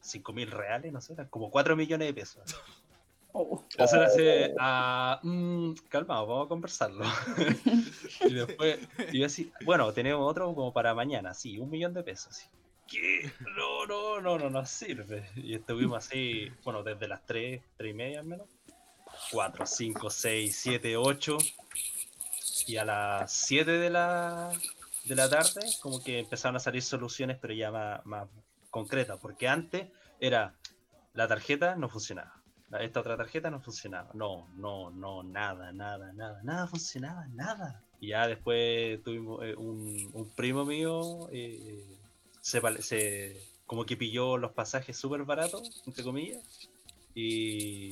5 0.00 0.32
mil 0.32 0.50
reales, 0.50 0.92
no 0.92 1.00
sé, 1.00 1.14
como 1.28 1.50
4 1.50 1.76
millones 1.76 2.08
de 2.08 2.14
pesos. 2.14 2.42
Oh. 3.30 3.62
Entonces 3.72 3.92
era 3.94 4.06
así, 4.46 4.54
ah, 4.58 5.20
mm, 5.22 5.72
calmado, 5.90 6.26
vamos 6.26 6.46
a 6.46 6.48
conversarlo. 6.48 7.04
y 8.22 8.32
después, 8.32 8.78
y 9.12 9.18
yo 9.20 9.26
así, 9.26 9.52
bueno, 9.66 9.92
tenemos 9.92 10.28
otro 10.28 10.52
como 10.54 10.72
para 10.72 10.94
mañana, 10.94 11.34
sí, 11.34 11.58
un 11.58 11.68
millón 11.68 11.92
de 11.92 12.02
pesos. 12.02 12.34
sí. 12.36 12.46
¿Qué? 12.90 13.30
No, 13.54 13.84
no, 13.86 14.18
no, 14.22 14.38
no, 14.38 14.48
no 14.48 14.64
sirve. 14.64 15.28
Y 15.36 15.54
estuvimos 15.54 15.98
así, 16.06 16.50
bueno, 16.64 16.82
desde 16.82 17.06
las 17.06 17.24
3, 17.26 17.62
3 17.76 17.90
y 17.90 17.94
media 17.94 18.20
al 18.20 18.26
menos. 18.26 18.48
4, 19.30 19.66
5, 19.66 20.10
6, 20.10 20.58
7, 20.60 20.96
8. 20.96 21.38
Y 22.66 22.76
a 22.76 22.84
las 22.84 23.32
7 23.32 23.70
de 23.72 23.90
la, 23.90 24.52
de 25.04 25.14
la 25.14 25.28
tarde, 25.28 25.60
como 25.80 26.02
que 26.02 26.18
empezaron 26.18 26.56
a 26.56 26.60
salir 26.60 26.82
soluciones, 26.82 27.38
pero 27.40 27.54
ya 27.54 27.70
más, 27.70 28.04
más 28.04 28.28
concretas. 28.70 29.18
Porque 29.20 29.48
antes 29.48 29.88
era 30.20 30.54
la 31.14 31.26
tarjeta 31.26 31.76
no 31.76 31.88
funcionaba. 31.88 32.34
Esta 32.80 33.00
otra 33.00 33.16
tarjeta 33.16 33.50
no 33.50 33.60
funcionaba. 33.60 34.10
No, 34.14 34.46
no, 34.56 34.90
no, 34.90 35.22
nada, 35.22 35.72
nada, 35.72 36.12
nada, 36.12 36.42
nada 36.42 36.66
funcionaba, 36.66 37.26
nada. 37.28 37.82
Y 38.00 38.08
ya 38.08 38.26
después 38.28 39.02
tuvimos 39.02 39.42
eh, 39.42 39.54
un, 39.56 40.30
primo 40.36 40.64
mío, 40.64 41.28
eh, 41.32 41.84
se, 42.40 42.60
se- 42.82 43.42
como 43.66 43.84
que 43.84 43.96
pilló 43.96 44.36
los 44.36 44.52
pasajes 44.52 44.96
súper 44.96 45.24
baratos, 45.24 45.82
entre 45.86 46.04
comillas, 46.04 46.38
y 47.14 47.90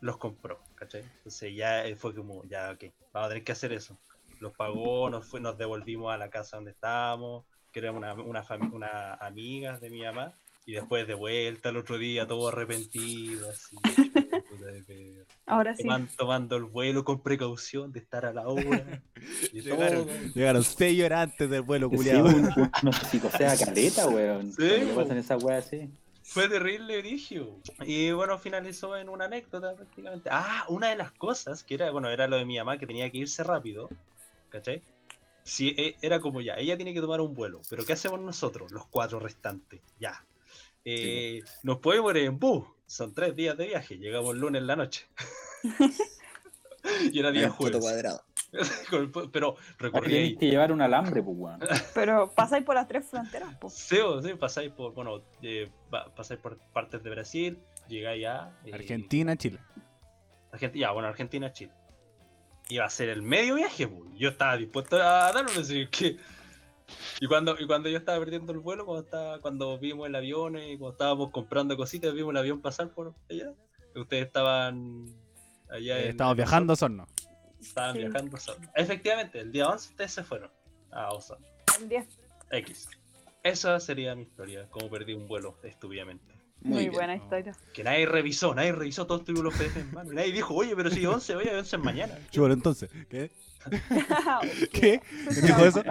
los 0.00 0.16
compró, 0.16 0.58
¿cachai? 0.74 1.02
Entonces 1.18 1.54
ya 1.54 1.84
eh, 1.86 1.96
fue 1.96 2.14
como, 2.14 2.44
ya, 2.44 2.70
ok, 2.72 2.84
vamos 3.12 3.26
a 3.26 3.28
tener 3.30 3.44
que 3.44 3.52
hacer 3.52 3.72
eso. 3.72 3.98
Los 4.40 4.52
pagó, 4.54 5.10
nos, 5.10 5.26
fue, 5.26 5.40
nos 5.40 5.58
devolvimos 5.58 6.12
a 6.12 6.18
la 6.18 6.30
casa 6.30 6.56
donde 6.56 6.70
estábamos, 6.70 7.44
que 7.72 7.80
era 7.80 7.92
una, 7.92 8.14
una, 8.14 8.44
una 8.72 9.14
amiga 9.14 9.78
de 9.78 9.90
mi 9.90 10.02
mamá, 10.02 10.32
y 10.64 10.72
después 10.72 11.06
de 11.08 11.14
vuelta 11.14 11.70
el 11.70 11.78
otro 11.78 11.96
día, 11.98 12.26
todo 12.26 12.48
arrepentido, 12.48 13.48
así, 13.50 13.76
de. 14.86 15.24
Ahora 15.46 15.74
sí. 15.74 15.82
Toman- 15.82 16.08
tomando 16.16 16.56
el 16.56 16.64
vuelo 16.64 17.04
con 17.04 17.22
precaución 17.22 17.90
de 17.92 18.00
estar 18.00 18.26
a 18.26 18.32
la 18.32 18.46
hora. 18.48 19.02
y 19.52 19.62
todo. 19.62 19.76
Llegaron, 19.76 20.06
llegaron 20.34 20.62
seis 20.64 21.02
horas 21.02 21.30
antes 21.30 21.48
del 21.50 21.62
vuelo, 21.62 21.88
Sí, 21.90 21.96
culiado. 21.96 22.26
un, 22.26 22.34
un, 22.44 22.70
no 22.82 22.92
sé 22.92 23.06
si 23.06 23.18
sea 23.20 23.56
caleta, 23.56 24.08
weón. 24.08 24.52
Sí, 24.52 24.62
le 24.62 24.86
po. 24.88 25.00
pasan 25.02 25.18
esas 25.18 25.42
weas 25.42 25.66
así. 25.66 25.88
Fue 26.28 26.46
terrible, 26.46 26.98
Brigio. 26.98 27.56
Y 27.80 28.10
bueno, 28.12 28.38
finalizó 28.38 28.96
en 28.96 29.08
una 29.08 29.24
anécdota 29.24 29.74
prácticamente. 29.74 30.28
Ah, 30.30 30.66
una 30.68 30.90
de 30.90 30.96
las 30.96 31.10
cosas 31.12 31.64
que 31.64 31.74
era, 31.74 31.90
bueno, 31.90 32.10
era 32.10 32.28
lo 32.28 32.36
de 32.36 32.44
mi 32.44 32.58
mamá 32.58 32.76
que 32.76 32.86
tenía 32.86 33.10
que 33.10 33.18
irse 33.18 33.42
rápido. 33.42 33.88
¿Cachai? 34.50 34.82
Sí, 35.42 35.74
e- 35.78 35.96
era 36.02 36.20
como 36.20 36.42
ya, 36.42 36.56
ella 36.56 36.76
tiene 36.76 36.92
que 36.92 37.00
tomar 37.00 37.22
un 37.22 37.34
vuelo, 37.34 37.62
pero 37.70 37.84
¿qué 37.86 37.94
hacemos 37.94 38.20
nosotros, 38.20 38.70
los 38.70 38.86
cuatro 38.86 39.18
restantes? 39.18 39.80
Ya. 39.98 40.22
Eh, 40.84 41.42
nos 41.62 41.78
podemos 41.78 42.14
ir 42.14 42.24
en 42.24 42.38
bus, 42.38 42.66
son 42.86 43.14
tres 43.14 43.34
días 43.34 43.56
de 43.56 43.68
viaje, 43.68 43.96
llegamos 43.96 44.34
el 44.34 44.40
lunes 44.40 44.60
en 44.60 44.66
la 44.66 44.76
noche. 44.76 45.06
y 47.12 47.18
era 47.18 47.30
día 47.30 47.48
jueves. 47.48 47.80
cuadrado. 47.80 48.22
Pero 49.32 49.56
recorrí 49.78 50.16
ahí. 50.16 50.36
que 50.36 50.46
llevar 50.50 50.72
un 50.72 50.80
alambre, 50.80 51.22
pues, 51.22 51.36
weón. 51.38 51.60
Pero 51.94 52.30
pasáis 52.34 52.64
por 52.64 52.74
las 52.74 52.88
tres 52.88 53.06
fronteras, 53.06 53.54
po. 53.56 53.68
Sí, 53.70 53.98
sí, 54.22 54.34
pasáis 54.34 54.70
por, 54.72 54.92
bueno, 54.94 55.22
eh, 55.42 55.70
pa- 55.90 56.12
pasáis 56.14 56.40
por 56.40 56.56
partes 56.72 57.02
de 57.02 57.10
Brasil, 57.10 57.58
llegáis 57.88 58.26
a 58.26 58.52
eh, 58.64 58.72
Argentina, 58.72 59.36
Chile. 59.36 59.58
Argentina, 60.52 60.86
ya, 60.86 60.92
bueno, 60.92 61.08
Argentina, 61.08 61.52
Chile. 61.52 61.72
Iba 62.70 62.84
a 62.84 62.90
ser 62.90 63.08
el 63.10 63.22
medio 63.22 63.54
viaje, 63.56 63.86
pues. 63.88 64.10
Yo 64.16 64.28
estaba 64.30 64.56
dispuesto 64.56 64.96
a 64.96 65.32
darlo, 65.32 65.52
decir 65.52 65.88
que. 65.90 66.16
Y 67.20 67.26
cuando, 67.26 67.54
y 67.58 67.66
cuando 67.66 67.88
yo 67.90 67.98
estaba 67.98 68.18
perdiendo 68.18 68.52
el 68.52 68.58
vuelo, 68.60 68.86
cuando 68.86 69.04
estaba, 69.04 69.40
cuando 69.40 69.78
vimos 69.78 70.06
el 70.06 70.14
avión 70.14 70.56
y 70.56 70.78
cuando 70.78 70.92
estábamos 70.92 71.30
comprando 71.30 71.76
cositas, 71.76 72.14
vimos 72.14 72.30
el 72.30 72.38
avión 72.38 72.60
pasar 72.62 72.88
por 72.90 73.14
allá. 73.30 73.52
Ustedes 73.94 74.26
estaban 74.26 75.04
allá 75.70 75.98
Eh, 75.98 76.10
en- 76.10 76.22
en 76.22 76.36
viajando 76.36 76.72
a 76.72 76.74
Osorno. 76.74 77.06
Estaban 77.60 77.94
Sí. 77.94 77.98
viajando 78.00 78.36
a 78.36 78.38
Osorno. 78.38 78.68
Efectivamente, 78.74 79.40
el 79.40 79.52
día 79.52 79.68
11 79.68 79.90
ustedes 79.90 80.12
se 80.12 80.22
fueron 80.22 80.50
a 80.90 81.08
Osorno. 81.10 81.46
El 81.80 81.88
10. 81.88 82.06
X. 82.50 82.88
Esa 83.42 83.78
sería 83.80 84.14
mi 84.14 84.22
historia, 84.22 84.66
cómo 84.70 84.88
perdí 84.90 85.12
un 85.14 85.26
vuelo 85.28 85.56
estúpidamente. 85.62 86.34
Muy, 86.60 86.80
bien. 86.80 86.92
buena 86.92 87.14
historia. 87.14 87.54
Que 87.72 87.84
nadie 87.84 88.04
revisó, 88.06 88.52
nadie 88.54 88.72
revisó 88.72 89.06
todos 89.06 89.24
tuvimos 89.24 89.44
los 89.44 89.54
PDF 89.54 89.76
en 89.76 89.92
mano. 89.94 90.12
Y 90.12 90.16
nadie 90.16 90.32
dijo, 90.32 90.54
oye, 90.54 90.74
pero 90.74 90.90
si 90.90 91.06
11, 91.06 91.36
oye, 91.36 91.56
11 91.56 91.76
es 91.76 91.82
mañana. 91.82 92.18
Bueno, 92.36 92.54
entonces, 92.54 92.90
¿qué? 93.08 93.30
¿Qué? 94.72 95.00
¿Quién 95.28 95.46
dijo 95.46 95.64
eso? 95.64 95.82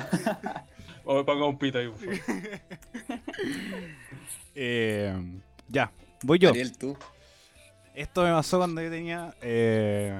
O 1.05 1.15
me 1.15 1.23
pongo 1.23 1.47
un 1.47 1.57
pito 1.57 1.77
ahí, 1.77 1.87
por 1.87 1.99
favor. 1.99 2.59
Eh, 4.55 5.15
ya, 5.67 5.91
voy 6.23 6.39
yo. 6.39 6.49
Ariel, 6.49 6.75
tú. 6.77 6.97
Esto 7.93 8.23
me 8.23 8.31
pasó 8.31 8.57
cuando 8.57 8.81
yo 8.81 8.89
tenía. 8.89 9.33
Eh, 9.41 10.19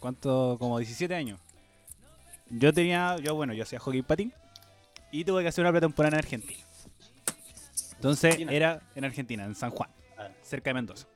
¿Cuánto? 0.00 0.56
Como 0.58 0.78
17 0.78 1.14
años. 1.14 1.40
Yo 2.50 2.72
tenía. 2.72 3.16
Yo, 3.18 3.34
bueno, 3.34 3.52
yo 3.54 3.62
hacía 3.62 3.78
hockey 3.78 4.02
patín. 4.02 4.32
Y 5.10 5.24
tuve 5.24 5.42
que 5.42 5.48
hacer 5.48 5.62
una 5.62 5.70
pretemporada 5.72 6.16
en 6.16 6.18
Argentina. 6.24 6.60
Entonces 7.94 8.24
Argentina. 8.32 8.52
era 8.52 8.82
en 8.94 9.04
Argentina, 9.04 9.44
en 9.44 9.54
San 9.54 9.70
Juan, 9.70 9.88
Ah. 10.18 10.28
cerca 10.42 10.70
de 10.70 10.74
Mendoza. 10.74 11.06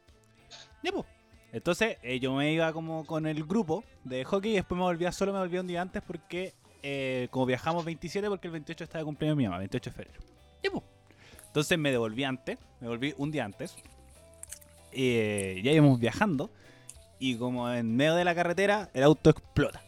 Ya, 0.82 0.92
pues. 0.92 1.04
Entonces 1.52 1.98
eh, 2.02 2.20
yo 2.20 2.32
me 2.34 2.52
iba 2.52 2.72
como 2.72 3.04
con 3.04 3.26
el 3.26 3.44
grupo 3.44 3.84
de 4.04 4.24
hockey 4.24 4.52
y 4.52 4.54
después 4.54 4.78
me 4.78 4.84
volvía 4.84 5.10
solo, 5.12 5.32
me 5.32 5.40
volvía 5.40 5.60
un 5.60 5.66
día 5.66 5.82
antes 5.82 6.00
porque 6.06 6.54
eh, 6.82 7.28
como 7.30 7.44
viajamos 7.44 7.84
27 7.84 8.28
porque 8.28 8.46
el 8.48 8.52
28 8.52 8.84
estaba 8.84 9.00
de 9.00 9.04
cumpleaños 9.04 9.36
mi 9.36 9.44
mamá, 9.44 9.58
28 9.58 9.90
de 9.90 9.94
febrero. 9.96 10.20
Ya, 10.62 10.70
pues. 10.70 10.84
Entonces 11.46 11.76
me 11.78 11.90
devolví 11.90 12.24
antes, 12.24 12.58
me 12.80 12.88
volví 12.88 13.12
un 13.18 13.30
día 13.30 13.44
antes. 13.44 13.74
Eh, 14.92 15.60
ya 15.62 15.72
íbamos 15.72 15.98
viajando 16.00 16.50
y 17.20 17.36
como 17.36 17.70
en 17.72 17.94
medio 17.94 18.16
de 18.16 18.24
la 18.24 18.34
carretera 18.34 18.90
el 18.94 19.04
auto 19.04 19.30
explota. 19.30 19.80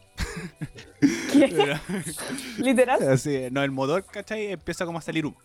Pero- 1.31 1.79
Literal. 2.59 3.09
Así, 3.09 3.47
no, 3.51 3.63
el 3.63 3.71
motor, 3.71 4.05
¿cachai? 4.05 4.51
Empieza 4.51 4.85
como 4.85 4.99
a 4.99 5.01
salir 5.01 5.25
humo. 5.25 5.37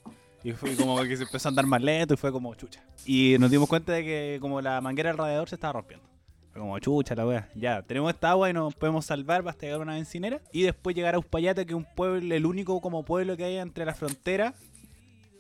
Y 0.44 0.52
fue 0.52 0.77
como 0.77 1.02
que 1.02 1.16
se 1.16 1.24
empezó 1.24 1.48
a 1.48 1.51
andar 1.51 1.66
más 1.66 1.82
lento 1.82 2.15
y 2.15 2.16
fue 2.16 2.31
como 2.31 2.55
chucha. 2.55 2.81
Y 3.05 3.36
nos 3.40 3.51
dimos 3.51 3.69
cuenta 3.69 3.93
de 3.93 4.05
que 4.05 4.39
como 4.40 4.60
la 4.60 4.81
manguera 4.81 5.09
del 5.10 5.19
radiador 5.19 5.48
se 5.48 5.56
estaba 5.56 5.73
rompiendo. 5.73 6.06
Fue 6.52 6.60
como 6.60 6.78
chucha 6.78 7.15
la 7.16 7.27
wea. 7.27 7.48
Ya, 7.56 7.82
tenemos 7.82 8.12
esta 8.12 8.31
agua 8.31 8.48
y 8.48 8.52
nos 8.52 8.74
podemos 8.74 9.05
salvar 9.05 9.47
hasta 9.48 9.62
llegar 9.66 9.81
a 9.81 9.82
una 9.82 9.94
bencinera. 9.94 10.40
Y 10.52 10.62
después 10.62 10.94
llegar 10.94 11.15
a 11.16 11.19
Uspallata, 11.19 11.65
que 11.65 11.73
es 11.73 11.77
un 11.77 11.86
pueblo, 11.97 12.35
el 12.35 12.47
único 12.47 12.81
como 12.81 13.02
pueblo 13.05 13.36
que 13.36 13.44
hay 13.44 13.56
entre 13.56 13.85
la 13.85 13.94
frontera 13.94 14.55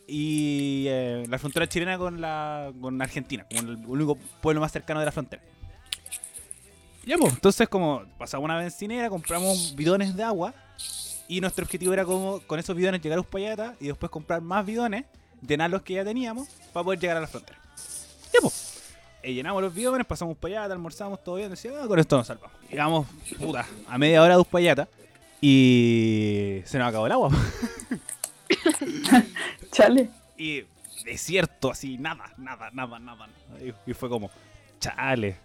y 0.06 0.86
eh, 0.88 1.24
la 1.28 1.38
frontera 1.38 1.68
chilena 1.68 1.98
con 1.98 2.20
la 2.20 2.72
con 2.80 3.00
Argentina, 3.00 3.46
como 3.54 3.70
el 3.72 3.76
único 3.86 4.16
pueblo 4.40 4.60
más 4.60 4.72
cercano 4.72 5.00
de 5.00 5.06
la 5.06 5.12
frontera. 5.12 5.42
Ya, 7.08 7.16
pues, 7.16 7.32
entonces 7.32 7.66
como 7.70 8.02
pasamos 8.18 8.44
una 8.44 8.58
bencinera, 8.58 9.08
compramos 9.08 9.74
bidones 9.74 10.14
de 10.14 10.22
agua 10.22 10.52
y 11.26 11.40
nuestro 11.40 11.64
objetivo 11.64 11.94
era 11.94 12.04
como 12.04 12.40
con 12.40 12.58
esos 12.58 12.76
bidones 12.76 13.00
llegar 13.00 13.16
a 13.16 13.22
Uspallata 13.22 13.74
y 13.80 13.86
después 13.86 14.12
comprar 14.12 14.42
más 14.42 14.66
bidones, 14.66 15.06
llenar 15.40 15.70
los 15.70 15.80
que 15.80 15.94
ya 15.94 16.04
teníamos 16.04 16.48
para 16.70 16.84
poder 16.84 17.00
llegar 17.00 17.16
a 17.16 17.20
la 17.22 17.26
frontera. 17.26 17.58
Ya, 18.34 18.40
pues. 18.42 18.82
Eh, 19.22 19.32
llenamos 19.32 19.62
los 19.62 19.72
bidones, 19.72 20.06
pasamos 20.06 20.34
Uspallata, 20.34 20.74
almorzamos 20.74 21.24
todo 21.24 21.36
bien, 21.36 21.48
decía, 21.48 21.70
ah, 21.82 21.88
con 21.88 21.98
esto 21.98 22.18
nos 22.18 22.26
salvamos. 22.26 22.52
Llegamos, 22.68 23.06
puta, 23.38 23.66
a 23.88 23.96
media 23.96 24.22
hora 24.22 24.34
de 24.34 24.40
Uspallata 24.42 24.86
y 25.40 26.60
se 26.66 26.78
nos 26.78 26.88
acabó 26.88 27.06
el 27.06 27.12
agua. 27.12 27.30
Chale. 29.72 30.10
Y 30.36 30.64
desierto, 31.06 31.70
así, 31.70 31.96
nada, 31.96 32.34
nada, 32.36 32.68
nada, 32.74 32.98
nada. 32.98 33.28
Y 33.86 33.94
fue 33.94 34.10
como, 34.10 34.30
chale, 34.78 35.36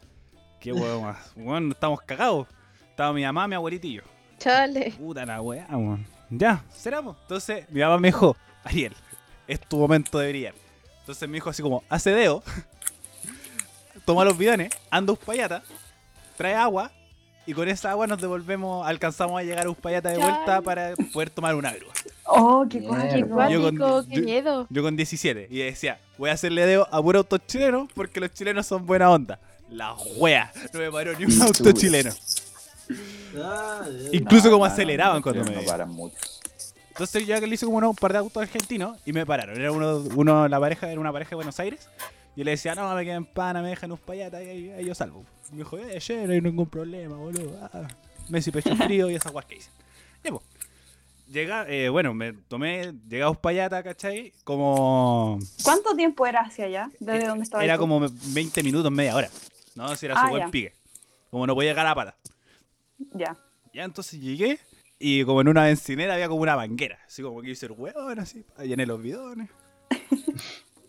qué 0.64 0.72
huevo 0.74 1.02
más. 1.02 1.18
Bueno, 1.36 1.74
estamos 1.74 2.02
cagados. 2.02 2.48
Estaba 2.90 3.12
mi 3.14 3.24
mamá, 3.24 3.48
mi 3.48 3.56
abuelita 3.56 3.86
y 3.88 3.94
yo. 3.96 4.02
Chale. 4.40 4.92
Puta 4.98 5.26
la 5.26 5.42
weá, 5.42 5.68
weón. 5.70 6.06
Ya, 6.30 6.64
será, 6.74 7.02
po. 7.02 7.16
Entonces, 7.22 7.66
mi 7.70 7.82
mamá 7.82 7.98
me 8.00 8.08
dijo, 8.08 8.36
Ariel, 8.64 8.94
es 9.48 9.60
tu 9.60 9.78
momento 9.78 10.18
de 10.20 10.30
brillar. 10.30 10.54
Entonces 11.02 11.28
me 11.28 11.36
dijo 11.36 11.50
así 11.50 11.62
como, 11.62 11.84
hace 11.90 12.12
dedo, 12.12 12.42
toma 14.06 14.24
los 14.26 14.38
bidones, 14.38 14.70
anda 14.90 15.12
a 15.12 15.14
Uspallata, 15.14 15.64
trae 16.38 16.56
agua, 16.56 16.92
y 17.46 17.54
con 17.54 17.68
esa 17.68 17.92
agua 17.92 18.08
nos 18.08 18.22
devolvemos, 18.22 18.88
alcanzamos 18.88 19.38
a 19.40 19.44
llegar 19.44 19.66
a 19.66 19.70
Uspallata 19.70 20.10
de 20.10 20.18
vuelta 20.18 20.46
Chale. 20.46 20.62
para 20.64 20.94
poder 21.12 21.30
tomar 21.30 21.56
una 21.56 21.74
grúa. 21.74 21.92
Oh, 22.26 22.66
qué. 22.70 22.80
Qué 22.80 22.86
Yo 22.86 22.92
Yo 23.50 23.62
con- 23.62 23.78
cuático, 23.78 24.06
qué 24.10 24.16
yo- 24.16 24.24
miedo. 24.24 24.68
Yo 24.70 24.82
con 24.82 24.96
17, 24.96 25.48
y 25.52 25.58
decía, 25.60 26.00
voy 26.18 26.30
a 26.30 26.34
hacerle 26.34 26.66
dedo 26.66 26.88
a 26.90 27.02
puro 27.02 27.20
auto 27.20 27.38
chileno, 27.38 27.88
porque 27.94 28.20
los 28.22 28.32
chilenos 28.34 28.66
son 28.66 28.86
buena 28.86 29.10
onda. 29.12 29.40
La 29.74 29.94
wea, 30.18 30.52
no 30.72 30.80
me 30.80 30.92
paró 30.92 31.18
ni 31.18 31.26
un 31.26 31.42
auto 31.42 31.72
chileno. 31.72 32.12
Incluso 34.12 34.52
como 34.52 34.66
No, 34.66 34.72
aceleraban 34.72 35.18
no, 35.18 35.24
cuando 35.24 35.44
no 35.44 35.52
me 35.52 35.64
paran 35.64 35.90
mucho. 35.90 36.16
Entonces 36.90 37.26
yo 37.26 37.40
que 37.40 37.48
le 37.48 37.56
hice 37.56 37.66
como 37.66 37.78
uno- 37.78 37.90
un 37.90 37.96
par 37.96 38.12
de 38.12 38.20
autos 38.20 38.42
argentinos 38.44 39.00
y 39.06 39.14
me 39.14 39.26
pararon. 39.26 39.60
Era 39.60 39.72
uno, 39.72 39.98
uno, 40.16 40.48
la 40.48 40.60
pareja 40.60 40.92
era 40.92 41.00
una 41.00 41.12
pareja 41.12 41.30
de 41.32 41.36
Buenos 41.38 41.60
Aires. 41.60 41.90
Y 42.36 42.40
yo 42.40 42.46
le 42.46 42.52
decía, 42.52 42.76
no, 42.76 42.94
me 42.94 43.04
quedan 43.04 43.26
pana, 43.26 43.62
me 43.64 43.70
dejan 43.70 43.92
un 43.92 43.98
payata 43.98 44.44
y 44.44 44.70
ahí, 44.70 44.86
yo 44.86 44.94
salvo. 44.94 45.26
Y 45.50 45.54
me 45.54 45.58
dijo, 45.60 45.78
eh, 45.80 46.00
che, 46.00 46.28
no 46.28 46.34
hay 46.34 46.42
ningún 46.42 46.68
problema, 46.68 47.16
boludo. 47.16 47.58
Ah, 47.74 47.88
Messi 48.30 48.52
pecho 48.52 48.76
frío 48.76 49.10
y 49.10 49.16
esas 49.16 49.32
guas 49.32 49.46
que 49.46 49.56
dicen. 49.56 49.72
Ya, 50.24 50.32
pues. 50.32 50.44
Llega, 51.28 51.66
eh, 51.68 51.90
bueno, 51.90 52.14
me 52.14 52.34
tomé, 52.34 52.94
llegué 53.10 53.24
a 53.24 53.30
Uspallata, 53.32 53.82
¿cachai? 53.82 54.34
Como. 54.44 55.40
¿Cuánto 55.64 55.96
tiempo 55.96 56.28
era 56.28 56.42
hacia 56.42 56.66
allá? 56.66 56.92
¿Desde 57.00 57.26
dónde 57.28 57.44
estaba? 57.44 57.64
Eh, 57.64 57.66
Era 57.66 57.78
como 57.80 58.00
20 58.02 58.62
minutos, 58.62 58.92
media 58.92 59.16
hora. 59.16 59.30
No, 59.76 59.96
si 59.96 60.06
era 60.06 60.16
su 60.16 60.26
Ah, 60.26 60.30
buen 60.30 60.44
ya. 60.46 60.52
pique. 60.52 60.74
Como 61.32 61.48
no 61.48 61.56
podía 61.56 61.72
llegar 61.72 61.88
a 61.88 61.96
pata. 61.96 62.16
Ya. 63.14 63.38
Ya 63.74 63.84
entonces 63.84 64.20
llegué 64.22 64.60
y 65.00 65.24
como 65.26 65.42
en 65.42 65.48
una 65.48 65.64
bencinera 65.64 66.14
había 66.14 66.28
como 66.28 66.42
una 66.42 66.56
banquera. 66.56 67.00
Así 67.08 67.22
como 67.24 67.42
que 67.42 67.50
hice 67.52 67.66
el 67.66 67.72
hueón, 67.74 68.20
así, 68.20 68.46
llené 68.60 68.86
los 68.86 69.02
bidones. 69.02 69.50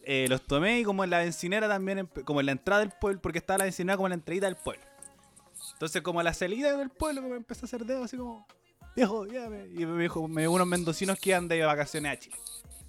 Eh, 0.07 0.27
los 0.29 0.43
tomé 0.43 0.81
y 0.81 0.85
como 0.85 1.03
en 1.03 1.09
la 1.09 1.21
bencinera 1.21 1.67
también, 1.67 2.07
como 2.27 2.41
en 2.41 2.45
la 2.47 2.53
entrada 2.53 2.81
del 2.81 2.91
pueblo, 2.91 3.23
porque 3.23 3.39
estaba 3.39 3.57
la 3.57 3.65
bencinera 3.65 3.97
como 3.97 4.07
en 4.09 4.11
la 4.11 4.15
entradita 4.17 4.45
del 4.45 4.57
pueblo. 4.57 4.85
Entonces 5.73 6.03
como 6.03 6.21
a 6.21 6.23
la 6.23 6.35
salida 6.35 6.77
del 6.77 6.91
pueblo 6.91 7.23
me 7.23 7.37
empecé 7.37 7.63
a 7.63 7.65
hacer 7.65 7.87
dedo 7.87 8.05
así 8.05 8.19
como, 8.19 8.47
viejo, 8.95 9.25
ya 9.25 9.49
me... 9.49 9.67
Y 9.69 9.87
me 9.87 10.03
dijo, 10.03 10.29
me 10.29 10.47
unos 10.47 10.67
mendocinos 10.67 11.19
que 11.19 11.31
iban 11.31 11.49
de 11.49 11.65
vacaciones 11.65 12.13
a 12.13 12.19
Chile. 12.19 12.37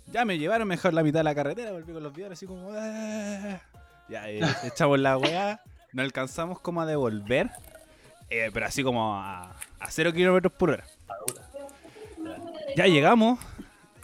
Ya 0.07 0.25
me 0.25 0.37
llevaron, 0.37 0.67
me 0.67 0.75
dejaron 0.75 0.95
la 0.95 1.03
mitad 1.03 1.21
de 1.21 1.23
la 1.23 1.33
carretera, 1.35 1.71
volví 1.71 1.93
con 1.93 2.03
los 2.03 2.13
bidones 2.13 2.37
así 2.37 2.45
como... 2.47 2.69
"Ah". 2.73 3.61
Ya, 4.09 4.29
eh, 4.29 4.41
echamos 4.65 4.99
la 4.99 5.17
weá, 5.17 5.63
no 5.95 6.01
alcanzamos 6.03 6.59
como 6.59 6.81
a 6.81 6.85
devolver, 6.85 7.49
eh, 8.29 8.49
pero 8.53 8.65
así 8.65 8.83
como 8.83 9.15
a, 9.15 9.51
a 9.79 9.89
0 9.91 10.11
kilómetros 10.13 10.51
por 10.53 10.71
hora. 10.71 10.83
Ya 12.75 12.85
llegamos 12.87 13.39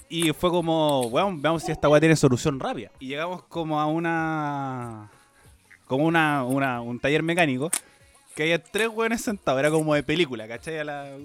y 0.08 0.32
fue 0.34 0.50
como, 0.50 1.02
weón, 1.08 1.42
veamos 1.42 1.64
si 1.64 1.72
esta 1.72 1.90
weá 1.90 2.00
tiene 2.00 2.16
solución 2.16 2.60
rápida. 2.60 2.92
Y 3.00 3.08
llegamos 3.08 3.44
como 3.44 3.80
a 3.80 3.86
una. 3.88 5.10
como 5.86 6.06
una, 6.06 6.44
una- 6.46 6.82
un 6.82 7.00
taller 7.00 7.22
mecánico 7.24 7.70
que 8.36 8.44
había 8.44 8.64
tres 8.64 8.88
weones 8.88 9.22
sentados, 9.22 9.60
era 9.60 9.70
como 9.70 9.94
de 9.94 10.04
película, 10.04 10.48
¿cachai? 10.48 10.80
A 10.80 10.84
la- 10.86 11.18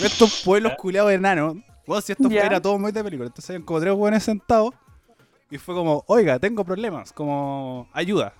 Estos 0.00 0.42
pueblos 0.44 0.74
culiados 0.78 1.10
enanos. 1.12 1.56
Weón, 1.86 2.02
si 2.02 2.12
esto 2.12 2.28
Ya. 2.28 2.42
era 2.46 2.60
todo 2.60 2.78
muy 2.78 2.92
de 2.92 3.02
película. 3.02 3.26
Entonces 3.26 3.50
habían 3.50 3.62
como 3.64 3.80
tres 3.80 3.92
weones 3.94 4.22
sentados 4.22 4.72
y 5.50 5.58
fue 5.58 5.74
como, 5.74 6.04
oiga, 6.06 6.38
tengo 6.38 6.64
problemas, 6.64 7.12
como, 7.12 7.88
ayuda. 7.92 8.32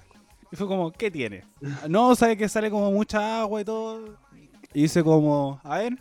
Y 0.53 0.57
fue 0.57 0.67
como, 0.67 0.93
¿qué 0.93 1.11
tiene? 1.11 1.45
No, 1.89 2.15
sabe 2.15 2.37
que 2.37 2.49
sale 2.49 2.71
como 2.71 2.91
mucha 2.93 3.41
agua 3.41 3.61
y 3.61 3.65
todo. 3.65 4.17
Y 4.73 4.83
dice 4.83 5.03
como, 5.03 5.61
a 5.65 5.79
ver, 5.79 5.99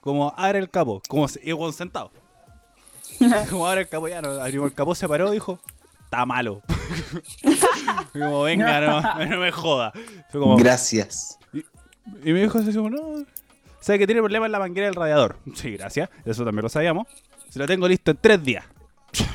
como 0.00 0.32
abre 0.36 0.58
el 0.60 0.70
capó, 0.70 1.02
como 1.08 1.28
se- 1.28 1.40
y 1.42 1.52
weón 1.52 1.72
sentado. 1.72 2.10
como 3.50 3.66
abre 3.66 3.82
el 3.82 3.88
capó, 3.88 4.08
ya 4.08 4.22
no, 4.22 4.30
abrimos 4.30 4.70
el 4.70 4.74
capó, 4.74 4.94
se 4.94 5.08
paró 5.08 5.28
y 5.30 5.32
dijo, 5.34 5.58
está 6.04 6.24
malo. 6.26 6.62
Y 8.14 8.18
como, 8.18 8.42
venga, 8.44 8.80
no, 8.80 9.26
no 9.26 9.38
me 9.38 9.52
joda. 9.52 9.92
Fue 10.30 10.40
como, 10.40 10.56
Gracias. 10.56 11.38
y 11.52 12.32
me 12.32 12.40
dijo 12.42 12.58
así 12.58 12.72
como, 12.72 12.88
no, 12.90 13.24
sabe 13.80 13.98
que 13.98 14.06
tiene 14.06 14.22
problemas 14.22 14.46
en 14.46 14.52
la 14.52 14.58
manguera 14.58 14.86
del 14.86 14.94
radiador. 14.94 15.36
Sí, 15.54 15.72
gracias, 15.72 16.08
eso 16.24 16.44
también 16.44 16.62
lo 16.62 16.68
sabíamos. 16.68 17.06
Se 17.50 17.58
lo 17.58 17.66
tengo 17.66 17.86
listo 17.88 18.10
en 18.12 18.16
tres 18.20 18.42
días. 18.42 18.64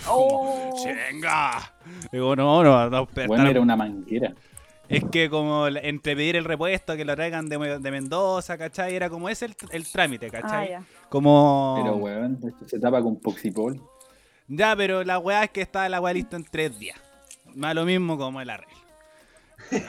Oh. 0.07 0.73
¡Chenga! 0.83 1.73
Digo, 2.11 2.35
no, 2.35 2.63
no, 2.63 2.89
no, 2.89 3.05
Bueno, 3.07 3.33
estar- 3.35 3.49
era 3.49 3.61
una 3.61 3.75
manguera. 3.75 4.33
Es 4.89 5.03
que 5.05 5.29
como 5.29 5.67
entre 5.67 6.15
pedir 6.17 6.35
el 6.35 6.43
repuesto, 6.43 6.97
que 6.97 7.05
lo 7.05 7.15
traigan 7.15 7.47
de, 7.47 7.79
de 7.79 7.91
Mendoza, 7.91 8.57
¿cachai? 8.57 8.93
Era 8.93 9.09
como 9.09 9.29
ese 9.29 9.45
el, 9.45 9.55
el 9.71 9.87
trámite, 9.89 10.27
Ah, 10.27 10.41
¿cachai? 10.41 10.69
ya. 10.69 10.83
Como... 11.07 11.79
Pero, 11.81 11.95
weón, 11.95 12.39
esto 12.45 12.67
se 12.67 12.77
tapa 12.79 13.01
con 13.01 13.15
Poxipol. 13.17 13.79
Ya, 14.49 14.75
pero 14.75 15.03
la 15.05 15.17
weá 15.17 15.45
es 15.45 15.51
que 15.51 15.61
estaba 15.61 15.87
la 15.87 16.01
weá 16.01 16.13
lista 16.13 16.35
en 16.35 16.43
tres 16.43 16.77
días. 16.77 16.99
Más 17.55 17.73
lo 17.73 17.85
mismo 17.85 18.17
como 18.17 18.41
el 18.41 18.49
arreglo. 18.49 18.75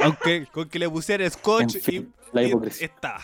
Aunque 0.05 0.47
con 0.53 0.69
que 0.69 0.79
le 0.79 0.89
pusiera 0.89 1.29
scotch 1.29 1.75
En 1.77 1.83
fin, 1.83 2.15
y, 2.33 2.37
la 2.37 2.43
y 2.45 2.47
hipocresía. 2.51 2.87
estaba. 2.87 3.21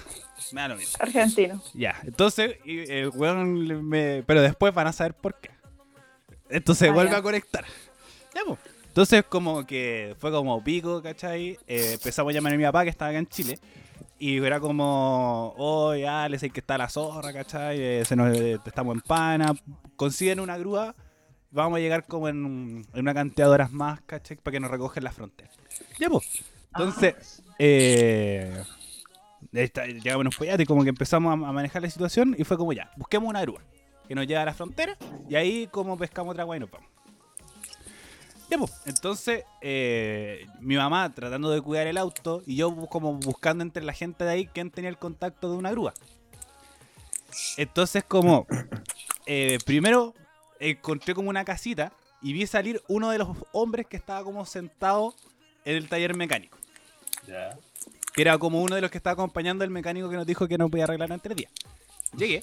Me 0.52 0.60
da 0.62 0.68
lo 0.68 0.76
mismo. 0.76 0.96
Argentino. 0.98 1.62
Ya, 1.74 1.94
entonces, 2.04 2.56
y 2.64 2.90
el 2.90 3.10
weón 3.10 3.86
me- 3.88 4.24
pero 4.26 4.42
después 4.42 4.74
van 4.74 4.88
a 4.88 4.92
saber 4.92 5.14
por 5.14 5.34
qué. 5.36 5.50
Entonces 6.50 6.88
Ah, 6.90 6.92
vuelve 6.92 7.12
ya. 7.12 7.18
a 7.18 7.22
conectar. 7.22 7.64
Ya, 8.34 8.42
pues. 8.46 8.58
Entonces, 8.88 9.24
como 9.28 9.64
que 9.66 10.16
fue 10.18 10.30
como 10.32 10.62
pico, 10.64 11.00
¿cachai? 11.02 11.58
Eh, 11.66 11.92
empezamos 11.94 12.30
a 12.30 12.34
llamar 12.34 12.52
a 12.52 12.56
mi 12.56 12.64
papá 12.64 12.84
que 12.84 12.90
estaba 12.90 13.10
acá 13.10 13.18
en 13.18 13.28
Chile. 13.28 13.58
Y 14.18 14.38
era 14.38 14.58
como, 14.58 15.54
oye, 15.56 16.08
Ale, 16.08 16.38
sé 16.38 16.50
que 16.50 16.58
está 16.60 16.76
la 16.76 16.88
zorra, 16.88 17.32
¿cachai? 17.32 17.80
Eh, 17.80 18.04
se 18.04 18.16
nos, 18.16 18.36
eh, 18.36 18.58
estamos 18.66 18.94
en 18.96 19.00
pana. 19.02 19.54
Consiguen 19.94 20.40
una 20.40 20.58
grúa. 20.58 20.96
Vamos 21.50 21.76
a 21.76 21.80
llegar 21.80 22.04
como 22.06 22.28
en, 22.28 22.84
en 22.92 23.00
una 23.00 23.14
cantidad 23.14 23.46
de 23.46 23.52
horas 23.52 23.70
más, 23.70 24.00
¿cachai? 24.02 24.36
Para 24.36 24.52
que 24.52 24.60
nos 24.60 24.70
recogen 24.70 25.04
la 25.04 25.12
frontera. 25.12 25.50
Ya, 26.00 26.08
pues. 26.10 26.24
Entonces, 26.74 27.42
eh, 27.58 28.62
está- 29.52 29.86
llegamos 29.86 30.22
en 30.22 30.26
un 30.26 30.32
follate 30.32 30.64
y 30.64 30.66
como 30.66 30.82
que 30.82 30.90
empezamos 30.90 31.30
a, 31.30 31.48
a 31.48 31.52
manejar 31.52 31.82
la 31.82 31.90
situación 31.90 32.34
y 32.36 32.42
fue 32.44 32.56
como 32.56 32.72
ya, 32.72 32.90
busquemos 32.96 33.28
una 33.28 33.40
grúa 33.42 33.62
que 34.08 34.14
nos 34.14 34.26
lleve 34.26 34.40
a 34.40 34.46
la 34.46 34.54
frontera 34.54 34.96
y 35.28 35.36
ahí 35.36 35.66
como 35.68 35.96
pescamos 35.96 36.32
otra 36.32 36.42
agua 36.42 36.56
y 36.56 36.60
nos 36.60 36.70
vamos. 36.70 36.88
Ya, 38.50 38.56
pues, 38.56 38.72
entonces 38.86 39.44
eh, 39.60 40.46
mi 40.60 40.76
mamá 40.76 41.12
tratando 41.14 41.50
de 41.50 41.60
cuidar 41.60 41.86
el 41.86 41.98
auto 41.98 42.42
y 42.46 42.56
yo 42.56 42.74
como 42.86 43.12
buscando 43.14 43.62
entre 43.62 43.84
la 43.84 43.92
gente 43.92 44.24
de 44.24 44.30
ahí 44.30 44.46
quién 44.46 44.70
tenía 44.70 44.88
el 44.88 44.96
contacto 44.96 45.50
de 45.50 45.58
una 45.58 45.70
grúa. 45.70 45.92
Entonces 47.58 48.04
como 48.04 48.46
eh, 49.26 49.58
primero 49.66 50.14
encontré 50.58 51.14
como 51.14 51.28
una 51.28 51.44
casita 51.44 51.92
y 52.22 52.32
vi 52.32 52.46
salir 52.46 52.82
uno 52.88 53.10
de 53.10 53.18
los 53.18 53.28
hombres 53.52 53.86
que 53.86 53.98
estaba 53.98 54.24
como 54.24 54.46
sentado 54.46 55.14
en 55.64 55.76
el 55.76 55.88
taller 55.88 56.16
mecánico. 56.16 56.56
Ya. 57.26 57.58
Que 58.14 58.22
era 58.22 58.38
como 58.38 58.62
uno 58.62 58.74
de 58.74 58.80
los 58.80 58.90
que 58.90 58.96
estaba 58.96 59.12
acompañando 59.12 59.62
al 59.62 59.70
mecánico 59.70 60.08
que 60.08 60.16
nos 60.16 60.26
dijo 60.26 60.48
que 60.48 60.56
no 60.56 60.70
podía 60.70 60.84
arreglar 60.84 61.12
en 61.12 61.20
tres 61.20 61.36
días. 61.36 61.52
Llegué. 62.16 62.42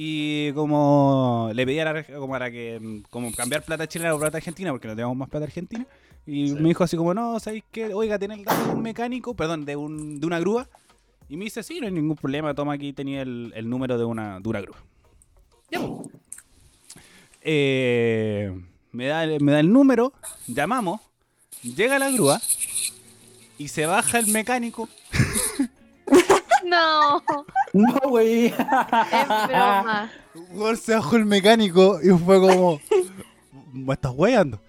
Y 0.00 0.52
como 0.52 1.50
le 1.52 1.66
pedí 1.66 1.80
a 1.80 1.92
la, 1.92 2.04
como 2.04 2.28
para 2.28 2.52
que 2.52 2.78
mm, 2.80 3.02
como 3.10 3.32
cambiar 3.32 3.64
plata 3.64 3.88
chilena 3.88 4.12
por 4.12 4.20
plata 4.20 4.36
argentina, 4.36 4.70
porque 4.70 4.86
no 4.86 4.94
teníamos 4.94 5.16
más 5.16 5.28
plata 5.28 5.46
argentina. 5.46 5.84
Y 6.24 6.50
Sí. 6.50 6.54
me 6.54 6.68
dijo 6.68 6.84
así 6.84 6.96
como, 6.96 7.12
no, 7.14 7.40
¿sabéis 7.40 7.64
qué? 7.72 7.92
Oiga, 7.92 8.16
¿tiene 8.16 8.34
el 8.34 8.44
dato 8.44 8.64
de 8.64 8.74
un 8.74 8.82
mecánico? 8.82 9.34
Perdón, 9.34 9.64
de, 9.64 9.74
un, 9.74 10.20
de 10.20 10.26
una 10.28 10.38
grúa. 10.38 10.68
Y 11.28 11.36
me 11.36 11.46
dice, 11.46 11.64
sí, 11.64 11.80
no 11.80 11.86
hay 11.86 11.92
ningún 11.92 12.14
problema, 12.14 12.54
toma 12.54 12.74
aquí, 12.74 12.92
tenía 12.92 13.22
el, 13.22 13.52
el 13.56 13.68
número 13.68 13.98
de 13.98 14.04
una, 14.04 14.38
de 14.38 14.48
una 14.48 14.60
grúa. 14.60 14.76
Ya. 15.72 15.80
Eh, 17.42 18.56
me, 18.92 19.06
da, 19.06 19.26
me 19.40 19.50
da 19.50 19.58
el 19.58 19.72
número, 19.72 20.12
llamamos, 20.46 21.00
llega 21.62 21.98
la 21.98 22.10
grúa 22.12 22.40
y 23.58 23.66
se 23.66 23.86
baja 23.86 24.20
el 24.20 24.28
mecánico 24.28 24.88
No, 26.68 27.22
No, 27.72 27.98
güey. 28.08 28.46
es 28.46 28.56
broma. 28.56 30.10
Weón, 30.50 30.76
se 30.76 30.94
bajó 30.94 31.16
el 31.16 31.24
mecánico 31.26 31.98
y 32.02 32.08
fue 32.18 32.38
como. 32.40 32.80
¿Me 33.72 33.94
estás 33.94 34.12
weyando? 34.14 34.60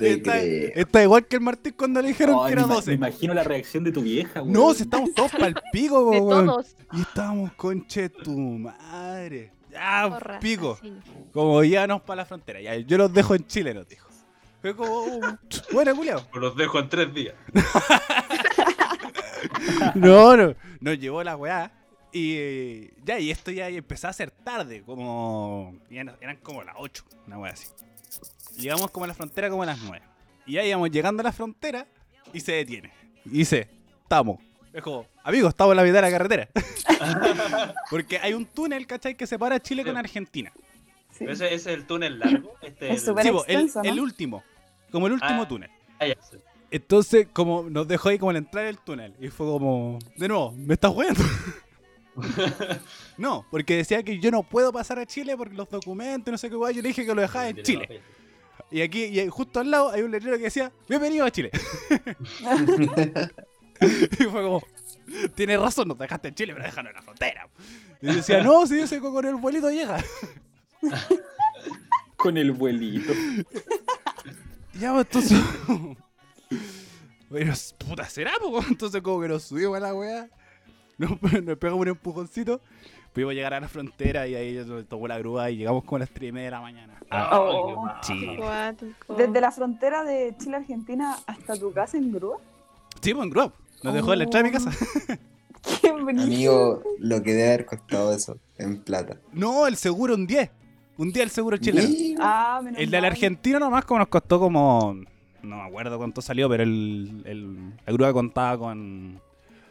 Está, 0.00 1.02
igual 1.02 1.26
que 1.26 1.36
el 1.36 1.42
Martín 1.42 1.74
cuando 1.76 2.02
le 2.02 2.08
dijeron 2.08 2.44
que 2.46 2.52
era 2.52 2.62
me, 2.62 2.68
ima- 2.68 2.74
12. 2.76 2.90
me 2.90 2.94
imagino 2.96 3.34
la 3.34 3.44
reacción 3.44 3.84
de 3.84 3.92
tu 3.92 4.02
vieja, 4.02 4.40
güey. 4.40 4.52
No, 4.52 4.74
si 4.74 4.82
estamos 4.82 5.12
todos 5.14 5.30
para 5.32 5.46
el 5.48 5.54
pico, 5.72 6.08
weón. 6.10 6.46
todos. 6.46 6.74
Y 6.92 7.00
estábamos 7.02 7.52
conche 7.52 8.08
tu 8.08 8.32
madre. 8.36 9.52
Ya, 9.70 10.06
Porra, 10.10 10.40
pico. 10.40 10.78
así. 10.80 10.92
Como 11.32 11.62
llévanos 11.62 12.00
para 12.02 12.22
la 12.22 12.26
frontera. 12.26 12.60
Ya, 12.60 12.74
yo 12.76 12.98
los 12.98 13.12
dejo 13.12 13.34
en 13.34 13.46
Chile, 13.46 13.74
nos 13.74 13.86
dijo. 13.88 14.08
Fue 14.60 14.74
como, 14.74 15.04
bueno, 15.72 15.94
culiao. 15.94 16.22
Los 16.34 16.56
dejo 16.56 16.78
en 16.80 16.88
tres 16.88 17.14
días. 17.14 17.34
No, 19.94 20.36
no. 20.36 20.54
Nos 20.80 20.98
llevó 20.98 21.22
la 21.24 21.36
weá. 21.36 21.72
Y 22.12 22.34
eh, 22.38 22.94
ya, 23.04 23.18
y 23.18 23.30
esto 23.30 23.50
ya 23.50 23.68
empezó 23.68 24.08
a 24.08 24.12
ser 24.12 24.30
tarde, 24.30 24.82
como. 24.82 25.74
eran 25.90 26.36
como 26.42 26.62
las 26.62 26.74
8, 26.78 27.04
una 27.26 27.38
weá 27.38 27.52
así. 27.52 27.66
Llegamos 28.56 28.90
como 28.90 29.04
a 29.04 29.08
la 29.08 29.14
frontera 29.14 29.50
como 29.50 29.62
a 29.62 29.66
las 29.66 29.78
9. 29.80 30.02
Y 30.46 30.52
ya 30.54 30.64
íbamos 30.64 30.90
llegando 30.90 31.20
a 31.20 31.24
la 31.24 31.32
frontera 31.32 31.86
y 32.32 32.40
se 32.40 32.52
detiene. 32.52 32.92
Y 33.26 33.30
dice, 33.38 33.68
estamos. 34.02 34.38
Es 34.72 34.82
como, 34.82 35.06
amigos, 35.22 35.50
estamos 35.50 35.72
en 35.72 35.76
la 35.76 35.82
mitad 35.82 35.94
de 35.96 36.02
la 36.02 36.10
carretera. 36.10 36.48
Porque 37.90 38.18
hay 38.18 38.32
un 38.34 38.46
túnel, 38.46 38.86
¿cachai? 38.86 39.14
Que 39.14 39.26
separa 39.26 39.60
Chile 39.60 39.84
con 39.84 39.96
Argentina. 39.96 40.52
Sí. 41.10 41.24
Ese, 41.24 41.46
ese 41.46 41.54
es 41.54 41.66
el 41.66 41.86
túnel 41.86 42.18
largo. 42.18 42.54
Este 42.62 42.92
Es 42.92 43.06
el- 43.06 43.18
extenso, 43.18 43.82
¿no? 43.82 43.90
el 43.90 44.00
último. 44.00 44.42
Como 44.90 45.06
el 45.06 45.14
último 45.14 45.42
Ah. 45.42 45.48
túnel. 45.48 45.70
Ah, 45.98 46.06
ya, 46.06 46.14
sí. 46.22 46.36
Entonces, 46.70 47.28
como 47.32 47.68
nos 47.70 47.88
dejó 47.88 48.10
ahí 48.10 48.18
como 48.18 48.30
al 48.30 48.36
entrar 48.36 48.66
el 48.66 48.78
túnel. 48.78 49.14
Y 49.20 49.28
fue 49.28 49.46
como, 49.46 49.98
de 50.16 50.28
nuevo, 50.28 50.52
¿me 50.52 50.74
estás 50.74 50.92
jugando? 50.92 51.22
no, 53.16 53.46
porque 53.50 53.76
decía 53.76 54.02
que 54.02 54.18
yo 54.18 54.30
no 54.30 54.42
puedo 54.42 54.72
pasar 54.72 54.98
a 54.98 55.06
Chile 55.06 55.36
porque 55.36 55.54
los 55.54 55.68
documentos, 55.70 56.30
no 56.30 56.38
sé 56.38 56.50
qué 56.50 56.56
guay. 56.56 56.74
Yo 56.74 56.82
le 56.82 56.88
dije 56.88 57.06
que 57.06 57.14
lo 57.14 57.22
dejaba 57.22 57.48
en 57.48 57.62
Chile. 57.62 58.02
Y 58.70 58.82
aquí, 58.82 59.04
y 59.04 59.28
justo 59.28 59.60
al 59.60 59.70
lado, 59.70 59.90
hay 59.90 60.02
un 60.02 60.10
letrero 60.10 60.36
que 60.36 60.44
decía, 60.44 60.70
bienvenido 60.88 61.24
a 61.24 61.30
Chile. 61.30 61.50
y 63.80 64.24
fue 64.24 64.42
como, 64.42 64.62
tienes 65.34 65.60
razón, 65.60 65.88
nos 65.88 65.98
dejaste 65.98 66.28
en 66.28 66.34
Chile, 66.34 66.52
pero 66.52 66.66
déjanos 66.66 66.90
en 66.90 66.96
la 66.96 67.02
frontera. 67.02 67.48
Y 68.02 68.06
decía, 68.14 68.42
no, 68.42 68.66
si 68.66 68.78
ese 68.78 69.00
con 69.00 69.24
el 69.24 69.36
vuelito 69.36 69.70
llega. 69.70 70.04
Con 72.16 72.36
el 72.36 72.52
vuelito. 72.52 73.12
Ya, 74.74 74.92
pues, 74.92 75.06
entonces. 75.06 75.38
Bueno, 77.30 77.52
puta, 77.78 78.08
será, 78.08 78.32
po? 78.40 78.60
Entonces, 78.68 79.02
como 79.02 79.20
que 79.20 79.28
nos 79.28 79.42
subimos 79.44 79.76
a 79.76 79.80
la 79.80 79.94
weá, 79.94 80.28
nos, 80.96 81.10
nos 81.44 81.58
pegamos 81.58 81.82
un 81.82 81.88
empujoncito, 81.88 82.60
pudimos 83.12 83.34
llegar 83.34 83.54
a 83.54 83.60
la 83.60 83.68
frontera 83.68 84.26
y 84.26 84.34
ahí 84.34 84.54
nos 84.66 84.86
tomó 84.88 85.06
la 85.08 85.18
grúa 85.18 85.50
y 85.50 85.56
llegamos 85.58 85.84
como 85.84 85.96
a 85.96 86.00
las 86.00 86.10
3 86.10 86.30
y 86.30 86.32
media 86.32 86.46
de 86.46 86.50
la 86.52 86.60
mañana. 86.60 86.98
Ah, 87.10 87.40
Oh. 87.40 87.74
Cuático. 88.36 89.14
Desde 89.16 89.40
la 89.40 89.50
frontera 89.50 90.04
de 90.04 90.34
Chile-Argentina 90.38 91.16
hasta 91.26 91.56
tu 91.56 91.72
casa 91.72 91.96
en 91.96 92.12
grúa. 92.12 92.38
Sí, 93.00 93.14
pues 93.14 93.24
en 93.24 93.30
grúa. 93.30 93.52
Nos 93.82 93.94
dejó 93.94 94.12
en 94.12 94.18
la 94.18 94.24
entrada 94.24 94.42
de 94.44 94.50
mi 94.50 94.56
casa. 94.56 94.70
Qué 95.80 95.92
bonito. 95.92 96.22
Amigo, 96.22 96.82
lo 96.98 97.22
que 97.22 97.32
debe 97.32 97.48
haber 97.48 97.66
costado 97.66 98.12
eso 98.12 98.38
en 98.58 98.82
plata. 98.82 99.18
No, 99.32 99.66
el 99.66 99.76
seguro 99.76 100.14
un 100.14 100.26
10. 100.26 100.50
Un 100.98 101.12
día 101.12 101.22
el 101.22 101.30
seguro 101.30 101.56
chileno. 101.58 101.88
Ah, 102.20 102.60
menos 102.62 102.78
El 102.80 102.90
de 102.90 102.96
la 102.96 103.02
mal. 103.02 103.12
Argentina 103.12 103.58
nomás 103.58 103.84
como 103.84 103.98
nos 104.00 104.08
costó 104.08 104.40
como... 104.40 104.96
No 105.42 105.56
me 105.56 105.62
acuerdo 105.62 105.96
cuánto 105.98 106.20
salió, 106.22 106.48
pero 106.48 106.62
el, 106.62 107.22
el- 107.24 107.70
la 107.86 107.92
grúa 107.92 108.12
contaba 108.12 108.58
con, 108.58 109.20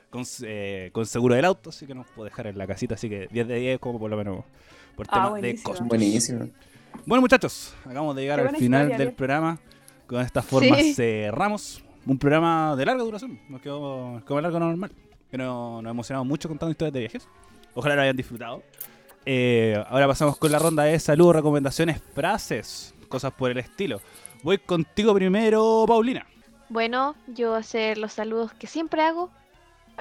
con, 0.10 0.24
eh, 0.44 0.90
con 0.94 1.06
seguro 1.06 1.36
del 1.36 1.46
auto, 1.46 1.70
así 1.72 1.86
que 1.86 1.94
nos 1.94 2.08
puedo 2.08 2.26
dejar 2.26 2.48
en 2.48 2.58
la 2.58 2.66
casita, 2.68 2.96
así 2.96 3.10
que 3.10 3.28
10 3.32 3.48
de 3.48 3.56
10 3.60 3.80
como 3.80 4.00
por 4.00 4.10
lo 4.10 4.18
menos 4.18 4.46
por 4.96 5.06
Ah, 5.10 5.14
temas 5.14 5.26
de 5.26 5.40
buenísimo. 5.42 5.64
costos. 5.70 5.88
Buenísimo. 5.88 6.50
Bueno 7.06 7.22
muchachos, 7.22 7.76
acabamos 7.86 8.16
de 8.16 8.22
llegar 8.24 8.40
al 8.40 8.56
final 8.56 8.84
historia, 8.88 9.06
del 9.06 9.14
programa. 9.14 9.60
Con 10.08 10.22
esta 10.22 10.42
forma 10.42 10.78
Sí. 10.78 10.94
cerramos 10.94 11.84
un 12.06 12.18
programa 12.18 12.76
de 12.78 12.86
larga 12.86 13.04
duración. 13.04 13.40
Nos 13.50 13.62
quedó, 13.62 14.14
nos 14.14 14.24
quedó 14.24 14.36
más 14.36 14.44
largo 14.44 14.56
de 14.58 14.60
lo 14.62 14.68
normal. 14.70 14.92
Pero 15.30 15.82
nos 15.82 15.92
emocionamos 15.92 16.26
mucho 16.26 16.48
contando 16.48 16.72
historias 16.72 16.94
de 16.94 17.00
viajes. 17.02 17.28
Ojalá 17.74 17.96
lo 17.96 18.02
hayan 18.04 18.16
disfrutado. 18.16 18.64
Eh, 19.26 19.84
ahora 19.90 20.08
pasamos 20.08 20.38
con 20.38 20.50
la 20.52 20.60
ronda 20.60 20.84
de 20.84 20.98
saludos, 21.00 21.36
recomendaciones, 21.36 22.02
frases, 22.16 22.96
cosas 23.10 23.34
por 23.34 23.52
el 23.52 23.58
estilo. 23.58 24.00
Voy 24.44 24.58
contigo 24.58 25.14
primero, 25.14 25.86
Paulina. 25.88 26.26
Bueno, 26.70 27.16
yo 27.28 27.56
hacer 27.56 27.98
los 27.98 28.14
saludos 28.14 28.54
que 28.54 28.68
siempre 28.68 29.02
hago, 29.02 29.30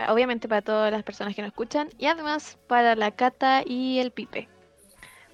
obviamente 0.09 0.49
para 0.49 0.63
todas 0.63 0.91
las 0.93 1.03
personas 1.03 1.35
que 1.35 1.43
nos 1.43 1.51
escuchan, 1.51 1.89
y 1.99 2.07
además 2.07 2.59
para 2.67 2.97
la 2.97 3.13
Cata 3.13 3.63
y 3.65 3.99
el 3.99 4.11
Pipe. 4.11 4.49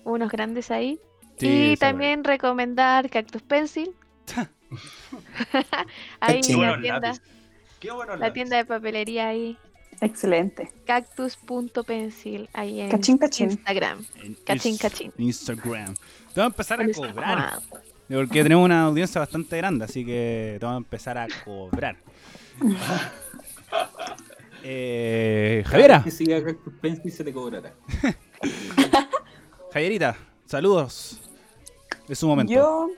Unos 0.04 0.30
grandes 0.30 0.70
ahí. 0.70 1.00
y 1.40 1.76
también 1.76 2.22
recomendar 2.24 3.08
Cactus 3.10 3.42
Pencil. 3.42 3.94
ahí 6.20 6.40
Qué 6.40 6.56
la 6.56 6.80
tienda. 6.80 7.14
Qué 7.80 7.90
bueno 7.90 8.16
la 8.16 8.32
tienda 8.32 8.56
de 8.58 8.64
papelería 8.64 9.28
ahí, 9.28 9.58
Excelente. 10.00 10.72
cactus.pencil, 10.86 12.48
ahí 12.52 12.80
en 12.80 12.90
Cachín, 12.90 13.18
cachín. 13.18 13.50
Instagram. 13.50 14.04
En 14.22 14.34
Cachín, 14.34 14.76
cachín. 14.76 15.12
Instagram. 15.18 15.94
Te 15.94 16.40
vamos 16.40 16.60
a 16.60 16.74
empezar 16.74 16.80
a 16.80 16.92
cobrar. 16.92 17.62
Instagram. 18.12 18.28
Porque 18.28 18.42
tenemos 18.42 18.64
una 18.64 18.84
audiencia 18.84 19.20
bastante 19.20 19.56
grande, 19.56 19.84
así 19.84 20.04
que 20.04 20.56
te 20.58 20.66
vamos 20.66 20.82
a 20.82 20.84
empezar 20.84 21.18
a 21.18 21.26
cobrar. 21.44 21.96
eh, 24.62 25.62
Javiera, 25.66 26.02
Que 26.02 26.10
se 27.10 27.24
te 27.24 27.32
cobrará. 27.32 27.72
Javierita, 29.72 30.16
saludos. 30.46 31.20
Es 32.08 32.18
su 32.18 32.28
momento. 32.28 32.52
Yo 32.52 32.90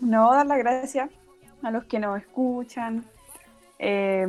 no 0.00 0.32
dar 0.32 0.46
las 0.46 0.58
gracias 0.58 1.10
a 1.62 1.70
los 1.70 1.84
que 1.84 1.98
nos 1.98 2.20
escuchan, 2.20 3.04
eh, 3.78 4.26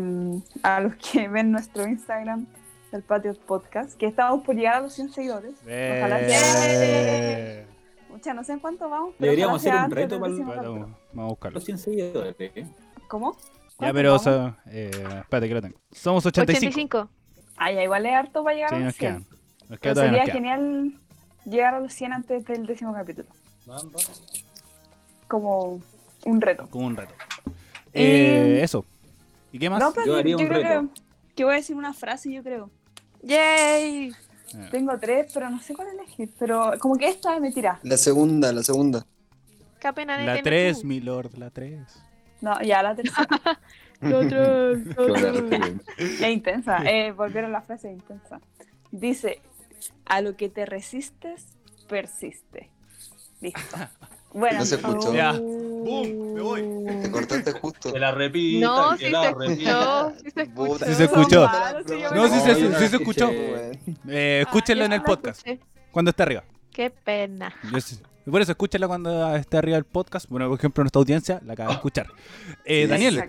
a 0.63 0.81
los 0.81 0.95
que 0.95 1.27
ven 1.27 1.51
nuestro 1.51 1.87
Instagram, 1.87 2.47
el 2.91 3.03
Patio 3.03 3.33
Podcast, 3.35 3.97
que 3.97 4.07
estamos 4.07 4.43
por 4.43 4.55
llegar 4.55 4.75
a 4.75 4.81
los 4.81 4.93
100 4.93 5.11
seguidores. 5.11 5.53
Ojalá 5.61 6.19
Eh, 6.21 7.65
Mucha, 8.13 8.33
no 8.33 8.43
sé 8.43 8.53
en 8.53 8.59
cuánto 8.59 8.89
vamos. 8.89 9.13
pero 9.17 9.31
Deberíamos 9.31 9.59
hacer 9.65 9.73
un 9.75 9.91
reto 9.91 10.19
para- 10.19 10.31
décimo 10.31 10.49
Vamos 10.51 10.63
capítulo. 10.65 10.97
vamos 11.13 11.25
a 11.25 11.29
buscarlo. 11.29 11.55
Los 11.55 11.63
100 11.65 11.77
seguidores, 11.79 12.35
¿eh? 12.39 12.67
¿Cómo? 13.07 13.33
Ya, 13.33 13.75
¿Cuánto 13.77 13.93
pero, 13.95 14.15
o 14.15 14.19
sea, 14.19 14.57
eh, 14.67 14.91
espérate 15.21 15.47
que 15.47 15.53
lo 15.55 15.61
tengo. 15.61 15.77
Somos 15.91 16.25
85. 16.25 16.67
85. 16.99 17.09
Ah, 17.57 17.71
ya, 17.71 17.83
igual 17.83 18.05
es 18.05 18.13
harto 18.13 18.43
para 18.43 18.55
llegar 18.55 18.69
Sí, 18.69 18.75
a 18.75 18.77
los 18.79 18.85
nos 18.85 18.95
100. 18.95 19.11
quedan. 19.11 19.27
Nos 19.69 19.79
queda 19.79 19.79
Pero 19.79 19.93
todavía, 19.95 20.11
sería 20.11 20.23
nos 20.23 20.25
queda. 20.25 20.55
genial 20.55 20.93
llegar 21.45 21.73
a 21.73 21.79
los 21.79 21.93
100 21.93 22.13
antes 22.13 22.45
del 22.45 22.65
décimo 22.67 22.93
capítulo. 22.93 23.27
Como 25.27 25.81
un 26.25 26.41
reto. 26.41 26.67
Como 26.69 26.85
un 26.87 26.95
reto. 26.95 27.13
Y- 27.93 28.01
Eh, 28.01 28.63
eso. 28.63 28.85
¿Y 29.51 29.59
qué 29.59 29.69
más? 29.69 29.79
No, 29.79 29.91
pero 29.93 30.05
Yo 30.21 30.37
yo, 30.37 30.37
creo 30.37 30.49
reto. 30.63 30.93
que, 30.93 31.01
que 31.35 31.43
voy 31.43 31.53
a 31.53 31.57
decir 31.57 31.75
una 31.75 31.93
frase, 31.93 32.31
yo 32.31 32.43
creo. 32.43 32.69
¡Yay! 33.21 34.11
Tengo 34.71 34.97
tres, 34.99 35.31
pero 35.33 35.49
no 35.49 35.59
sé 35.61 35.73
cuál 35.73 35.89
elegir. 35.89 36.29
Pero 36.39 36.73
como 36.79 36.95
que 36.97 37.09
esta 37.09 37.39
me 37.39 37.51
tira. 37.51 37.79
La 37.83 37.97
segunda, 37.97 38.51
la 38.51 38.63
segunda. 38.63 39.05
Qué 39.79 39.91
pena 39.93 40.17
de 40.17 40.25
La 40.25 40.41
3, 40.41 40.81
tú. 40.81 40.87
mi 40.87 40.99
lord, 41.01 41.37
la 41.37 41.49
3. 41.49 41.79
No, 42.41 42.61
ya 42.61 42.83
la 42.83 42.95
tercera. 42.95 43.27
La 44.01 44.19
tres, 44.27 44.85
la 44.97 45.31
tres. 45.49 45.73
Es 45.97 46.21
intensa. 46.21 46.77
Eh, 46.83 47.11
volvieron 47.11 47.51
la 47.51 47.61
frase 47.61 47.91
intensa. 47.91 48.39
Dice, 48.91 49.41
a 50.05 50.21
lo 50.21 50.35
que 50.35 50.49
te 50.49 50.65
resistes, 50.65 51.47
persiste. 51.87 52.69
Listo. 53.41 53.77
Bueno, 54.33 54.59
No 54.59 54.65
se 54.65 54.75
escuchó. 54.75 55.13
Ya. 55.13 55.31
Boom, 55.33 56.33
me 56.33 56.41
voy. 56.41 56.63
Te 57.01 57.11
cortaste 57.11 57.51
justo. 57.53 57.91
Que 57.93 57.99
la 57.99 58.11
repita, 58.11 58.65
No, 58.67 58.97
sí 58.97 59.09
la 59.09 59.23
se 59.23 59.33
repita. 59.33 60.13
escuchó. 60.13 60.13
Sí 60.23 60.31
se 60.33 60.41
escuchó. 60.43 60.85
Sí 60.85 60.93
se 60.95 61.03
escuchó. 61.03 61.41
No, 62.15 62.27
sí 62.27 62.39
se- 62.39 62.61
No, 62.61 62.69
no 62.69 62.79
sí 62.79 62.87
se 62.87 62.95
escuchó. 62.95 63.29
Eh, 64.07 64.41
escúchenlo 64.45 64.83
Ah, 64.83 64.85
en 64.85 64.93
el 64.93 64.99
no 64.99 65.05
podcast, 65.05 65.45
escuché. 65.47 65.59
cuando 65.91 66.09
esté 66.11 66.23
arriba. 66.23 66.43
Qué 66.71 66.89
pena. 66.89 67.53
Por 68.25 68.41
eso, 68.41 68.51
escúchenla 68.53 68.87
cuando 68.87 69.35
esté 69.35 69.57
arriba 69.57 69.77
el 69.77 69.83
podcast. 69.83 70.29
Bueno, 70.29 70.47
por 70.47 70.57
ejemplo, 70.57 70.83
nuestra 70.83 70.99
audiencia 70.99 71.41
la 71.45 71.53
acaba 71.53 71.69
de 71.69 71.75
escuchar. 71.75 72.07
Eh, 72.63 72.83
Sí, 72.83 72.87
Daniel, 72.89 73.13
se 73.15 73.19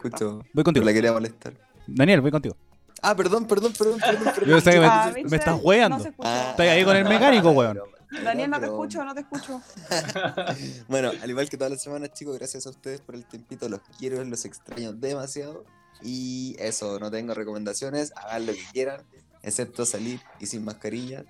voy 0.52 0.62
contigo. 0.64 0.86
la 0.86 0.93
quería 0.93 1.12
molestar. 1.12 1.55
Daniel, 1.89 2.20
voy 2.20 2.31
contigo. 2.31 2.56
Ah, 3.02 3.14
perdón, 3.16 3.47
perdón, 3.47 3.72
perdón, 3.76 3.98
perdón. 3.98 4.24
perdón. 4.35 4.48
Yo 4.48 4.60
sé 4.60 4.70
que 4.70 4.81
me, 4.81 4.86
Ah, 4.86 5.12
estás 5.32 5.60
hueando. 5.60 5.98
No 5.98 6.02
se. 6.05 6.12
Ah, 6.22 6.47
Estoy 6.51 6.68
ahí 6.68 6.85
con 6.85 6.97
el 6.97 7.05
mecánico, 7.05 7.51
weón. 7.51 7.81
Daniel, 8.22 8.50
no 8.50 8.56
te 8.56 8.60
Pero- 8.62 8.72
escucho, 8.72 9.04
no 9.04 9.14
te 9.14 9.20
escucho. 9.20 9.60
Bueno, 10.88 11.10
al 11.22 11.30
igual 11.30 11.48
que 11.48 11.56
todas 11.56 11.70
las 11.72 11.82
semanas, 11.82 12.12
chicos, 12.12 12.36
gracias 12.38 12.66
a 12.66 12.70
ustedes 12.70 13.00
por 13.00 13.14
el 13.14 13.24
tiempito. 13.24 13.68
Los 13.68 13.80
quiero, 13.98 14.22
los 14.24 14.44
extraño 14.44 14.92
demasiado. 14.92 15.64
Y 16.02 16.56
eso, 16.58 16.98
no 16.98 17.10
tengo 17.10 17.34
recomendaciones. 17.34 18.12
Hagan 18.16 18.46
lo 18.46 18.52
que 18.52 18.64
quieran, 18.72 19.02
excepto 19.42 19.86
salir 19.86 20.20
y 20.40 20.46
sin 20.46 20.64
mascarilla. 20.64 21.24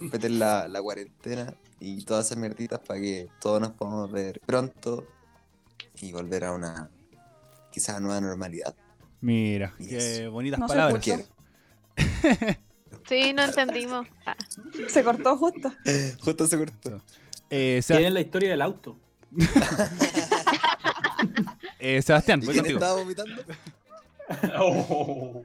Respeten 0.00 0.38
la, 0.38 0.66
la 0.68 0.82
cuarentena 0.82 1.54
y 1.80 2.04
todas 2.04 2.26
esas 2.26 2.38
mierditas 2.38 2.80
para 2.80 3.00
que 3.00 3.28
todos 3.40 3.60
nos 3.60 3.72
podamos 3.72 4.10
ver 4.10 4.40
pronto 4.46 5.06
y 6.00 6.10
volver 6.12 6.44
a 6.44 6.52
una 6.52 6.90
quizás 7.70 8.00
nueva 8.00 8.20
normalidad. 8.20 8.74
Mira, 9.20 9.72
Yes. 9.78 9.88
qué 10.18 10.28
bonitas 10.28 10.58
No 10.60 10.66
palabras. 10.66 11.04
Sí, 13.08 13.32
no 13.32 13.42
entendimos. 13.44 14.06
Ah, 14.26 14.36
Se 14.88 15.02
cortó 15.04 15.36
justo. 15.36 15.72
Justo 16.20 16.46
se 16.46 16.58
cortó. 16.58 17.02
Eh, 17.50 17.80
Tienen 17.86 18.14
la 18.14 18.20
historia 18.20 18.50
del 18.50 18.62
auto. 18.62 18.96
eh, 21.78 22.02
Sebastián, 22.02 22.40
¿Y 22.42 22.46
voy 22.46 22.52
quién 22.54 22.64
contigo. 22.64 22.78
estaba 22.78 23.00
vomitando? 23.00 23.34
Oh. 24.58 25.44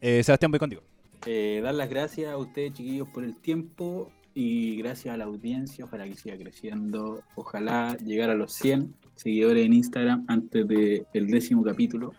Eh, 0.00 0.22
Sebastián, 0.22 0.50
voy 0.52 0.60
contigo. 0.60 0.82
Eh, 1.26 1.60
dar 1.62 1.74
las 1.74 1.88
gracias 1.90 2.30
a 2.32 2.36
ustedes, 2.36 2.72
chiquillos, 2.74 3.08
por 3.08 3.24
el 3.24 3.34
tiempo 3.34 4.12
y 4.32 4.76
gracias 4.76 5.12
a 5.12 5.16
la 5.16 5.24
audiencia. 5.24 5.84
Ojalá 5.84 6.04
que 6.04 6.14
siga 6.14 6.36
creciendo. 6.36 7.22
Ojalá 7.34 7.96
llegar 7.96 8.30
a 8.30 8.34
los 8.34 8.52
100 8.52 8.94
seguidores 9.16 9.66
en 9.66 9.72
Instagram 9.72 10.24
antes 10.28 10.68
del 10.68 11.26
décimo 11.26 11.64
capítulo. 11.64 12.12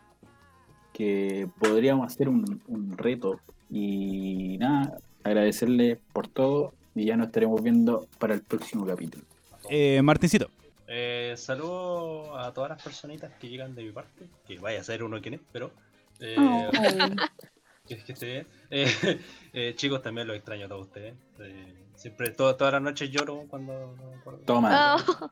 Que 0.91 1.47
podríamos 1.59 2.05
hacer 2.11 2.27
un, 2.27 2.61
un 2.67 2.97
reto. 2.97 3.39
Y 3.69 4.57
nada, 4.59 4.97
agradecerles 5.23 5.97
por 6.13 6.27
todo. 6.27 6.73
Y 6.93 7.05
ya 7.05 7.17
nos 7.17 7.27
estaremos 7.27 7.61
viendo 7.61 8.07
para 8.19 8.33
el 8.33 8.41
próximo 8.41 8.85
capítulo. 8.85 9.23
Eh, 9.69 10.01
Martincito. 10.01 10.49
Eh, 10.87 11.33
saludo 11.35 12.37
a 12.37 12.53
todas 12.53 12.69
las 12.69 12.81
personitas 12.83 13.31
que 13.39 13.49
llegan 13.49 13.75
de 13.75 13.83
mi 13.83 13.91
parte. 13.91 14.25
Que 14.47 14.59
vaya 14.59 14.79
a 14.79 14.83
ser 14.83 15.03
uno 15.03 15.19
quien 15.21 15.35
es, 15.35 15.41
pero. 15.51 15.71
eh, 16.19 16.35
Oh. 16.37 16.69
que, 17.87 17.97
que 17.97 18.13
esté 18.13 18.25
bien. 18.25 18.47
Eh, 18.69 19.19
eh, 19.53 19.73
chicos, 19.75 20.01
también 20.01 20.27
los 20.27 20.35
extraño 20.37 20.65
a 20.65 20.69
todos 20.69 20.87
ustedes. 20.87 21.15
Eh, 21.39 21.73
siempre, 21.95 22.29
to- 22.31 22.55
todas 22.55 22.73
las 22.73 22.81
noches 22.81 23.09
lloro 23.11 23.43
cuando. 23.49 23.95
cuando- 24.23 24.41
Toma. 24.43 24.95
oh, 24.95 25.29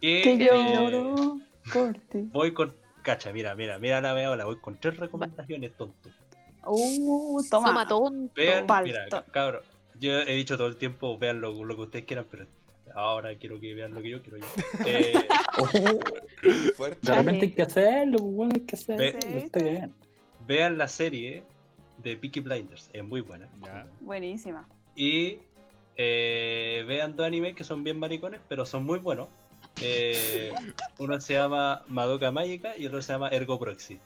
Y, 0.00 0.22
Que 0.22 0.32
eh, 0.34 0.38
lloro 0.74 1.38
por 1.72 1.92
ti. 2.10 2.28
voy 2.32 2.52
con. 2.54 2.74
Cacha, 3.02 3.32
mira, 3.34 3.54
mira, 3.54 3.78
mira 3.78 4.00
la 4.00 4.14
veo, 4.14 4.34
voy 4.46 4.56
con 4.56 4.78
tres 4.80 4.96
recomendaciones, 4.96 5.76
tonto. 5.76 6.08
Uh, 6.66 7.42
toma. 7.50 7.68
toma 7.68 7.88
tonto. 7.88 8.32
Vean, 8.34 8.66
mira, 8.84 9.06
cabrón. 9.30 9.62
Yo 10.00 10.18
he 10.20 10.34
dicho 10.34 10.56
todo 10.56 10.66
el 10.66 10.76
tiempo, 10.76 11.16
vean 11.18 11.40
lo, 11.40 11.64
lo 11.64 11.76
que 11.76 11.82
ustedes 11.82 12.04
quieran, 12.04 12.26
pero 12.30 12.46
ahora 12.94 13.36
quiero 13.36 13.60
que 13.60 13.74
vean 13.74 13.94
lo 13.94 14.02
que 14.02 14.10
yo 14.10 14.22
quiero 14.22 14.38
yo. 14.38 14.46
Eh, 14.86 15.12
Oh, 15.56 15.66
fuerte. 16.76 16.98
De 17.02 17.14
repente 17.14 17.46
hay 17.46 17.52
que 17.52 17.62
hacerlo, 17.62 18.18
pues, 18.18 18.32
bueno, 18.34 18.52
hay 18.56 18.60
que 18.62 18.74
hacerlo. 18.76 18.98
Ve- 18.98 19.38
Está 19.44 19.62
bien. 19.62 19.94
vean 20.46 20.76
la 20.78 20.88
serie 20.88 21.44
de 21.98 22.16
Peaky 22.16 22.40
Blinders, 22.40 22.90
es 22.92 23.04
muy 23.04 23.20
buena. 23.20 23.48
Buenísima. 24.00 24.68
Y 24.96 25.38
eh, 25.96 26.84
vean 26.88 27.14
dos 27.14 27.24
animes 27.26 27.54
que 27.54 27.62
son 27.62 27.84
bien 27.84 27.98
maricones, 28.00 28.40
pero 28.48 28.66
son 28.66 28.84
muy 28.84 28.98
buenos. 28.98 29.28
Eh, 29.80 30.52
uno 30.98 31.20
se 31.20 31.34
llama 31.34 31.84
Madoka 31.86 32.30
Mágica 32.32 32.76
y 32.76 32.86
otro 32.86 33.00
se 33.00 33.12
llama 33.12 33.28
Ergo 33.28 33.58
Proxy. 33.58 34.00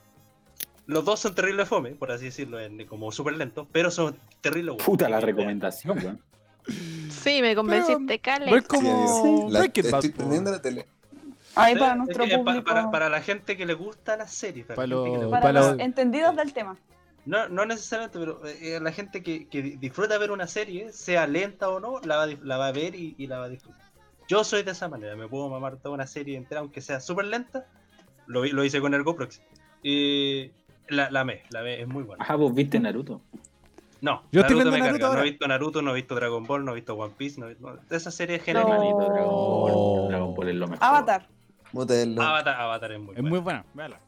Los 0.88 1.04
dos 1.04 1.20
son 1.20 1.34
terribles 1.34 1.68
fome, 1.68 1.90
por 1.90 2.10
así 2.10 2.24
decirlo, 2.24 2.58
en- 2.58 2.84
como 2.86 3.12
súper 3.12 3.36
lentos, 3.36 3.68
pero 3.70 3.90
son 3.90 4.16
terribles 4.40 4.70
buenos. 4.74 4.84
Puta 4.86 5.08
la 5.08 5.20
recomendación, 5.20 5.98
weón. 5.98 6.20
Sí, 7.10 7.40
me 7.42 7.54
convenciste, 7.54 8.18
Cale. 8.18 8.50
No 8.50 8.56
es 8.56 8.66
como. 8.66 9.48
La- 9.50 9.64
estoy 9.66 10.10
prendiendo 10.10 10.50
la 10.50 10.60
tele. 10.60 10.86
Ahí 11.54 11.74
para 11.76 11.92
es 11.92 11.98
nuestro 11.98 12.24
que 12.24 12.30
es 12.32 12.38
pa- 12.38 12.44
público. 12.44 12.64
para, 12.64 12.90
para 12.90 13.08
la 13.08 13.20
gente 13.20 13.56
que 13.56 13.66
le 13.66 13.74
gusta 13.74 14.16
la 14.16 14.26
serie. 14.28 14.64
Para, 14.64 14.82
que 14.82 14.86
lo- 14.88 15.28
gusta- 15.28 15.52
los 15.52 15.76
lo- 15.76 15.82
entendidos 15.82 16.34
del 16.36 16.52
tema. 16.52 16.76
No, 17.26 17.48
no 17.48 17.66
necesariamente, 17.66 18.18
pero 18.18 18.40
eh, 18.46 18.78
la 18.80 18.90
gente 18.92 19.22
que, 19.22 19.46
que 19.48 19.60
disfruta 19.62 20.16
ver 20.16 20.30
una 20.30 20.46
serie, 20.46 20.92
sea 20.92 21.26
lenta 21.26 21.68
o 21.68 21.80
no, 21.80 22.00
la 22.02 22.16
va, 22.16 22.22
a 22.22 22.26
dif- 22.28 22.42
la 22.42 22.56
va 22.56 22.68
a 22.68 22.72
ver 22.72 22.94
y, 22.94 23.14
y 23.18 23.26
la 23.26 23.38
va 23.40 23.44
a 23.46 23.48
disfrutar. 23.50 23.82
Yo 24.28 24.44
soy 24.44 24.62
de 24.62 24.70
esa 24.70 24.88
manera, 24.88 25.16
me 25.16 25.28
puedo 25.28 25.48
mamar 25.50 25.76
toda 25.76 25.94
una 25.94 26.06
serie 26.06 26.36
entera, 26.38 26.60
aunque 26.62 26.80
sea 26.80 27.00
súper 27.00 27.26
lenta. 27.26 27.66
Lo, 28.26 28.44
hice 28.64 28.80
con 28.80 28.94
Ergo 28.94 29.14
Proxy. 29.16 29.40
Y 29.82 30.50
la, 30.88 31.10
la 31.10 31.20
amé, 31.20 31.42
la 31.50 31.60
amé, 31.60 31.80
es 31.82 31.86
muy 31.88 32.02
buena. 32.02 32.22
Ajá, 32.22 32.36
vos 32.36 32.54
viste 32.54 32.78
Naruto. 32.80 33.20
No, 34.00 34.22
Yo 34.30 34.42
estoy 34.42 34.56
Naruto 34.56 34.72
me 34.72 34.78
Naruto 34.80 35.00
carga. 35.00 35.14
No 35.16 35.20
he 35.20 35.30
visto 35.30 35.48
Naruto, 35.48 35.82
no 35.82 35.90
he 35.90 35.94
visto 35.94 36.14
Dragon 36.14 36.44
Ball, 36.46 36.64
no 36.64 36.72
he 36.72 36.74
visto 36.76 36.94
One 36.94 37.14
Piece, 37.16 37.40
no 37.40 37.46
he 37.46 37.50
visto... 37.50 37.78
de 37.88 37.96
esas 37.96 38.14
series 38.14 38.40
No. 38.46 38.52
Dragon 38.52 38.76
Ball. 38.78 39.12
Oh. 39.24 40.06
Dragon 40.08 40.34
Ball 40.34 40.48
es 40.50 40.54
lo 40.54 40.68
mejor. 40.68 40.84
Avatar. 40.84 41.26
Avatar, 41.74 42.60
Avatar 42.60 42.92
es 42.92 42.98
muy 43.00 43.08
Es 43.10 43.14
buena. 43.16 43.28
muy 43.30 43.38
buena, 43.40 43.64
véala. 43.74 43.96
Esa 43.96 44.02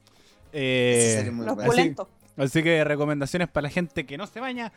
Eh, 0.53 1.13
serie 1.17 1.29
es 1.31 1.33
muy 1.33 1.47
los 1.47 1.55
buena. 1.57 1.95
Así- 2.39 2.63
que 2.63 2.85
recomendaciones 2.85 3.49
para 3.49 3.63
la 3.65 3.71
gente 3.71 4.07
que 4.07 4.17
no 4.17 4.27
se 4.27 4.41
baña. 4.41 4.73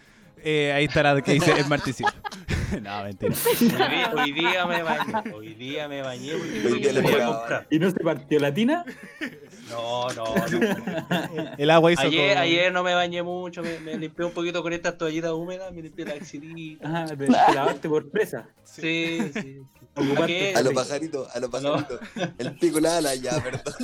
Eh, 0.46 0.74
ahí 0.76 0.86
está 0.86 1.02
la 1.04 1.22
que 1.22 1.32
dice 1.34 1.52
el 1.58 1.68
Martincito. 1.68 2.12
no, 2.82 3.04
mentira. 3.04 3.34
Hoy, 3.34 3.68
día, 3.70 4.12
hoy 4.14 4.32
día 4.34 4.66
me 4.66 4.84
bañé, 4.84 5.32
hoy 5.34 5.54
día 5.54 5.88
me 5.88 6.02
bañé 6.02 6.34
porque 6.34 6.68
Hoy 6.68 6.80
día. 6.82 7.68
¿Y 7.70 7.80
no 7.80 7.90
se 7.92 8.00
partió 8.00 8.40
la 8.40 8.54
tina? 8.54 8.84
No, 9.74 10.08
no, 10.10 10.36
no. 10.36 11.54
El 11.58 11.70
agua 11.72 11.92
hizo 11.92 12.02
Ayer, 12.04 12.34
como- 12.34 12.42
ayer 12.44 12.72
no 12.72 12.84
me 12.84 12.94
bañé 12.94 13.24
mucho, 13.24 13.62
me, 13.64 13.80
me 13.80 13.98
limpié 13.98 14.26
un 14.26 14.32
poquito 14.34 14.62
con 14.64 14.72
estas 14.74 14.98
toallitas 14.98 15.32
húmedas, 15.32 15.72
me 15.74 15.82
limpié 15.82 16.06
la 16.06 16.14
axilita. 16.14 16.88
Ajá, 16.88 17.06
te, 17.08 17.18
te 17.18 17.28
lavaste 17.32 17.90
por 17.90 18.10
presa. 18.10 18.48
Sí, 18.64 19.32
sí. 19.34 19.62
Ocupaste- 19.96 20.26
¿Qué? 20.26 20.54
A 20.56 20.62
los 20.62 20.70
Sí. 20.70 20.76
pajaritos, 20.76 21.36
a 21.36 21.40
los 21.40 21.50
pajaritos. 21.52 22.00
El 22.40 22.54
pico 22.58 22.80
la 22.80 22.98
ala, 22.98 23.14
ya, 23.16 23.40
perdón. 23.44 23.62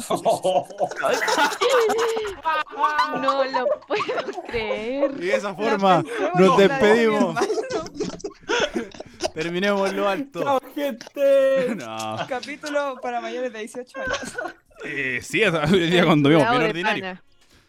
No 3.22 3.44
lo 3.44 3.66
puedo 3.88 4.42
creer. 4.48 5.12
Y 5.18 5.26
de 5.26 5.36
esa 5.36 5.54
forma 5.54 6.04
nos 6.36 6.58
despedimos. 6.58 7.36
Terminemos 9.34 9.94
lo 9.94 10.10
alto. 10.10 10.42
¡Chao, 10.42 10.60
gente! 10.74 11.76
No. 11.76 12.18
Capítulo 12.28 13.00
para 13.02 13.22
mayores 13.22 13.54
de 13.54 13.60
18 13.60 14.00
años. 14.02 14.38
Eh, 14.86 15.20
sí, 15.22 15.42
esa- 15.42 15.64
el 15.64 15.90
día 15.92 16.06
cuando 16.06 16.30
vimos 16.30 16.50
bien 16.50 16.62
ordinario. 16.64 17.04
pana. 17.04 17.24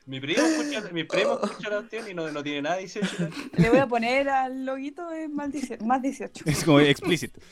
Mi 0.07 0.19
primo 0.19 0.43
escucha, 0.43 0.83
mi 0.93 1.05
primo 1.05 1.39
escucha 1.43 1.71
la 1.71 1.79
opción 1.81 2.11
y 2.11 2.15
no, 2.15 2.31
no 2.33 2.43
tiene 2.43 2.63
nada 2.63 2.79
18 2.79 3.17
años. 3.19 3.35
Le 3.57 3.71
voy 3.71 3.79
a 3.79 3.87
poner 3.87 4.29
al 4.29 4.65
loguito 4.65 5.07
más 5.33 5.53
18. 5.53 5.85
Más 5.85 6.03
18. 6.03 6.45
Es 6.47 6.65
como 6.65 6.81
explícit. 6.81 7.33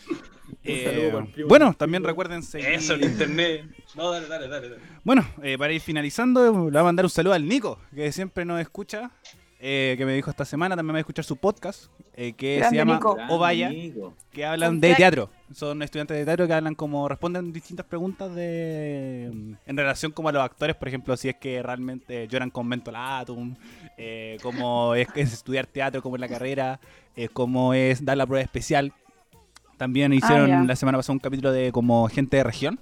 Eh, 0.65 1.13
bueno, 1.47 1.73
también 1.75 2.05
recuerden 2.05 2.43
seguir. 2.43 2.69
Eso, 2.69 2.95
el 2.95 3.05
internet. 3.05 3.65
No, 3.95 4.11
dale, 4.11 4.27
dale, 4.29 4.49
dale. 4.49 4.69
dale. 4.71 4.83
Bueno, 5.05 5.27
eh, 5.43 5.57
para 5.57 5.73
ir 5.73 5.81
finalizando, 5.81 6.43
le 6.43 6.51
voy 6.71 6.77
a 6.77 6.83
mandar 6.83 7.07
un 7.07 7.11
saludo 7.11 7.33
al 7.35 7.47
Nico, 7.49 7.79
que 7.95 8.11
siempre 8.13 8.45
nos 8.45 8.61
escucha, 8.61 9.11
eh, 9.61 9.95
que 9.99 10.07
me 10.07 10.15
dijo 10.15 10.31
esta 10.31 10.45
semana, 10.45 10.77
también 10.77 10.95
va 10.95 10.99
a 10.99 11.01
escuchar 11.01 11.25
su 11.25 11.37
podcast, 11.37 11.87
eh, 12.15 12.33
que 12.33 12.65
se 12.69 12.77
llama 12.77 12.95
Nico. 12.95 13.17
O 13.29 13.39
Vaya, 13.39 13.71
que 14.31 14.45
hablan 14.45 14.81
de 14.81 14.95
teatro. 14.95 15.31
Son 15.53 15.83
estudiantes 15.83 16.17
de 16.17 16.25
teatro 16.25 16.47
que 16.47 16.53
hablan 16.53 16.77
como, 16.77 17.09
responden 17.09 17.53
distintas 17.53 17.85
preguntas 17.87 18.33
de 18.35 19.25
en 19.67 19.77
relación 19.77 20.13
como 20.13 20.29
a 20.29 20.33
los 20.33 20.43
actores, 20.43 20.77
por 20.77 20.87
ejemplo, 20.87 21.17
si 21.17 21.29
es 21.29 21.37
que 21.37 21.61
realmente 21.61 22.29
lloran 22.29 22.51
con 22.51 22.69
mentolatum, 22.69 23.57
eh, 23.97 24.37
cómo 24.43 24.95
es, 24.95 25.09
es 25.17 25.33
estudiar 25.33 25.67
teatro, 25.67 26.03
cómo 26.03 26.15
es 26.15 26.21
la 26.21 26.29
carrera, 26.29 26.79
eh, 27.17 27.29
cómo 27.29 27.75
es 27.75 28.05
dar 28.05 28.17
la 28.17 28.27
prueba 28.27 28.43
especial. 28.43 28.93
También 29.77 30.13
hicieron 30.13 30.49
ya. 30.49 30.63
la 30.63 30.77
semana 30.77 30.99
pasada 30.99 31.15
un 31.15 31.21
capítulo 31.21 31.51
de 31.51 31.73
como 31.73 32.09
gente 32.09 32.37
de 32.37 32.45
región, 32.45 32.79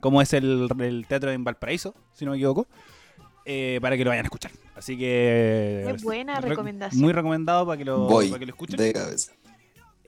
cómo 0.00 0.22
es 0.22 0.32
el, 0.32 0.68
el 0.80 1.06
teatro 1.06 1.30
en 1.30 1.44
Valparaíso, 1.44 1.94
si 2.12 2.24
no 2.24 2.32
me 2.32 2.36
equivoco. 2.36 2.66
Eh, 3.46 3.78
para 3.80 3.96
que 3.96 4.04
lo 4.04 4.10
vayan 4.10 4.24
a 4.24 4.28
escuchar. 4.28 4.50
Así 4.74 4.98
que. 4.98 5.84
Es 5.94 6.02
buena 6.02 6.38
re- 6.40 6.50
recomendación. 6.50 7.00
Muy 7.00 7.12
recomendado 7.14 7.64
para 7.64 7.78
que 7.78 7.84
lo, 7.86 8.00
Voy 8.08 8.26
para 8.28 8.40
que 8.40 8.46
lo 8.46 8.50
escuchen. 8.50 8.76
de 8.76 8.92
cabeza. 8.92 9.32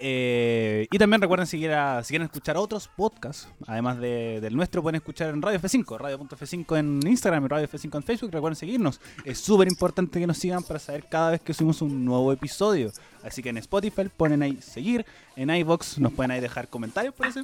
Eh, 0.01 0.87
y 0.93 0.97
también 0.99 1.21
recuerden 1.21 1.47
seguir 1.49 1.73
a, 1.73 2.05
si 2.05 2.11
quieren 2.11 2.27
escuchar 2.27 2.57
otros 2.57 2.87
podcasts, 2.87 3.49
además 3.67 3.99
de- 3.99 4.41
del 4.41 4.55
nuestro, 4.55 4.81
pueden 4.81 4.95
escuchar 4.95 5.31
en 5.31 5.43
Radio 5.43 5.59
F5, 5.59 5.99
Radio.f5 5.99 6.79
en 6.79 7.01
Instagram 7.05 7.45
y 7.45 7.49
Radio 7.49 7.67
F5 7.69 7.97
en 7.97 8.03
Facebook. 8.05 8.31
Recuerden 8.33 8.55
seguirnos. 8.55 9.01
Es 9.25 9.39
súper 9.41 9.67
importante 9.67 10.21
que 10.21 10.27
nos 10.29 10.39
sigan 10.39 10.63
para 10.63 10.79
saber 10.79 11.07
cada 11.09 11.31
vez 11.33 11.41
que 11.41 11.53
subimos 11.53 11.83
un 11.83 12.05
nuevo 12.05 12.33
episodio. 12.33 12.93
Así 13.25 13.43
que 13.43 13.49
en 13.49 13.59
Spotify 13.59 14.05
ponen 14.17 14.43
ahí 14.43 14.57
seguir, 14.63 15.05
en 15.35 15.51
iVoox 15.51 15.99
nos 15.99 16.13
pueden 16.13 16.31
ahí 16.31 16.41
dejar 16.41 16.69
comentarios, 16.69 17.13
parece. 17.15 17.43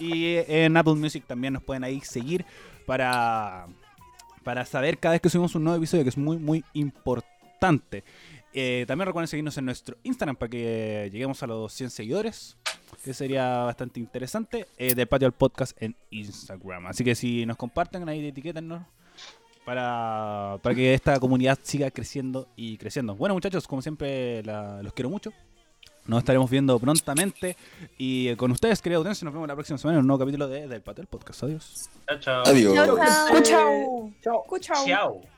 Y 0.00 0.34
en 0.48 0.76
Apple 0.76 0.94
Music 0.94 1.22
también 1.28 1.52
nos 1.52 1.62
pueden 1.62 1.84
ahí 1.84 2.00
seguir 2.00 2.44
para, 2.86 3.66
para 4.48 4.64
saber 4.64 4.96
cada 4.96 5.12
vez 5.12 5.20
que 5.20 5.28
subimos 5.28 5.54
un 5.56 5.64
nuevo 5.64 5.76
episodio, 5.76 6.04
que 6.04 6.08
es 6.08 6.16
muy, 6.16 6.38
muy 6.38 6.64
importante. 6.72 8.02
Eh, 8.54 8.86
también 8.88 9.04
recuerden 9.04 9.28
seguirnos 9.28 9.58
en 9.58 9.66
nuestro 9.66 9.98
Instagram 10.04 10.36
para 10.36 10.48
que 10.48 11.10
lleguemos 11.12 11.42
a 11.42 11.46
los 11.46 11.70
100 11.74 11.90
seguidores, 11.90 12.56
que 13.04 13.12
sería 13.12 13.58
bastante 13.58 14.00
interesante. 14.00 14.66
Eh, 14.78 14.94
del 14.94 15.06
patio 15.06 15.26
al 15.26 15.34
podcast 15.34 15.76
en 15.82 15.94
Instagram. 16.08 16.86
Así 16.86 17.04
que 17.04 17.14
si 17.14 17.44
nos 17.44 17.58
comparten 17.58 18.08
ahí, 18.08 18.26
etiquétennos 18.26 18.84
para, 19.66 20.56
para 20.62 20.74
que 20.74 20.94
esta 20.94 21.20
comunidad 21.20 21.58
siga 21.60 21.90
creciendo 21.90 22.48
y 22.56 22.78
creciendo. 22.78 23.16
Bueno, 23.16 23.34
muchachos, 23.34 23.68
como 23.68 23.82
siempre, 23.82 24.42
los 24.44 24.94
quiero 24.94 25.10
mucho. 25.10 25.30
Nos 26.08 26.18
estaremos 26.20 26.50
viendo 26.50 26.78
prontamente. 26.78 27.56
Y 27.98 28.28
eh, 28.28 28.36
con 28.36 28.50
ustedes, 28.50 28.80
querida 28.80 28.96
audiencia, 28.96 29.24
nos 29.26 29.34
vemos 29.34 29.46
la 29.46 29.54
próxima 29.54 29.78
semana 29.78 29.98
en 29.98 30.00
un 30.00 30.06
nuevo 30.08 30.18
capítulo 30.18 30.48
de 30.48 30.66
Del 30.66 30.80
Patio 30.80 31.02
al 31.02 31.06
Podcast. 31.06 31.44
Adiós. 31.44 31.90
Chao, 32.08 32.18
chao. 32.18 32.42
Adiós. 32.46 32.74
Chao, 32.74 32.96
chao. 32.96 33.36
Cuchao. 33.36 34.12
Chao. 34.22 34.44
Cuchao. 34.44 34.86
Chao. 34.86 35.37